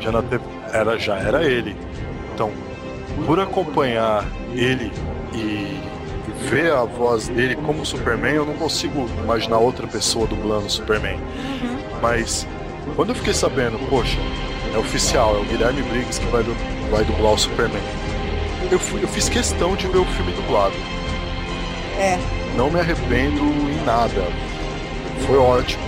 já 0.00 0.12
na 0.12 0.22
TV 0.22 0.57
era, 0.72 0.98
já 0.98 1.16
era 1.16 1.44
ele. 1.44 1.76
Então, 2.34 2.50
por 3.26 3.40
acompanhar 3.40 4.24
ele 4.52 4.92
e 5.34 5.78
ver 6.48 6.72
a 6.72 6.84
voz 6.84 7.28
dele 7.28 7.56
como 7.56 7.84
Superman, 7.84 8.34
eu 8.34 8.46
não 8.46 8.54
consigo 8.54 9.08
imaginar 9.22 9.58
outra 9.58 9.86
pessoa 9.86 10.26
dublando 10.26 10.66
o 10.66 10.70
Superman. 10.70 11.16
Uhum. 11.16 11.78
Mas 12.00 12.46
quando 12.94 13.10
eu 13.10 13.14
fiquei 13.14 13.34
sabendo, 13.34 13.78
poxa, 13.88 14.18
é 14.74 14.78
oficial, 14.78 15.36
é 15.36 15.40
o 15.40 15.44
Guilherme 15.44 15.82
Briggs 15.82 16.20
que 16.20 16.26
vai, 16.26 16.42
du 16.42 16.54
vai 16.90 17.04
dublar 17.04 17.34
o 17.34 17.38
Superman. 17.38 17.82
Eu, 18.70 18.78
fui, 18.78 19.02
eu 19.02 19.08
fiz 19.08 19.28
questão 19.28 19.74
de 19.76 19.86
ver 19.88 19.98
o 19.98 20.04
filme 20.04 20.32
dublado. 20.32 20.74
É. 21.98 22.18
Não 22.56 22.70
me 22.70 22.80
arrependo 22.80 23.42
em 23.42 23.84
nada. 23.84 24.22
Foi 25.26 25.38
ótimo. 25.38 25.87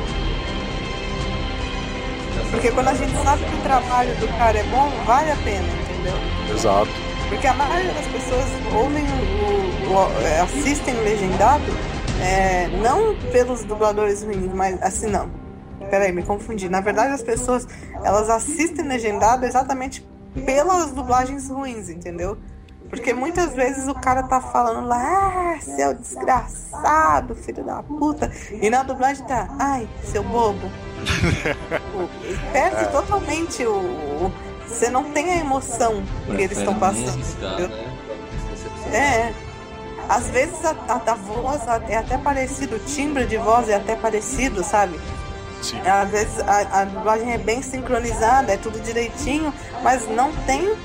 Porque 2.51 2.71
quando 2.73 2.89
a 2.89 2.95
gente 2.95 3.13
sabe 3.23 3.45
que 3.45 3.55
o 3.55 3.63
trabalho 3.63 4.15
do 4.17 4.29
cara 4.39 4.59
é 4.59 4.65
bom, 4.65 4.91
vale 5.07 5.31
a 5.31 5.37
pena, 5.37 5.67
entendeu? 5.85 6.17
Exato. 6.53 6.91
Porque 7.29 7.47
a 7.47 7.55
maioria 7.55 7.93
das 7.93 8.07
pessoas 8.09 8.47
ouvem 8.75 9.05
o, 9.05 9.93
o, 9.93 10.23
é, 10.27 10.41
assistem 10.41 10.97
o 10.97 11.03
legendado 11.03 11.65
é, 12.21 12.69
não 12.83 13.15
pelos 13.31 13.65
dubladores 13.65 14.23
ruins, 14.23 14.53
mas 14.53 14.83
assim 14.83 15.07
não. 15.07 15.31
Peraí, 15.89 16.13
me 16.13 16.23
confundi. 16.23 16.69
Na 16.69 16.81
verdade, 16.81 17.13
as 17.13 17.23
pessoas 17.23 17.67
elas 18.05 18.29
assistem 18.29 18.87
legendado 18.87 19.47
exatamente 19.47 20.07
pelas 20.45 20.93
dublagens 20.93 21.49
ruins, 21.49 21.89
entendeu? 21.89 22.37
Porque 22.91 23.15
muitas 23.15 23.55
vezes 23.55 23.87
o 23.87 23.95
cara 23.95 24.25
tá 24.25 24.41
falando 24.41 24.89
lá, 24.89 25.55
ah, 25.55 25.61
seu 25.61 25.95
desgraçado, 25.95 27.37
filho 27.37 27.63
da 27.63 27.83
puta, 27.85 28.31
e 28.51 28.69
na 28.69 28.83
dublagem 28.83 29.25
tá, 29.27 29.49
ai, 29.61 29.89
seu 30.03 30.25
bobo. 30.25 30.69
Perde 32.53 32.83
é. 32.83 32.85
totalmente 32.87 33.65
o. 33.65 34.33
Você 34.67 34.91
não 34.91 35.05
tem 35.13 35.33
a 35.33 35.37
emoção 35.37 36.03
que 36.27 36.43
eles 36.43 36.59
estão 36.59 36.75
passando. 36.75 37.19
Né? 37.41 37.71
É. 38.93 39.33
Às 40.09 40.29
vezes 40.29 40.65
a, 40.65 40.71
a, 40.89 41.13
a, 41.13 41.15
voz 41.15 41.61
é 41.89 41.97
até 41.97 42.19
parecido, 42.19 42.77
o 42.77 42.79
timbre 42.81 43.27
de 43.27 43.37
voz 43.37 43.69
é 43.69 43.77
até 43.77 43.95
parecido, 43.95 44.65
sabe? 44.65 44.99
Sim. 45.63 45.81
Às 45.87 46.11
vezes 46.11 46.41
a, 46.41 46.81
a 46.81 46.85
dublagem 46.85 47.33
é 47.33 47.39
bem 47.39 47.63
sincronizada, 47.63 48.53
é 48.53 48.57
tudo 48.57 48.81
direitinho, 48.81 49.55
mas 49.85 50.09
não 50.09 50.33
tem 50.47 50.77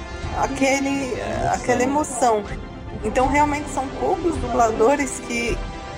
aquele, 0.42 1.14
aquela 1.52 1.84
emoção. 1.84 2.44
Então 3.04 3.28
realmente 3.28 3.70
são 3.70 3.88
poucos 4.00 4.36
dubladores 4.38 5.20
que 5.28 5.58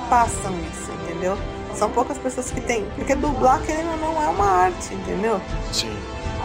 passam 0.09 0.53
isso, 0.71 0.91
entendeu? 1.03 1.37
São 1.75 1.89
poucas 1.91 2.17
pessoas 2.17 2.49
que 2.49 2.59
têm. 2.61 2.85
Porque 2.95 3.15
dublar, 3.15 3.61
querendo 3.61 3.91
ou 3.91 3.97
não, 3.97 4.21
é 4.21 4.27
uma 4.27 4.45
arte, 4.45 4.93
entendeu? 4.93 5.39
Sim. 5.71 5.95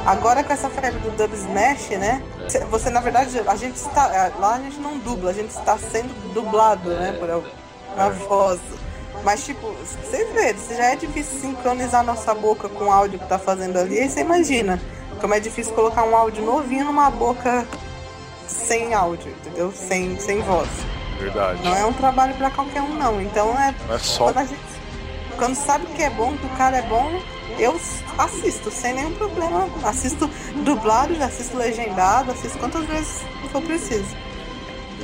Agora 0.05 0.43
com 0.43 0.53
essa 0.53 0.69
febre 0.69 0.99
do 1.01 1.11
dub 1.17 1.33
smash, 1.33 1.91
né? 1.91 2.23
Você, 2.71 2.91
na 2.91 3.01
verdade, 3.01 3.41
a 3.47 3.57
gente 3.57 3.77
está. 3.77 4.13
É, 4.15 4.33
lá 4.39 4.57
a 4.57 4.59
gente 4.59 4.79
não 4.79 4.99
dubla, 4.99 5.31
a 5.31 5.35
gente 5.35 5.51
está 5.51 5.79
sendo 5.79 6.13
dublado, 6.35 6.91
né? 6.91 7.13
Por 7.19 7.31
a 7.97 8.09
voz. 8.09 8.61
Mas, 9.25 9.45
tipo, 9.45 9.69
vocês 9.71 10.33
verem, 10.33 10.59
se 10.59 10.75
já 10.75 10.87
é 10.87 10.97
difícil 10.97 11.41
sincronizar 11.41 12.03
nossa 12.03 12.35
boca 12.35 12.69
com 12.69 12.87
o 12.87 12.91
áudio 12.91 13.21
que 13.21 13.29
tá 13.29 13.39
fazendo 13.39 13.79
ali, 13.79 13.99
aí 14.01 14.09
você 14.09 14.21
imagina 14.21 14.81
como 15.23 15.35
é 15.35 15.41
difícil 15.41 15.73
colocar 15.73 16.03
um 16.03 16.17
áudio 16.17 16.45
novinho 16.45 16.85
numa 16.85 17.09
boca 17.09 17.65
sem 18.49 18.93
áudio, 18.93 19.31
entendeu? 19.31 19.73
Sem, 19.73 20.19
sem 20.19 20.43
voz. 20.43 20.69
Verdade. 21.17 21.63
Não 21.63 21.77
é 21.77 21.87
um 21.87 21.93
trabalho 21.93 22.35
para 22.35 22.51
qualquer 22.51 22.83
um, 22.83 22.95
não. 22.95 23.23
Então 23.23 23.57
é. 23.57 23.73
É 23.89 23.99
só. 23.99 24.33
Quando, 24.33 24.49
gente, 24.49 24.61
quando 25.39 25.55
sabe 25.55 25.87
que 25.87 26.03
é 26.03 26.11
bom, 26.11 26.37
que 26.37 26.45
o 26.45 26.49
cara 26.51 26.79
é 26.79 26.83
bom, 26.83 27.23
eu 27.57 27.81
assisto 28.19 28.69
sem 28.73 28.95
nenhum 28.95 29.13
problema. 29.13 29.69
Assisto 29.85 30.29
dublado, 30.65 31.15
assisto 31.23 31.57
legendado, 31.57 32.33
assisto 32.33 32.59
quantas 32.59 32.85
vezes 32.85 33.23
for 33.53 33.63
preciso. 33.63 34.17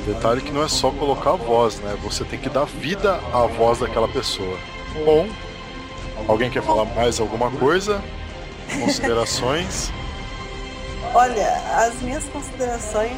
Detalhe 0.05 0.41
que 0.41 0.51
não 0.51 0.63
é 0.63 0.67
só 0.67 0.91
colocar 0.91 1.31
a 1.31 1.35
voz, 1.37 1.79
né? 1.79 1.97
Você 2.03 2.25
tem 2.25 2.37
que 2.37 2.49
dar 2.49 2.65
vida 2.65 3.21
à 3.33 3.47
voz 3.47 3.79
daquela 3.79 4.07
pessoa. 4.07 4.57
Bom, 5.05 5.29
alguém 6.27 6.49
quer 6.49 6.61
falar 6.61 6.83
mais 6.83 7.21
alguma 7.21 7.49
coisa? 7.51 8.03
Considerações? 8.81 9.91
Olha, 11.13 11.61
as 11.75 12.01
minhas 12.01 12.23
considerações 12.25 13.17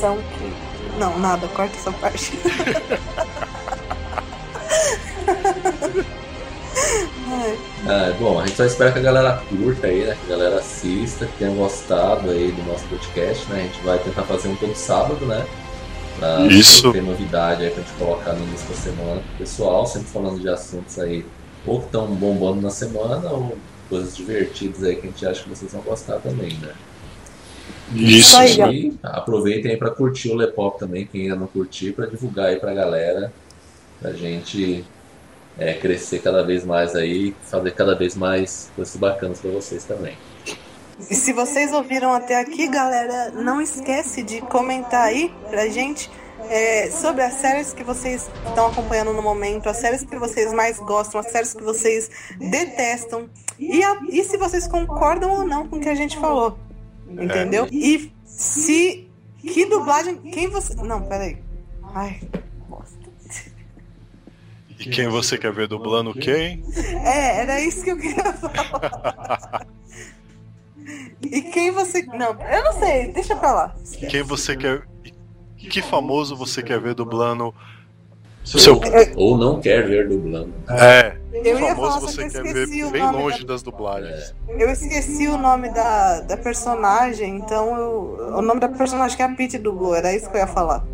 são 0.00 0.16
que. 0.16 0.98
Não, 0.98 1.18
nada, 1.18 1.46
corta 1.48 1.76
essa 1.76 1.92
parte. 1.92 2.32
ah, 7.86 8.12
bom, 8.18 8.40
a 8.40 8.46
gente 8.46 8.56
só 8.56 8.64
espera 8.64 8.92
que 8.92 8.98
a 8.98 9.02
galera 9.02 9.42
curta 9.48 9.86
aí, 9.86 10.04
né? 10.04 10.16
Que 10.24 10.32
a 10.32 10.36
galera 10.36 10.58
assista, 10.58 11.26
que 11.26 11.38
tenha 11.38 11.54
gostado 11.54 12.30
aí 12.30 12.52
do 12.52 12.62
nosso 12.64 12.84
podcast, 12.86 13.46
né? 13.50 13.60
A 13.60 13.62
gente 13.64 13.80
vai 13.84 13.98
tentar 13.98 14.22
fazer 14.22 14.48
um 14.48 14.56
todo 14.56 14.74
sábado, 14.74 15.24
né? 15.26 15.46
Pra 16.18 16.46
Isso. 16.46 16.90
ter 16.90 17.02
novidade 17.02 17.64
aí 17.64 17.70
pra 17.70 17.82
gente 17.82 17.92
colocar 17.94 18.32
no 18.32 18.44
início 18.44 18.68
da 18.68 18.74
semana 18.74 19.20
pro 19.20 19.38
pessoal, 19.38 19.86
sempre 19.86 20.08
falando 20.08 20.40
de 20.40 20.48
assuntos 20.48 20.98
aí 20.98 21.24
ou 21.66 21.80
que 21.80 21.86
estão 21.86 22.06
bombando 22.06 22.60
na 22.60 22.70
semana, 22.70 23.30
ou 23.30 23.56
coisas 23.88 24.16
divertidas 24.16 24.82
aí 24.82 24.96
que 24.96 25.06
a 25.06 25.10
gente 25.10 25.26
acha 25.26 25.42
que 25.42 25.48
vocês 25.48 25.72
vão 25.72 25.82
gostar 25.82 26.18
também, 26.18 26.54
né? 26.58 26.74
Isso. 27.94 28.40
E 28.42 28.98
aproveitem 29.02 29.72
aí 29.72 29.76
para 29.76 29.90
curtir 29.90 30.30
o 30.30 30.34
Lepop 30.34 30.78
também, 30.78 31.06
quem 31.06 31.22
ainda 31.22 31.36
não 31.36 31.46
curtiu, 31.46 31.94
para 31.94 32.06
divulgar 32.06 32.46
aí 32.46 32.56
pra 32.56 32.74
galera, 32.74 33.32
pra 34.00 34.12
gente 34.12 34.84
é, 35.58 35.74
crescer 35.74 36.20
cada 36.20 36.42
vez 36.42 36.64
mais 36.64 36.94
aí, 36.94 37.34
fazer 37.42 37.72
cada 37.72 37.94
vez 37.94 38.14
mais 38.14 38.70
coisas 38.76 38.94
bacanas 38.96 39.40
para 39.40 39.50
vocês 39.50 39.84
também. 39.84 40.16
E 41.10 41.14
se 41.14 41.32
vocês 41.32 41.72
ouviram 41.72 42.12
até 42.12 42.40
aqui, 42.40 42.66
galera, 42.68 43.30
não 43.30 43.60
esquece 43.60 44.22
de 44.22 44.40
comentar 44.42 45.06
aí 45.06 45.32
pra 45.48 45.68
gente 45.68 46.10
é, 46.48 46.90
sobre 46.90 47.22
as 47.22 47.34
séries 47.34 47.72
que 47.72 47.82
vocês 47.82 48.30
estão 48.46 48.68
acompanhando 48.68 49.12
no 49.12 49.22
momento, 49.22 49.68
as 49.68 49.76
séries 49.78 50.02
que 50.02 50.18
vocês 50.18 50.52
mais 50.52 50.78
gostam, 50.78 51.20
as 51.20 51.30
séries 51.30 51.52
que 51.52 51.62
vocês 51.62 52.10
detestam. 52.38 53.28
E, 53.58 53.82
a, 53.82 54.00
e 54.08 54.22
se 54.24 54.36
vocês 54.36 54.66
concordam 54.66 55.30
ou 55.30 55.44
não 55.44 55.68
com 55.68 55.76
o 55.76 55.80
que 55.80 55.88
a 55.88 55.94
gente 55.94 56.16
falou. 56.18 56.58
Entendeu? 57.08 57.64
É. 57.64 57.68
E 57.72 58.12
se. 58.24 59.08
Que 59.38 59.64
dublagem. 59.66 60.16
Quem 60.16 60.48
você. 60.48 60.74
Não, 60.76 61.02
peraí. 61.02 61.38
Ai, 61.94 62.20
bosta. 62.68 62.96
E 64.78 64.84
quem 64.84 65.08
você 65.08 65.36
quer 65.36 65.52
ver 65.52 65.66
dublando 65.66 66.14
quem? 66.14 66.62
É, 67.04 67.40
era 67.40 67.60
isso 67.60 67.82
que 67.82 67.90
eu 67.90 67.96
queria 67.96 68.32
falar. 68.32 69.66
E 71.20 71.42
quem 71.42 71.70
você. 71.70 72.02
Não, 72.02 72.40
eu 72.40 72.64
não 72.64 72.72
sei, 72.78 73.12
deixa 73.12 73.36
pra 73.36 73.52
lá. 73.52 73.76
Quem 74.08 74.22
você 74.22 74.56
quer 74.56 74.86
que 75.66 75.82
famoso 75.82 76.36
você 76.36 76.62
quer 76.62 76.80
ver 76.80 76.94
dublando 76.94 77.54
seu... 78.44 78.80
Ou 79.16 79.36
não 79.36 79.60
quer 79.60 79.86
ver 79.86 80.08
dublando. 80.08 80.54
É. 80.70 81.16
Eu 81.32 81.60
ia 81.60 81.74
famoso 81.74 82.00
falar, 82.00 82.00
você 82.00 82.30
quer 82.30 82.42
ver 82.42 82.90
bem 82.90 83.12
longe 83.12 83.40
da... 83.40 83.52
das 83.52 83.62
dublagens. 83.62 84.34
É. 84.48 84.62
Eu 84.62 84.70
esqueci 84.70 85.28
o 85.28 85.36
nome 85.36 85.68
da, 85.70 86.20
da 86.20 86.36
personagem, 86.36 87.36
então 87.36 87.76
eu... 87.76 88.36
o 88.36 88.42
nome 88.42 88.60
da 88.60 88.68
personagem 88.68 89.16
que 89.16 89.22
a 89.22 89.28
Pete 89.28 89.58
dublou, 89.58 89.94
era 89.94 90.14
isso 90.14 90.30
que 90.30 90.36
eu 90.36 90.40
ia 90.40 90.46
falar. 90.46 90.84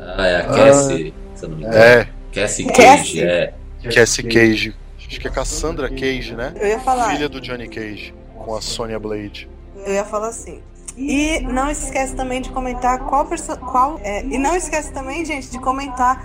Ah, 0.00 0.26
é 0.26 0.36
a 0.40 0.44
Cassie, 0.44 1.14
ah, 1.16 1.38
se 1.38 1.44
eu 1.44 1.48
não 1.48 1.56
me 1.56 1.64
engano. 1.64 1.78
É. 1.78 2.08
Cassie 2.32 2.66
Cage, 2.66 2.82
Cassie. 2.82 3.22
é. 3.22 3.54
Cassie 3.94 4.24
Cage. 4.24 4.76
Acho 5.06 5.20
que 5.20 5.28
é 5.28 5.30
Cassandra 5.30 5.88
Cage, 5.88 6.34
né? 6.34 6.52
Eu 6.56 6.66
ia 6.66 6.80
falar. 6.80 7.10
Filha 7.10 7.28
do 7.28 7.40
Johnny 7.40 7.68
Cage, 7.68 8.12
com 8.34 8.56
a 8.56 8.60
Sonya 8.60 8.98
Blade. 8.98 9.48
Eu 9.86 9.94
ia 9.94 10.04
falar 10.04 10.28
assim. 10.28 10.60
E 10.96 11.40
não 11.40 11.70
esquece 11.70 12.14
também 12.14 12.40
de 12.40 12.50
comentar 12.50 13.00
qual. 13.00 13.26
Qual, 13.70 14.00
é, 14.02 14.24
e 14.24 14.38
não 14.38 14.54
esquece 14.54 14.92
também, 14.92 15.24
gente, 15.24 15.50
de 15.50 15.58
comentar 15.58 16.24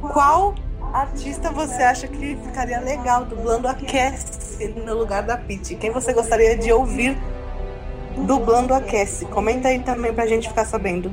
qual 0.00 0.54
artista 0.92 1.50
você 1.50 1.82
acha 1.82 2.08
que 2.08 2.36
ficaria 2.36 2.80
legal 2.80 3.24
dublando 3.24 3.68
a 3.68 3.74
Cassie 3.74 4.68
no 4.68 4.94
lugar 4.94 5.22
da 5.22 5.36
Pete. 5.36 5.74
Quem 5.74 5.90
você 5.90 6.12
gostaria 6.12 6.56
de 6.56 6.72
ouvir 6.72 7.16
dublando 8.26 8.72
a 8.72 8.80
Cassie? 8.80 9.26
Comenta 9.28 9.68
aí 9.68 9.80
também 9.80 10.12
pra 10.14 10.26
gente 10.26 10.48
ficar 10.48 10.64
sabendo. 10.64 11.12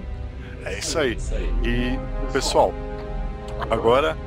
É 0.65 0.79
isso 0.79 0.97
aí. 0.97 1.17
E, 1.63 1.99
pessoal, 2.31 2.73
agora 3.69 4.17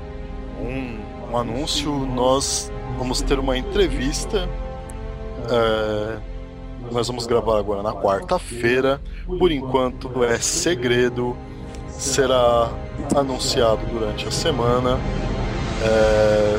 um, 0.60 0.98
um 1.32 1.36
anúncio. 1.36 1.90
Nós 1.90 2.70
vamos 2.98 3.22
ter 3.22 3.38
uma 3.38 3.56
entrevista. 3.56 4.48
Uh, 5.46 6.35
nós 6.90 7.08
vamos 7.08 7.26
gravar 7.26 7.58
agora 7.58 7.82
na 7.82 7.92
quarta-feira. 7.92 9.00
Por 9.26 9.50
enquanto 9.50 10.24
é 10.24 10.38
segredo, 10.38 11.36
será 11.88 12.70
anunciado 13.14 13.84
durante 13.86 14.26
a 14.26 14.30
semana. 14.30 14.98
É... 15.82 16.58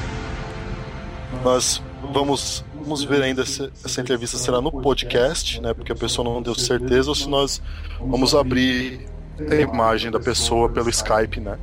Nós 1.44 1.82
vamos, 2.14 2.64
vamos 2.76 3.04
ver 3.04 3.22
ainda 3.22 3.46
se 3.46 3.72
essa 3.84 4.02
entrevista 4.02 4.38
será 4.38 4.62
no 4.62 4.72
podcast, 4.72 5.62
né? 5.62 5.74
Porque 5.74 5.92
a 5.92 5.96
pessoa 5.96 6.28
não 6.28 6.42
deu 6.42 6.56
certeza, 6.56 7.10
ou 7.10 7.16
se 7.16 7.30
nós 7.30 7.62
vamos 8.00 8.34
abrir 8.34 9.08
a 9.40 9.56
imagem 9.56 10.10
da 10.10 10.20
pessoa 10.20 10.70
pelo 10.70 10.90
Skype, 10.90 11.40
né? 11.40 11.58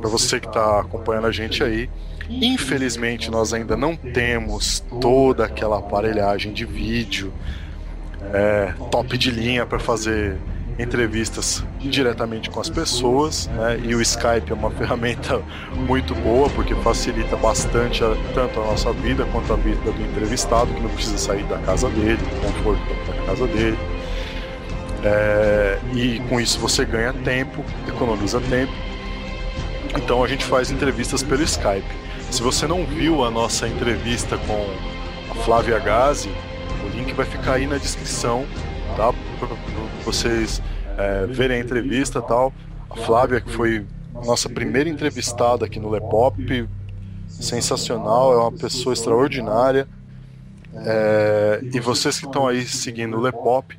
Para 0.00 0.08
você 0.08 0.38
que 0.38 0.46
está 0.46 0.80
acompanhando 0.80 1.26
a 1.26 1.32
gente 1.32 1.62
aí. 1.62 1.90
Infelizmente, 2.30 3.30
nós 3.30 3.54
ainda 3.54 3.76
não 3.76 3.96
temos 3.96 4.84
toda 5.00 5.46
aquela 5.46 5.78
aparelhagem 5.78 6.52
de 6.52 6.64
vídeo 6.66 7.32
é, 8.32 8.72
top 8.90 9.16
de 9.16 9.30
linha 9.30 9.64
para 9.66 9.78
fazer 9.78 10.36
entrevistas 10.78 11.64
diretamente 11.80 12.48
com 12.48 12.60
as 12.60 12.70
pessoas, 12.70 13.48
né? 13.48 13.80
E 13.82 13.94
o 13.94 14.00
Skype 14.00 14.50
é 14.50 14.54
uma 14.54 14.70
ferramenta 14.78 15.42
muito 15.74 16.14
boa 16.14 16.48
porque 16.50 16.74
facilita 16.76 17.36
bastante 17.36 18.04
a, 18.04 18.14
tanto 18.32 18.60
a 18.60 18.66
nossa 18.66 18.92
vida 18.92 19.26
quanto 19.32 19.52
a 19.52 19.56
vida 19.56 19.90
do 19.90 20.02
entrevistado, 20.02 20.72
que 20.72 20.80
não 20.80 20.90
precisa 20.90 21.18
sair 21.18 21.42
da 21.44 21.58
casa 21.58 21.88
dele, 21.90 22.16
do 22.16 22.40
conforto 22.40 22.80
da 23.06 23.26
casa 23.26 23.46
dele. 23.48 23.78
É, 25.04 25.78
e 25.94 26.20
com 26.28 26.40
isso 26.40 26.58
você 26.58 26.84
ganha 26.84 27.12
tempo, 27.12 27.64
economiza 27.88 28.40
tempo. 28.40 28.72
Então 29.96 30.22
a 30.22 30.28
gente 30.28 30.44
faz 30.44 30.70
entrevistas 30.70 31.22
pelo 31.22 31.42
Skype. 31.42 32.08
Se 32.30 32.42
você 32.42 32.66
não 32.66 32.84
viu 32.84 33.24
a 33.24 33.30
nossa 33.30 33.66
entrevista 33.66 34.36
com 34.38 34.66
a 35.30 35.34
Flávia 35.44 35.78
Gazi, 35.78 36.30
o 36.84 36.88
link 36.88 37.12
vai 37.12 37.26
ficar 37.26 37.54
aí 37.54 37.66
na 37.66 37.78
descrição, 37.78 38.46
tá? 38.96 39.12
Para 39.38 39.48
vocês 40.04 40.62
é, 40.96 41.26
verem 41.26 41.58
a 41.58 41.60
entrevista 41.60 42.20
tal. 42.20 42.52
A 42.90 42.96
Flávia, 42.96 43.40
que 43.40 43.50
foi 43.50 43.86
nossa 44.24 44.48
primeira 44.48 44.88
entrevistada 44.88 45.64
aqui 45.64 45.78
no 45.78 45.90
Lepop, 45.90 46.68
sensacional, 47.28 48.32
é 48.32 48.36
uma 48.36 48.52
pessoa 48.52 48.92
extraordinária. 48.92 49.88
É, 50.74 51.60
e 51.62 51.80
vocês 51.80 52.18
que 52.18 52.26
estão 52.26 52.46
aí 52.46 52.66
seguindo 52.66 53.16
o 53.16 53.20
Lepop, 53.20 53.78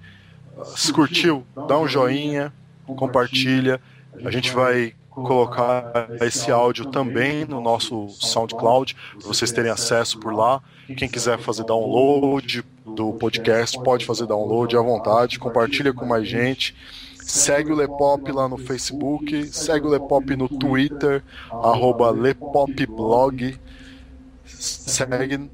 se 0.76 0.92
curtiu, 0.92 1.46
dá 1.68 1.78
um 1.78 1.88
joinha, 1.88 2.54
compartilha. 2.86 3.80
A 4.24 4.32
gente 4.32 4.52
vai 4.52 4.94
colocar 5.10 6.10
esse 6.22 6.52
áudio 6.52 6.86
também 6.86 7.46
no 7.46 7.62
nosso 7.62 8.08
SoundCloud, 8.10 8.96
vocês 9.22 9.52
terem 9.52 9.72
acesso 9.72 10.20
por 10.20 10.34
lá. 10.34 10.62
Quem 10.98 11.10
quiser 11.10 11.38
fazer 11.40 11.66
download 11.66 12.64
do 12.96 13.14
podcast, 13.14 13.82
pode 13.82 14.06
fazer 14.06 14.26
download 14.26 14.76
à 14.76 14.82
vontade, 14.82 15.40
compartilha 15.40 15.94
com 15.94 16.06
mais 16.06 16.28
gente. 16.28 16.76
Segue 17.24 17.72
o 17.72 17.76
Lepop 17.76 18.32
lá 18.32 18.50
no 18.50 18.58
Facebook, 18.58 19.46
segue 19.54 19.86
o 19.86 19.90
Lepop 19.90 20.36
no 20.36 20.50
Twitter, 20.50 21.24
arroba 21.52 22.10
Lepopblog. 22.10 23.56
Segue, 24.46 25.50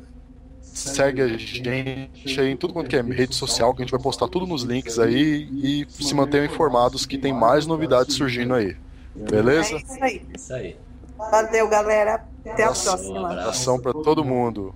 segue 0.61 1.21
a 1.21 1.27
gente 1.27 2.39
aí 2.39 2.49
em 2.49 2.57
tudo 2.57 2.73
quanto 2.73 2.95
é 2.95 3.01
rede 3.01 3.35
social, 3.35 3.73
que 3.73 3.81
a 3.81 3.85
gente 3.85 3.91
vai 3.91 4.01
postar 4.01 4.29
tudo 4.29 4.47
nos 4.47 4.63
links 4.63 4.97
aí 4.99 5.49
e 5.51 5.85
se 5.89 6.15
mantenham 6.15 6.45
informados 6.45 7.05
que 7.05 7.17
tem 7.17 7.33
mais 7.33 7.65
novidades 7.67 8.15
surgindo 8.15 8.53
aí. 8.53 8.77
Beleza? 9.13 9.75
É 9.75 9.77
isso 9.77 10.03
aí. 10.03 10.25
Isso 10.33 10.53
aí. 10.53 10.77
Valeu, 11.17 11.67
galera. 11.67 12.25
Até 12.45 12.63
a 12.63 12.71
próxima. 12.71 13.31
Abração 13.31 13.79
para 13.79 13.93
todo 13.93 14.23
mundo. 14.23 14.73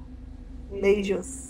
Beijos. 0.70 1.49